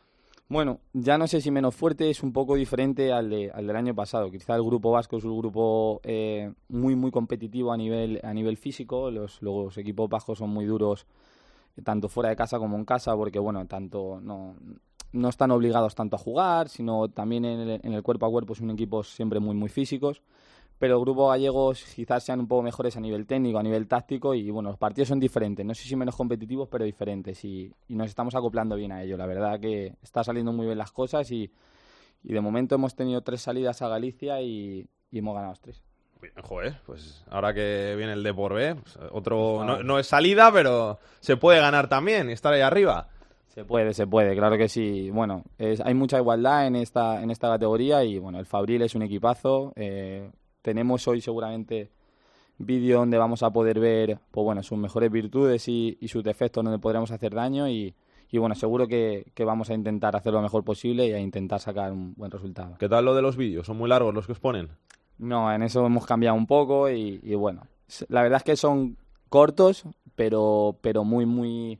Bueno, 0.48 0.78
ya 0.92 1.18
no 1.18 1.26
sé 1.26 1.40
si 1.40 1.50
menos 1.50 1.74
fuerte, 1.74 2.09
es 2.09 2.22
un 2.22 2.32
poco 2.32 2.54
diferente 2.54 3.12
al, 3.12 3.30
de, 3.30 3.50
al 3.50 3.66
del 3.66 3.76
año 3.76 3.94
pasado. 3.94 4.30
Quizá 4.30 4.54
el 4.54 4.62
grupo 4.62 4.92
vasco 4.92 5.16
es 5.16 5.24
un 5.24 5.36
grupo 5.38 6.00
eh, 6.04 6.52
muy, 6.68 6.94
muy 6.94 7.11
competitivo 7.11 7.72
a 7.72 7.76
nivel, 7.76 8.20
a 8.22 8.32
nivel 8.32 8.57
físico. 8.57 9.11
Los, 9.11 9.42
los 9.42 9.76
equipos 9.76 10.09
bajos 10.09 10.38
son 10.38 10.50
muy 10.50 10.64
duros, 10.64 11.07
tanto 11.82 12.09
fuera 12.09 12.30
de 12.30 12.36
casa 12.36 12.59
como 12.59 12.76
en 12.76 12.84
casa, 12.84 13.16
porque 13.16 13.40
bueno, 13.40 13.66
tanto 13.66 14.20
no, 14.22 14.54
no 15.12 15.28
están 15.28 15.50
obligados 15.50 15.96
tanto 15.96 16.14
a 16.14 16.18
jugar, 16.20 16.68
sino 16.68 17.09
también 17.09 17.44
en 17.44 17.61
el, 17.61 17.80
en 17.82 17.92
el 17.92 18.04
cuerpo 18.04 18.26
a 18.26 18.30
cuerpo 18.30 18.54
son 18.54 18.70
equipos 18.70 19.09
siempre 19.09 19.40
muy, 19.40 19.57
muy 19.57 19.68
físicos 19.68 20.22
pero 20.78 20.96
el 20.96 21.00
grupo 21.00 21.28
gallegos 21.28 21.84
quizás 21.94 22.24
sean 22.24 22.40
un 22.40 22.48
poco 22.48 22.62
mejores 22.62 22.96
a 22.96 23.00
nivel 23.00 23.26
técnico, 23.26 23.58
a 23.58 23.62
nivel 23.62 23.88
táctico 23.88 24.34
y 24.34 24.50
bueno, 24.50 24.70
los 24.70 24.78
partidos 24.78 25.08
son 25.08 25.18
diferentes, 25.18 25.64
no 25.64 25.74
sé 25.74 25.84
si 25.84 25.96
menos 25.96 26.16
competitivos, 26.16 26.68
pero 26.68 26.84
diferentes 26.84 27.42
y, 27.44 27.72
nos 27.88 28.08
estamos 28.08 28.34
acoplando 28.34 28.76
bien 28.76 28.92
a 28.92 29.02
ello. 29.02 29.16
La 29.16 29.26
verdad 29.26 29.58
que 29.58 29.94
está 30.02 30.22
saliendo 30.22 30.52
muy 30.52 30.66
bien 30.66 30.78
las 30.78 30.92
cosas 30.92 31.30
y, 31.30 31.50
de 32.22 32.40
momento 32.40 32.74
hemos 32.74 32.96
tenido 32.96 33.20
tres 33.22 33.40
salidas 33.42 33.82
a 33.82 33.88
Galicia 33.88 34.40
y, 34.42 34.86
hemos 35.12 35.34
ganado 35.34 35.54
tres. 35.60 35.82
Joder, 36.42 36.80
pues 36.84 37.24
ahora 37.30 37.54
que 37.54 37.94
viene 37.96 38.12
el 38.12 38.22
de 38.22 38.34
por 38.34 38.52
B, 38.52 38.74
pues, 38.74 38.98
otro 39.12 39.64
no, 39.64 39.82
no, 39.82 39.98
es 39.98 40.08
salida, 40.08 40.50
pero 40.52 40.98
se 41.20 41.36
puede 41.36 41.60
ganar 41.60 41.88
también 41.88 42.28
y 42.28 42.32
estar 42.32 42.52
ahí 42.52 42.62
arriba. 42.62 43.08
Se 43.48 43.64
puede, 43.64 43.94
se 43.94 44.06
puede, 44.06 44.34
claro 44.34 44.58
que 44.58 44.68
sí. 44.68 45.08
Bueno, 45.10 45.44
hay 45.58 45.94
mucha 45.94 46.18
igualdad 46.18 46.66
en 46.66 46.76
esta, 46.76 47.22
en 47.22 47.30
esta 47.30 47.48
categoría 47.48 48.04
y 48.04 48.18
bueno, 48.18 48.38
el 48.38 48.44
Fabril 48.44 48.82
es 48.82 48.94
un 48.94 49.02
equipazo. 49.02 49.72
Eh, 49.76 50.30
tenemos 50.66 51.06
hoy 51.06 51.20
seguramente 51.20 51.92
vídeo 52.58 52.98
donde 52.98 53.16
vamos 53.18 53.44
a 53.44 53.52
poder 53.52 53.78
ver 53.78 54.18
pues 54.32 54.44
bueno, 54.44 54.64
sus 54.64 54.76
mejores 54.76 55.12
virtudes 55.12 55.68
y, 55.68 55.96
sus 56.08 56.24
defectos 56.24 56.64
donde 56.64 56.80
podremos 56.80 57.12
hacer 57.12 57.32
daño 57.32 57.68
y, 57.68 57.94
bueno, 58.32 58.56
seguro 58.56 58.88
que, 58.88 59.32
vamos 59.38 59.70
a 59.70 59.74
intentar 59.74 60.16
hacer 60.16 60.32
lo 60.32 60.42
mejor 60.42 60.64
posible 60.64 61.06
y 61.06 61.12
a 61.12 61.20
intentar 61.20 61.60
sacar 61.60 61.92
un 61.92 62.14
buen 62.14 62.32
resultado. 62.32 62.74
¿Qué 62.80 62.88
tal 62.88 63.04
lo 63.04 63.14
de 63.14 63.22
los 63.22 63.36
vídeos? 63.36 63.68
¿Son 63.68 63.76
muy 63.76 63.88
largos 63.88 64.12
los 64.12 64.26
que 64.26 64.32
os 64.32 64.40
ponen? 64.40 64.70
No, 65.18 65.52
en 65.52 65.62
eso 65.62 65.86
hemos 65.86 66.04
cambiado 66.04 66.36
un 66.36 66.48
poco 66.48 66.90
y, 66.90 67.32
bueno, 67.36 67.68
la 68.08 68.22
verdad 68.22 68.38
es 68.38 68.42
que 68.42 68.56
son 68.56 68.96
cortos, 69.28 69.84
pero, 70.16 70.78
pero 70.80 71.04
muy, 71.04 71.26
muy 71.26 71.78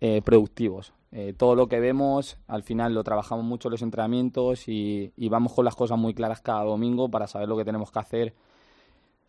eh, 0.00 0.22
productivos. 0.22 0.94
Eh, 1.12 1.34
todo 1.36 1.56
lo 1.56 1.68
que 1.68 1.80
vemos, 1.80 2.38
al 2.46 2.62
final 2.62 2.94
lo 2.94 3.02
trabajamos 3.02 3.44
mucho 3.44 3.68
en 3.68 3.72
los 3.72 3.82
entrenamientos 3.82 4.68
y, 4.68 5.12
vamos 5.28 5.52
con 5.52 5.64
las 5.64 5.74
cosas 5.74 5.98
muy 5.98 6.14
claras 6.14 6.40
cada 6.40 6.62
domingo 6.62 7.10
para 7.10 7.26
saber 7.26 7.48
lo 7.48 7.56
que 7.56 7.64
tenemos 7.64 7.90
que 7.90 7.98
hacer, 7.98 8.34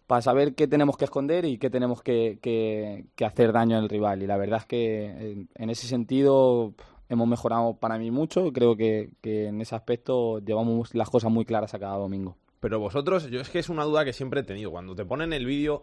para 0.08 0.22
saber 0.22 0.54
qué 0.56 0.68
tenemos 0.68 0.98
que 0.98 1.06
esconder 1.06 1.46
y 1.46 1.58
qué 1.58 1.70
tenemos 1.70 2.04
que, 2.04 2.38
que, 2.42 3.26
hacer 3.26 3.52
daño 3.52 3.78
al 3.78 3.90
rival. 3.90 4.22
Y 4.22 4.28
la 4.28 4.38
verdad 4.38 4.60
es 4.60 4.66
que 4.66 5.48
en, 5.56 5.70
ese 5.70 5.88
sentido 5.88 6.74
hemos 7.10 7.28
mejorado 7.28 7.76
para 7.78 7.98
mí 7.98 8.12
mucho. 8.12 8.54
Creo 8.54 8.76
que, 8.78 9.12
que 9.22 9.48
en 9.48 9.60
ese 9.62 9.76
aspecto 9.76 10.40
llevamos 10.40 10.94
las 10.94 11.10
cosas 11.10 11.32
muy 11.32 11.46
claras 11.46 11.74
a 11.74 11.80
cada 11.80 11.98
domingo. 11.98 12.38
Pero 12.62 12.80
vosotros, 12.80 13.28
yo 13.32 13.42
es 13.42 13.50
que 13.50 13.58
es 13.58 13.70
una 13.70 13.84
duda 13.86 14.06
que 14.06 14.14
siempre 14.14 14.42
he 14.42 14.44
tenido. 14.44 14.70
Cuando 14.70 14.96
te 14.96 15.04
ponen 15.04 15.34
el 15.34 15.48
vídeo, 15.48 15.82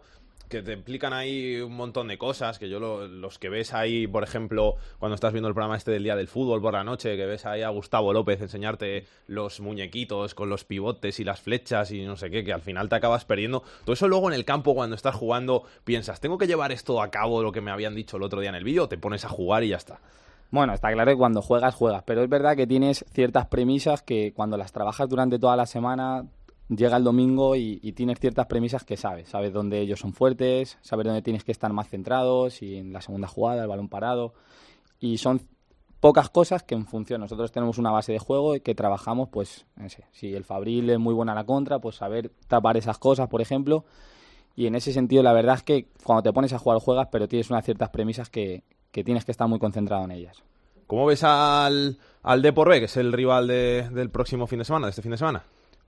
que 0.49 0.63
te 0.63 0.73
explican 0.73 1.13
ahí 1.13 1.61
un 1.61 1.75
montón 1.75 2.07
de 2.07 2.17
cosas, 2.17 2.57
que 2.57 2.67
yo 2.69 2.79
los 2.79 3.37
que 3.37 3.49
ves 3.49 3.73
ahí, 3.73 4.07
por 4.07 4.23
ejemplo, 4.23 4.75
cuando 4.97 5.15
estás 5.15 5.31
viendo 5.31 5.47
el 5.47 5.53
programa 5.53 5.77
este 5.77 5.91
del 5.91 6.03
Día 6.03 6.15
del 6.15 6.27
Fútbol 6.27 6.61
por 6.61 6.73
la 6.73 6.83
noche, 6.83 7.15
que 7.15 7.25
ves 7.25 7.45
ahí 7.45 7.61
a 7.61 7.69
Gustavo 7.69 8.11
López 8.11 8.41
enseñarte 8.41 9.05
los 9.27 9.59
muñequitos 9.59 10.33
con 10.33 10.49
los 10.49 10.65
pivotes 10.65 11.19
y 11.19 11.23
las 11.23 11.39
flechas 11.39 11.91
y 11.91 12.03
no 12.03 12.15
sé 12.15 12.31
qué, 12.31 12.43
que 12.43 12.51
al 12.51 12.61
final 12.61 12.89
te 12.89 12.95
acabas 12.95 13.25
perdiendo. 13.25 13.63
Todo 13.85 13.93
eso 13.93 14.07
luego 14.07 14.27
en 14.27 14.33
el 14.33 14.43
campo 14.43 14.73
cuando 14.73 14.95
estás 14.95 15.15
jugando 15.15 15.63
piensas, 15.83 16.19
¿tengo 16.19 16.37
que 16.37 16.47
llevar 16.47 16.71
esto 16.71 17.01
a 17.01 17.11
cabo 17.11 17.43
lo 17.43 17.51
que 17.51 17.61
me 17.61 17.71
habían 17.71 17.93
dicho 17.93 18.17
el 18.17 18.23
otro 18.23 18.41
día 18.41 18.49
en 18.49 18.55
el 18.55 18.63
vídeo? 18.63 18.89
Te 18.89 18.97
pones 18.97 19.25
a 19.25 19.29
jugar 19.29 19.63
y 19.63 19.69
ya 19.69 19.77
está. 19.77 19.99
Bueno, 20.51 20.73
está 20.73 20.91
claro 20.91 21.11
que 21.11 21.17
cuando 21.17 21.43
juegas, 21.43 21.75
juegas, 21.75 22.01
pero 22.07 22.23
es 22.23 22.29
verdad 22.29 22.55
que 22.55 22.65
tienes 22.65 23.05
ciertas 23.13 23.45
premisas 23.45 24.01
que 24.01 24.33
cuando 24.33 24.57
las 24.57 24.71
trabajas 24.71 25.07
durante 25.07 25.37
toda 25.37 25.55
la 25.55 25.67
semana 25.67 26.25
llega 26.69 26.97
el 26.97 27.03
domingo 27.03 27.55
y, 27.55 27.77
tienes 27.93 28.19
ciertas 28.19 28.45
premisas 28.45 28.83
que 28.83 28.97
sabes. 28.97 29.29
Sabes 29.29 29.51
dónde 29.51 29.79
ellos 29.81 29.99
son 29.99 30.13
fuertes, 30.13 30.77
sabes 30.81 31.05
dónde 31.05 31.21
tienes 31.21 31.43
que 31.43 31.51
estar 31.51 31.73
más 31.73 31.89
centrados 31.89 32.61
y 32.61 32.77
en 32.77 32.93
la 32.93 33.01
segunda 33.01 33.27
jugada, 33.27 33.63
el 33.63 33.67
balón 33.67 33.89
parado. 33.89 34.33
Y 34.99 35.17
son 35.17 35.41
pocas 35.99 36.29
cosas 36.29 36.63
que 36.63 36.75
en 36.75 36.85
función. 36.85 37.21
Nosotros 37.21 37.51
tenemos 37.51 37.77
una 37.77 37.91
base 37.91 38.11
de 38.11 38.19
juego 38.19 38.55
y 38.55 38.61
que 38.61 38.75
trabajamos, 38.75 39.29
pues, 39.29 39.65
si 40.11 40.33
el 40.33 40.43
Fabril 40.43 40.89
es 40.89 40.99
muy 40.99 41.13
buena 41.13 41.31
a 41.33 41.35
la 41.35 41.45
contra, 41.45 41.79
pues 41.79 41.95
saber 41.95 42.31
tapar 42.47 42.77
esas 42.77 42.97
cosas, 42.97 43.27
por 43.27 43.41
ejemplo. 43.41 43.85
Y 44.55 44.67
en 44.67 44.75
ese 44.75 44.93
sentido, 44.93 45.23
la 45.23 45.33
verdad 45.33 45.55
es 45.55 45.63
que 45.63 45.87
cuando 46.03 46.23
te 46.23 46.33
pones 46.33 46.53
a 46.53 46.59
jugar 46.59 46.79
juegas, 46.79 47.07
pero 47.11 47.27
tienes 47.27 47.49
unas 47.49 47.65
ciertas 47.65 47.89
premisas 47.89 48.29
que, 48.29 48.63
tienes 48.91 49.23
que 49.23 49.31
estar 49.31 49.47
muy 49.47 49.59
concentrado 49.59 50.03
en 50.03 50.11
ellas. 50.11 50.43
¿Cómo 50.85 51.05
ves 51.05 51.23
al, 51.23 51.97
al 52.23 52.41
Depor 52.41 52.69
B, 52.69 52.79
que 52.79 52.85
es 52.85 52.97
el 52.97 53.13
rival 53.13 53.47
del 53.47 54.09
próximo 54.09 54.47
fin 54.47 54.59
de 54.59 54.65
semana, 54.65 54.87
de 54.87 54.89
este 54.89 55.01
fin 55.01 55.11
de 55.11 55.17
semana? 55.17 55.43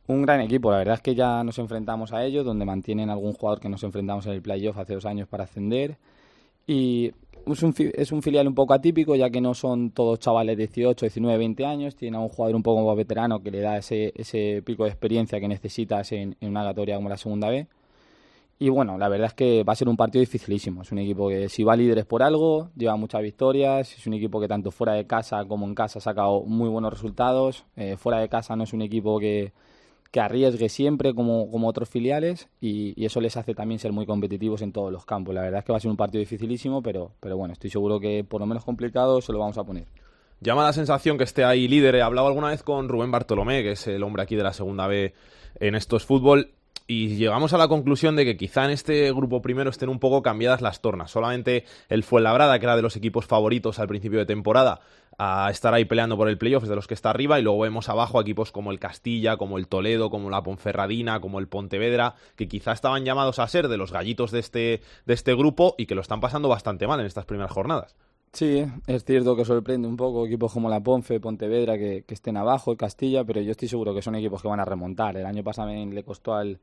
Un 0.08 0.24
gran 0.24 0.42
equipo, 0.42 0.72
la 0.72 0.80
verdad 0.80 0.96
es 0.96 1.02
que 1.02 1.16
ya 1.16 1.44
nos 1.44 1.58
enfrentamos 1.60 2.12
a 2.12 2.26
ellos, 2.26 2.44
donde 2.44 2.66
mantienen 2.66 3.10
algún 3.10 3.34
jugador 3.34 3.60
que 3.60 3.70
nos 3.70 3.84
enfrentamos 3.84 4.26
en 4.26 4.34
el 4.34 4.42
playoff 4.42 4.78
hace 4.78 4.96
dos 4.96 5.06
años 5.06 5.28
para 5.28 5.44
ascender. 5.44 5.98
Y 6.68 7.12
es 7.46 8.12
un, 8.12 8.22
filial 8.22 8.48
un 8.48 8.56
poco 8.56 8.74
atípico, 8.74 9.16
ya 9.16 9.30
que 9.30 9.42
no 9.42 9.54
son 9.54 9.92
todos 9.92 10.20
chavales 10.20 10.58
de 10.58 10.68
18, 10.68 11.06
19, 11.06 11.38
20 11.38 11.66
años. 11.66 11.96
Tiene 11.96 12.18
a 12.18 12.20
un 12.20 12.30
jugador 12.30 12.56
un 12.56 12.64
poco 12.64 12.86
más 12.86 12.96
veterano 12.96 13.42
que 13.42 13.52
le 13.52 13.62
da 13.62 13.78
ese, 13.78 14.12
ese 14.16 14.62
pico 14.64 14.84
de 14.84 14.90
experiencia 14.90 15.40
que 15.40 15.48
necesitas 15.48 16.12
en, 16.12 16.36
una 16.42 16.62
aleatoria 16.62 16.96
como 16.96 17.10
la 17.10 17.18
segunda 17.18 17.50
B. 17.50 17.68
Y 18.60 18.70
bueno, 18.70 18.98
la 18.98 19.10
verdad 19.10 19.28
es 19.28 19.34
que 19.34 19.64
va 19.64 19.74
a 19.74 19.76
ser 19.76 19.90
un 19.90 19.98
partido 19.98 20.20
dificilísimo. 20.20 20.84
Es 20.84 20.92
un 20.92 21.00
equipo 21.00 21.30
que 21.30 21.50
si 21.50 21.64
va 21.64 21.76
líderes 21.76 22.06
por 22.06 22.22
algo, 22.22 22.70
lleva 22.76 22.96
muchas 22.96 23.22
victorias. 23.24 23.98
Es 23.98 24.06
un 24.06 24.14
equipo 24.14 24.40
que 24.40 24.48
tanto 24.48 24.70
fuera 24.70 24.94
de 24.94 25.08
casa 25.08 25.44
como 25.46 25.66
en 25.66 25.74
casa 25.74 25.98
ha 25.98 26.02
sacado 26.02 26.44
muy 26.44 26.70
buenos 26.70 26.94
resultados. 26.94 27.66
Eh, 27.76 27.98
fuera 27.98 28.20
de 28.20 28.30
casa 28.30 28.56
no 28.56 28.66
es 28.66 28.74
un 28.74 28.84
equipo 28.84 29.20
que, 29.20 29.52
que 30.12 30.20
arriesgue 30.20 30.68
siempre 30.70 31.14
como, 31.14 31.50
como 31.50 31.68
otros 31.68 31.90
filiales 31.90 32.50
y, 32.60 33.04
eso 33.04 33.22
les 33.22 33.36
hace 33.38 33.56
también 33.56 33.80
ser 33.80 33.92
muy 33.92 34.06
competitivos 34.06 34.62
en 34.62 34.72
todos 34.72 34.92
los 34.92 35.06
campos. 35.06 35.34
La 35.34 35.42
verdad 35.42 35.60
es 35.60 35.66
que 35.66 35.72
va 35.72 35.78
a 35.78 35.82
ser 35.82 35.90
un 35.90 35.98
partido 35.98 36.20
dificilísimo, 36.20 36.82
pero, 36.84 37.14
pero 37.20 37.38
bueno, 37.38 37.54
estoy 37.54 37.70
seguro 37.70 38.00
que 38.00 38.24
por 38.24 38.42
lo 38.42 38.46
menos 38.46 38.64
complicado 38.64 39.22
se 39.22 39.32
lo 39.32 39.40
vamos 39.40 39.58
a 39.58 39.64
poner. 39.64 39.86
Llama 40.42 40.64
la 40.64 40.74
sensación 40.74 41.18
que 41.18 41.24
esté 41.24 41.44
ahí 41.44 41.68
líder. 41.68 41.96
He 41.96 42.02
hablado 42.02 42.28
alguna 42.28 42.50
vez 42.50 42.64
con 42.64 42.90
Rubén 42.90 43.12
Bartolomé, 43.12 43.64
que 43.64 43.72
es 43.72 43.88
el 43.88 44.04
hombre 44.04 44.24
aquí 44.24 44.36
de 44.36 44.44
la 44.44 44.54
segunda 44.54 44.88
B 44.88 45.14
en 45.60 45.76
estos 45.76 46.06
fútbol 46.06 46.52
y 46.88 47.16
llegamos 47.16 47.54
a 47.54 47.58
la 47.58 47.68
conclusión 47.68 48.16
de 48.16 48.26
que 48.26 48.38
quizá 48.38 48.66
en 48.66 48.72
este 48.72 49.12
grupo 49.12 49.42
primero 49.42 49.70
estén 49.70 49.90
un 49.90 50.00
poco 50.00 50.22
cambiadas 50.22 50.62
las 50.62 50.82
tornas. 50.82 51.12
Solamente 51.12 51.66
el 51.90 52.04
Fuenlabrada, 52.04 52.60
que 52.60 52.66
era 52.66 52.76
de 52.76 52.82
los 52.82 52.96
equipos 52.96 53.26
favoritos 53.26 53.80
al 53.80 53.88
principio 53.88 54.20
de 54.20 54.26
temporada, 54.26 54.82
a 55.18 55.50
estar 55.52 55.74
ahí 55.74 55.86
peleando 55.86 56.18
por 56.18 56.30
el 56.30 56.38
playoff, 56.38 56.64
es 56.64 56.70
de 56.70 56.76
los 56.76 56.88
que 56.88 56.94
está 56.94 57.10
arriba, 57.10 57.40
y 57.40 57.44
luego 57.44 57.60
vemos 57.60 57.90
abajo 57.90 58.20
equipos 58.20 58.52
como 58.52 58.72
el 58.72 58.80
Castilla, 58.80 59.38
como 59.38 59.58
el 59.58 59.68
Toledo, 59.68 60.10
como 60.10 60.30
la 60.30 60.42
Ponferradina, 60.42 61.20
como 61.20 61.40
el 61.40 61.48
Pontevedra, 61.48 62.16
que 62.36 62.48
quizá 62.48 62.72
estaban 62.72 63.06
llamados 63.06 63.40
a 63.40 63.48
ser 63.48 63.68
de 63.68 63.78
los 63.78 63.92
gallitos 63.92 64.32
de 64.32 64.40
este, 64.40 64.82
de 65.06 65.14
este 65.14 65.36
grupo 65.36 65.76
y 65.78 65.86
que 65.86 65.96
lo 65.96 66.02
están 66.02 66.22
pasando 66.22 66.50
bastante 66.50 66.88
mal 66.88 67.00
en 67.00 67.06
estas 67.06 67.26
primeras 67.26 67.52
jornadas. 67.52 67.96
Sí, 68.34 68.64
es 68.88 69.04
cierto 69.04 69.36
que 69.36 69.44
sorprende 69.44 69.88
un 69.90 69.98
poco 69.98 70.26
equipos 70.26 70.54
como 70.54 70.70
la 70.70 70.80
Ponfe, 70.82 71.20
Pontevedra, 71.20 71.78
que, 71.78 72.04
que 72.08 72.14
estén 72.14 72.38
abajo, 72.38 72.72
el 72.72 72.78
Castilla, 72.78 73.26
pero 73.26 73.42
yo 73.42 73.52
estoy 73.52 73.68
seguro 73.68 73.94
que 73.94 74.02
son 74.02 74.16
equipos 74.16 74.42
que 74.42 74.48
van 74.48 74.62
a 74.62 74.66
remontar. 74.66 75.18
El 75.18 75.26
año 75.26 75.44
pasado 75.44 75.70
le 75.70 76.04
costó 76.06 76.34
al, 76.36 76.60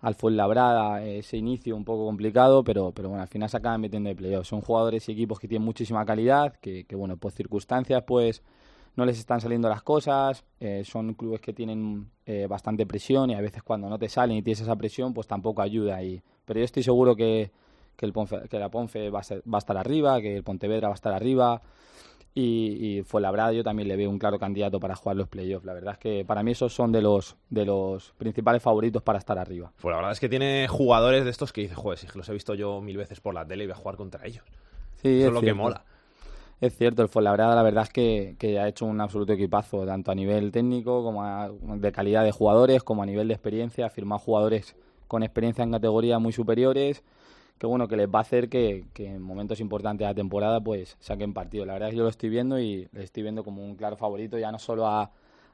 al 0.00 0.14
Fuenlabrada 0.14 1.04
ese 1.04 1.36
inicio 1.36 1.74
un 1.76 1.84
poco 1.84 2.06
complicado, 2.06 2.62
pero, 2.62 2.92
pero 2.92 3.08
bueno, 3.08 3.22
al 3.22 3.28
final 3.28 3.48
se 3.50 3.56
acaban 3.56 3.80
metiendo 3.80 4.08
de 4.08 4.14
playoff. 4.16 4.46
Son 4.46 4.60
jugadores 4.60 5.08
y 5.08 5.12
equipos 5.12 5.40
que 5.40 5.48
tienen 5.48 5.66
muchísima 5.66 6.04
calidad, 6.06 6.54
que, 6.60 6.84
que 6.84 6.94
bueno, 6.94 7.16
por 7.16 7.32
circunstancias 7.32 8.04
pues 8.06 8.42
no 8.96 9.04
les 9.04 9.18
están 9.18 9.40
saliendo 9.40 9.68
las 9.68 9.82
cosas, 9.82 10.44
eh, 10.60 10.82
son 10.84 11.14
clubes 11.14 11.40
que 11.40 11.52
tienen 11.52 12.10
eh, 12.26 12.46
bastante 12.48 12.86
presión 12.86 13.30
y 13.30 13.34
a 13.34 13.40
veces 13.40 13.62
cuando 13.62 13.88
no 13.88 13.98
te 13.98 14.08
salen 14.08 14.36
y 14.36 14.42
tienes 14.42 14.60
esa 14.60 14.76
presión 14.76 15.14
pues 15.14 15.26
tampoco 15.26 15.62
ayuda. 15.62 16.02
Y, 16.02 16.22
pero 16.44 16.60
yo 16.60 16.64
estoy 16.64 16.82
seguro 16.84 17.16
que, 17.16 17.50
que, 17.98 18.06
el 18.06 18.12
que 18.48 18.58
la 18.58 18.70
Ponfe 18.70 19.10
va 19.10 19.18
a, 19.18 19.22
ser, 19.22 19.42
va 19.42 19.58
a 19.58 19.64
estar 19.64 19.76
arriba, 19.76 20.20
que 20.22 20.36
el 20.36 20.42
Pontevedra 20.44 20.88
va 20.88 20.94
a 20.94 20.96
estar 20.96 21.12
arriba, 21.12 21.60
y, 22.34 22.98
y 22.98 23.02
Fuenlabrada 23.02 23.52
yo 23.52 23.64
también 23.64 23.88
le 23.88 23.96
veo 23.96 24.08
un 24.08 24.18
claro 24.18 24.38
candidato 24.38 24.78
para 24.78 24.94
jugar 24.94 25.16
los 25.16 25.26
playoffs. 25.28 25.66
La 25.66 25.74
verdad 25.74 25.94
es 25.94 25.98
que 25.98 26.24
para 26.24 26.42
mí 26.44 26.52
esos 26.52 26.72
son 26.72 26.92
de 26.92 27.02
los 27.02 27.36
de 27.50 27.64
los 27.64 28.12
principales 28.16 28.62
favoritos 28.62 29.02
para 29.02 29.18
estar 29.18 29.38
arriba. 29.38 29.72
Pues 29.80 29.90
la 29.90 29.96
verdad 29.96 30.12
es 30.12 30.20
que 30.20 30.28
tiene 30.28 30.68
jugadores 30.68 31.24
de 31.24 31.30
estos 31.30 31.52
que 31.52 31.62
dices, 31.62 31.76
joder, 31.76 31.98
si 31.98 32.06
los 32.14 32.28
he 32.28 32.32
visto 32.32 32.54
yo 32.54 32.80
mil 32.80 32.96
veces 32.96 33.20
por 33.20 33.34
la 33.34 33.44
tele 33.44 33.64
y 33.64 33.66
voy 33.66 33.72
a 33.74 33.76
jugar 33.76 33.96
contra 33.96 34.24
ellos. 34.24 34.44
Sí, 35.02 35.08
Eso 35.08 35.18
es, 35.18 35.24
es 35.26 35.32
lo 35.32 35.40
que 35.40 35.52
mola. 35.54 35.84
Es 36.60 36.76
cierto, 36.76 37.02
el 37.02 37.08
Fuenlabrada 37.08 37.54
la 37.54 37.62
verdad 37.62 37.84
es 37.84 37.90
que, 37.90 38.36
que 38.38 38.58
ha 38.60 38.68
hecho 38.68 38.84
un 38.84 39.00
absoluto 39.00 39.32
equipazo, 39.32 39.84
tanto 39.86 40.10
a 40.10 40.14
nivel 40.14 40.50
técnico 40.52 41.02
como 41.02 41.22
a- 41.24 41.50
de 41.50 41.92
calidad 41.92 42.24
de 42.24 42.32
jugadores, 42.32 42.82
como 42.82 43.02
a 43.02 43.06
nivel 43.06 43.26
de 43.28 43.34
experiencia. 43.34 43.86
Ha 43.86 43.90
firmado 43.90 44.18
jugadores 44.20 44.76
con 45.08 45.22
experiencia 45.22 45.62
en 45.64 45.70
categorías 45.72 46.20
muy 46.20 46.32
superiores, 46.32 47.02
que 47.58 47.66
bueno, 47.66 47.88
que 47.88 47.96
les 47.96 48.08
va 48.08 48.20
a 48.20 48.22
hacer 48.22 48.48
que, 48.48 48.84
que 48.94 49.06
en 49.06 49.22
momentos 49.22 49.60
importantes 49.60 50.06
de 50.06 50.10
la 50.10 50.14
temporada 50.14 50.60
pues 50.60 50.96
saquen 51.00 51.34
partido. 51.34 51.66
La 51.66 51.74
verdad 51.74 51.88
es 51.88 51.92
que 51.92 51.98
yo 51.98 52.04
lo 52.04 52.08
estoy 52.08 52.30
viendo 52.30 52.58
y 52.58 52.88
le 52.92 53.02
estoy 53.02 53.22
viendo 53.22 53.44
como 53.44 53.64
un 53.64 53.76
claro 53.76 53.96
favorito, 53.96 54.38
ya 54.38 54.52
no 54.52 54.58
solo 54.58 54.86
a, 54.86 55.10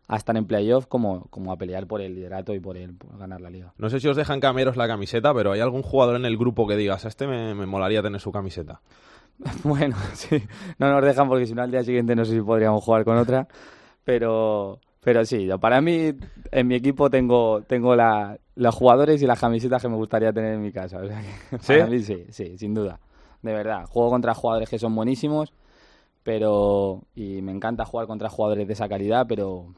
a 0.07 0.17
estar 0.17 0.37
en 0.37 0.47
playoff, 0.47 0.87
como, 0.87 1.27
como 1.31 1.53
a 1.53 1.57
pelear 1.57 1.87
por 1.87 2.01
el 2.01 2.15
liderato 2.15 2.55
y 2.55 2.61
por, 2.61 2.77
el, 2.77 2.95
por 2.95 3.17
ganar 3.19 3.41
la 3.41 3.51
liga. 3.51 3.73
No 3.79 3.89
sé 3.89 4.01
si 4.01 4.09
os 4.09 4.17
dejan 4.17 4.41
cameros 4.41 4.77
la 4.77 4.87
camiseta, 4.87 5.33
pero 5.33 5.53
¿hay 5.53 5.61
algún 5.61 5.83
jugador 5.83 6.17
en 6.17 6.27
el 6.27 6.37
grupo 6.37 6.67
que 6.67 6.77
digas, 6.77 7.05
a 7.05 7.09
este 7.09 7.27
me, 7.27 7.55
me 7.55 7.67
molaría 7.67 8.03
tener 8.03 8.21
su 8.21 8.33
camiseta? 8.33 8.81
Bueno, 9.65 9.97
sí, 10.15 10.43
no 10.79 10.91
nos 10.91 11.03
dejan 11.03 11.29
porque 11.29 11.47
si 11.47 11.55
no 11.55 11.63
al 11.63 11.71
día 11.71 11.83
siguiente 11.83 12.15
no 12.15 12.25
sé 12.25 12.35
si 12.35 12.41
podríamos 12.41 12.85
jugar 12.85 13.05
con 13.05 13.17
otra, 13.17 13.49
pero, 14.05 14.79
pero 15.05 15.25
sí, 15.25 15.45
yo- 15.47 15.59
para 15.59 15.81
mí 15.81 16.13
en 16.51 16.67
mi 16.67 16.75
equipo 16.75 17.11
tengo, 17.11 17.63
tengo 17.63 17.95
la, 17.95 18.39
los 18.57 18.75
jugadores 18.75 19.23
y 19.23 19.27
las 19.27 19.39
camisetas 19.41 19.83
que 19.83 19.89
me 19.89 19.97
gustaría 19.97 20.33
tener 20.33 20.55
en 20.55 20.63
mi 20.63 20.73
casa. 20.73 20.99
o 20.99 21.07
sea 21.07 21.21
que 21.21 21.59
¿Sí? 21.61 21.73
Para 21.75 21.87
mí 21.87 22.01
sí, 22.01 22.25
sí, 22.31 22.59
sin 22.59 22.75
duda, 22.75 22.99
de 23.43 23.53
verdad. 23.53 23.87
Juego 23.87 24.11
contra 24.11 24.35
jugadores 24.35 24.69
que 24.69 24.79
son 24.79 24.95
buenísimos, 24.95 25.53
pero 26.23 27.03
y 27.15 27.43
me 27.43 27.53
encanta 27.53 27.85
jugar 27.85 28.07
contra 28.07 28.29
jugadores 28.31 28.67
de 28.67 28.73
esa 28.73 28.89
calidad, 28.89 29.27
pero 29.29 29.75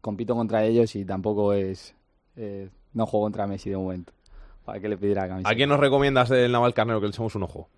compito 0.00 0.34
contra 0.34 0.64
ellos 0.64 0.94
y 0.96 1.04
tampoco 1.04 1.52
es, 1.52 1.94
eh, 2.36 2.68
no 2.92 3.06
juego 3.06 3.26
contra 3.26 3.46
Messi 3.46 3.70
de 3.70 3.76
momento. 3.76 4.12
Para 4.64 4.78
que 4.80 4.88
le 4.88 4.96
pidiera 4.96 5.22
la 5.22 5.28
camiseta. 5.28 5.50
¿A 5.50 5.54
quién 5.56 5.68
nos 5.68 5.80
recomiendas 5.80 6.28
del 6.28 6.52
Naval 6.52 6.72
Carnero 6.72 7.00
que 7.00 7.06
le 7.06 7.10
echemos 7.10 7.34
un 7.34 7.42
ojo? 7.42 7.68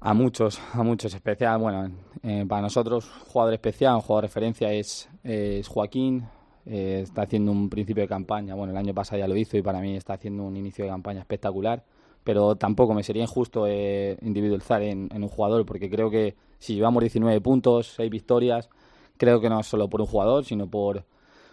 A 0.00 0.14
muchos, 0.14 0.60
a 0.72 0.82
muchos. 0.82 1.14
Especial, 1.14 1.58
bueno, 1.60 1.90
eh, 2.22 2.44
para 2.48 2.62
nosotros, 2.62 3.08
jugador 3.28 3.54
especial, 3.54 4.00
jugador 4.00 4.24
de 4.24 4.28
referencia 4.28 4.72
es, 4.72 5.08
es 5.22 5.68
Joaquín. 5.68 6.24
eh, 6.66 7.00
está 7.02 7.22
haciendo 7.22 7.52
un 7.52 7.68
principio 7.68 8.02
de 8.02 8.08
campaña. 8.08 8.54
Bueno, 8.54 8.72
el 8.72 8.76
año 8.76 8.94
pasado 8.94 9.18
ya 9.18 9.28
lo 9.28 9.36
hizo 9.36 9.56
y 9.56 9.62
para 9.62 9.80
mí 9.80 9.96
está 9.96 10.14
haciendo 10.14 10.44
un 10.44 10.56
inicio 10.56 10.84
de 10.84 10.90
campaña 10.90 11.20
espectacular. 11.20 11.84
Pero 12.24 12.56
tampoco 12.56 12.94
me 12.94 13.02
sería 13.02 13.22
injusto 13.22 13.66
eh, 13.66 14.16
individualizar 14.22 14.82
en, 14.82 15.08
en 15.12 15.22
un 15.22 15.28
jugador 15.28 15.66
porque 15.66 15.90
creo 15.90 16.10
que 16.10 16.36
si 16.58 16.74
llevamos 16.74 17.00
19 17.02 17.40
puntos, 17.40 17.94
6 17.96 18.10
victorias, 18.10 18.68
creo 19.16 19.40
que 19.40 19.48
no 19.48 19.60
es 19.60 19.66
solo 19.66 19.88
por 19.88 20.00
un 20.00 20.06
jugador, 20.06 20.44
sino 20.44 20.68
por, 20.68 21.04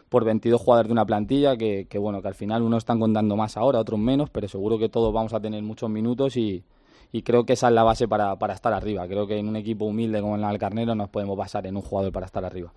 por 0.10 0.26
22 0.26 0.62
jugadores 0.62 0.90
de 0.90 0.94
una 0.94 1.06
plantilla 1.06 1.58
que, 1.58 1.88
que, 1.90 1.98
bueno, 1.98 2.22
que 2.22 2.28
al 2.28 2.36
final 2.36 2.62
unos 2.62 2.80
están 2.80 3.00
contando 3.00 3.36
más 3.36 3.58
ahora, 3.58 3.80
otros 3.80 4.00
menos, 4.00 4.30
pero 4.30 4.48
seguro 4.48 4.78
que 4.78 4.90
todos 4.90 5.12
vamos 5.14 5.34
a 5.34 5.40
tener 5.40 5.64
muchos 5.64 5.90
minutos 5.90 6.38
y, 6.38 6.64
y 7.12 7.24
creo 7.24 7.46
que 7.46 7.54
esa 7.54 7.68
es 7.68 7.74
la 7.74 7.84
base 7.84 8.08
para, 8.08 8.38
para 8.38 8.54
estar 8.54 8.74
arriba. 8.74 9.08
Creo 9.08 9.28
que 9.28 9.38
en 9.38 9.48
un 9.48 9.56
equipo 9.56 9.86
humilde 9.86 10.22
como 10.22 10.36
el 10.36 10.44
Alcarnero 10.44 10.96
nos 10.96 11.10
podemos 11.10 11.38
basar 11.38 11.66
en 11.68 11.76
un 11.76 11.82
jugador 11.82 12.12
para 12.12 12.26
estar 12.26 12.46
arriba. 12.46 12.72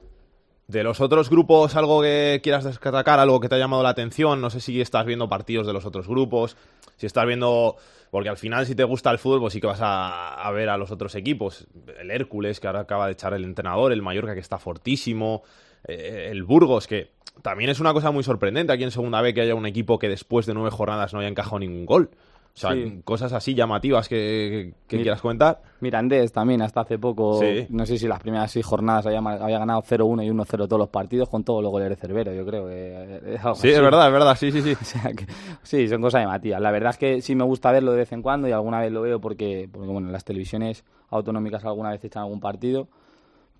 De 0.68 0.82
los 0.82 1.00
otros 1.00 1.28
grupos, 1.28 1.76
algo 1.76 2.00
que 2.00 2.40
quieras 2.42 2.64
destacar, 2.64 3.18
algo 3.18 3.40
que 3.40 3.48
te 3.48 3.56
ha 3.56 3.58
llamado 3.58 3.82
la 3.82 3.90
atención, 3.90 4.40
no 4.40 4.48
sé 4.48 4.60
si 4.60 4.80
estás 4.80 5.04
viendo 5.04 5.28
partidos 5.28 5.66
de 5.66 5.72
los 5.72 5.84
otros 5.84 6.08
grupos, 6.08 6.56
si 6.96 7.04
estás 7.04 7.26
viendo, 7.26 7.76
porque 8.10 8.28
al 8.28 8.38
final 8.38 8.64
si 8.64 8.74
te 8.74 8.84
gusta 8.84 9.10
el 9.10 9.18
fútbol, 9.18 9.40
pues 9.40 9.52
sí 9.52 9.60
que 9.60 9.66
vas 9.66 9.80
a, 9.82 10.50
ver 10.54 10.70
a 10.70 10.78
los 10.78 10.90
otros 10.90 11.14
equipos, 11.14 11.66
el 11.98 12.10
Hércules, 12.10 12.58
que 12.58 12.68
ahora 12.68 12.80
acaba 12.80 13.06
de 13.06 13.12
echar 13.12 13.34
el 13.34 13.44
entrenador, 13.44 13.92
el 13.92 14.02
Mallorca, 14.02 14.34
que 14.34 14.40
está 14.40 14.56
fortísimo, 14.56 15.42
eh, 15.86 16.28
el 16.30 16.44
Burgos, 16.44 16.86
que 16.86 17.10
también 17.42 17.68
es 17.68 17.80
una 17.80 17.92
cosa 17.92 18.10
muy 18.10 18.22
sorprendente 18.22 18.72
aquí 18.72 18.84
en 18.84 18.92
segunda 18.92 19.20
B 19.20 19.34
que 19.34 19.42
haya 19.42 19.54
un 19.54 19.66
equipo 19.66 19.98
que 19.98 20.08
después 20.08 20.46
de 20.46 20.54
nueve 20.54 20.70
jornadas 20.70 21.12
no 21.12 21.20
haya 21.20 21.28
encajado 21.28 21.58
ningún 21.58 21.86
gol. 21.86 22.10
O 22.54 22.58
sea, 22.58 22.72
Sí. 22.72 23.00
cosas 23.02 23.32
así 23.32 23.54
llamativas 23.54 24.10
que, 24.10 24.74
que 24.86 24.96
Mi- 24.98 25.02
quieras 25.04 25.22
comentar. 25.22 25.62
Mirandés 25.80 26.32
también, 26.32 26.60
hasta 26.60 26.82
hace 26.82 26.98
poco, 26.98 27.40
Sí. 27.40 27.66
no 27.70 27.86
sé 27.86 27.96
si 27.96 28.06
las 28.06 28.20
primeras 28.20 28.50
seis 28.50 28.66
jornadas 28.66 29.06
había, 29.06 29.20
había 29.20 29.58
ganado 29.58 29.80
0-1 29.80 30.22
y 30.22 30.28
1-0 30.30 30.68
todos 30.68 30.78
los 30.78 30.90
partidos 30.90 31.30
con 31.30 31.44
todos 31.44 31.62
los 31.62 31.72
goles 31.72 31.88
de 31.88 31.96
Cerbero, 31.96 32.34
yo 32.34 32.44
creo. 32.44 32.66
que 32.68 33.20
es 33.34 33.40
algo 33.44 33.54
Sí, 33.54 33.68
es 33.68 33.76
así. 33.76 33.82
verdad, 33.84 34.06
es 34.06 34.12
verdad, 34.12 34.36
sí, 34.36 34.52
sí, 34.52 34.60
sí. 34.60 34.72
O 34.80 34.84
sea 34.84 35.12
que- 35.14 35.26
sí, 35.62 35.88
son 35.88 36.02
cosas 36.02 36.20
de 36.20 36.26
Matías. 36.26 36.60
La 36.60 36.70
verdad 36.70 36.90
es 36.90 36.98
que 36.98 37.22
sí 37.22 37.34
me 37.34 37.44
gusta 37.44 37.72
verlo 37.72 37.92
de 37.92 37.98
vez 37.98 38.12
en 38.12 38.20
cuando 38.20 38.46
y 38.48 38.52
alguna 38.52 38.80
vez 38.80 38.92
lo 38.92 39.00
veo 39.00 39.18
porque, 39.18 39.68
porque 39.72 39.88
bueno, 39.88 40.10
las 40.10 40.24
televisiones 40.24 40.84
autonómicas 41.08 41.64
alguna 41.64 41.90
vez 41.90 42.04
echan 42.04 42.22
algún 42.24 42.40
partido. 42.40 42.88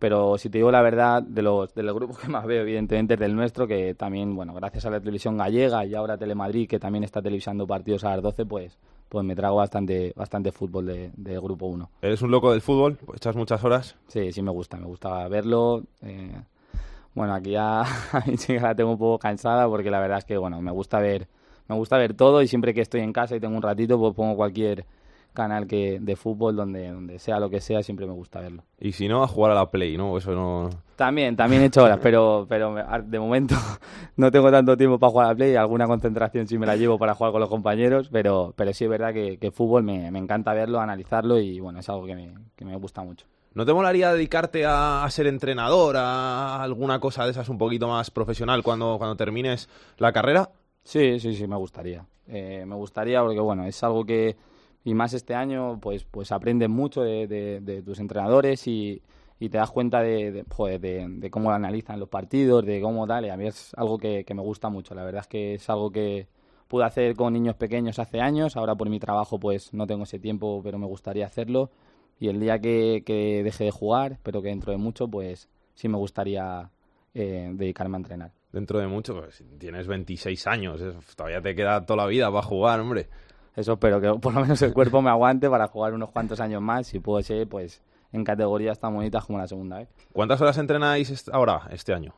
Pero 0.03 0.37
si 0.37 0.51
te 0.51 0.59
digo 0.59 0.73
la 0.73 0.83
verdad, 0.83 1.23
de 1.23 1.43
los, 1.43 1.73
de 1.77 1.85
los 1.85 1.95
grupos 1.95 2.19
que 2.19 2.27
más 2.27 2.45
veo, 2.45 2.63
evidentemente, 2.63 3.15
es 3.15 3.21
del 3.21 3.37
nuestro, 3.37 3.69
que 3.69 3.95
también, 3.95 4.35
bueno, 4.35 4.53
gracias 4.53 4.85
a 4.85 4.91
la 4.91 4.99
televisión 4.99 5.39
gallega 5.39 5.87
y 5.87 5.95
ahora 5.95 6.19
Telemadrid, 6.19 6.69
que 6.69 6.81
también 6.81 7.05
está 7.05 7.23
televisando 7.23 7.69
partidos 7.69 8.03
a 8.03 8.11
las 8.11 8.21
12, 8.21 8.45
pues, 8.45 8.77
pues 9.09 9.25
me 9.25 9.37
trago 9.37 9.59
bastante, 9.59 10.13
bastante 10.17 10.51
fútbol 10.51 10.87
de, 10.87 11.13
de 11.17 11.39
Grupo 11.39 11.67
1. 11.67 11.89
Eres 12.03 12.21
un 12.21 12.33
loco 12.33 12.51
del 12.51 12.63
fútbol, 12.63 12.99
pues 13.07 13.19
echas 13.19 13.37
muchas 13.37 13.63
horas. 13.63 13.95
Sí, 14.09 14.33
sí 14.33 14.43
me 14.43 14.51
gusta, 14.51 14.77
me 14.77 14.87
gusta 14.87 15.29
verlo. 15.29 15.85
eh, 16.01 16.35
bueno, 17.15 17.35
aquí 17.35 17.53
ya 17.53 17.83
a 17.83 18.25
mi 18.27 18.37
chica 18.37 18.61
la 18.61 18.75
tengo 18.75 18.91
un 18.91 18.99
poco 18.99 19.21
cansada 19.21 19.69
porque 19.69 19.93
la 19.93 20.01
verdad 20.01 20.19
es 20.19 20.25
que, 20.25 20.37
bueno, 20.37 20.61
me 20.61 20.73
gusta 20.73 20.99
ver, 20.99 21.29
me 21.69 21.77
gusta 21.77 21.97
ver 21.97 22.15
todo 22.15 22.43
y 22.43 22.49
siempre 22.49 22.75
que 22.75 22.81
estoy 22.81 23.03
en 23.03 23.13
casa 23.13 23.37
y 23.37 23.41
tengo 23.41 23.55
un 23.55 23.63
ratito, 23.63 24.01
pues 24.01 24.15
pongo 24.17 24.35
cualquier 24.35 24.85
canal 25.33 25.67
que 25.67 25.99
de 26.01 26.17
fútbol 26.17 26.57
donde, 26.57 26.91
donde 26.91 27.19
sea 27.19 27.41
lo 27.41 27.51
que 27.51 27.61
sea, 27.61 27.83
siempre 27.83 28.07
me 28.07 28.13
gusta 28.13 28.41
verlo. 28.41 28.65
Y 28.79 28.93
si 28.93 29.09
no, 29.09 29.23
a 29.23 29.29
jugar 29.29 29.53
a 29.53 29.55
la 29.55 29.71
Play, 29.71 29.97
¿no? 29.97 30.17
Eso 30.17 30.33
no... 30.33 30.71
También, 30.97 31.37
también 31.37 31.63
he 31.63 31.67
hecho 31.67 31.83
horas, 31.83 31.99
pero, 32.03 32.47
pero 32.49 32.75
de 33.05 33.19
momento 33.19 33.55
no 34.17 34.31
tengo 34.31 34.51
tanto 34.51 34.77
tiempo 34.77 34.99
para 34.99 35.11
jugar 35.11 35.27
a 35.27 35.31
la 35.31 35.35
Play, 35.37 35.57
alguna 35.57 35.87
concentración 35.87 36.47
sí 36.47 36.59
me 36.59 36.67
la 36.67 36.77
llevo 36.77 36.99
para 36.99 37.15
jugar 37.15 37.33
con 37.33 37.41
los 37.41 37.51
compañeros, 37.51 38.09
pero, 38.13 38.53
pero 38.57 38.73
sí 38.73 38.85
es 38.85 38.91
verdad 38.91 39.13
que, 39.13 39.39
que 39.39 39.51
fútbol 39.51 39.83
me, 39.83 40.11
me 40.11 40.19
encanta 40.19 40.53
verlo, 40.53 40.81
analizarlo 40.81 41.39
y 41.39 41.61
bueno, 41.61 41.81
es 41.81 41.89
algo 41.89 42.07
que 42.07 42.15
me, 42.15 42.35
que 42.55 42.65
me 42.65 42.77
gusta 42.77 43.03
mucho. 43.03 43.27
¿No 43.55 43.67
te 43.67 43.73
molaría 43.75 44.13
dedicarte 44.13 44.65
a, 44.65 45.05
a 45.05 45.11
ser 45.11 45.27
entrenador, 45.27 45.97
a 45.99 46.63
alguna 46.63 47.01
cosa 47.01 47.25
de 47.25 47.33
esas 47.33 47.49
un 47.51 47.59
poquito 47.59 47.87
más 47.87 48.11
profesional 48.11 48.63
cuando, 48.63 48.97
cuando 48.97 49.17
termines 49.17 49.69
la 49.99 50.13
carrera? 50.13 50.51
Sí, 50.85 51.21
sí, 51.21 51.35
sí, 51.35 51.47
me 51.47 51.57
gustaría. 51.57 52.05
Eh, 52.27 52.65
me 52.67 52.75
gustaría 52.75 53.23
porque, 53.23 53.41
bueno, 53.41 53.65
es 53.65 53.83
algo 53.83 54.05
que, 54.05 54.37
y 54.85 54.95
más 54.95 55.15
este 55.15 55.35
año, 55.35 55.79
pues, 55.81 56.05
pues 56.05 56.33
aprendes 56.33 56.69
mucho 56.69 57.03
de, 57.03 57.83
tus 57.85 58.01
entrenadores 58.01 58.67
y, 58.67 59.03
y 59.39 59.49
te 59.49 59.59
das 59.59 59.71
cuenta 59.71 60.01
de, 60.01 60.33
de, 60.43 61.31
cómo 61.31 61.51
analizan 61.53 62.01
los 62.01 62.09
partidos, 62.09 62.65
de 62.65 62.81
cómo 62.81 63.07
tal, 63.07 63.27
y 63.27 63.31
a 63.31 63.37
mí 63.37 63.47
es 63.47 63.73
algo 63.77 63.99
que, 63.99 64.25
que 64.25 64.35
me 64.35 64.43
gusta 64.43 64.69
mucho. 64.69 64.95
La 64.95 65.05
verdad 65.05 65.23
es 65.23 65.29
que 65.29 65.55
es 65.55 65.71
algo 65.71 65.91
que 65.91 66.27
pude 66.69 66.85
hacer 66.85 67.15
con 67.15 67.33
niños 67.33 67.55
pequeños 67.55 67.99
hace 67.99 68.21
años, 68.21 68.57
ahora 68.57 68.75
por 68.75 68.89
mi 68.89 68.99
trabajo 68.99 69.39
pues 69.39 69.75
no 69.75 69.87
tengo 69.87 70.05
ese 70.05 70.19
tiempo, 70.19 70.61
pero 70.65 70.79
me 70.79 70.87
gustaría 70.87 71.27
hacerlo. 71.27 71.71
Y 72.19 72.29
el 72.29 72.41
día 72.41 72.59
que, 72.61 73.03
que 73.05 73.43
deje 73.43 73.65
de 73.65 73.71
jugar, 73.71 74.13
espero 74.13 74.43
que 74.43 74.49
dentro 74.49 74.73
de 74.73 74.79
mucho, 74.79 75.09
pues 75.09 75.49
sí 75.75 75.89
me 75.89 75.97
gustaría 75.97 76.71
eh, 77.15 77.51
dedicarme 77.53 77.97
a 77.97 77.99
entrenar. 77.99 78.33
dentro 78.53 78.79
de 78.79 78.87
mucho, 78.87 79.15
pues, 79.15 79.45
tienes 79.59 79.87
26 79.87 80.47
años, 80.47 80.81
todavía 81.15 81.43
te 81.43 81.55
queda 81.55 81.85
toda 81.85 82.05
la 82.05 82.07
vida 82.07 82.31
para 82.31 82.43
jugar, 82.43 82.81
hombre. 82.81 83.09
Eso 83.55 83.75
espero, 83.75 84.01
que 84.01 84.09
por 84.15 84.33
lo 84.35 84.41
menos 84.41 84.61
el 84.63 84.73
cuerpo 84.73 85.03
me 85.03 85.11
aguante 85.11 85.49
para 85.51 85.69
jugar 85.69 85.93
unos 85.93 86.11
cuantos 86.11 86.41
años 86.41 86.63
más, 86.63 86.87
si 86.87 87.01
puede 87.01 87.23
ser, 87.23 87.49
pues 87.49 87.83
en 88.13 88.25
categorías 88.25 88.79
tan 88.79 88.95
bonitas 88.95 89.25
como 89.25 89.39
la 89.39 89.47
segunda 89.47 89.79
vez. 89.79 89.89
¿Cuántas 90.13 90.41
horas 90.41 90.59
entrenáis 90.59 91.29
ahora, 91.31 91.69
este 91.71 91.93
año? 91.95 92.15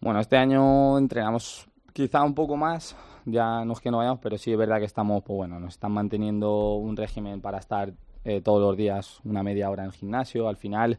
Bueno, 0.00 0.20
este 0.20 0.36
año 0.36 0.98
entrenamos 0.98 1.68
quizá 1.92 2.22
un 2.22 2.34
poco 2.34 2.56
más, 2.56 2.96
ya 3.24 3.64
no 3.64 3.72
es 3.72 3.80
que 3.80 3.90
no 3.90 3.98
vayamos, 3.98 4.20
pero 4.20 4.36
sí 4.38 4.52
es 4.52 4.58
verdad 4.58 4.78
que 4.78 4.84
estamos, 4.84 5.22
pues 5.24 5.36
bueno, 5.36 5.58
nos 5.58 5.74
están 5.74 5.92
manteniendo 5.92 6.74
un 6.74 6.96
régimen 6.96 7.40
para 7.40 7.58
estar 7.58 7.92
eh, 8.24 8.40
todos 8.40 8.60
los 8.60 8.76
días 8.76 9.20
una 9.24 9.42
media 9.42 9.70
hora 9.70 9.84
en 9.84 9.90
el 9.90 9.94
gimnasio. 9.94 10.48
Al 10.48 10.56
final, 10.56 10.98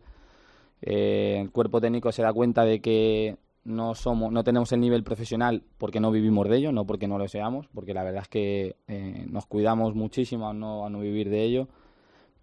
eh, 0.81 1.39
el 1.41 1.51
cuerpo 1.51 1.81
técnico 1.81 2.11
se 2.11 2.23
da 2.23 2.33
cuenta 2.33 2.63
de 2.63 2.81
que 2.81 3.37
no 3.65 3.95
somos, 3.95 4.31
no 4.31 4.43
tenemos 4.43 4.71
el 4.71 4.79
nivel 4.79 5.03
profesional 5.03 5.63
porque 5.77 5.99
no 5.99 6.11
vivimos 6.11 6.47
de 6.47 6.57
ello, 6.57 6.71
no 6.71 6.85
porque 6.85 7.07
no 7.07 7.17
lo 7.17 7.27
seamos, 7.27 7.67
porque 7.73 7.93
la 7.93 8.03
verdad 8.03 8.21
es 8.21 8.29
que 8.29 8.77
eh, 8.87 9.25
nos 9.29 9.45
cuidamos 9.45 9.95
muchísimo 9.95 10.49
a 10.49 10.53
no, 10.53 10.85
a 10.85 10.89
no 10.89 10.99
vivir 10.99 11.29
de 11.29 11.43
ello 11.43 11.67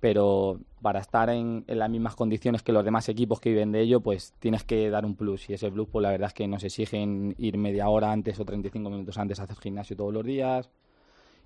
pero 0.03 0.59
para 0.81 0.99
estar 0.99 1.31
en, 1.31 1.65
las 1.69 1.89
mismas 1.89 2.17
condiciones 2.17 2.65
que 2.65 2.73
los 2.73 2.85
demás 2.85 3.09
equipos 3.09 3.39
que 3.39 3.51
viven 3.51 3.71
de 3.71 3.83
ello, 3.83 4.01
pues 4.01 4.35
tienes 4.41 4.65
que 4.65 4.91
dar 4.91 5.05
un 5.05 5.15
plus. 5.15 5.49
Y 5.49 5.53
ese 5.55 5.71
plus, 5.71 5.87
pues 5.89 6.03
la 6.03 6.11
verdad 6.11 6.27
es 6.27 6.35
que 6.35 6.49
nos 6.49 6.65
exigen 6.65 7.37
ir 7.39 7.57
media 7.57 7.89
hora 7.89 8.11
antes 8.11 8.41
o 8.41 8.45
35 8.45 8.91
minutos 8.91 9.17
antes 9.17 9.39
a 9.39 9.45
hacer 9.45 9.59
gimnasio 9.59 9.97
todos 9.97 10.13
los 10.13 10.25
días. 10.25 10.71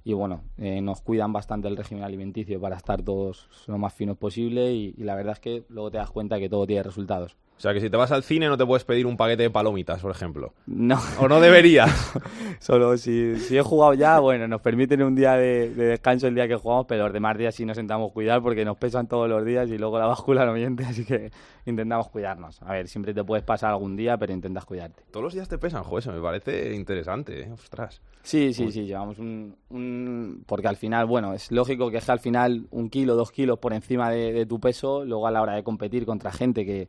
Y 0.04 0.14
bueno, 0.14 0.40
eh, 0.56 0.80
nos 0.80 1.02
cuidan 1.02 1.34
bastante 1.34 1.68
el 1.68 1.76
régimen 1.76 2.02
alimenticio 2.02 2.58
para 2.58 2.76
estar 2.78 3.02
todos 3.02 3.50
lo 3.66 3.76
más 3.76 3.92
finos 3.92 4.16
posible. 4.16 4.72
y 4.72 4.94
la 4.94 5.16
verdad 5.16 5.34
es 5.34 5.40
que 5.40 5.64
luego 5.68 5.90
te 5.90 5.98
das 5.98 6.10
cuenta 6.10 6.38
que 6.38 6.48
todo 6.48 6.66
tiene 6.66 6.82
resultados. 6.82 7.36
O 7.56 7.60
sea, 7.60 7.72
que 7.72 7.80
si 7.80 7.88
te 7.88 7.96
vas 7.96 8.12
al 8.12 8.22
cine 8.22 8.48
no 8.48 8.58
te 8.58 8.66
puedes 8.66 8.84
pedir 8.84 9.06
un 9.06 9.16
paquete 9.16 9.44
de 9.44 9.50
palomitas, 9.50 10.02
por 10.02 10.10
ejemplo. 10.10 10.52
No. 10.66 11.00
O 11.18 11.26
no 11.26 11.40
deberías. 11.40 12.12
Solo 12.60 12.98
si, 12.98 13.36
si, 13.36 13.56
he 13.56 13.62
jugado 13.62 13.94
ya, 13.94 14.18
bueno, 14.18 14.46
nos 14.46 14.60
permiten 14.60 15.02
un 15.02 15.14
día 15.14 15.36
de, 15.36 15.70
descanso 15.70 16.26
el 16.26 16.34
día 16.34 16.46
que 16.46 16.56
jugamos, 16.56 16.84
pero 16.86 17.04
los 17.04 17.14
demás 17.14 17.38
días 17.38 17.54
sí 17.54 17.64
nos 17.64 17.78
intentamos 17.78 18.12
cuidar 18.12 18.42
porque 18.42 18.62
nos 18.62 18.76
pesan 18.76 19.06
todos 19.06 19.26
los 19.26 19.42
días 19.42 19.70
y 19.70 19.78
luego 19.78 19.98
la 19.98 20.06
báscula 20.06 20.44
no 20.44 20.52
miente, 20.52 20.84
así 20.84 21.06
que 21.06 21.30
intentamos 21.64 22.10
cuidarnos. 22.10 22.60
A 22.60 22.72
ver, 22.72 22.88
siempre 22.88 23.14
te 23.14 23.24
puedes 23.24 23.44
pasar 23.44 23.70
algún 23.70 23.96
día, 23.96 24.18
pero 24.18 24.34
intentas 24.34 24.66
cuidarte. 24.66 25.04
Todos 25.10 25.24
los 25.24 25.32
días 25.32 25.48
te 25.48 25.56
pesan, 25.56 25.82
joder, 25.82 26.02
eso 26.02 26.12
me 26.12 26.20
parece 26.20 26.74
interesante, 26.74 27.40
¿eh? 27.40 27.52
ostras. 27.52 28.02
Sí, 28.22 28.52
sí, 28.52 28.70
sí, 28.70 28.84
llevamos 28.84 29.18
un, 29.18 29.56
un, 29.70 30.42
Porque 30.46 30.68
al 30.68 30.76
final, 30.76 31.06
bueno, 31.06 31.32
es 31.32 31.50
lógico 31.52 31.90
que 31.90 31.98
es 31.98 32.04
que 32.04 32.12
al 32.12 32.18
final 32.18 32.66
un 32.70 32.90
kilo, 32.90 33.14
dos 33.14 33.30
kilos 33.30 33.58
por 33.60 33.72
encima 33.72 34.10
de 34.10 34.44
tu 34.44 34.60
peso, 34.60 35.04
luego 35.04 35.26
a 35.26 35.30
la 35.30 35.40
hora 35.40 35.54
de 35.54 35.62
competir 35.62 36.04
contra 36.04 36.32
gente 36.32 36.66
que 36.66 36.88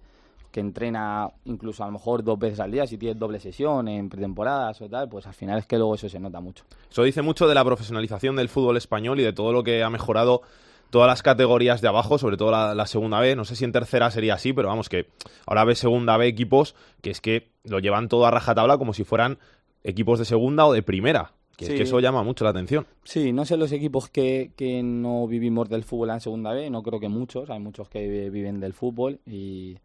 que 0.51 0.59
entrena 0.59 1.29
incluso 1.45 1.83
a 1.83 1.87
lo 1.87 1.93
mejor 1.93 2.23
dos 2.23 2.39
veces 2.39 2.59
al 2.59 2.71
día, 2.71 2.87
si 2.87 2.97
tienes 2.97 3.19
doble 3.19 3.39
sesión 3.39 3.87
en 3.87 4.09
pretemporadas 4.09 4.81
o 4.81 4.89
tal, 4.89 5.09
pues 5.09 5.27
al 5.27 5.33
final 5.33 5.59
es 5.59 5.65
que 5.65 5.77
luego 5.77 5.95
eso 5.95 6.09
se 6.09 6.19
nota 6.19 6.39
mucho. 6.39 6.63
Eso 6.89 7.03
dice 7.03 7.21
mucho 7.21 7.47
de 7.47 7.55
la 7.55 7.63
profesionalización 7.63 8.35
del 8.35 8.49
fútbol 8.49 8.77
español 8.77 9.19
y 9.19 9.23
de 9.23 9.33
todo 9.33 9.51
lo 9.51 9.63
que 9.63 9.83
ha 9.83 9.89
mejorado 9.89 10.41
todas 10.89 11.07
las 11.07 11.21
categorías 11.21 11.81
de 11.81 11.87
abajo, 11.87 12.17
sobre 12.17 12.37
todo 12.37 12.51
la, 12.51 12.85
segunda 12.85 13.19
B. 13.19 13.35
No 13.35 13.45
sé 13.45 13.55
si 13.55 13.65
en 13.65 13.71
tercera 13.71 14.09
sería 14.11 14.35
así, 14.35 14.53
pero 14.53 14.69
vamos, 14.69 14.89
que 14.89 15.07
ahora 15.45 15.65
ve 15.65 15.75
segunda 15.75 16.17
B 16.17 16.27
equipos 16.27 16.75
que 17.01 17.09
es 17.09 17.21
que 17.21 17.49
lo 17.63 17.79
llevan 17.79 18.07
todo 18.07 18.25
a 18.25 18.31
rajatabla 18.31 18.77
como 18.77 18.93
si 18.93 19.03
fueran 19.03 19.37
equipos 19.83 20.19
de 20.19 20.25
segunda 20.25 20.65
o 20.65 20.73
de 20.73 20.83
primera. 20.83 21.33
Que, 21.57 21.65
es 21.65 21.71
que 21.71 21.83
eso 21.83 21.99
llama 21.99 22.21
mucho 22.21 22.43
la 22.43 22.51
atención. 22.51 22.85
Sí, 23.03 23.33
no 23.33 23.43
sé 23.43 23.57
los 23.57 23.71
equipos 23.71 24.09
que, 24.09 24.51
que 24.55 24.83
no 24.83 25.27
vivimos 25.27 25.67
del 25.69 25.83
fútbol 25.83 26.11
en 26.11 26.21
segunda 26.21 26.53
B, 26.53 26.69
no 26.69 26.83
creo 26.83 26.99
que 26.99 27.09
muchos, 27.09 27.49
hay 27.49 27.59
muchos 27.59 27.89
que 27.89 28.29
viven 28.29 28.59
del 28.59 28.73
fútbol 28.73 29.19
y 29.25 29.75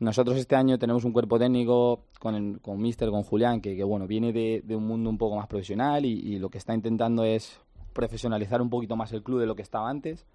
nosotros 0.00 0.38
este 0.38 0.56
año 0.56 0.78
tenemos 0.78 1.04
un 1.04 1.12
cuerpo 1.12 1.38
técnico 1.38 2.06
con, 2.18 2.34
el, 2.34 2.60
con 2.60 2.80
Mister, 2.80 3.10
con 3.10 3.22
Julián, 3.22 3.60
que, 3.60 3.84
bueno, 3.84 4.06
viene 4.06 4.32
de, 4.32 4.74
un 4.74 4.86
mundo 4.86 5.10
un 5.10 5.18
poco 5.18 5.36
más 5.36 5.46
profesional 5.46 6.06
y, 6.06 6.38
lo 6.38 6.48
que 6.48 6.56
está 6.56 6.74
intentando 6.74 7.22
es 7.22 7.60
profesionalizar 7.92 8.62
un 8.62 8.70
poquito 8.70 8.96
más 8.96 9.12
el 9.12 9.22
club 9.22 9.40
de 9.40 9.46
lo 9.46 9.54
que 9.54 9.62
estaba 9.62 9.90
antes. 9.90 10.26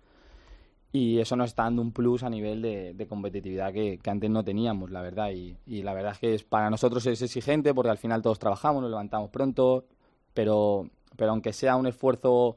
Y 0.91 1.19
eso 1.19 1.35
nos 1.35 1.49
está 1.49 1.63
dando 1.63 1.81
un 1.81 1.91
plus 1.91 2.23
a 2.23 2.29
nivel 2.29 2.61
de, 2.61 3.07
competitividad 3.09 3.73
que, 3.73 3.99
antes 4.05 4.29
no 4.29 4.43
teníamos, 4.43 4.91
la 4.91 5.01
verdad. 5.01 5.31
Y, 5.31 5.57
y, 5.65 5.81
la 5.81 5.95
verdad 5.95 6.11
es 6.11 6.19
que 6.19 6.33
es, 6.35 6.43
para 6.43 6.69
nosotros 6.69 7.03
es 7.07 7.19
exigente 7.23 7.73
porque 7.73 7.89
al 7.89 7.97
final 7.97 8.21
todos 8.21 8.37
trabajamos, 8.37 8.83
nos 8.83 8.91
levantamos 8.91 9.31
pronto, 9.31 9.85
pero, 10.35 10.91
pero 11.17 11.31
aunque 11.31 11.53
sea 11.53 11.75
un 11.75 11.87
esfuerzo 11.87 12.55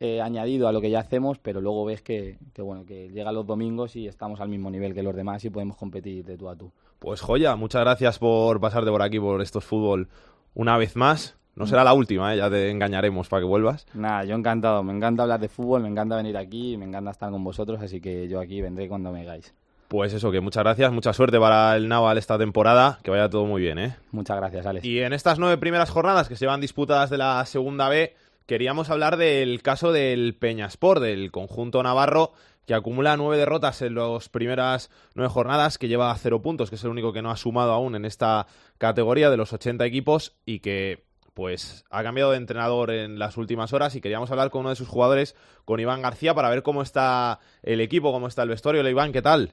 eh, 0.00 0.20
añadido 0.20 0.68
a 0.68 0.72
lo 0.72 0.80
que 0.80 0.90
ya 0.90 1.00
hacemos, 1.00 1.38
pero 1.38 1.60
luego 1.60 1.84
ves 1.84 2.02
que, 2.02 2.38
que, 2.52 2.62
bueno, 2.62 2.84
que 2.86 3.08
llega 3.08 3.32
los 3.32 3.46
domingos 3.46 3.96
y 3.96 4.06
estamos 4.06 4.40
al 4.40 4.48
mismo 4.48 4.70
nivel 4.70 4.94
que 4.94 5.02
los 5.02 5.14
demás 5.14 5.44
y 5.44 5.50
podemos 5.50 5.76
competir 5.76 6.24
de 6.24 6.36
tú 6.36 6.48
a 6.48 6.56
tú. 6.56 6.70
Pues 6.98 7.20
joya, 7.20 7.56
muchas 7.56 7.82
gracias 7.82 8.18
por 8.18 8.60
pasarte 8.60 8.90
por 8.90 9.02
aquí 9.02 9.20
por 9.20 9.40
estos 9.40 9.64
fútbol 9.64 10.08
una 10.54 10.76
vez 10.76 10.96
más. 10.96 11.36
No 11.54 11.66
será 11.66 11.82
la 11.82 11.92
última, 11.92 12.32
¿eh? 12.32 12.36
ya 12.36 12.48
te 12.48 12.70
engañaremos 12.70 13.28
para 13.28 13.40
que 13.40 13.46
vuelvas. 13.46 13.84
Nada, 13.92 14.22
yo 14.24 14.36
encantado. 14.36 14.84
Me 14.84 14.92
encanta 14.92 15.24
hablar 15.24 15.40
de 15.40 15.48
fútbol, 15.48 15.82
me 15.82 15.88
encanta 15.88 16.14
venir 16.14 16.36
aquí, 16.36 16.76
me 16.76 16.84
encanta 16.84 17.10
estar 17.10 17.32
con 17.32 17.42
vosotros, 17.42 17.80
así 17.82 18.00
que 18.00 18.28
yo 18.28 18.38
aquí 18.38 18.60
vendré 18.60 18.88
cuando 18.88 19.10
me 19.10 19.22
hagáis. 19.22 19.52
Pues 19.88 20.12
eso, 20.12 20.30
que 20.30 20.40
muchas 20.40 20.62
gracias, 20.62 20.92
mucha 20.92 21.12
suerte 21.12 21.40
para 21.40 21.74
el 21.74 21.88
Naval 21.88 22.18
esta 22.18 22.38
temporada, 22.38 23.00
que 23.02 23.10
vaya 23.10 23.28
todo 23.28 23.44
muy 23.46 23.62
bien, 23.62 23.78
¿eh? 23.78 23.96
Muchas 24.12 24.36
gracias, 24.36 24.66
Alex. 24.66 24.84
Y 24.84 25.00
en 25.00 25.12
estas 25.12 25.38
nueve 25.40 25.56
primeras 25.56 25.90
jornadas 25.90 26.28
que 26.28 26.36
se 26.36 26.46
van 26.46 26.60
disputadas 26.60 27.10
de 27.10 27.18
la 27.18 27.44
segunda 27.46 27.88
B, 27.88 28.14
queríamos 28.48 28.88
hablar 28.88 29.18
del 29.18 29.62
caso 29.62 29.92
del 29.92 30.34
Peñaspor, 30.34 31.00
del 31.00 31.30
conjunto 31.30 31.82
navarro, 31.82 32.32
que 32.66 32.74
acumula 32.74 33.16
nueve 33.16 33.36
derrotas 33.36 33.82
en 33.82 33.94
las 33.94 34.30
primeras 34.30 34.90
nueve 35.14 35.30
jornadas, 35.30 35.76
que 35.76 35.86
lleva 35.86 36.16
cero 36.16 36.40
puntos, 36.40 36.70
que 36.70 36.76
es 36.76 36.84
el 36.84 36.90
único 36.90 37.12
que 37.12 37.20
no 37.20 37.30
ha 37.30 37.36
sumado 37.36 37.72
aún 37.72 37.94
en 37.94 38.06
esta 38.06 38.46
categoría 38.78 39.30
de 39.30 39.36
los 39.36 39.52
80 39.52 39.84
equipos 39.84 40.34
y 40.46 40.60
que 40.60 41.04
pues 41.34 41.84
ha 41.90 42.02
cambiado 42.02 42.32
de 42.32 42.38
entrenador 42.38 42.90
en 42.90 43.18
las 43.18 43.36
últimas 43.36 43.72
horas 43.72 43.94
y 43.94 44.00
queríamos 44.00 44.30
hablar 44.30 44.50
con 44.50 44.60
uno 44.62 44.70
de 44.70 44.76
sus 44.76 44.88
jugadores, 44.88 45.36
con 45.64 45.78
Iván 45.78 46.02
García, 46.02 46.34
para 46.34 46.48
ver 46.48 46.62
cómo 46.62 46.82
está 46.82 47.38
el 47.62 47.80
equipo, 47.80 48.12
cómo 48.12 48.28
está 48.28 48.42
el 48.42 48.48
vestuario. 48.48 48.80
Hola 48.80 48.90
Iván, 48.90 49.12
¿qué 49.12 49.22
tal? 49.22 49.52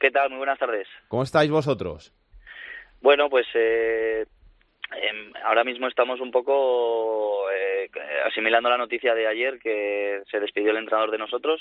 ¿Qué 0.00 0.10
tal? 0.10 0.30
Muy 0.30 0.38
buenas 0.38 0.58
tardes. 0.58 0.88
¿Cómo 1.08 1.22
estáis 1.22 1.50
vosotros? 1.50 2.12
Bueno, 3.02 3.28
pues 3.28 3.46
eh, 3.54 4.26
Em, 5.00 5.32
ahora 5.44 5.64
mismo 5.64 5.88
estamos 5.88 6.20
un 6.20 6.30
poco 6.30 7.50
eh, 7.50 7.90
asimilando 8.26 8.68
la 8.68 8.76
noticia 8.76 9.14
de 9.14 9.26
ayer 9.26 9.58
que 9.58 10.22
se 10.30 10.40
despidió 10.40 10.70
el 10.70 10.78
entrenador 10.78 11.10
de 11.10 11.18
nosotros. 11.18 11.60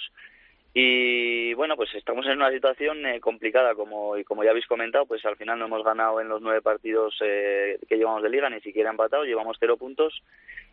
Y 0.73 1.53
bueno 1.55 1.75
pues 1.75 1.93
estamos 1.95 2.25
en 2.25 2.37
una 2.37 2.51
situación 2.51 3.05
eh, 3.05 3.19
complicada. 3.19 3.75
Como 3.75 4.17
y 4.17 4.23
como 4.23 4.43
ya 4.43 4.51
habéis 4.51 4.67
comentado 4.67 5.05
pues 5.05 5.25
al 5.25 5.35
final 5.37 5.59
no 5.59 5.65
hemos 5.65 5.83
ganado 5.83 6.21
en 6.21 6.29
los 6.29 6.41
nueve 6.41 6.61
partidos 6.61 7.15
eh, 7.21 7.77
que 7.87 7.97
llevamos 7.97 8.23
de 8.23 8.29
liga 8.29 8.49
ni 8.49 8.61
siquiera 8.61 8.89
empatado 8.89 9.25
llevamos 9.25 9.57
cero 9.59 9.77
puntos. 9.77 10.21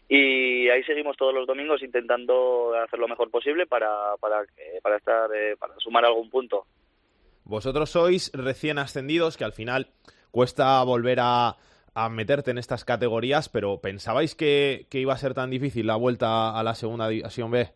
Y 0.09 0.69
ahí 0.71 0.83
seguimos 0.85 1.17
todos 1.17 1.35
los 1.35 1.47
domingos 1.47 1.83
intentando 1.83 2.75
hacer 2.75 2.99
lo 2.99 3.09
mejor 3.09 3.31
posible 3.31 3.67
para 3.67 4.17
para 4.21 4.45
para 4.83 4.97
estar 4.97 5.29
para 5.59 5.75
sumar 5.79 6.05
algún 6.05 6.31
punto. 6.31 6.65
Vosotros 7.45 7.91
sois 7.91 8.31
recién 8.35 8.79
ascendidos 8.79 9.37
que 9.37 9.45
al 9.45 9.53
final 9.53 9.89
cuesta 10.31 10.83
volver 10.85 11.19
a 11.21 11.57
a 11.95 12.09
meterte 12.09 12.51
en 12.51 12.59
estas 12.59 12.85
categorías, 12.85 13.49
pero 13.49 13.81
¿pensabais 13.81 14.35
que, 14.35 14.87
iba 14.93 15.13
a 15.13 15.19
ser 15.19 15.35
tan 15.35 15.51
difícil 15.51 15.87
la 15.87 15.97
vuelta 15.97 16.59
a 16.59 16.63
la 16.63 16.75
segunda 16.75 17.09
división 17.09 17.51
B? 17.51 17.69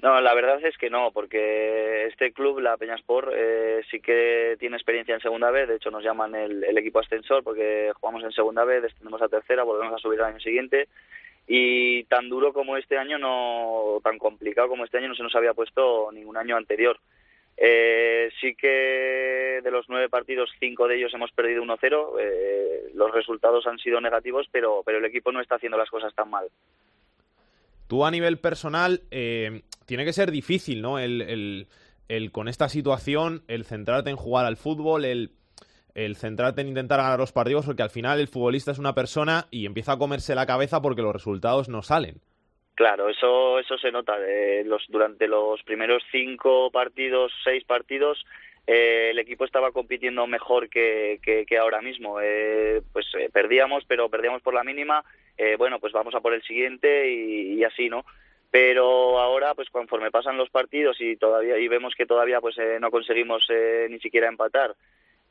No, 0.00 0.20
la 0.20 0.32
verdad 0.34 0.64
es 0.64 0.78
que 0.78 0.90
no, 0.90 1.10
porque 1.12 2.06
este 2.06 2.32
club, 2.32 2.60
la 2.60 2.76
Peñaspor, 2.76 3.32
eh, 3.36 3.80
sí 3.90 4.00
que 4.00 4.56
tiene 4.60 4.76
experiencia 4.76 5.14
en 5.14 5.20
segunda 5.20 5.50
B, 5.50 5.66
de 5.66 5.76
hecho 5.76 5.90
nos 5.90 6.04
llaman 6.04 6.36
el, 6.36 6.78
equipo 6.78 7.00
ascensor 7.00 7.42
porque 7.42 7.90
jugamos 7.94 8.22
en 8.22 8.30
segunda 8.30 8.64
B, 8.64 8.80
descendemos 8.80 9.20
a 9.22 9.28
tercera, 9.28 9.64
volvemos 9.64 9.94
a 9.94 9.98
subir 9.98 10.20
al 10.20 10.32
año 10.32 10.40
siguiente 10.40 10.88
y 11.48 12.04
tan 12.04 12.28
duro 12.28 12.52
como 12.52 12.76
este 12.76 12.96
año, 12.96 13.18
no 13.18 14.00
tan 14.04 14.18
complicado 14.18 14.68
como 14.68 14.84
este 14.84 14.98
año 14.98 15.08
no 15.08 15.14
se 15.16 15.22
nos 15.24 15.34
había 15.34 15.54
puesto 15.54 16.12
ningún 16.12 16.36
año 16.36 16.56
anterior. 16.56 17.00
Eh, 17.60 18.30
sí 18.40 18.54
que 18.54 19.60
de 19.62 19.70
los 19.70 19.86
nueve 19.88 20.08
partidos, 20.08 20.50
cinco 20.60 20.86
de 20.86 20.96
ellos 20.96 21.12
hemos 21.12 21.32
perdido 21.32 21.62
1-0. 21.64 22.20
Eh, 22.20 22.90
los 22.94 23.12
resultados 23.12 23.66
han 23.66 23.78
sido 23.78 24.00
negativos, 24.00 24.46
pero, 24.52 24.82
pero 24.84 24.98
el 24.98 25.04
equipo 25.04 25.32
no 25.32 25.40
está 25.40 25.56
haciendo 25.56 25.76
las 25.76 25.90
cosas 25.90 26.14
tan 26.14 26.30
mal. 26.30 26.46
Tú 27.88 28.04
a 28.04 28.10
nivel 28.10 28.38
personal, 28.38 29.02
eh, 29.10 29.62
tiene 29.86 30.04
que 30.04 30.12
ser 30.12 30.30
difícil, 30.30 30.82
¿no? 30.82 30.98
El, 30.98 31.66
el, 32.08 32.32
con 32.32 32.46
esta 32.48 32.68
situación, 32.68 33.42
el 33.48 33.64
centrarte 33.64 34.10
en 34.10 34.16
jugar 34.16 34.46
al 34.46 34.56
fútbol, 34.56 35.04
el, 35.04 35.32
el 35.94 36.14
centrarte 36.16 36.60
en 36.60 36.68
intentar 36.68 37.00
ganar 37.00 37.18
los 37.18 37.32
partidos, 37.32 37.66
porque 37.66 37.82
al 37.82 37.90
final 37.90 38.20
el 38.20 38.28
futbolista 38.28 38.70
es 38.70 38.78
una 38.78 38.94
persona 38.94 39.48
y 39.50 39.66
empieza 39.66 39.92
a 39.92 39.98
comerse 39.98 40.34
la 40.34 40.46
cabeza 40.46 40.80
porque 40.80 41.02
los 41.02 41.14
resultados 41.14 41.68
no 41.68 41.82
salen. 41.82 42.20
Claro, 42.78 43.08
eso, 43.08 43.58
eso 43.58 43.76
se 43.76 43.90
nota. 43.90 44.16
los, 44.64 44.84
durante 44.86 45.26
los 45.26 45.60
primeros 45.64 46.00
cinco 46.12 46.70
partidos, 46.70 47.32
seis 47.42 47.64
partidos, 47.64 48.24
eh, 48.68 49.08
el 49.10 49.18
equipo 49.18 49.44
estaba 49.44 49.72
compitiendo 49.72 50.24
mejor 50.28 50.68
que, 50.68 51.18
que, 51.20 51.58
ahora 51.58 51.82
mismo. 51.82 52.20
Eh, 52.20 52.80
pues 52.92 53.06
eh, 53.18 53.30
perdíamos, 53.32 53.84
pero 53.88 54.08
perdíamos 54.08 54.42
por 54.42 54.54
la 54.54 54.62
mínima. 54.62 55.04
bueno, 55.58 55.80
pues 55.80 55.92
vamos 55.92 56.14
a 56.14 56.20
por 56.20 56.34
el 56.34 56.42
siguiente 56.44 57.10
y, 57.10 57.64
así, 57.64 57.88
¿no? 57.88 58.04
Pero 58.52 59.18
ahora, 59.18 59.56
pues 59.56 59.70
conforme 59.70 60.12
pasan 60.12 60.36
los 60.36 60.48
partidos 60.48 61.00
y 61.00 61.16
todavía 61.16 61.58
y 61.58 61.66
vemos 61.66 61.96
que 61.96 62.06
todavía 62.06 62.40
pues 62.40 62.54
no 62.78 62.92
conseguimos 62.92 63.44
ni 63.90 63.98
siquiera 63.98 64.28
empatar, 64.28 64.76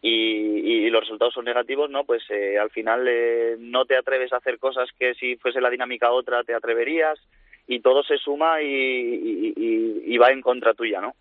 y, 0.02 0.90
los 0.90 1.02
resultados 1.02 1.34
son 1.34 1.46
negativos, 1.46 1.90
¿no? 1.90 2.06
Pues 2.06 2.24
eh, 2.30 2.58
al 2.58 2.70
final 2.70 3.06
eh, 3.08 3.56
no 3.60 3.86
te 3.86 3.98
atreves 3.98 4.32
a 4.32 4.38
hacer 4.38 4.58
cosas 4.58 4.90
que 4.98 5.14
si 5.16 5.36
fuese 5.36 5.60
la 5.60 5.70
dinámica 5.70 6.12
otra 6.12 6.44
te 6.44 6.56
atreverías 6.56 7.20
y 7.68 7.82
todo 7.82 8.04
se 8.04 8.18
suma 8.18 8.62
y, 8.62 10.18
va 10.18 10.32
en 10.32 10.42
contra 10.42 10.74
tuya, 10.74 11.02
¿no? 11.02 11.14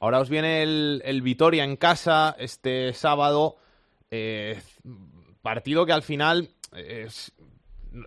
Ahora 0.00 0.20
os 0.20 0.30
viene 0.30 0.62
el, 0.62 1.02
el 1.04 1.20
Vitoria 1.20 1.64
en 1.64 1.76
casa 1.76 2.34
este 2.38 2.92
sábado, 2.92 3.56
partido 5.42 5.84
que 5.84 5.92
al 5.92 6.02
final 6.02 6.48
es, 6.74 7.32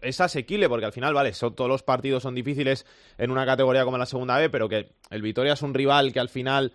es 0.02 0.22
asequible 0.22 0.70
porque 0.70 0.86
al 0.86 0.92
final, 0.92 1.14
vale, 1.14 1.34
son, 1.34 1.56
todos 1.56 1.70
los 1.70 1.84
partidos 1.84 2.24
son 2.24 2.36
difíciles 2.36 2.86
en 3.18 3.32
una 3.32 3.46
categoría 3.46 3.84
como 3.84 3.98
la 3.98 4.06
segunda 4.06 4.38
B, 4.38 4.50
pero 4.50 4.70
que 4.70 4.90
el 5.12 5.22
Vitoria 5.22 5.54
es 5.54 5.62
un 5.62 5.74
rival 5.74 6.14
que 6.14 6.20
al 6.20 6.30
final 6.30 6.72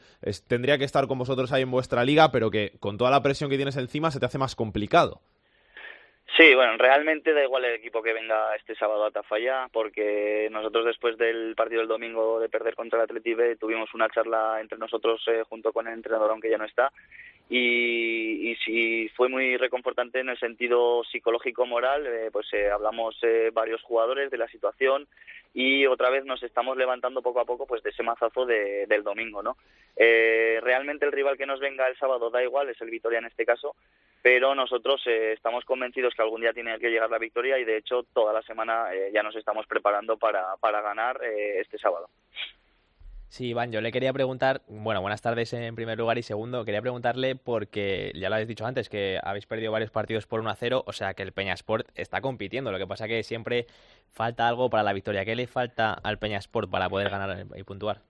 tendría 0.49 0.79
que 0.79 0.85
estar 0.85 1.07
con 1.07 1.19
vosotros 1.19 1.53
ahí 1.53 1.63
en 1.63 1.71
vuestra 1.71 2.05
liga, 2.05 2.31
pero 2.31 2.51
que 2.51 2.73
con 2.81 2.99
toda 2.99 3.11
la 3.11 3.23
presión 3.23 3.51
que 3.51 3.57
tienes 3.57 3.77
encima 3.77 4.11
se 4.11 4.21
te 4.21 4.27
hace 4.27 4.39
más 4.39 4.55
complicado. 4.55 5.21
Sí, 6.37 6.55
bueno, 6.55 6.77
realmente 6.79 7.35
da 7.35 7.43
igual 7.43 7.65
el 7.65 7.75
equipo 7.75 8.03
que 8.03 8.13
venga 8.13 8.55
este 8.55 8.77
sábado 8.77 9.05
a 9.05 9.11
Tafalla, 9.11 9.67
porque 9.73 10.49
nosotros 10.51 10.87
después 10.87 11.19
del 11.19 11.55
partido 11.57 11.81
del 11.81 11.89
domingo 11.89 12.39
de 12.39 12.49
perder 12.49 12.77
contra 12.77 12.99
el 12.99 13.05
Atleti 13.05 13.35
B 13.35 13.57
tuvimos 13.57 13.93
una 13.95 14.09
charla 14.09 14.59
entre 14.61 14.79
nosotros 14.79 15.21
eh, 15.27 15.43
junto 15.49 15.73
con 15.73 15.89
el 15.89 15.95
entrenador, 15.95 16.31
aunque 16.31 16.49
ya 16.49 16.57
no 16.57 16.67
está, 16.67 16.93
y, 17.53 18.53
y 18.53 18.57
sí 18.65 19.09
fue 19.17 19.29
muy 19.29 19.57
reconfortante 19.57 20.21
en 20.21 20.29
el 20.29 20.39
sentido 20.39 21.03
psicológico 21.03 21.67
moral 21.67 22.07
eh, 22.07 22.31
pues 22.33 22.47
eh, 22.53 22.71
hablamos 22.71 23.19
eh, 23.23 23.51
varios 23.53 23.83
jugadores 23.83 24.31
de 24.31 24.39
la 24.39 24.47
situación 24.47 25.09
y 25.53 25.85
otra 25.87 26.11
vez 26.11 26.25
nos 26.25 26.41
estamos 26.45 26.77
levantando 26.77 27.23
poco 27.23 27.41
a 27.41 27.45
poco 27.45 27.67
pues 27.67 27.83
de 27.83 27.91
ese 27.91 28.05
mazazo 28.05 28.47
de, 28.47 28.87
del 28.87 29.03
domingo 29.03 29.43
no 29.43 29.57
realmente 29.97 31.05
el 31.05 31.13
rival 31.13 31.37
que 31.37 31.45
nos 31.45 31.59
venga 31.59 31.89
el 31.89 31.99
sábado 31.99 32.31
da 32.31 32.41
igual 32.41 32.69
es 32.69 32.81
el 32.81 32.89
Vitoria 32.89 33.19
en 33.19 33.27
este 33.27 33.45
caso 33.45 33.75
pero 34.23 34.55
nosotros 34.55 35.05
estamos 35.07 35.65
convencidos 35.65 36.15
que 36.15 36.23
algún 36.23 36.43
día 36.43 36.53
tiene 36.53 36.79
que 36.79 36.89
llegar 36.89 37.11
la 37.11 37.19
victoria 37.19 37.59
y 37.59 37.65
de 37.65 37.79
hecho 37.79 38.05
toda 38.15 38.33
la 38.33 38.43
semana 38.43 38.91
ya 39.13 39.25
nos 39.25 39.35
estamos 39.35 39.67
preparando 39.67 40.17
para, 40.17 40.57
para 40.61 40.81
ganar 40.83 41.21
este 41.25 41.79
sábado 41.79 42.09
Sí, 43.31 43.47
Iván, 43.47 43.71
yo 43.71 43.81
le 43.81 43.93
quería 43.93 44.13
preguntar, 44.13 44.63
bueno, 44.67 45.01
buenas 45.03 45.23
tardes 45.23 45.53
en 45.53 45.77
primer 45.77 45.97
lugar 45.97 46.19
y 46.19 46.23
segundo, 46.25 46.65
quería 46.65 46.83
preguntarle 46.83 47.37
porque 47.37 48.11
ya 48.17 48.29
lo 48.29 48.35
habéis 48.35 48.49
dicho 48.49 48.67
antes 48.67 48.89
que 48.89 49.21
habéis 49.23 49.47
perdido 49.47 49.71
varios 49.71 49.93
partidos 49.93 50.27
por 50.27 50.41
1 50.41 50.51
a 50.51 50.57
0, 50.57 50.83
o 50.85 50.93
sea 50.93 51.15
que 51.15 51.23
el 51.23 51.33
Peñasport 51.33 51.89
está 51.95 52.21
compitiendo, 52.23 52.73
lo 52.73 52.79
que 52.79 52.89
pasa 52.89 53.07
que 53.07 53.23
siempre 53.23 53.69
falta 54.11 54.49
algo 54.49 54.69
para 54.69 54.83
la 54.83 54.93
victoria. 54.93 55.25
¿Qué 55.25 55.37
le 55.37 55.47
falta 55.47 55.93
al 55.93 56.19
Peñasport 56.19 56.69
para 56.69 56.89
poder 56.89 57.09
ganar 57.09 57.47
y 57.57 57.63
puntuar? 57.63 58.10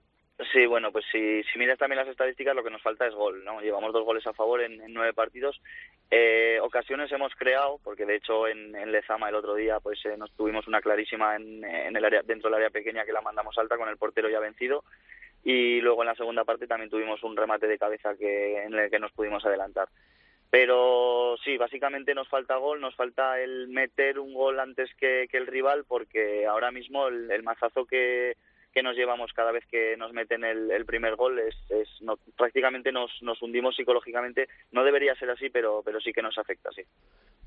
Sí, 0.51 0.65
bueno, 0.65 0.91
pues 0.91 1.05
si, 1.11 1.43
miras 1.57 1.77
también 1.77 1.99
las 1.99 2.07
estadísticas, 2.07 2.55
lo 2.55 2.63
que 2.63 2.71
nos 2.71 2.81
falta 2.81 3.05
es 3.05 3.13
gol, 3.13 3.43
¿no? 3.43 3.61
Llevamos 3.61 3.93
dos 3.93 4.03
goles 4.03 4.25
a 4.25 4.33
favor 4.33 4.61
en, 4.61 4.81
nueve 4.87 5.13
partidos. 5.13 5.61
Eh, 6.09 6.57
ocasiones 6.61 7.11
hemos 7.11 7.35
creado, 7.35 7.79
porque 7.83 8.05
de 8.05 8.15
hecho 8.15 8.47
en, 8.47 8.71
Lezama 8.91 9.29
el 9.29 9.35
otro 9.35 9.55
día 9.55 9.79
pues 9.79 10.03
eh, 10.05 10.17
nos 10.17 10.31
tuvimos 10.31 10.67
una 10.67 10.81
clarísima 10.81 11.35
en, 11.35 11.63
el 11.63 12.05
área, 12.05 12.21
dentro 12.23 12.49
del 12.49 12.55
área 12.57 12.69
pequeña 12.71 13.05
que 13.05 13.13
la 13.13 13.21
mandamos 13.21 13.57
alta 13.57 13.77
con 13.77 13.89
el 13.89 13.97
portero 13.97 14.29
ya 14.29 14.39
vencido. 14.39 14.83
Y 15.43 15.79
luego 15.81 16.01
en 16.01 16.07
la 16.07 16.15
segunda 16.15 16.43
parte 16.43 16.67
también 16.67 16.89
tuvimos 16.89 17.21
un 17.23 17.37
remate 17.37 17.67
de 17.67 17.77
cabeza 17.77 18.15
que, 18.15 18.63
en 18.63 18.73
el 18.73 18.89
que 18.89 18.99
nos 18.99 19.11
pudimos 19.11 19.45
adelantar. 19.45 19.89
Pero 20.49 21.35
sí, 21.43 21.57
básicamente 21.57 22.15
nos 22.15 22.27
falta 22.27 22.55
gol, 22.55 22.81
nos 22.81 22.95
falta 22.95 23.39
el 23.39 23.67
meter 23.67 24.19
un 24.19 24.33
gol 24.33 24.59
antes 24.59 24.89
que, 24.95 25.27
que 25.29 25.37
el 25.37 25.47
rival, 25.47 25.85
porque 25.87 26.45
ahora 26.45 26.71
mismo 26.71 27.07
el 27.07 27.43
mazazo 27.43 27.85
que, 27.85 28.35
que 28.73 28.83
nos 28.83 28.95
llevamos 28.95 29.31
cada 29.33 29.51
vez 29.51 29.65
que 29.67 29.95
nos 29.97 30.13
meten 30.13 30.43
el, 30.43 30.85
primer 30.85 31.15
gol 31.15 31.39
es, 31.39 31.55
es 31.69 31.89
no, 32.01 32.17
prácticamente 32.37 32.91
nos, 32.91 33.11
nos 33.21 33.41
hundimos 33.41 33.75
psicológicamente 33.75 34.47
no 34.71 34.83
debería 34.83 35.15
ser 35.15 35.29
así 35.29 35.49
pero 35.49 35.81
pero 35.83 35.99
sí 35.99 36.11
que 36.11 36.21
nos 36.21 36.37
afecta 36.37 36.71
sí 36.71 36.83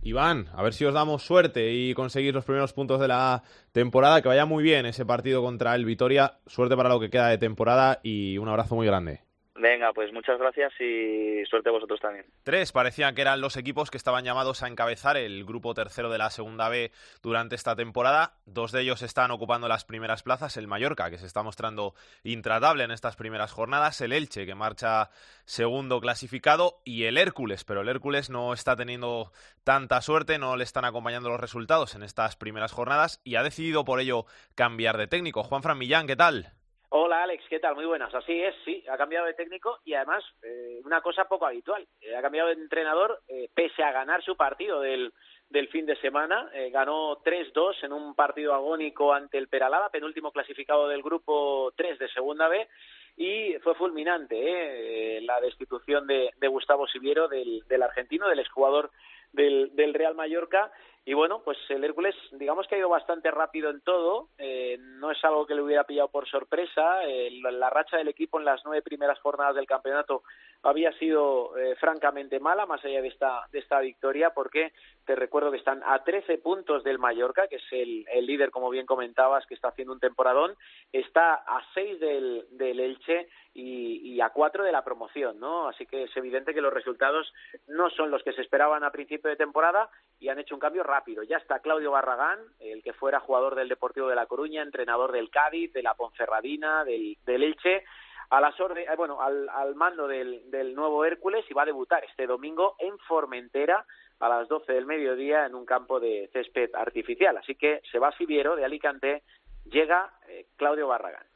Iván, 0.03 0.49
a 0.53 0.63
ver 0.63 0.75
si 0.75 0.85
os 0.85 0.93
damos 0.93 1.23
suerte 1.23 1.73
y 1.73 1.95
conseguís 1.95 2.35
los 2.35 2.45
primeros 2.45 2.75
puntos 2.75 3.01
de 3.01 3.09
la 3.09 3.43
temporada. 3.73 4.21
Que 4.21 4.29
vaya 4.29 4.45
muy 4.45 4.63
bien 4.63 4.85
ese 4.85 5.07
partido 5.07 5.43
contra 5.43 5.75
el 5.75 5.87
Vitoria. 5.87 6.41
Suerte 6.47 6.77
para 6.77 6.91
lo 6.91 7.01
que 7.01 7.09
queda 7.09 7.29
de 7.29 7.39
temporada 7.39 8.01
y 8.03 8.37
un 8.37 8.49
abrazo 8.51 8.75
muy 8.75 8.87
grande. 8.87 9.23
Venga, 9.57 9.93
pues 9.93 10.13
muchas 10.13 10.37
gracias 10.37 10.73
y 10.81 11.45
suerte 11.47 11.69
a 11.69 11.73
vosotros 11.73 12.01
también. 12.01 12.27
Tres 12.43 12.73
parecían 12.73 13.15
que 13.15 13.21
eran 13.23 13.41
los 13.41 13.57
equipos 13.57 13.89
que 13.89 13.97
estaban 13.97 14.25
llamados 14.25 14.65
a 14.65 14.69
encabezar 14.69 15.17
el 15.17 15.45
grupo 15.45 15.75
tercero 15.75 16.11
de 16.11 16.19
la 16.19 16.31
segunda 16.31 16.69
B 16.69 16.91
durante 17.23 17.55
esta 17.55 17.77
temporada. 17.77 18.35
Dos 18.47 18.73
de 18.73 18.83
ellos 18.83 19.03
están 19.03 19.31
ocupando 19.31 19.69
las 19.69 19.85
primeras 19.85 20.25
plazas, 20.25 20.57
el 20.57 20.67
Mallorca, 20.67 21.09
que 21.09 21.19
se 21.19 21.27
está 21.27 21.45
mostrando 21.45 21.95
intratable 22.25 22.83
en 22.83 22.91
estas 22.91 23.15
primeras 23.15 23.53
jornadas, 23.53 24.01
el 24.01 24.13
Elche, 24.13 24.45
que 24.45 24.57
marcha 24.57 25.11
segundo 25.45 26.01
clasificado, 26.01 26.81
y 26.85 27.05
el 27.05 27.17
Hércules, 27.17 27.63
pero 27.63 27.83
el 27.83 27.89
Hércules 27.89 28.31
no 28.31 28.55
está 28.55 28.75
teniendo 28.75 29.31
tanta 29.63 30.01
suerte, 30.01 30.37
no 30.37 30.57
le 30.57 30.65
están 30.65 30.85
acompañando 30.85 31.29
los 31.29 31.41
resultados 31.41 31.95
en 31.95 32.03
estas 32.03 32.35
primeras 32.35 32.73
jornadas 32.73 33.21
y 33.23 33.37
ha 33.37 33.45
decidido 33.45 33.85
por 33.85 34.01
ello 34.01 34.27
cambiar 34.57 34.99
de 34.99 35.07
técnico. 35.07 35.45
Juan 35.45 35.63
Fran 35.63 35.79
Millán, 35.79 36.09
¿qué 36.09 36.17
tal? 36.17 36.53
Hola 36.97 37.25
Alex, 37.25 37.43
¿qué 37.51 37.59
tal? 37.59 37.75
Muy 37.75 37.87
buenas. 37.87 38.15
Así 38.15 38.41
es, 38.41 38.55
sí, 38.65 38.85
ha 38.89 38.97
cambiado 38.97 39.27
de 39.27 39.35
técnico 39.35 39.81
y 39.85 39.95
además 39.95 40.23
eh, 40.45 40.81
una 40.85 41.01
cosa 41.01 41.25
poco 41.25 41.45
habitual. 41.45 41.85
Eh, 42.01 42.15
ha 42.15 42.23
cambiado 42.23 42.51
de 42.51 42.55
entrenador 42.55 43.21
eh, 43.27 43.49
pese 43.53 43.83
a 43.83 43.91
ganar 43.91 44.23
su 44.23 44.37
partido 44.37 44.81
del, 44.81 45.13
del 45.51 45.67
fin 45.71 45.87
de 45.87 45.97
semana. 45.97 46.49
ganó 46.71 47.21
3-2 47.25 47.83
en 47.83 47.93
un 47.93 48.15
partido 48.15 48.55
agónico 48.55 49.13
ante 49.13 49.39
el 49.39 49.49
Peralada, 49.49 49.89
penúltimo 49.89 50.31
clasificado 50.31 50.87
del 50.87 51.03
grupo 51.03 51.73
3 51.75 51.99
de 51.99 52.09
Segunda 52.11 52.47
B. 52.47 52.69
Y 53.17 53.55
fue 53.65 53.75
fulminante 53.75 55.21
la 55.23 55.41
destitución 55.41 56.07
de, 56.07 56.31
de 56.37 56.47
Gustavo 56.47 56.87
Siviero, 56.87 57.27
del, 57.27 57.65
del 57.67 57.83
argentino, 57.83 58.29
del 58.29 58.39
exjugador 58.39 58.93
del, 59.33 59.75
del 59.75 59.95
Real 59.95 60.15
Mallorca 60.15 60.71
y 61.07 61.13
bueno, 61.13 61.43
pues 61.45 61.59
el 61.69 61.85
Hércules, 61.85 62.15
digamos 62.33 62.67
que 62.67 62.77
ha 62.77 62.79
ido 62.79 62.89
bastante 62.89 63.31
rápido 63.31 63.69
en 63.69 63.83
todo, 63.83 64.31
eh, 64.39 64.79
no 64.81 65.11
es 65.11 65.23
algo 65.23 65.47
que 65.47 65.55
le 65.55 65.61
hubiera 65.61 65.85
pillado 65.85 66.09
por 66.09 66.27
sorpresa, 66.27 67.05
eh, 67.05 67.31
la, 67.43 67.69
racha 67.69 67.99
del 67.99 68.09
equipo 68.09 68.39
en 68.39 68.47
las 68.47 68.63
nueve 68.65 68.81
primeras 68.81 69.21
jornadas 69.21 69.55
del 69.55 69.67
campeonato 69.67 70.23
había 70.63 70.93
sido 70.93 71.59
eh, 71.59 71.77
francamente 71.77 72.41
mala, 72.41 72.65
más 72.65 72.83
allá 72.83 73.03
de 73.03 73.09
esta, 73.09 73.43
de 73.53 73.59
esta 73.59 73.81
victoria, 73.81 74.31
porque 74.31 74.73
te 75.05 75.15
recuerdo 75.15 75.51
que 75.51 75.59
están 75.59 75.83
a 75.85 76.03
13 76.03 76.39
puntos 76.39 76.83
del 76.85 76.99
Mallorca, 76.99 77.49
que 77.49 77.57
es 77.57 77.73
el, 77.73 78.07
el 78.11 78.27
líder, 78.27 78.51
como 78.51 78.71
bien 78.71 78.87
comentabas, 78.87 79.45
que 79.47 79.53
está 79.53 79.69
haciendo 79.69 79.93
un 79.93 80.01
temporadón, 80.01 80.57
está 80.91 81.35
a 81.35 81.63
6 81.75 82.01
del, 82.01 82.47
del 82.53 82.81
Elche 82.81 83.29
y, 83.55 84.21
a 84.21 84.31
4 84.31 84.65
de 84.65 84.73
la 84.73 84.85
promoción, 84.85 85.39
¿no? 85.39 85.69
Así 85.69 85.87
que 85.87 86.05
es 86.05 86.17
evidente 86.17 86.55
que 86.55 86.61
los 86.61 86.73
resultados 86.73 87.33
no 87.69 87.89
son 87.91 88.11
los 88.11 88.23
que 88.23 88.33
se 88.33 88.43
esperaban 88.43 88.83
a 88.83 88.91
principio 88.91 89.31
de 89.31 89.37
temporada 89.37 89.91
y 90.19 90.29
han 90.29 90.39
hecho 90.39 90.55
un 90.55 90.61
cambio 90.61 90.83
rápido. 90.83 90.94
Ya 91.23 91.39
está 91.39 91.61
Claudio 91.61 91.91
Barragán, 91.91 92.39
el 92.61 92.83
que 92.83 92.93
fuera 92.93 93.21
jugador 93.21 93.55
del 93.55 93.69
Deportivo 93.69 94.09
de 94.09 94.15
La 94.15 94.27
Coruña, 94.27 94.63
entrenador 94.63 95.13
del 95.13 95.31
Cádiz, 95.31 95.73
de 95.73 95.83
la 95.83 95.95
Ponferradina, 95.95 96.85
del, 96.85 97.17
Elche, 97.27 97.85
a 98.31 98.41
las 98.41 98.59
orden, 98.61 98.85
eh, 98.85 98.97
bueno, 98.97 99.21
al, 99.21 99.49
al 99.49 99.75
mando 99.75 100.07
del, 100.07 100.75
nuevo 100.75 101.05
Hércules 101.05 101.45
y 101.49 101.55
va 101.55 101.63
a 101.63 101.67
debutar 101.67 102.05
este 102.05 102.27
domingo 102.27 102.77
en 102.79 102.99
Formentera 103.01 103.85
a 104.21 104.29
las 104.29 104.49
12 104.49 104.73
del 104.73 104.87
mediodía 104.87 105.47
en 105.47 105.55
un 105.55 105.67
campo 105.67 106.01
de 106.01 106.31
césped 106.33 106.71
artificial. 106.75 107.37
Así 107.37 107.55
que 107.55 107.81
se 107.91 107.99
va 107.99 108.15
de 108.19 108.65
Alicante, 108.65 109.23
llega 109.65 110.13
eh, 110.29 110.47
Claudio 110.57 110.89
Barragán. 110.89 111.27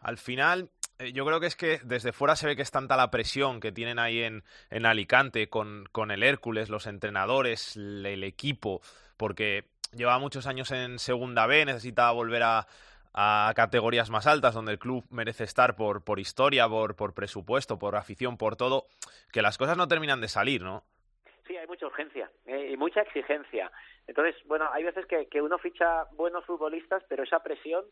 Al 0.00 0.18
final, 0.18 0.70
eh, 0.98 1.12
yo 1.12 1.24
creo 1.26 1.40
que 1.40 1.46
es 1.46 1.56
que 1.56 1.80
desde 1.84 2.12
fuera 2.12 2.36
se 2.36 2.46
ve 2.46 2.56
que 2.56 2.62
es 2.62 2.70
tanta 2.70 2.96
la 2.96 3.10
presión 3.10 3.60
que 3.60 3.72
tienen 3.72 3.98
ahí 3.98 4.22
en, 4.22 4.44
en 4.70 4.86
Alicante 4.86 5.48
con, 5.48 5.86
con 5.92 6.10
el 6.10 6.22
Hércules, 6.22 6.70
los 6.70 6.86
entrenadores, 6.86 7.76
el 7.76 8.24
equipo, 8.24 8.80
porque 9.16 9.64
lleva 9.92 10.18
muchos 10.18 10.46
años 10.46 10.70
en 10.70 10.98
Segunda 10.98 11.46
B, 11.46 11.64
necesita 11.64 12.10
volver 12.10 12.42
a, 12.42 12.66
a 13.16 13.52
categorías 13.56 14.10
más 14.10 14.26
altas 14.26 14.54
donde 14.54 14.72
el 14.72 14.78
club 14.78 15.04
merece 15.10 15.44
estar 15.44 15.74
por, 15.74 16.04
por 16.04 16.20
historia, 16.20 16.68
por, 16.68 16.96
por 16.96 17.14
presupuesto, 17.14 17.78
por 17.78 17.96
afición, 17.96 18.36
por 18.36 18.56
todo, 18.56 18.86
que 19.32 19.40
las 19.40 19.56
cosas 19.56 19.76
no 19.76 19.88
terminan 19.88 20.20
de 20.20 20.28
salir, 20.28 20.62
¿no? 20.62 20.84
Sí, 21.46 21.56
hay 21.56 21.66
mucha 21.66 21.86
urgencia 21.86 22.30
eh, 22.44 22.70
y 22.72 22.76
mucha 22.76 23.00
exigencia. 23.00 23.72
Entonces, 24.06 24.36
bueno, 24.46 24.68
hay 24.72 24.84
veces 24.84 25.06
que, 25.06 25.28
que 25.28 25.40
uno 25.40 25.58
ficha 25.58 26.04
buenos 26.12 26.44
futbolistas, 26.44 27.02
pero 27.08 27.22
esa 27.22 27.42
presión 27.42 27.84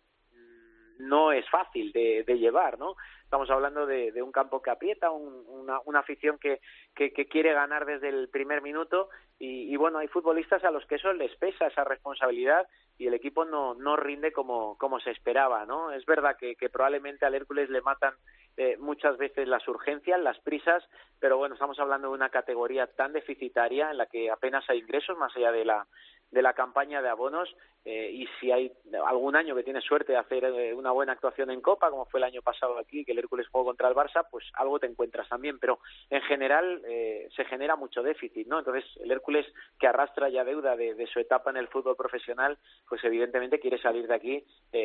no 0.99 1.32
es 1.32 1.49
fácil 1.51 1.92
de, 1.92 2.24
de 2.26 2.38
llevar, 2.38 2.78
¿no? 2.78 2.97
Estamos 3.24 3.51
hablando 3.51 3.86
de, 3.86 4.22
un 4.22 4.30
campo 4.30 4.62
que 4.62 4.70
aprieta, 4.70 5.11
un, 5.11 5.45
una, 5.49 5.80
una, 5.86 5.99
afición 5.99 6.38
que, 6.38 6.61
que, 6.95 7.12
que, 7.12 7.26
quiere 7.26 7.53
ganar 7.53 7.84
desde 7.84 8.09
el 8.09 8.28
primer 8.28 8.62
minuto 8.62 9.09
y, 9.38 9.72
y, 9.72 9.76
bueno, 9.76 9.99
hay 9.99 10.07
futbolistas 10.07 10.62
a 10.62 10.70
los 10.70 10.86
que 10.86 10.97
eso 10.97 11.12
les 11.12 11.34
pesa 11.36 11.66
esa 11.66 11.83
responsabilidad 11.83 12.68
y 12.96 13.08
el 13.08 13.14
equipo 13.14 13.45
no, 13.45 13.75
no 13.75 13.96
rinde 13.96 14.33
como, 14.33 14.79
como 14.79 15.00
se 15.00 15.11
esperaba, 15.11 15.66
¿no? 15.66 15.91
Es 15.91 16.07
verdad 16.07 16.37
que, 16.38 16.54
que 16.54 16.68
probablemente 16.68 17.26
al 17.26 17.34
Hércules 17.34 17.68
le 17.71 17.80
matan 17.80 18.14
eh, 18.57 18.76
muchas 18.79 19.18
veces 19.18 19.49
las 19.49 19.66
urgencias, 19.66 20.21
las 20.21 20.38
prisas, 20.38 20.84
pero 21.18 21.37
bueno, 21.37 21.54
estamos 21.54 21.79
hablando 21.80 22.08
de 22.08 22.14
una 22.14 22.29
categoría 22.29 22.87
tan 22.87 23.12
deficitaria 23.12 23.91
en 23.91 23.99
la 23.99 24.07
que 24.07 24.30
apenas 24.30 24.64
hay 24.71 24.79
ingresos 24.79 25.18
más 25.18 25.34
allá 25.37 25.50
de 25.50 25.64
la 25.64 25.87
de 26.35 26.43
la 26.43 26.53
campaña 26.53 27.01
de 27.01 27.09
abonos 27.09 27.49
eh, 27.87 28.11
y 28.11 28.27
si 28.41 28.51
hay 28.51 28.73
algún 29.07 29.37
año 29.37 29.55
que 29.55 29.63
tiene 29.63 29.81
suerte 29.83 30.13
de 30.13 30.19
hacer 30.19 30.45
eh, 30.45 30.73
una 30.73 30.91
buena 30.91 31.13
actuación 31.13 31.51
en 31.51 31.61
Copa, 31.61 31.91
como 31.91 32.07
fue 32.07 32.19
el 32.19 32.25
año 32.25 32.41
pasado 32.41 32.79
aquí, 32.79 33.05
que 33.05 33.13
el 33.13 33.19
Hércules 33.19 33.47
jugó 33.49 33.67
contra 33.67 33.89
el 33.89 33.95
Barça, 33.95 34.27
pues 34.31 34.45
algo 34.55 34.79
te 34.79 34.87
encuentras 34.87 35.29
también, 35.29 35.59
pero 35.59 35.79
en 36.09 36.23
general 36.23 36.83
eh, 36.87 37.29
se 37.37 37.45
genera 37.45 37.77
mucho 37.77 38.03
déficit, 38.03 38.47
¿no? 38.47 38.59
Entonces 38.59 38.85
el 39.01 39.11
Hércules 39.11 39.47
que 39.79 39.87
arrastra 39.87 40.31
ya 40.31 40.45
deuda 40.45 40.77
de, 40.77 41.07
su 41.13 41.21
etapa 41.21 41.51
en 41.51 41.59
el 41.59 41.69
fútbol 41.69 41.95
profesional, 41.95 42.59
pues 42.89 43.05
evidentemente 43.05 43.61
quiere 43.61 43.79
salir 43.79 44.09
de 44.09 44.15
aquí 44.15 44.45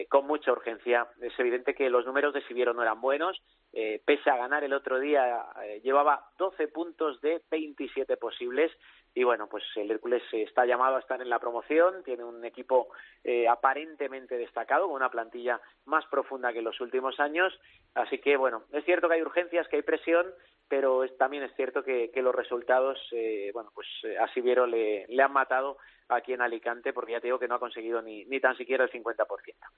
con 0.09 0.27
mucha 0.27 0.51
urgencia. 0.51 1.07
Es 1.21 1.39
evidente 1.39 1.73
que 1.73 1.89
los 1.89 2.05
números 2.05 2.33
de 2.33 2.41
Siviero 2.43 2.73
no 2.73 2.81
eran 2.81 2.99
buenos, 2.99 3.41
pese 3.71 4.29
a 4.29 4.35
ganar 4.37 4.63
el 4.63 4.73
otro 4.73 4.99
día, 4.99 5.45
llevaba 5.81 6.29
12 6.37 6.67
puntos 6.67 7.21
de 7.21 7.41
27 7.49 8.17
posibles 8.17 8.71
y 9.13 9.23
bueno, 9.23 9.47
pues 9.47 9.63
el 9.75 9.89
Hércules 9.91 10.23
está 10.31 10.65
llamado 10.65 10.95
a 10.95 10.99
estar 10.99 11.21
en 11.21 11.29
la 11.29 11.39
promoción, 11.39 12.03
tiene 12.03 12.23
un 12.23 12.45
equipo 12.45 12.89
eh, 13.23 13.47
aparentemente 13.47 14.37
destacado, 14.37 14.87
con 14.87 14.95
una 14.95 15.09
plantilla 15.09 15.59
más 15.85 16.05
profunda 16.07 16.53
que 16.53 16.59
en 16.59 16.65
los 16.65 16.79
últimos 16.79 17.19
años, 17.19 17.59
así 17.95 18.19
que 18.19 18.37
bueno, 18.37 18.63
es 18.71 18.85
cierto 18.85 19.07
que 19.07 19.15
hay 19.15 19.21
urgencias, 19.21 19.67
que 19.67 19.77
hay 19.77 19.81
presión, 19.81 20.27
pero 20.67 21.03
es, 21.03 21.17
también 21.17 21.43
es 21.43 21.55
cierto 21.55 21.83
que, 21.83 22.11
que 22.11 22.21
los 22.21 22.35
resultados, 22.35 22.99
eh, 23.11 23.49
bueno, 23.53 23.71
pues 23.73 23.87
eh, 24.03 24.17
a 24.17 24.31
Siviero 24.33 24.67
le, 24.67 25.05
le 25.07 25.23
han 25.23 25.33
matado 25.33 25.77
aquí 26.09 26.33
en 26.33 26.41
Alicante, 26.41 26.93
porque 26.93 27.13
ya 27.13 27.19
te 27.19 27.27
digo 27.27 27.39
que 27.39 27.47
no 27.47 27.55
ha 27.55 27.59
conseguido 27.59 28.01
ni, 28.01 28.25
ni 28.25 28.39
tan 28.39 28.55
siquiera 28.57 28.83
el 28.83 28.91
50%. 28.91 29.15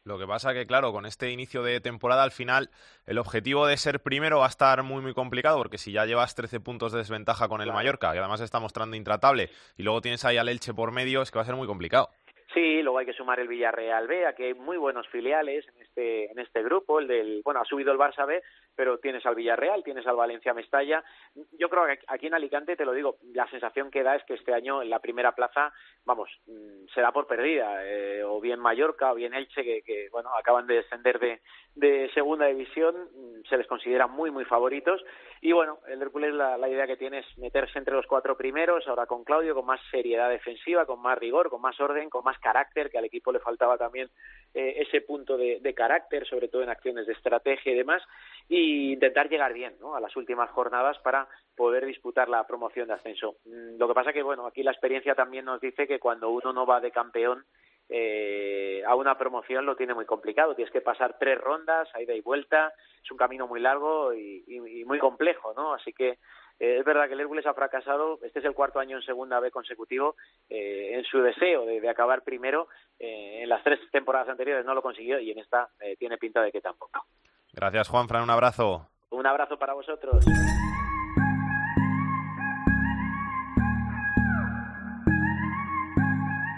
Lo 0.03 0.17
que 0.17 0.25
pasa 0.25 0.53
que, 0.53 0.65
claro, 0.65 0.91
con 0.91 1.05
este 1.05 1.29
inicio 1.29 1.63
de 1.63 1.79
temporada, 1.81 2.23
al 2.23 2.31
final, 2.31 2.69
el 3.05 3.17
objetivo 3.17 3.67
de 3.67 3.77
ser 3.77 4.01
primero 4.01 4.39
va 4.39 4.45
a 4.45 4.49
estar 4.49 4.81
muy, 4.83 5.01
muy 5.01 5.13
complicado, 5.13 5.57
porque 5.57 5.77
si 5.77 5.91
ya 5.91 6.05
llevas 6.05 6.35
13 6.35 6.59
puntos 6.59 6.91
de 6.91 6.99
desventaja 6.99 7.47
con 7.47 7.61
el 7.61 7.67
claro. 7.67 7.77
Mallorca, 7.77 8.11
que 8.13 8.19
además 8.19 8.41
está 8.41 8.59
mostrando 8.59 8.95
intratable, 8.95 9.49
y 9.77 9.83
luego 9.83 10.01
tienes 10.01 10.25
ahí 10.25 10.37
al 10.37 10.49
Elche 10.49 10.73
por 10.73 10.91
medio, 10.91 11.21
es 11.21 11.31
que 11.31 11.37
va 11.37 11.43
a 11.43 11.45
ser 11.45 11.55
muy 11.55 11.67
complicado. 11.67 12.09
Sí, 12.53 12.81
luego 12.81 12.97
hay 12.97 13.05
que 13.05 13.13
sumar 13.13 13.39
el 13.39 13.47
Villarreal 13.47 14.07
B, 14.07 14.25
aquí 14.25 14.43
hay 14.43 14.53
muy 14.53 14.75
buenos 14.75 15.07
filiales 15.07 15.65
en 15.69 15.81
este, 15.81 16.31
en 16.31 16.37
este 16.37 16.61
grupo, 16.61 16.99
el 16.99 17.07
del, 17.07 17.41
bueno, 17.45 17.61
ha 17.61 17.65
subido 17.65 17.93
el 17.93 17.97
Barça 17.97 18.27
B, 18.27 18.43
pero 18.75 18.97
tienes 18.97 19.25
al 19.25 19.35
Villarreal, 19.35 19.83
tienes 19.85 20.05
al 20.05 20.17
Valencia 20.17 20.53
Mestalla. 20.53 21.01
Yo 21.53 21.69
creo 21.69 21.85
que 21.85 21.99
aquí 22.07 22.27
en 22.27 22.33
Alicante, 22.33 22.75
te 22.75 22.83
lo 22.83 22.91
digo, 22.91 23.17
la 23.33 23.49
sensación 23.49 23.89
que 23.89 24.03
da 24.03 24.15
es 24.15 24.23
que 24.25 24.33
este 24.33 24.53
año 24.53 24.81
en 24.81 24.89
la 24.89 24.99
primera 24.99 25.31
plaza, 25.31 25.71
vamos, 26.03 26.29
se 26.93 26.99
da 26.99 27.13
por 27.13 27.25
perdida, 27.25 27.85
eh, 27.85 28.23
o 28.23 28.41
bien 28.41 28.59
Mallorca 28.59 29.13
o 29.13 29.15
bien 29.15 29.33
Elche, 29.33 29.63
que, 29.63 29.81
que, 29.81 30.09
bueno, 30.11 30.35
acaban 30.35 30.67
de 30.67 30.75
descender 30.75 31.19
de, 31.19 31.41
de 31.75 32.11
segunda 32.13 32.47
división, 32.47 32.95
se 33.49 33.57
les 33.57 33.67
considera 33.67 34.07
muy, 34.07 34.29
muy 34.29 34.43
favoritos. 34.43 35.01
Y 35.39 35.53
bueno, 35.53 35.79
el 35.87 36.01
Hércules 36.01 36.33
la, 36.33 36.57
la 36.57 36.69
idea 36.69 36.85
que 36.85 36.97
tiene 36.97 37.19
es 37.19 37.37
meterse 37.37 37.79
entre 37.79 37.95
los 37.95 38.05
cuatro 38.07 38.35
primeros, 38.35 38.87
ahora 38.87 39.05
con 39.05 39.23
Claudio, 39.23 39.55
con 39.55 39.65
más 39.65 39.79
seriedad 39.89 40.29
defensiva, 40.29 40.85
con 40.85 41.01
más 41.01 41.17
rigor, 41.17 41.49
con 41.49 41.61
más 41.61 41.79
orden, 41.79 42.09
con 42.09 42.23
más 42.23 42.37
carácter, 42.41 42.89
que 42.89 42.97
al 42.97 43.05
equipo 43.05 43.31
le 43.31 43.39
faltaba 43.39 43.77
también 43.77 44.09
eh, 44.53 44.75
ese 44.77 45.01
punto 45.01 45.37
de, 45.37 45.73
carácter, 45.73 46.27
sobre 46.27 46.49
todo 46.49 46.61
en 46.61 46.69
acciones 46.69 47.07
de 47.07 47.13
estrategia 47.13 47.71
y 47.71 47.75
demás, 47.75 48.03
y 48.49 48.93
intentar 48.93 49.29
llegar 49.29 49.53
bien 49.53 49.75
¿no? 49.79 49.95
a 49.95 50.01
las 50.01 50.15
últimas 50.17 50.49
jornadas 50.49 50.97
para 50.99 51.27
poder 51.55 51.85
disputar 51.85 52.27
la 52.27 52.45
promoción 52.45 52.89
de 52.89 52.95
ascenso. 52.95 53.37
Mm, 53.45 53.77
lo 53.77 53.87
que 53.87 53.93
pasa 53.93 54.11
que, 54.11 54.23
bueno, 54.23 54.45
aquí 54.45 54.63
la 54.63 54.71
experiencia 54.71 55.15
también 55.15 55.45
nos 55.45 55.61
dice 55.61 55.87
que 55.87 55.99
cuando 55.99 56.29
uno 56.29 56.51
no 56.51 56.65
va 56.65 56.81
de 56.81 56.91
campeón, 56.91 57.45
eh, 57.87 58.83
a 58.85 58.95
una 58.95 59.17
promoción 59.17 59.65
lo 59.65 59.75
tiene 59.75 59.93
muy 59.93 60.05
complicado. 60.05 60.55
Tienes 60.55 60.71
que 60.71 60.81
pasar 60.81 61.17
tres 61.19 61.39
rondas, 61.39 61.89
ida 61.99 62.13
y 62.13 62.21
vuelta. 62.21 62.73
Es 63.03 63.11
un 63.11 63.17
camino 63.17 63.47
muy 63.47 63.59
largo 63.59 64.13
y, 64.13 64.43
y 64.47 64.85
muy 64.85 64.97
complejo, 64.97 65.53
¿no? 65.55 65.73
Así 65.73 65.91
que 65.91 66.17
eh, 66.61 66.77
es 66.77 66.85
verdad 66.85 67.07
que 67.07 67.15
el 67.15 67.21
Hércules 67.21 67.45
ha 67.47 67.55
fracasado. 67.55 68.19
Este 68.21 68.37
es 68.37 68.45
el 68.45 68.53
cuarto 68.53 68.79
año 68.79 68.97
en 68.97 69.03
segunda 69.03 69.39
B 69.39 69.49
consecutivo 69.49 70.15
eh, 70.47 70.91
en 70.93 71.03
su 71.05 71.19
deseo 71.19 71.65
de, 71.65 71.81
de 71.81 71.89
acabar 71.89 72.21
primero. 72.21 72.67
Eh, 72.99 73.41
en 73.41 73.49
las 73.49 73.63
tres 73.63 73.79
temporadas 73.91 74.29
anteriores 74.29 74.63
no 74.63 74.75
lo 74.75 74.83
consiguió 74.83 75.19
y 75.19 75.31
en 75.31 75.39
esta 75.39 75.69
eh, 75.79 75.95
tiene 75.97 76.17
pinta 76.17 76.41
de 76.41 76.51
que 76.51 76.61
tampoco. 76.61 77.03
Gracias, 77.51 77.89
Juan 77.89 78.07
Fran. 78.07 78.21
Un 78.21 78.29
abrazo. 78.29 78.87
Un 79.09 79.25
abrazo 79.25 79.57
para 79.57 79.73
vosotros. 79.73 80.23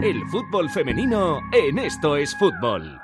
El 0.00 0.20
fútbol 0.26 0.68
femenino 0.68 1.40
en 1.50 1.78
Esto 1.78 2.16
es 2.16 2.36
Fútbol. 2.38 3.00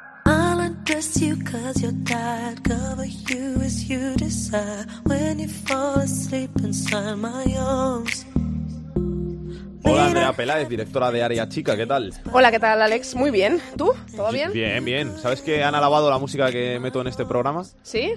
Hola 9.83 10.07
Andrea 10.07 10.33
Peláez, 10.33 10.69
directora 10.69 11.11
de 11.11 11.23
Área 11.23 11.49
Chica, 11.49 11.77
¿qué 11.77 11.87
tal? 11.87 12.13
Hola, 12.33 12.51
¿qué 12.51 12.59
tal 12.59 12.81
Alex? 12.83 13.15
Muy 13.15 13.31
bien. 13.31 13.61
¿Tú? 13.77 13.93
¿Todo 14.17 14.31
bien? 14.33 14.53
Bien, 14.53 14.85
bien. 14.85 15.17
¿Sabes 15.19 15.41
que 15.43 15.63
han 15.63 15.75
alabado 15.75 16.11
la 16.11 16.19
música 16.19 16.51
que 16.51 16.79
meto 16.81 17.01
en 17.01 17.07
este 17.07 17.25
programa? 17.25 17.65
¿Sí? 17.83 18.13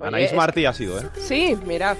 Anaís 0.00 0.32
Martí 0.32 0.64
ha 0.66 0.72
sido, 0.72 0.98
¿eh? 0.98 1.04
Sí, 1.18 1.56
mira. 1.66 1.96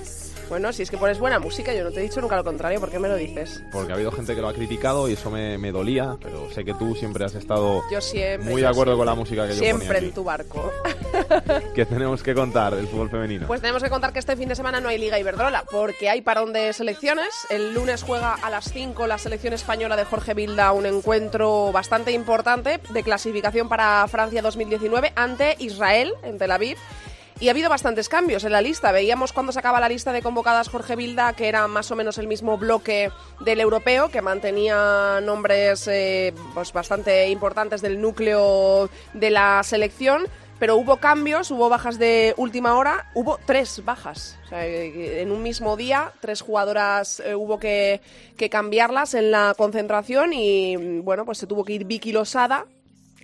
Bueno, 0.51 0.73
si 0.73 0.83
es 0.83 0.91
que 0.91 0.99
pones 0.99 1.21
buena 1.21 1.39
música, 1.39 1.73
yo 1.73 1.85
no 1.85 1.93
te 1.93 2.01
he 2.01 2.03
dicho 2.03 2.21
nunca 2.21 2.35
lo 2.37 2.43
contrario, 2.43 2.81
¿por 2.81 2.91
qué 2.91 2.99
me 2.99 3.07
lo 3.09 3.15
dices? 3.15 3.63
Porque 3.71 3.93
ha 3.93 3.95
habido 3.95 4.11
gente 4.11 4.35
que 4.35 4.41
lo 4.41 4.49
ha 4.49 4.53
criticado 4.53 5.09
y 5.09 5.13
eso 5.13 5.31
me, 5.31 5.57
me 5.59 5.71
dolía, 5.71 6.17
pero 6.21 6.51
sé 6.51 6.65
que 6.65 6.75
tú 6.75 6.97
siempre 6.97 7.25
has 7.25 7.37
estado 7.37 7.83
yo 7.89 8.01
siempre, 8.01 8.51
muy 8.51 8.61
de 8.61 8.67
acuerdo 8.67 8.97
con 8.97 9.07
la 9.07 9.15
música 9.15 9.47
que 9.47 9.55
yo 9.55 9.61
Siempre 9.61 9.87
ponía 9.87 9.99
aquí. 9.99 10.07
en 10.09 10.13
tu 10.13 10.25
barco. 10.25 10.73
¿Qué 11.75 11.87
tenemos 11.87 12.23
que 12.25 12.35
contar 12.35 12.75
del 12.75 12.89
fútbol 12.89 13.09
femenino? 13.11 13.47
Pues 13.47 13.61
tenemos 13.61 13.81
que 13.81 13.91
contar 13.91 14.13
que 14.13 14.19
este 14.19 14.35
fin 14.37 14.49
de 14.49 14.57
semana 14.57 14.81
no 14.81 14.89
hay 14.89 14.99
Liga 14.99 15.21
Iberdrola, 15.21 15.65
porque 15.71 16.11
hay 16.11 16.21
parón 16.21 16.53
de 16.53 16.73
selecciones. 16.73 17.29
El 17.49 17.73
lunes 17.73 18.03
juega 18.03 18.35
a 18.35 18.51
las 18.51 18.73
5 18.73 19.07
la 19.07 19.19
selección 19.19 19.53
española 19.55 19.95
de 19.95 20.05
Jorge 20.05 20.35
Vilda, 20.35 20.73
un 20.73 20.85
encuentro 20.87 21.71
bastante 21.71 22.11
importante 22.11 22.81
de 22.93 23.03
clasificación 23.05 23.69
para 23.69 24.05
Francia 24.09 24.43
2019 24.43 25.13
ante 25.15 25.55
Israel 25.61 26.13
en 26.25 26.39
Tel 26.39 26.51
Aviv. 26.51 26.77
Y 27.41 27.49
ha 27.49 27.53
habido 27.53 27.71
bastantes 27.71 28.11
cambios 28.11 28.45
en 28.45 28.53
la 28.53 28.61
lista. 28.61 28.93
Veíamos 28.93 29.33
cuando 29.33 29.51
se 29.51 29.59
acaba 29.59 29.81
la 29.81 29.89
lista 29.89 30.13
de 30.13 30.21
convocadas 30.21 30.69
Jorge 30.69 30.95
Vilda, 30.95 31.33
que 31.33 31.49
era 31.49 31.67
más 31.69 31.91
o 31.91 31.97
menos 31.97 32.19
el 32.19 32.27
mismo 32.27 32.59
bloque 32.59 33.11
del 33.41 33.61
europeo, 33.61 34.11
que 34.11 34.21
mantenía 34.21 35.21
nombres 35.23 35.89
eh, 35.89 36.35
pues 36.53 36.71
bastante 36.75 37.31
importantes 37.31 37.81
del 37.81 37.99
núcleo 37.99 38.91
de 39.15 39.31
la 39.31 39.63
selección. 39.63 40.29
Pero 40.59 40.77
hubo 40.77 40.99
cambios, 40.99 41.51
hubo 41.51 41.71
bajas 41.71 41.99
de 41.99 42.35
última 42.37 42.77
hora, 42.77 43.11
hubo 43.15 43.39
tres 43.47 43.83
bajas. 43.83 44.39
Sea, 44.51 44.67
en 44.67 45.33
un 45.33 45.43
mismo 45.43 45.79
día, 45.79 46.13
tres 46.21 46.43
jugadoras 46.43 47.21
eh, 47.21 47.35
hubo 47.35 47.59
que, 47.59 48.03
que 48.37 48.51
cambiarlas 48.51 49.15
en 49.15 49.31
la 49.31 49.55
concentración 49.57 50.35
y, 50.35 51.01
bueno, 51.01 51.25
pues 51.25 51.39
se 51.39 51.47
tuvo 51.47 51.65
que 51.65 51.73
ir 51.73 51.87
Vicky 51.87 52.13
Losada, 52.13 52.67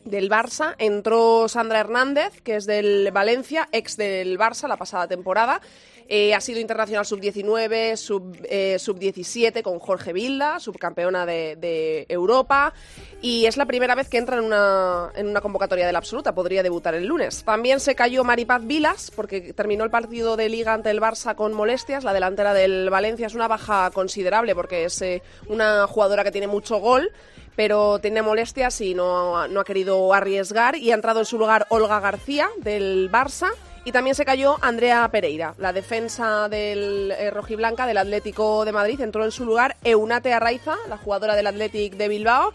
del 0.07 0.31
Barça, 0.31 0.75
entró 0.79 1.49
Sandra 1.49 1.81
Hernández, 1.81 2.41
que 2.43 2.57
es 2.57 2.67
del 2.67 3.11
Valencia, 3.13 3.69
ex 3.73 3.97
del 3.97 4.39
Barça 4.39 4.69
la 4.69 4.77
pasada 4.77 5.07
temporada. 5.07 5.61
Eh, 6.09 6.35
ha 6.35 6.41
sido 6.41 6.61
internacional 6.61 7.05
sub-19, 7.05 7.97
sub-17 7.97 9.55
sub 9.55 9.63
con 9.63 9.79
Jorge 9.81 10.13
Vilda, 10.13 10.61
subcampeona 10.61 11.27
de, 11.27 11.57
de, 11.57 12.07
Europa. 12.09 12.73
Y 13.21 13.47
es 13.47 13.57
la 13.57 13.67
primera 13.67 13.97
vez 13.97 14.09
que 14.09 14.19
entra 14.19 14.37
en 14.39 14.45
una, 14.45 15.11
en 15.17 15.27
una 15.27 15.41
convocatoria 15.41 15.85
de 15.85 15.93
la 15.93 15.99
absoluta. 15.99 16.33
Podría 16.35 16.63
debutar 16.63 16.95
el 16.95 17.07
lunes. 17.07 17.43
También 17.43 17.81
se 17.81 17.97
cayó 17.97 18.23
Maripaz 18.23 18.65
Vilas, 18.65 19.11
porque 19.15 19.53
terminó 19.53 19.83
el 19.83 19.91
partido 19.91 20.37
de 20.37 20.49
liga 20.49 20.75
ante 20.75 20.91
el 20.91 21.01
Barça 21.01 21.35
con 21.35 21.53
molestias. 21.53 22.05
La 22.05 22.13
delantera 22.13 22.55
del 22.55 22.89
Valencia 22.89 23.27
es 23.27 23.35
una 23.35 23.49
baja 23.49 23.91
considerable, 23.91 24.55
porque 24.55 24.85
es 24.85 25.03
eh, 25.03 25.23
una 25.49 25.89
jugadora 25.89 26.23
que 26.23 26.31
tiene 26.31 26.47
mucho 26.47 26.77
gol 26.79 27.11
pero 27.57 27.99
tiene 27.99 28.23
molestias 28.23 28.81
y 28.81 28.95
no, 28.95 29.49
no, 29.49 29.61
ha 29.61 29.65
querido 29.65 30.13
arriesgar 30.15 30.77
y 30.77 30.93
ha 30.93 30.95
entrado 30.95 31.21
en 31.21 31.27
su 31.27 31.39
lugar 31.39 31.67
Olga 31.71 31.99
García 31.99 32.49
del 32.59 33.11
Barça 33.11 33.51
y 33.87 33.93
también 33.93 34.17
se 34.17 34.25
cayó 34.25 34.57
Andrea 34.63 35.09
Pereira, 35.13 35.55
la 35.59 35.73
defensa 35.73 36.49
del 36.49 37.13
eh, 37.13 37.31
rojiblanca 37.31 37.87
del 37.87 37.99
Atlético 37.99 38.65
de 38.65 38.73
Madrid, 38.73 39.01
entró 39.01 39.25
en 39.25 39.31
su 39.31 39.45
lugar 39.45 39.77
Eunate 39.85 40.33
Arraiza, 40.33 40.77
la 40.89 40.99
jugadora 40.99 41.37
del 41.37 41.47
Athletic 41.47 41.95
de 41.95 42.09
Bilbao. 42.09 42.53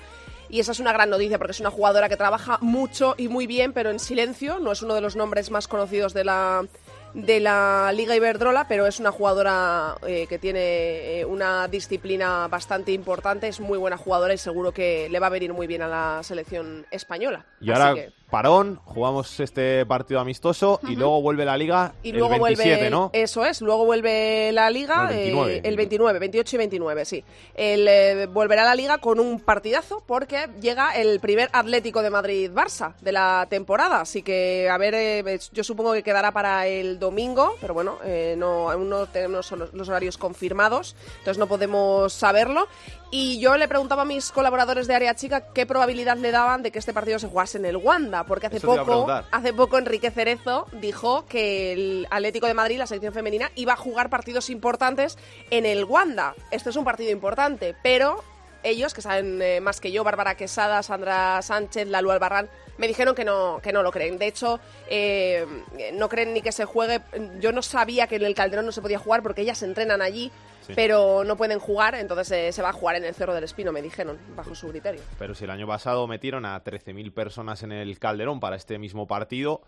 Y 0.49 0.59
esa 0.59 0.73
es 0.73 0.81
una 0.81 0.91
gran 0.91 1.09
noticia 1.09 1.37
porque 1.37 1.53
es 1.53 1.61
una 1.61 1.71
jugadora 1.71 2.09
que 2.09 2.17
trabaja 2.17 2.57
mucho 2.59 3.15
y 3.17 3.29
muy 3.29 3.47
bien, 3.47 3.71
pero 3.71 3.89
en 3.89 3.99
silencio. 3.99 4.59
No 4.59 4.73
es 4.73 4.81
uno 4.81 4.93
de 4.93 4.99
los 4.99 5.15
nombres 5.15 5.49
más 5.49 5.69
conocidos 5.69 6.13
de 6.13 6.25
la, 6.25 6.65
de 7.13 7.39
la 7.39 7.91
Liga 7.93 8.15
Iberdrola, 8.15 8.67
pero 8.67 8.87
es 8.87 8.99
una 8.99 9.11
jugadora 9.11 9.97
eh, 10.05 10.27
que 10.27 10.39
tiene 10.39 11.19
eh, 11.19 11.25
una 11.25 11.67
disciplina 11.67 12.47
bastante 12.47 12.91
importante, 12.91 13.47
es 13.47 13.59
muy 13.59 13.77
buena 13.77 13.97
jugadora 13.97 14.33
y 14.33 14.37
seguro 14.37 14.71
que 14.71 15.09
le 15.09 15.19
va 15.19 15.27
a 15.27 15.31
venir 15.31 15.53
muy 15.53 15.67
bien 15.67 15.81
a 15.81 15.87
la 15.87 16.23
selección 16.23 16.85
española. 16.91 17.45
Y 17.59 17.71
ahora, 17.71 17.93
que... 17.93 18.13
parón, 18.31 18.79
jugamos 18.85 19.39
este 19.39 19.85
partido 19.85 20.19
amistoso 20.19 20.79
y 20.87 20.95
luego 20.95 21.21
vuelve 21.21 21.45
la 21.45 21.57
liga 21.57 21.93
Y 22.01 22.11
el 22.11 22.17
luego 22.17 22.39
27, 22.39 22.69
vuelve, 22.69 22.89
¿no? 22.89 23.09
Eso 23.13 23.45
es, 23.45 23.61
luego 23.61 23.85
vuelve 23.85 24.51
la 24.53 24.69
liga 24.69 25.03
No, 25.03 25.09
el 25.09 25.17
29. 25.17 25.55
eh, 25.57 25.61
el 25.63 25.75
29, 25.75 26.19
28 26.19 26.55
y 26.55 26.57
29, 26.57 27.05
sí. 27.05 27.23
El, 27.53 27.87
eh, 27.87 28.25
volverá 28.27 28.63
la 28.63 28.73
liga 28.73 28.97
con 28.99 29.19
un 29.19 29.39
partidazo 29.41 30.01
porque 30.07 30.47
llega 30.61 30.95
el 30.95 31.19
primer 31.19 31.49
Atlético 31.51 32.01
de 32.01 32.09
Madrid-Barça 32.09 32.93
de 33.01 33.11
la 33.11 33.45
temporada. 33.49 34.01
Así 34.01 34.23
que, 34.23 34.69
a 34.69 34.77
ver, 34.77 34.95
eh, 34.95 35.39
yo 35.51 35.63
supongo 35.63 35.93
que 35.93 36.01
quedará 36.01 36.31
para 36.31 36.65
el 36.67 36.99
domingo, 36.99 37.55
pero 37.59 37.73
bueno, 37.73 37.97
eh, 38.05 38.35
no, 38.37 38.71
aún 38.71 38.89
no 38.89 39.07
tenemos 39.07 39.51
los, 39.51 39.73
los 39.73 39.89
horarios 39.89 40.17
confirmados, 40.17 40.95
entonces 41.19 41.37
no 41.37 41.47
podemos 41.47 42.13
saberlo. 42.13 42.67
Y 43.13 43.41
yo 43.41 43.57
le 43.57 43.67
preguntaba 43.67 44.03
a 44.03 44.05
mis 44.05 44.31
colaboradores 44.31 44.87
de 44.87 44.95
Área 44.95 45.13
Chica 45.15 45.51
qué 45.53 45.65
probabilidad 45.65 46.15
le 46.15 46.31
daban 46.31 46.63
de 46.63 46.71
que 46.71 46.79
este 46.79 46.93
partido 46.93 47.19
se 47.19 47.27
jugase 47.27 47.57
en 47.57 47.65
el 47.65 47.75
Wanda, 47.75 48.20
porque 48.25 48.47
hace 48.47 48.57
Eso 48.57 48.75
poco, 48.75 49.07
hace 49.31 49.53
poco 49.53 49.77
Enrique 49.77 50.11
Cerezo 50.11 50.67
dijo 50.73 51.25
que 51.25 51.73
el 51.73 52.07
Atlético 52.09 52.47
de 52.47 52.53
Madrid, 52.53 52.77
la 52.77 52.87
selección 52.87 53.13
femenina, 53.13 53.51
iba 53.55 53.73
a 53.73 53.77
jugar 53.77 54.09
partidos 54.09 54.49
importantes 54.49 55.17
en 55.49 55.65
el 55.65 55.85
Wanda. 55.85 56.35
Este 56.51 56.69
es 56.69 56.75
un 56.75 56.83
partido 56.83 57.11
importante, 57.11 57.75
pero 57.83 58.23
ellos, 58.63 58.93
que 58.93 59.01
saben 59.01 59.41
eh, 59.41 59.59
más 59.59 59.79
que 59.79 59.91
yo, 59.91 60.03
Bárbara 60.03 60.35
Quesada, 60.35 60.83
Sandra 60.83 61.41
Sánchez, 61.41 61.87
Lalu 61.87 62.11
Albarrán, 62.11 62.49
me 62.77 62.87
dijeron 62.87 63.15
que 63.15 63.25
no, 63.25 63.59
que 63.61 63.73
no 63.73 63.83
lo 63.83 63.91
creen. 63.91 64.17
De 64.17 64.27
hecho, 64.27 64.59
eh, 64.87 65.45
no 65.93 66.09
creen 66.09 66.33
ni 66.33 66.41
que 66.41 66.51
se 66.51 66.65
juegue. 66.65 67.01
Yo 67.39 67.51
no 67.51 67.61
sabía 67.61 68.07
que 68.07 68.15
en 68.15 68.23
el 68.23 68.35
Calderón 68.35 68.65
no 68.65 68.71
se 68.71 68.81
podía 68.81 68.99
jugar 68.99 69.23
porque 69.23 69.41
ellas 69.41 69.61
entrenan 69.63 70.01
allí, 70.01 70.31
Sí. 70.61 70.73
pero 70.75 71.23
no 71.23 71.35
pueden 71.37 71.59
jugar, 71.59 71.95
entonces 71.95 72.31
eh, 72.31 72.51
se 72.51 72.61
va 72.61 72.69
a 72.69 72.73
jugar 72.73 72.95
en 72.95 73.03
el 73.03 73.13
Cerro 73.13 73.33
del 73.33 73.43
Espino, 73.43 73.71
me 73.71 73.81
dijeron, 73.81 74.17
bajo 74.35 74.55
su 74.55 74.69
criterio. 74.69 75.01
Pero 75.17 75.33
si 75.33 75.43
el 75.45 75.49
año 75.49 75.67
pasado 75.67 76.07
metieron 76.07 76.45
a 76.45 76.63
13.000 76.63 77.13
personas 77.13 77.63
en 77.63 77.71
el 77.71 77.97
Calderón 77.99 78.39
para 78.39 78.55
este 78.55 78.77
mismo 78.77 79.07
partido, 79.07 79.61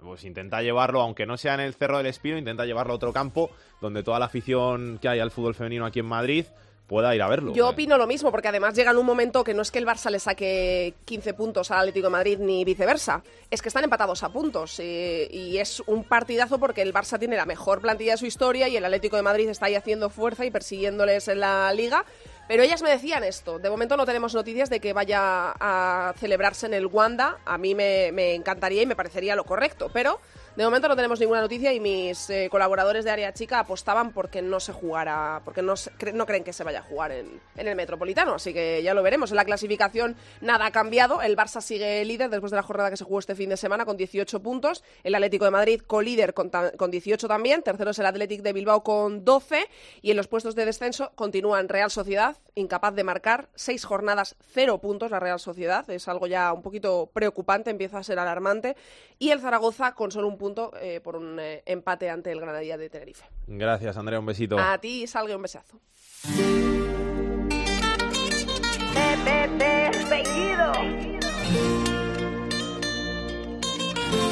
pues 0.00 0.24
intenta 0.24 0.62
llevarlo, 0.62 1.00
aunque 1.00 1.26
no 1.26 1.36
sea 1.36 1.54
en 1.54 1.60
el 1.60 1.74
Cerro 1.74 1.98
del 1.98 2.06
Espino, 2.06 2.36
intenta 2.36 2.64
llevarlo 2.64 2.92
a 2.92 2.96
otro 2.96 3.12
campo 3.12 3.50
donde 3.80 4.02
toda 4.02 4.18
la 4.18 4.26
afición 4.26 4.98
que 5.00 5.08
hay 5.08 5.20
al 5.20 5.30
fútbol 5.30 5.54
femenino 5.54 5.86
aquí 5.86 6.00
en 6.00 6.06
Madrid 6.06 6.46
pueda 6.86 7.14
ir 7.14 7.22
a 7.22 7.28
verlo. 7.28 7.52
Yo 7.54 7.68
opino 7.68 7.96
lo 7.96 8.06
mismo, 8.06 8.30
porque 8.30 8.48
además 8.48 8.74
llega 8.74 8.90
en 8.90 8.98
un 8.98 9.06
momento 9.06 9.42
que 9.42 9.54
no 9.54 9.62
es 9.62 9.70
que 9.70 9.78
el 9.78 9.86
Barça 9.86 10.10
le 10.10 10.18
saque 10.18 10.94
15 11.04 11.34
puntos 11.34 11.70
al 11.70 11.78
Atlético 11.80 12.06
de 12.06 12.12
Madrid 12.12 12.38
ni 12.38 12.64
viceversa, 12.64 13.22
es 13.50 13.62
que 13.62 13.68
están 13.68 13.84
empatados 13.84 14.22
a 14.22 14.28
puntos. 14.28 14.78
eh, 14.80 15.28
y 15.30 15.58
es 15.58 15.80
un 15.86 16.04
partidazo 16.04 16.58
porque 16.58 16.82
el 16.82 16.92
Barça 16.92 17.18
tiene 17.18 17.36
la 17.36 17.46
mejor 17.46 17.80
plantilla 17.80 18.12
de 18.12 18.18
su 18.18 18.26
historia 18.26 18.68
y 18.68 18.76
el 18.76 18.84
Atlético 18.84 19.16
de 19.16 19.22
Madrid 19.22 19.48
está 19.48 19.66
ahí 19.66 19.74
haciendo 19.74 20.10
fuerza 20.10 20.44
y 20.44 20.50
persiguiéndoles 20.50 21.28
en 21.28 21.40
la 21.40 21.72
liga. 21.72 22.04
Pero 22.46 22.62
ellas 22.62 22.82
me 22.82 22.90
decían 22.90 23.24
esto. 23.24 23.58
De 23.58 23.70
momento 23.70 23.96
no 23.96 24.04
tenemos 24.04 24.34
noticias 24.34 24.68
de 24.68 24.78
que 24.78 24.92
vaya 24.92 25.54
a 25.58 26.12
celebrarse 26.18 26.66
en 26.66 26.74
el 26.74 26.86
Wanda. 26.86 27.38
A 27.46 27.56
mí 27.56 27.74
me, 27.74 28.12
me 28.12 28.34
encantaría 28.34 28.82
y 28.82 28.86
me 28.86 28.94
parecería 28.94 29.34
lo 29.34 29.44
correcto. 29.44 29.90
Pero 29.94 30.20
de 30.56 30.64
momento 30.64 30.86
no 30.86 30.94
tenemos 30.94 31.18
ninguna 31.18 31.40
noticia 31.40 31.72
y 31.72 31.80
mis 31.80 32.30
eh, 32.30 32.48
colaboradores 32.48 33.04
de 33.04 33.10
Área 33.10 33.34
Chica 33.34 33.58
apostaban 33.58 34.12
porque 34.12 34.40
no 34.40 34.60
se 34.60 34.72
jugara, 34.72 35.42
porque 35.44 35.62
no, 35.62 35.74
no 36.12 36.26
creen 36.26 36.44
que 36.44 36.52
se 36.52 36.62
vaya 36.62 36.78
a 36.78 36.82
jugar 36.82 37.10
en, 37.10 37.40
en 37.56 37.66
el 37.66 37.74
Metropolitano. 37.74 38.34
Así 38.34 38.54
que 38.54 38.80
ya 38.80 38.94
lo 38.94 39.02
veremos. 39.02 39.30
En 39.32 39.36
la 39.36 39.44
clasificación 39.44 40.14
nada 40.40 40.66
ha 40.66 40.70
cambiado. 40.70 41.22
El 41.22 41.36
Barça 41.36 41.60
sigue 41.60 42.04
líder 42.04 42.30
después 42.30 42.52
de 42.52 42.56
la 42.56 42.62
jornada 42.62 42.90
que 42.90 42.96
se 42.96 43.02
jugó 43.02 43.18
este 43.18 43.34
fin 43.34 43.48
de 43.48 43.56
semana 43.56 43.84
con 43.84 43.96
18 43.96 44.40
puntos. 44.42 44.84
El 45.02 45.16
Atlético 45.16 45.44
de 45.44 45.50
Madrid 45.50 45.80
colíder 45.80 46.34
con, 46.34 46.52
con 46.76 46.90
18 46.90 47.26
también. 47.26 47.62
Tercero 47.62 47.90
es 47.90 47.98
el 47.98 48.06
Athletic 48.06 48.42
de 48.42 48.52
Bilbao 48.52 48.84
con 48.84 49.24
12. 49.24 49.66
Y 50.02 50.12
en 50.12 50.16
los 50.16 50.28
puestos 50.28 50.54
de 50.54 50.66
descenso 50.66 51.10
continúan 51.16 51.68
Real 51.68 51.90
Sociedad, 51.90 52.36
incapaz 52.54 52.94
de 52.94 53.02
marcar. 53.02 53.48
Seis 53.56 53.84
jornadas, 53.84 54.36
cero 54.52 54.78
puntos 54.78 55.10
la 55.10 55.18
Real 55.18 55.40
Sociedad. 55.40 55.90
Es 55.90 56.06
algo 56.06 56.28
ya 56.28 56.52
un 56.52 56.62
poquito 56.62 57.10
preocupante, 57.12 57.70
empieza 57.70 57.98
a 57.98 58.04
ser 58.04 58.20
alarmante. 58.20 58.76
Y 59.18 59.30
el 59.30 59.40
Zaragoza 59.40 59.94
con 59.94 60.12
solo 60.12 60.28
un 60.28 60.38
punto 60.38 60.43
eh, 60.80 61.00
por 61.00 61.16
un 61.16 61.38
eh, 61.40 61.62
empate 61.66 62.10
ante 62.10 62.30
el 62.30 62.40
Granadilla 62.40 62.76
de 62.76 62.90
Tenerife. 62.90 63.24
Gracias, 63.46 63.96
Andrea, 63.96 64.18
un 64.18 64.26
besito. 64.26 64.58
A 64.58 64.78
ti, 64.78 65.06
Salgue, 65.06 65.34
un 65.34 65.42
besazo. 65.42 65.80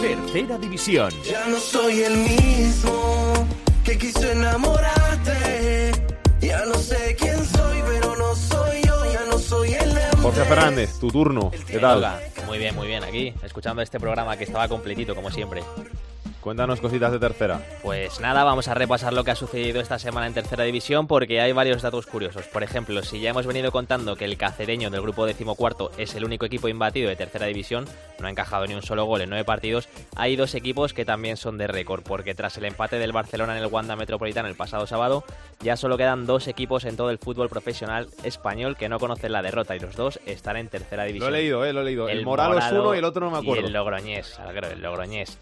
Tercera 0.01 0.59
división. 0.59 1.11
Ya 1.25 1.47
no 1.47 1.59
soy 1.59 2.03
el 2.03 2.17
mismo 2.17 3.47
que 3.85 3.97
quiso 3.99 4.31
enamorarte. 4.31 5.93
Ya 6.41 6.65
no 6.67 6.75
sé 6.75 7.17
quién 7.19 7.45
soy, 7.45 7.79
pero 7.87 8.17
no 8.17 8.32
Jorge 10.23 10.45
Fernández, 10.45 11.01
tu 11.01 11.09
turno. 11.09 11.51
¿Qué 11.67 11.81
tal? 11.81 12.07
Muy 12.47 12.57
bien, 12.57 12.77
muy 12.77 12.87
bien. 12.87 13.03
Aquí, 13.03 13.35
escuchando 13.43 13.83
este 13.83 13.99
programa 13.99 14.37
que 14.37 14.45
estaba 14.45 14.69
completito, 14.69 15.17
como 15.17 15.33
siempre. 15.33 15.65
Cuéntanos 16.43 16.81
cositas 16.81 17.13
de 17.13 17.21
tercera. 17.21 17.61
Pues 17.83 18.19
nada, 18.19 18.43
vamos 18.43 18.67
a 18.67 18.75
repasar 18.75 19.13
lo 19.13 19.23
que 19.23 19.31
ha 19.31 19.37
sucedido 19.37 19.81
esta 19.81 20.01
semana 20.01 20.27
en 20.27 20.35
tercera 20.35 20.65
división 20.65 21.07
porque 21.07 21.41
hay 21.41 21.53
varios 21.53 21.83
datos 21.83 22.07
curiosos. 22.07 22.49
Por 22.49 22.65
ejemplo, 22.65 23.01
si 23.05 23.21
ya 23.21 23.31
hemos 23.31 23.47
venido 23.47 23.71
contando 23.71 24.17
que 24.17 24.25
el 24.25 24.37
cacereño 24.37 24.91
del 24.91 25.03
grupo 25.03 25.25
decimocuarto 25.25 25.93
es 25.99 26.17
el 26.17 26.25
único 26.25 26.45
equipo 26.45 26.67
imbatido 26.67 27.09
de 27.09 27.15
tercera 27.15 27.47
división, 27.47 27.85
no 28.19 28.27
ha 28.27 28.31
encajado 28.31 28.67
ni 28.67 28.75
un 28.75 28.83
solo 28.83 29.05
gol 29.05 29.21
en 29.21 29.31
nueve 29.31 29.45
partidos, 29.45 29.89
hay 30.17 30.35
dos 30.35 30.57
equipos 30.57 30.93
que 30.93 31.05
también 31.05 31.37
son 31.37 31.59
de 31.59 31.69
récord 31.69 32.03
porque 32.03 32.35
tras 32.35 32.59
el 32.59 32.65
empate 32.65 32.99
del 32.99 33.13
Barcelona 33.13 33.57
en 33.57 33.63
el 33.63 33.71
Wanda 33.71 33.95
Metropolitano 33.95 34.49
el 34.49 34.57
pasado 34.57 34.89
sábado, 34.89 35.23
ya 35.61 35.77
solo 35.77 35.97
quedan 35.97 36.27
dos 36.27 36.49
equipos 36.49 36.85
en 36.87 36.97
todo 36.97 37.11
el 37.11 37.19
fútbol 37.19 37.51
profesional 37.51 38.09
español 38.25 38.77
que 38.77 38.89
no 38.89 38.99
conocen 38.99 39.31
la 39.31 39.43
derrota 39.43 39.77
y 39.77 39.79
los 39.79 39.95
dos 39.95 40.19
están 40.27 40.57
en 40.57 40.67
tercera 40.67 41.05
Lo 41.05 41.07
división. 41.07 41.35
he 41.35 41.39
leído, 41.39 41.65
eh, 41.65 41.73
lo 41.73 41.83
he 41.83 41.85
leído. 41.85 42.09
El, 42.09 42.25
Moralo 42.25 42.59
es 42.59 42.73
uno 42.73 42.97
y 42.97 42.99
el 42.99 43.05
otro 43.05 43.27
no 43.27 43.31
me 43.31 43.39
acuerdo. 43.39 43.63
Y 43.63 43.67
el 43.67 43.73
Logroñés, 43.73 44.41
el 44.73 44.83
Logroñés. 44.83 45.39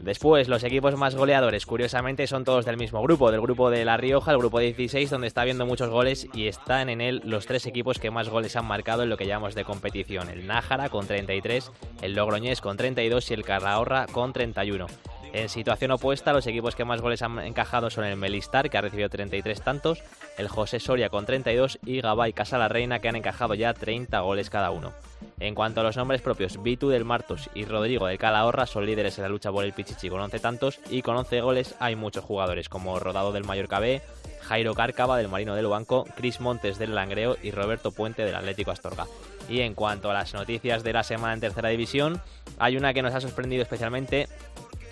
Después, 0.00 0.48
los 0.48 0.62
equipos 0.64 0.96
más 0.96 1.16
goleadores, 1.16 1.66
curiosamente, 1.66 2.26
son 2.26 2.44
todos 2.44 2.64
del 2.64 2.76
mismo 2.76 3.02
grupo, 3.02 3.30
del 3.30 3.40
grupo 3.40 3.70
de 3.70 3.84
La 3.84 3.96
Rioja, 3.96 4.30
el 4.30 4.38
grupo 4.38 4.58
16, 4.60 5.10
donde 5.10 5.26
está 5.26 5.42
habiendo 5.42 5.66
muchos 5.66 5.90
goles 5.90 6.28
y 6.32 6.46
están 6.46 6.88
en 6.88 7.00
él 7.00 7.20
los 7.24 7.46
tres 7.46 7.66
equipos 7.66 7.98
que 7.98 8.10
más 8.10 8.28
goles 8.28 8.56
han 8.56 8.66
marcado 8.66 9.02
en 9.02 9.08
lo 9.08 9.16
que 9.16 9.26
llamamos 9.26 9.54
de 9.54 9.64
competición. 9.64 10.30
El 10.30 10.46
Nájara 10.46 10.88
con 10.88 11.06
33, 11.06 11.72
el 12.02 12.14
Logroñés 12.14 12.60
con 12.60 12.76
32 12.76 13.30
y 13.30 13.34
el 13.34 13.44
Calahorra 13.44 14.06
con 14.06 14.32
31. 14.32 14.86
En 15.32 15.48
situación 15.48 15.90
opuesta, 15.90 16.32
los 16.32 16.46
equipos 16.46 16.74
que 16.74 16.84
más 16.84 17.00
goles 17.00 17.22
han 17.22 17.38
encajado 17.40 17.90
son 17.90 18.04
el 18.04 18.16
Melistar, 18.16 18.70
que 18.70 18.78
ha 18.78 18.80
recibido 18.80 19.08
33 19.08 19.60
tantos, 19.60 20.02
el 20.38 20.48
José 20.48 20.80
Soria 20.80 21.10
con 21.10 21.26
32 21.26 21.78
y 21.84 22.00
Gabay 22.00 22.32
Casa 22.32 22.58
la 22.58 22.68
Reina, 22.68 22.98
que 22.98 23.08
han 23.08 23.16
encajado 23.16 23.54
ya 23.54 23.74
30 23.74 24.20
goles 24.20 24.48
cada 24.48 24.70
uno. 24.70 24.92
En 25.40 25.54
cuanto 25.54 25.80
a 25.80 25.84
los 25.84 25.96
nombres 25.96 26.22
propios, 26.22 26.62
Vitu 26.62 26.88
del 26.88 27.04
Martos 27.04 27.50
y 27.54 27.64
Rodrigo 27.64 28.06
del 28.06 28.18
Calahorra 28.18 28.66
son 28.66 28.86
líderes 28.86 29.18
en 29.18 29.22
la 29.22 29.28
lucha 29.28 29.52
por 29.52 29.64
el 29.64 29.72
Pichichi 29.72 30.08
con 30.08 30.20
11 30.20 30.38
tantos 30.40 30.80
y 30.90 31.02
con 31.02 31.16
11 31.16 31.40
goles 31.40 31.74
hay 31.78 31.94
muchos 31.94 32.24
jugadores 32.24 32.68
como 32.68 32.98
Rodado 32.98 33.32
del 33.32 33.44
Mallorca 33.44 33.78
B, 33.78 34.00
Jairo 34.42 34.74
Cárcava 34.74 35.18
del 35.18 35.28
Marino 35.28 35.54
del 35.54 35.66
Banco, 35.66 36.06
Cris 36.16 36.40
Montes 36.40 36.78
del 36.78 36.94
Langreo 36.94 37.36
y 37.42 37.50
Roberto 37.50 37.92
Puente 37.92 38.24
del 38.24 38.34
Atlético 38.34 38.70
Astorga. 38.70 39.06
Y 39.48 39.60
en 39.60 39.74
cuanto 39.74 40.10
a 40.10 40.14
las 40.14 40.34
noticias 40.34 40.82
de 40.82 40.92
la 40.92 41.02
semana 41.02 41.34
en 41.34 41.40
tercera 41.40 41.68
división, 41.68 42.20
hay 42.58 42.76
una 42.76 42.92
que 42.92 43.02
nos 43.02 43.14
ha 43.14 43.20
sorprendido 43.20 43.62
especialmente 43.62 44.28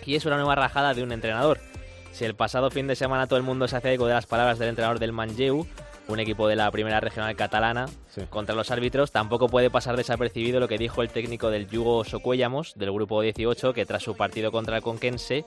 y 0.07 0.15
es 0.15 0.25
una 0.25 0.37
nueva 0.37 0.55
rajada 0.55 0.95
de 0.95 1.03
un 1.03 1.13
entrenador. 1.13 1.61
Si 2.13 2.25
el 2.25 2.35
pasado 2.35 2.71
fin 2.71 2.87
de 2.87 2.97
semana 2.97 3.27
todo 3.27 3.37
el 3.37 3.43
mundo 3.43 3.69
se 3.69 3.77
hace 3.77 3.93
eco 3.93 4.07
de 4.07 4.15
las 4.15 4.27
palabras 4.27 4.59
del 4.59 4.71
entrenador 4.71 4.99
del 4.99 5.13
Manlleu, 5.13 5.67
un 6.09 6.21
equipo 6.21 6.49
de 6.49 6.57
la 6.57 6.71
primera 6.71 7.01
regional 7.01 7.37
catalana, 7.37 7.87
contra 8.31 8.55
los 8.55 8.71
árbitros, 8.71 9.13
tampoco 9.13 9.49
puede 9.49 9.71
pasar 9.71 9.97
desapercibido 9.97 10.61
lo 10.61 10.69
que 10.69 10.79
dijo 10.79 11.03
el 11.03 11.11
técnico 11.11 11.51
del 11.51 11.69
Yugo 11.69 12.05
Socuellamos, 12.05 12.75
del 12.77 12.93
grupo 12.93 13.21
18, 13.21 13.73
que 13.73 13.87
tras 13.87 14.03
su 14.03 14.17
partido 14.17 14.51
contra 14.53 14.77
el 14.77 14.83
Conquense, 14.83 15.45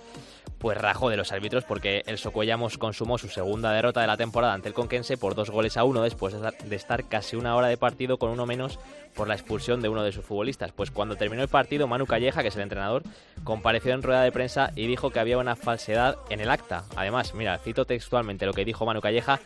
pues 0.58 0.78
rajó 0.78 1.10
de 1.10 1.18
los 1.18 1.32
árbitros 1.32 1.64
porque 1.64 2.04
el 2.06 2.18
Socuellamos 2.18 2.78
consumó 2.78 3.18
su 3.18 3.30
segunda 3.30 3.72
derrota 3.72 4.02
de 4.02 4.08
la 4.08 4.18
temporada 4.18 4.54
ante 4.54 4.68
el 4.68 4.74
Conquense 4.74 5.18
por 5.18 5.36
dos 5.36 5.50
goles 5.50 5.78
a 5.78 5.84
uno 5.84 6.02
después 6.04 6.34
de 6.34 6.40
estar- 6.40 6.58
de 6.64 6.76
estar 6.76 7.08
casi 7.08 7.36
una 7.36 7.56
hora 7.56 7.68
de 7.68 7.78
partido 7.78 8.18
con 8.18 8.30
uno 8.30 8.46
menos 8.46 8.78
por 9.16 9.28
la 9.28 9.36
expulsión 9.36 9.82
de 9.82 9.90
uno 9.90 10.04
de 10.04 10.12
sus 10.12 10.26
futbolistas. 10.26 10.72
Pues 10.72 10.92
cuando 10.92 11.16
terminó 11.16 11.42
el 11.42 11.48
partido, 11.50 11.88
Manu 11.88 12.06
Calleja, 12.06 12.42
que 12.42 12.50
es 12.50 12.56
el 12.56 12.62
entrenador, 12.64 13.04
compareció 13.44 13.94
en 13.94 14.04
rueda 14.04 14.22
de 14.22 14.32
prensa 14.32 14.72
y 14.76 14.86
dijo 14.88 15.10
que 15.12 15.20
había 15.20 15.38
una 15.38 15.56
falsedad 15.56 16.18
en 16.30 16.42
el 16.42 16.50
acta. 16.52 16.84
Además, 16.96 17.34
mira, 17.34 17.58
cito 17.58 17.86
textualmente 17.86 18.46
lo 18.46 18.54
que 18.54 18.66
dijo 18.66 18.86
Manu 18.86 19.02
Calleja, 19.02 19.40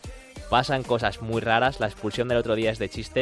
pasan 0.50 0.84
cosas 0.84 1.22
muy 1.22 1.42
raras, 1.42 1.80
la 1.80 1.88
expulsión 1.88 2.28
del 2.28 2.38
otro 2.38 2.56
día 2.56 2.72
es 2.72 2.80
de 2.80 2.90
chiste 2.90 3.13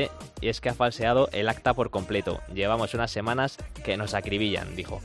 y 0.42 0.48
es 0.48 0.62
que 0.62 0.70
ha 0.70 0.74
falseado 0.74 1.30
el 1.32 1.50
acta 1.50 1.74
por 1.74 1.90
completo. 1.90 2.40
Llevamos 2.54 2.94
unas 2.94 3.12
semanas 3.12 3.58
que 3.84 3.98
nos 3.98 4.14
acribillan, 4.14 4.76
dijo. 4.76 5.02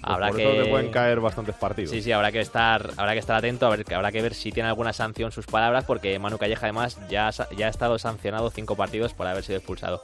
Pues 0.00 0.30
por 0.30 0.40
eso 0.40 0.62
te 0.62 0.70
pueden 0.70 0.90
caer 0.90 1.20
bastantes 1.20 1.54
partidos. 1.56 1.90
Sí, 1.90 2.02
sí, 2.02 2.12
habrá 2.12 2.30
que 2.30 2.40
estar, 2.40 2.90
habrá 2.96 3.12
que 3.12 3.18
estar 3.18 3.36
atento, 3.36 3.66
a 3.66 3.70
ver, 3.70 3.84
que 3.84 3.94
habrá 3.94 4.12
que 4.12 4.22
ver 4.22 4.34
si 4.34 4.52
tiene 4.52 4.68
alguna 4.68 4.92
sanción 4.92 5.32
sus 5.32 5.46
palabras, 5.46 5.84
porque 5.84 6.18
Manu 6.18 6.38
Calleja 6.38 6.66
además 6.66 6.98
ya, 7.08 7.30
ya 7.56 7.66
ha 7.66 7.70
estado 7.70 7.98
sancionado 7.98 8.50
cinco 8.50 8.76
partidos 8.76 9.12
por 9.12 9.26
haber 9.26 9.42
sido 9.42 9.58
expulsado. 9.58 10.02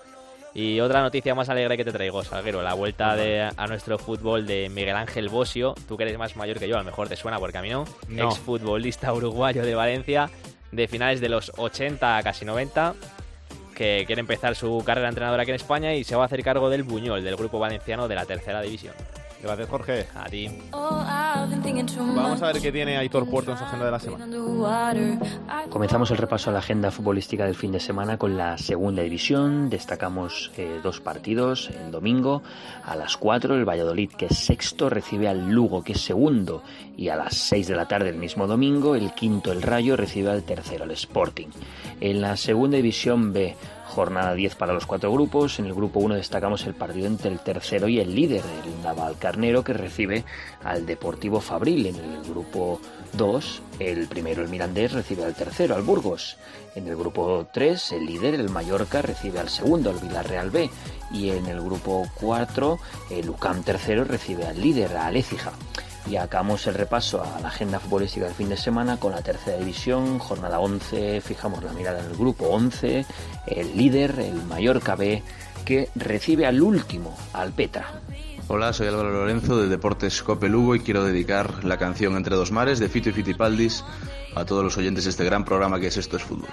Y 0.55 0.79
otra 0.81 1.03
noticia 1.03 1.35
más 1.35 1.49
alegre 1.49 1.77
que 1.77 1.85
te 1.85 1.93
traigo, 1.93 2.23
Salguero, 2.23 2.63
la 2.63 2.75
vuelta 2.75 3.17
de, 3.17 3.51
a 3.57 3.67
nuestro 3.67 3.99
fútbol 3.99 4.47
de 4.47 4.69
Miguel 4.69 4.95
Ángel 4.95 5.29
Bosio. 5.29 5.75
Tú 5.89 5.97
que 5.97 6.05
eres 6.05 6.17
más 6.17 6.37
mayor 6.37 6.61
que 6.61 6.69
yo, 6.69 6.77
a 6.77 6.79
lo 6.79 6.85
mejor 6.85 7.09
te 7.09 7.17
suena 7.17 7.41
porque 7.41 7.59
a 7.59 7.63
mí 7.63 7.71
no. 7.71 7.85
No. 8.09 8.31
Exfutbolista 8.31 9.13
uruguayo 9.13 9.65
de 9.65 9.75
Valencia, 9.75 10.31
de 10.71 10.87
finales 10.87 11.21
de 11.21 11.29
los 11.29 11.51
80 11.57 12.19
a 12.19 12.23
casi 12.23 12.45
90. 12.45 12.95
Que 13.75 14.05
quiere 14.07 14.21
empezar 14.21 14.55
su 14.55 14.83
carrera 14.85 15.09
entrenadora 15.09 15.43
aquí 15.43 15.51
en 15.51 15.57
España 15.57 15.95
y 15.95 16.05
se 16.05 16.17
va 16.17 16.23
a 16.23 16.27
hacer 16.27 16.43
cargo 16.43 16.71
del 16.71 16.83
Buñol, 16.83 17.23
del 17.23 17.37
grupo 17.37 17.59
valenciano 17.59 18.09
de 18.09 18.15
la 18.15 18.25
tercera 18.25 18.63
división. 18.63 18.95
Gracias, 19.45 19.69
Jorge. 19.69 20.07
A 20.15 20.25
ti. 20.25 20.49
Vamos 20.73 22.43
a 22.43 22.47
ver 22.47 22.63
qué 22.63 22.73
tiene 22.73 22.97
Aitor 22.97 23.29
Puerto 23.29 23.53
en 23.53 23.59
su 23.59 23.65
agenda 23.65 23.85
de 23.85 23.91
la 23.91 24.01
semana. 24.01 24.27
Comenzamos 25.69 26.11
el 26.11 26.17
repaso 26.17 26.49
a 26.49 26.55
la 26.55 26.61
agenda 26.61 26.91
futbolística 26.91 27.45
del 27.45 27.55
fin 27.55 27.71
de 27.71 27.79
semana 27.79 28.17
con 28.17 28.39
la 28.39 28.57
segunda 28.57 29.03
división. 29.03 29.69
Destacamos 29.69 30.51
eh, 30.57 30.81
dos 30.83 31.01
partidos. 31.01 31.69
El 31.69 31.91
domingo 31.91 32.43
a 32.85 32.97
las 32.97 33.19
4 33.19 33.55
el 33.55 33.69
Valladolid, 33.69 34.13
que 34.13 34.27
es 34.27 34.39
sexto, 34.39 34.89
recibe 34.89 35.29
al 35.29 35.51
Lugo, 35.51 35.85
que 35.85 35.93
es 35.93 36.01
segundo. 36.01 36.63
Y 36.97 37.11
a 37.11 37.17
las 37.17 37.35
6 37.35 37.69
de 37.69 37.77
la 37.77 37.87
tarde 37.87 38.09
el 38.09 38.17
mismo 38.17 38.47
domingo, 38.47 38.95
el 38.95 39.13
quinto, 39.13 39.53
el 39.53 39.61
Rayo, 39.61 39.95
recibe 39.95 40.31
al 40.31 40.45
tercero, 40.45 40.85
el 40.85 40.93
Sporting. 40.93 41.49
En 42.01 42.23
la 42.23 42.39
segunda 42.39 42.77
división 42.77 43.35
B, 43.35 43.55
Jornada 43.95 44.35
10 44.35 44.57
para 44.57 44.73
los 44.73 44.87
cuatro 44.87 45.13
grupos. 45.13 45.61
En 45.61 45.67
el 45.67 45.75
grupo 45.75 46.01
1 46.01 46.17
destacamos 46.17 46.67
el 46.67 46.75
partido 46.75 47.07
entre 47.07 47.31
el 47.31 47.39
tercero 47.39 47.87
y 47.87 48.01
el 48.01 48.13
líder, 48.13 48.43
el 48.65 48.83
Naval 48.83 49.17
Carnero, 49.19 49.63
que 49.63 49.73
recibe 49.73 50.25
al 50.65 50.85
Deportivo 50.85 51.41
Fabril. 51.41 51.87
En 51.87 51.95
el 51.95 52.23
grupo 52.25 52.81
2, 53.13 53.63
el 53.79 54.09
primero, 54.09 54.43
el 54.43 54.49
Mirandés, 54.49 54.93
recibe 54.93 55.25
al 55.25 55.35
tercero, 55.35 55.77
al 55.77 55.83
Burgos. 55.83 56.37
En 56.75 56.89
el 56.89 56.97
grupo 56.97 57.47
3, 57.53 57.93
el 57.93 58.07
líder, 58.07 58.35
el 58.35 58.51
Mallorca, 58.51 59.01
recibe 59.01 59.39
al 59.39 59.49
segundo, 59.49 59.91
al 59.91 60.01
Villarreal 60.01 60.51
B. 60.51 60.69
Y 61.13 61.31
en 61.31 61.47
el 61.47 61.61
grupo 61.61 62.05
4, 62.21 62.79
el 63.11 63.31
UCAM 63.31 63.63
tercero 63.63 64.03
recibe 64.05 64.45
al 64.47 64.61
líder, 64.61 64.97
a 64.97 65.13
Écija. 65.13 65.53
Y 66.07 66.17
acabamos 66.17 66.67
el 66.67 66.75
repaso 66.75 67.23
a 67.23 67.41
la 67.41 67.49
agenda 67.49 67.81
futbolística 67.81 68.27
del 68.27 68.35
fin 68.35 68.49
de 68.49 68.57
semana 68.57 68.99
con 68.99 69.13
la 69.13 69.23
tercera 69.23 69.57
división, 69.57 70.19
jornada 70.19 70.61
11, 70.61 71.21
fijamos 71.23 71.63
la 71.65 71.73
mirada 71.73 72.01
en 72.01 72.07
el 72.07 72.17
grupo 72.17 72.47
11, 72.49 73.07
el 73.47 73.77
líder, 73.77 74.19
el 74.19 74.43
Mallorca 74.45 74.97
B, 74.97 75.23
que 75.65 75.89
recibe 75.95 76.47
al 76.47 76.61
último, 76.61 77.17
al 77.33 77.53
Petra. 77.53 78.03
Hola, 78.49 78.75
soy 78.75 78.89
Álvaro 78.89 79.11
Lorenzo 79.11 79.59
de 79.59 79.69
Deportes 79.69 80.23
Cope 80.23 80.51
Lugo 80.51 80.75
y 80.75 80.81
quiero 80.81 81.03
dedicar 81.03 81.65
la 81.65 81.79
canción 81.79 82.15
Entre 82.15 82.37
dos 82.37 82.53
mares 82.53 82.79
de 82.79 82.91
Fito 82.91 83.09
y 83.09 83.13
Fitipaldis 83.13 83.83
a 84.35 84.45
todos 84.45 84.63
los 84.63 84.77
oyentes 84.77 85.05
de 85.05 85.11
este 85.11 85.25
gran 85.25 85.47
programa 85.47 85.81
que 85.81 85.87
es 85.87 85.97
Esto 85.97 86.19
es 86.19 86.25
Fútbol. 86.25 86.51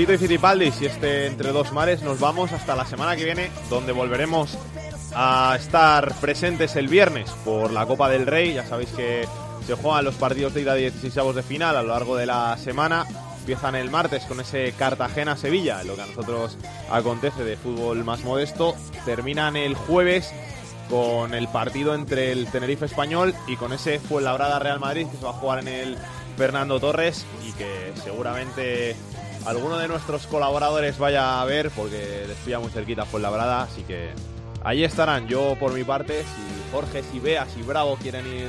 Fito 0.00 0.14
y 0.14 0.18
Fitipaldis 0.18 0.80
y 0.80 0.86
este 0.86 1.26
Entre 1.26 1.52
dos 1.52 1.72
mares 1.72 2.00
nos 2.00 2.18
vamos 2.18 2.52
hasta 2.52 2.74
la 2.74 2.86
semana 2.86 3.16
que 3.16 3.24
viene, 3.26 3.50
donde 3.68 3.92
volveremos 3.92 4.56
a 5.14 5.54
estar 5.58 6.14
presentes 6.22 6.74
el 6.76 6.88
viernes 6.88 7.28
por 7.44 7.70
la 7.70 7.84
Copa 7.84 8.08
del 8.08 8.26
Rey. 8.26 8.54
Ya 8.54 8.64
sabéis 8.64 8.88
que 8.92 9.28
se 9.66 9.74
juegan 9.74 10.06
los 10.06 10.14
partidos 10.14 10.54
de 10.54 10.62
ida 10.62 10.72
de 10.72 10.90
16 10.90 11.34
de 11.34 11.42
final 11.42 11.76
a 11.76 11.82
lo 11.82 11.88
largo 11.88 12.16
de 12.16 12.24
la 12.24 12.56
semana. 12.56 13.04
Empiezan 13.40 13.74
el 13.74 13.90
martes 13.90 14.24
con 14.24 14.40
ese 14.40 14.72
Cartagena-Sevilla, 14.72 15.84
lo 15.84 15.96
que 15.96 16.00
a 16.00 16.06
nosotros 16.06 16.56
acontece 16.90 17.44
de 17.44 17.58
fútbol 17.58 18.02
más 18.02 18.24
modesto. 18.24 18.74
Terminan 19.04 19.54
el 19.54 19.74
jueves 19.74 20.32
con 20.88 21.34
el 21.34 21.46
partido 21.48 21.94
entre 21.94 22.32
el 22.32 22.46
Tenerife 22.46 22.86
Español 22.86 23.34
y 23.46 23.56
con 23.56 23.74
ese 23.74 24.00
Fuenlabrada-Real 24.00 24.80
Madrid 24.80 25.08
que 25.08 25.18
se 25.18 25.24
va 25.24 25.30
a 25.30 25.34
jugar 25.34 25.58
en 25.58 25.68
el 25.68 25.98
Fernando 26.38 26.80
Torres 26.80 27.26
y 27.46 27.52
que 27.52 27.92
seguramente 28.02 28.96
alguno 29.46 29.78
de 29.78 29.88
nuestros 29.88 30.26
colaboradores 30.26 30.98
vaya 30.98 31.40
a 31.40 31.44
ver 31.44 31.70
porque 31.70 32.24
les 32.26 32.36
pilla 32.38 32.58
muy 32.58 32.70
cerquita 32.70 33.04
Fuenlabrada, 33.04 33.62
así 33.62 33.82
que 33.82 34.10
allí 34.62 34.84
estarán. 34.84 35.28
Yo 35.28 35.56
por 35.58 35.72
mi 35.72 35.84
parte, 35.84 36.22
si 36.22 36.72
Jorge, 36.72 37.02
si 37.02 37.18
Bea, 37.18 37.46
si 37.46 37.62
Bravo 37.62 37.96
quieren 37.96 38.26
ir 38.26 38.48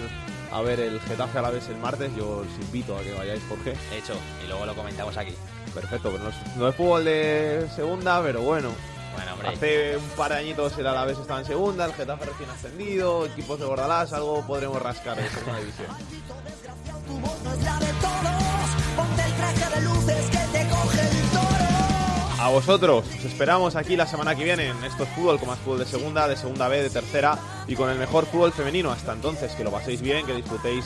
a 0.51 0.61
ver 0.61 0.79
el 0.79 0.99
Getafe 1.01 1.39
a 1.39 1.41
la 1.41 1.49
vez 1.49 1.67
el 1.69 1.77
martes, 1.77 2.11
yo 2.15 2.39
os 2.39 2.65
invito 2.65 2.97
a 2.97 3.01
que 3.01 3.13
vayáis, 3.13 3.41
Jorge. 3.47 3.73
Hecho, 3.95 4.13
y 4.43 4.47
luego 4.47 4.65
lo 4.65 4.75
comentamos 4.75 5.15
aquí. 5.17 5.33
Perfecto, 5.73 6.11
pero 6.11 6.23
no 6.23 6.29
es, 6.29 6.35
no 6.57 6.67
es 6.67 6.75
fútbol 6.75 7.05
de 7.05 7.67
segunda, 7.75 8.21
pero 8.21 8.41
bueno. 8.41 8.69
Bueno, 9.15 9.33
hombre. 9.33 9.49
Hace 9.49 9.97
un 9.97 10.09
par 10.09 10.31
de 10.31 10.37
añitos 10.39 10.77
el 10.77 10.87
Alavés 10.87 11.17
estaba 11.17 11.39
en 11.39 11.45
segunda, 11.45 11.85
el 11.85 11.93
Getafe 11.93 12.25
recién 12.25 12.49
ascendido, 12.49 13.25
equipos 13.25 13.59
de 13.59 13.65
Bordalás, 13.65 14.13
algo 14.13 14.45
podremos 14.45 14.81
rascar 14.81 15.19
en 15.19 15.29
segunda 15.29 15.59
división. 15.59 15.87
A 22.41 22.49
vosotros, 22.49 23.05
os 23.05 23.23
esperamos 23.23 23.75
aquí 23.75 23.95
la 23.95 24.07
semana 24.07 24.35
que 24.35 24.43
viene 24.43 24.69
en 24.69 24.83
estos 24.83 25.07
fútbol 25.09 25.37
con 25.37 25.49
más 25.49 25.59
fútbol 25.59 25.77
de 25.77 25.85
segunda, 25.85 26.27
de 26.27 26.35
segunda 26.35 26.67
B, 26.67 26.81
de 26.81 26.89
tercera 26.89 27.37
y 27.67 27.75
con 27.75 27.87
el 27.87 27.99
mejor 27.99 28.25
fútbol 28.25 28.51
femenino. 28.51 28.89
Hasta 28.89 29.13
entonces, 29.13 29.51
que 29.53 29.63
lo 29.63 29.69
paséis 29.69 30.01
bien, 30.01 30.25
que 30.25 30.33
disfrutéis 30.33 30.85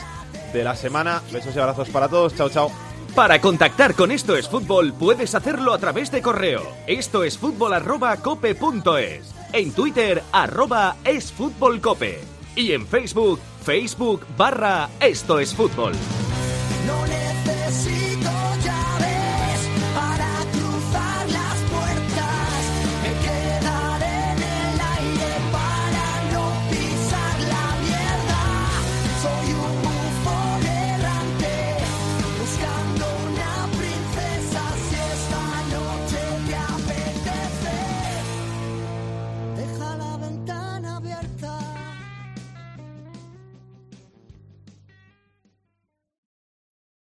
de 0.52 0.64
la 0.66 0.76
semana. 0.76 1.22
Besos 1.32 1.56
y 1.56 1.60
abrazos 1.60 1.88
para 1.88 2.10
todos. 2.10 2.36
Chao, 2.36 2.50
chao. 2.50 2.72
Para 3.16 3.40
contactar 3.40 3.96
con 3.96 4.12
Esto 4.12 4.36
es 4.36 4.50
Fútbol 4.50 4.92
puedes 4.92 5.34
hacerlo 5.34 5.74
a 5.74 5.78
través 5.78 6.12
de 6.12 6.22
correo. 6.22 6.62
Esto 6.88 7.24
es 7.24 7.38
fútbol 7.38 7.74
arroba 7.74 8.18
cope 8.18 8.54
punto 8.54 8.98
es. 8.98 9.34
En 9.54 9.72
Twitter 9.72 10.24
arroba 10.34 10.98
es 11.06 11.32
fútbol 11.32 11.80
cope. 11.80 12.20
Y 12.58 12.74
en 12.74 12.86
Facebook, 12.86 13.40
Facebook 13.64 14.26
barra 14.38 14.90
Esto 15.00 15.40
es 15.40 15.56
Fútbol. 15.56 15.94
No 16.86 17.08
necesito 17.08 18.15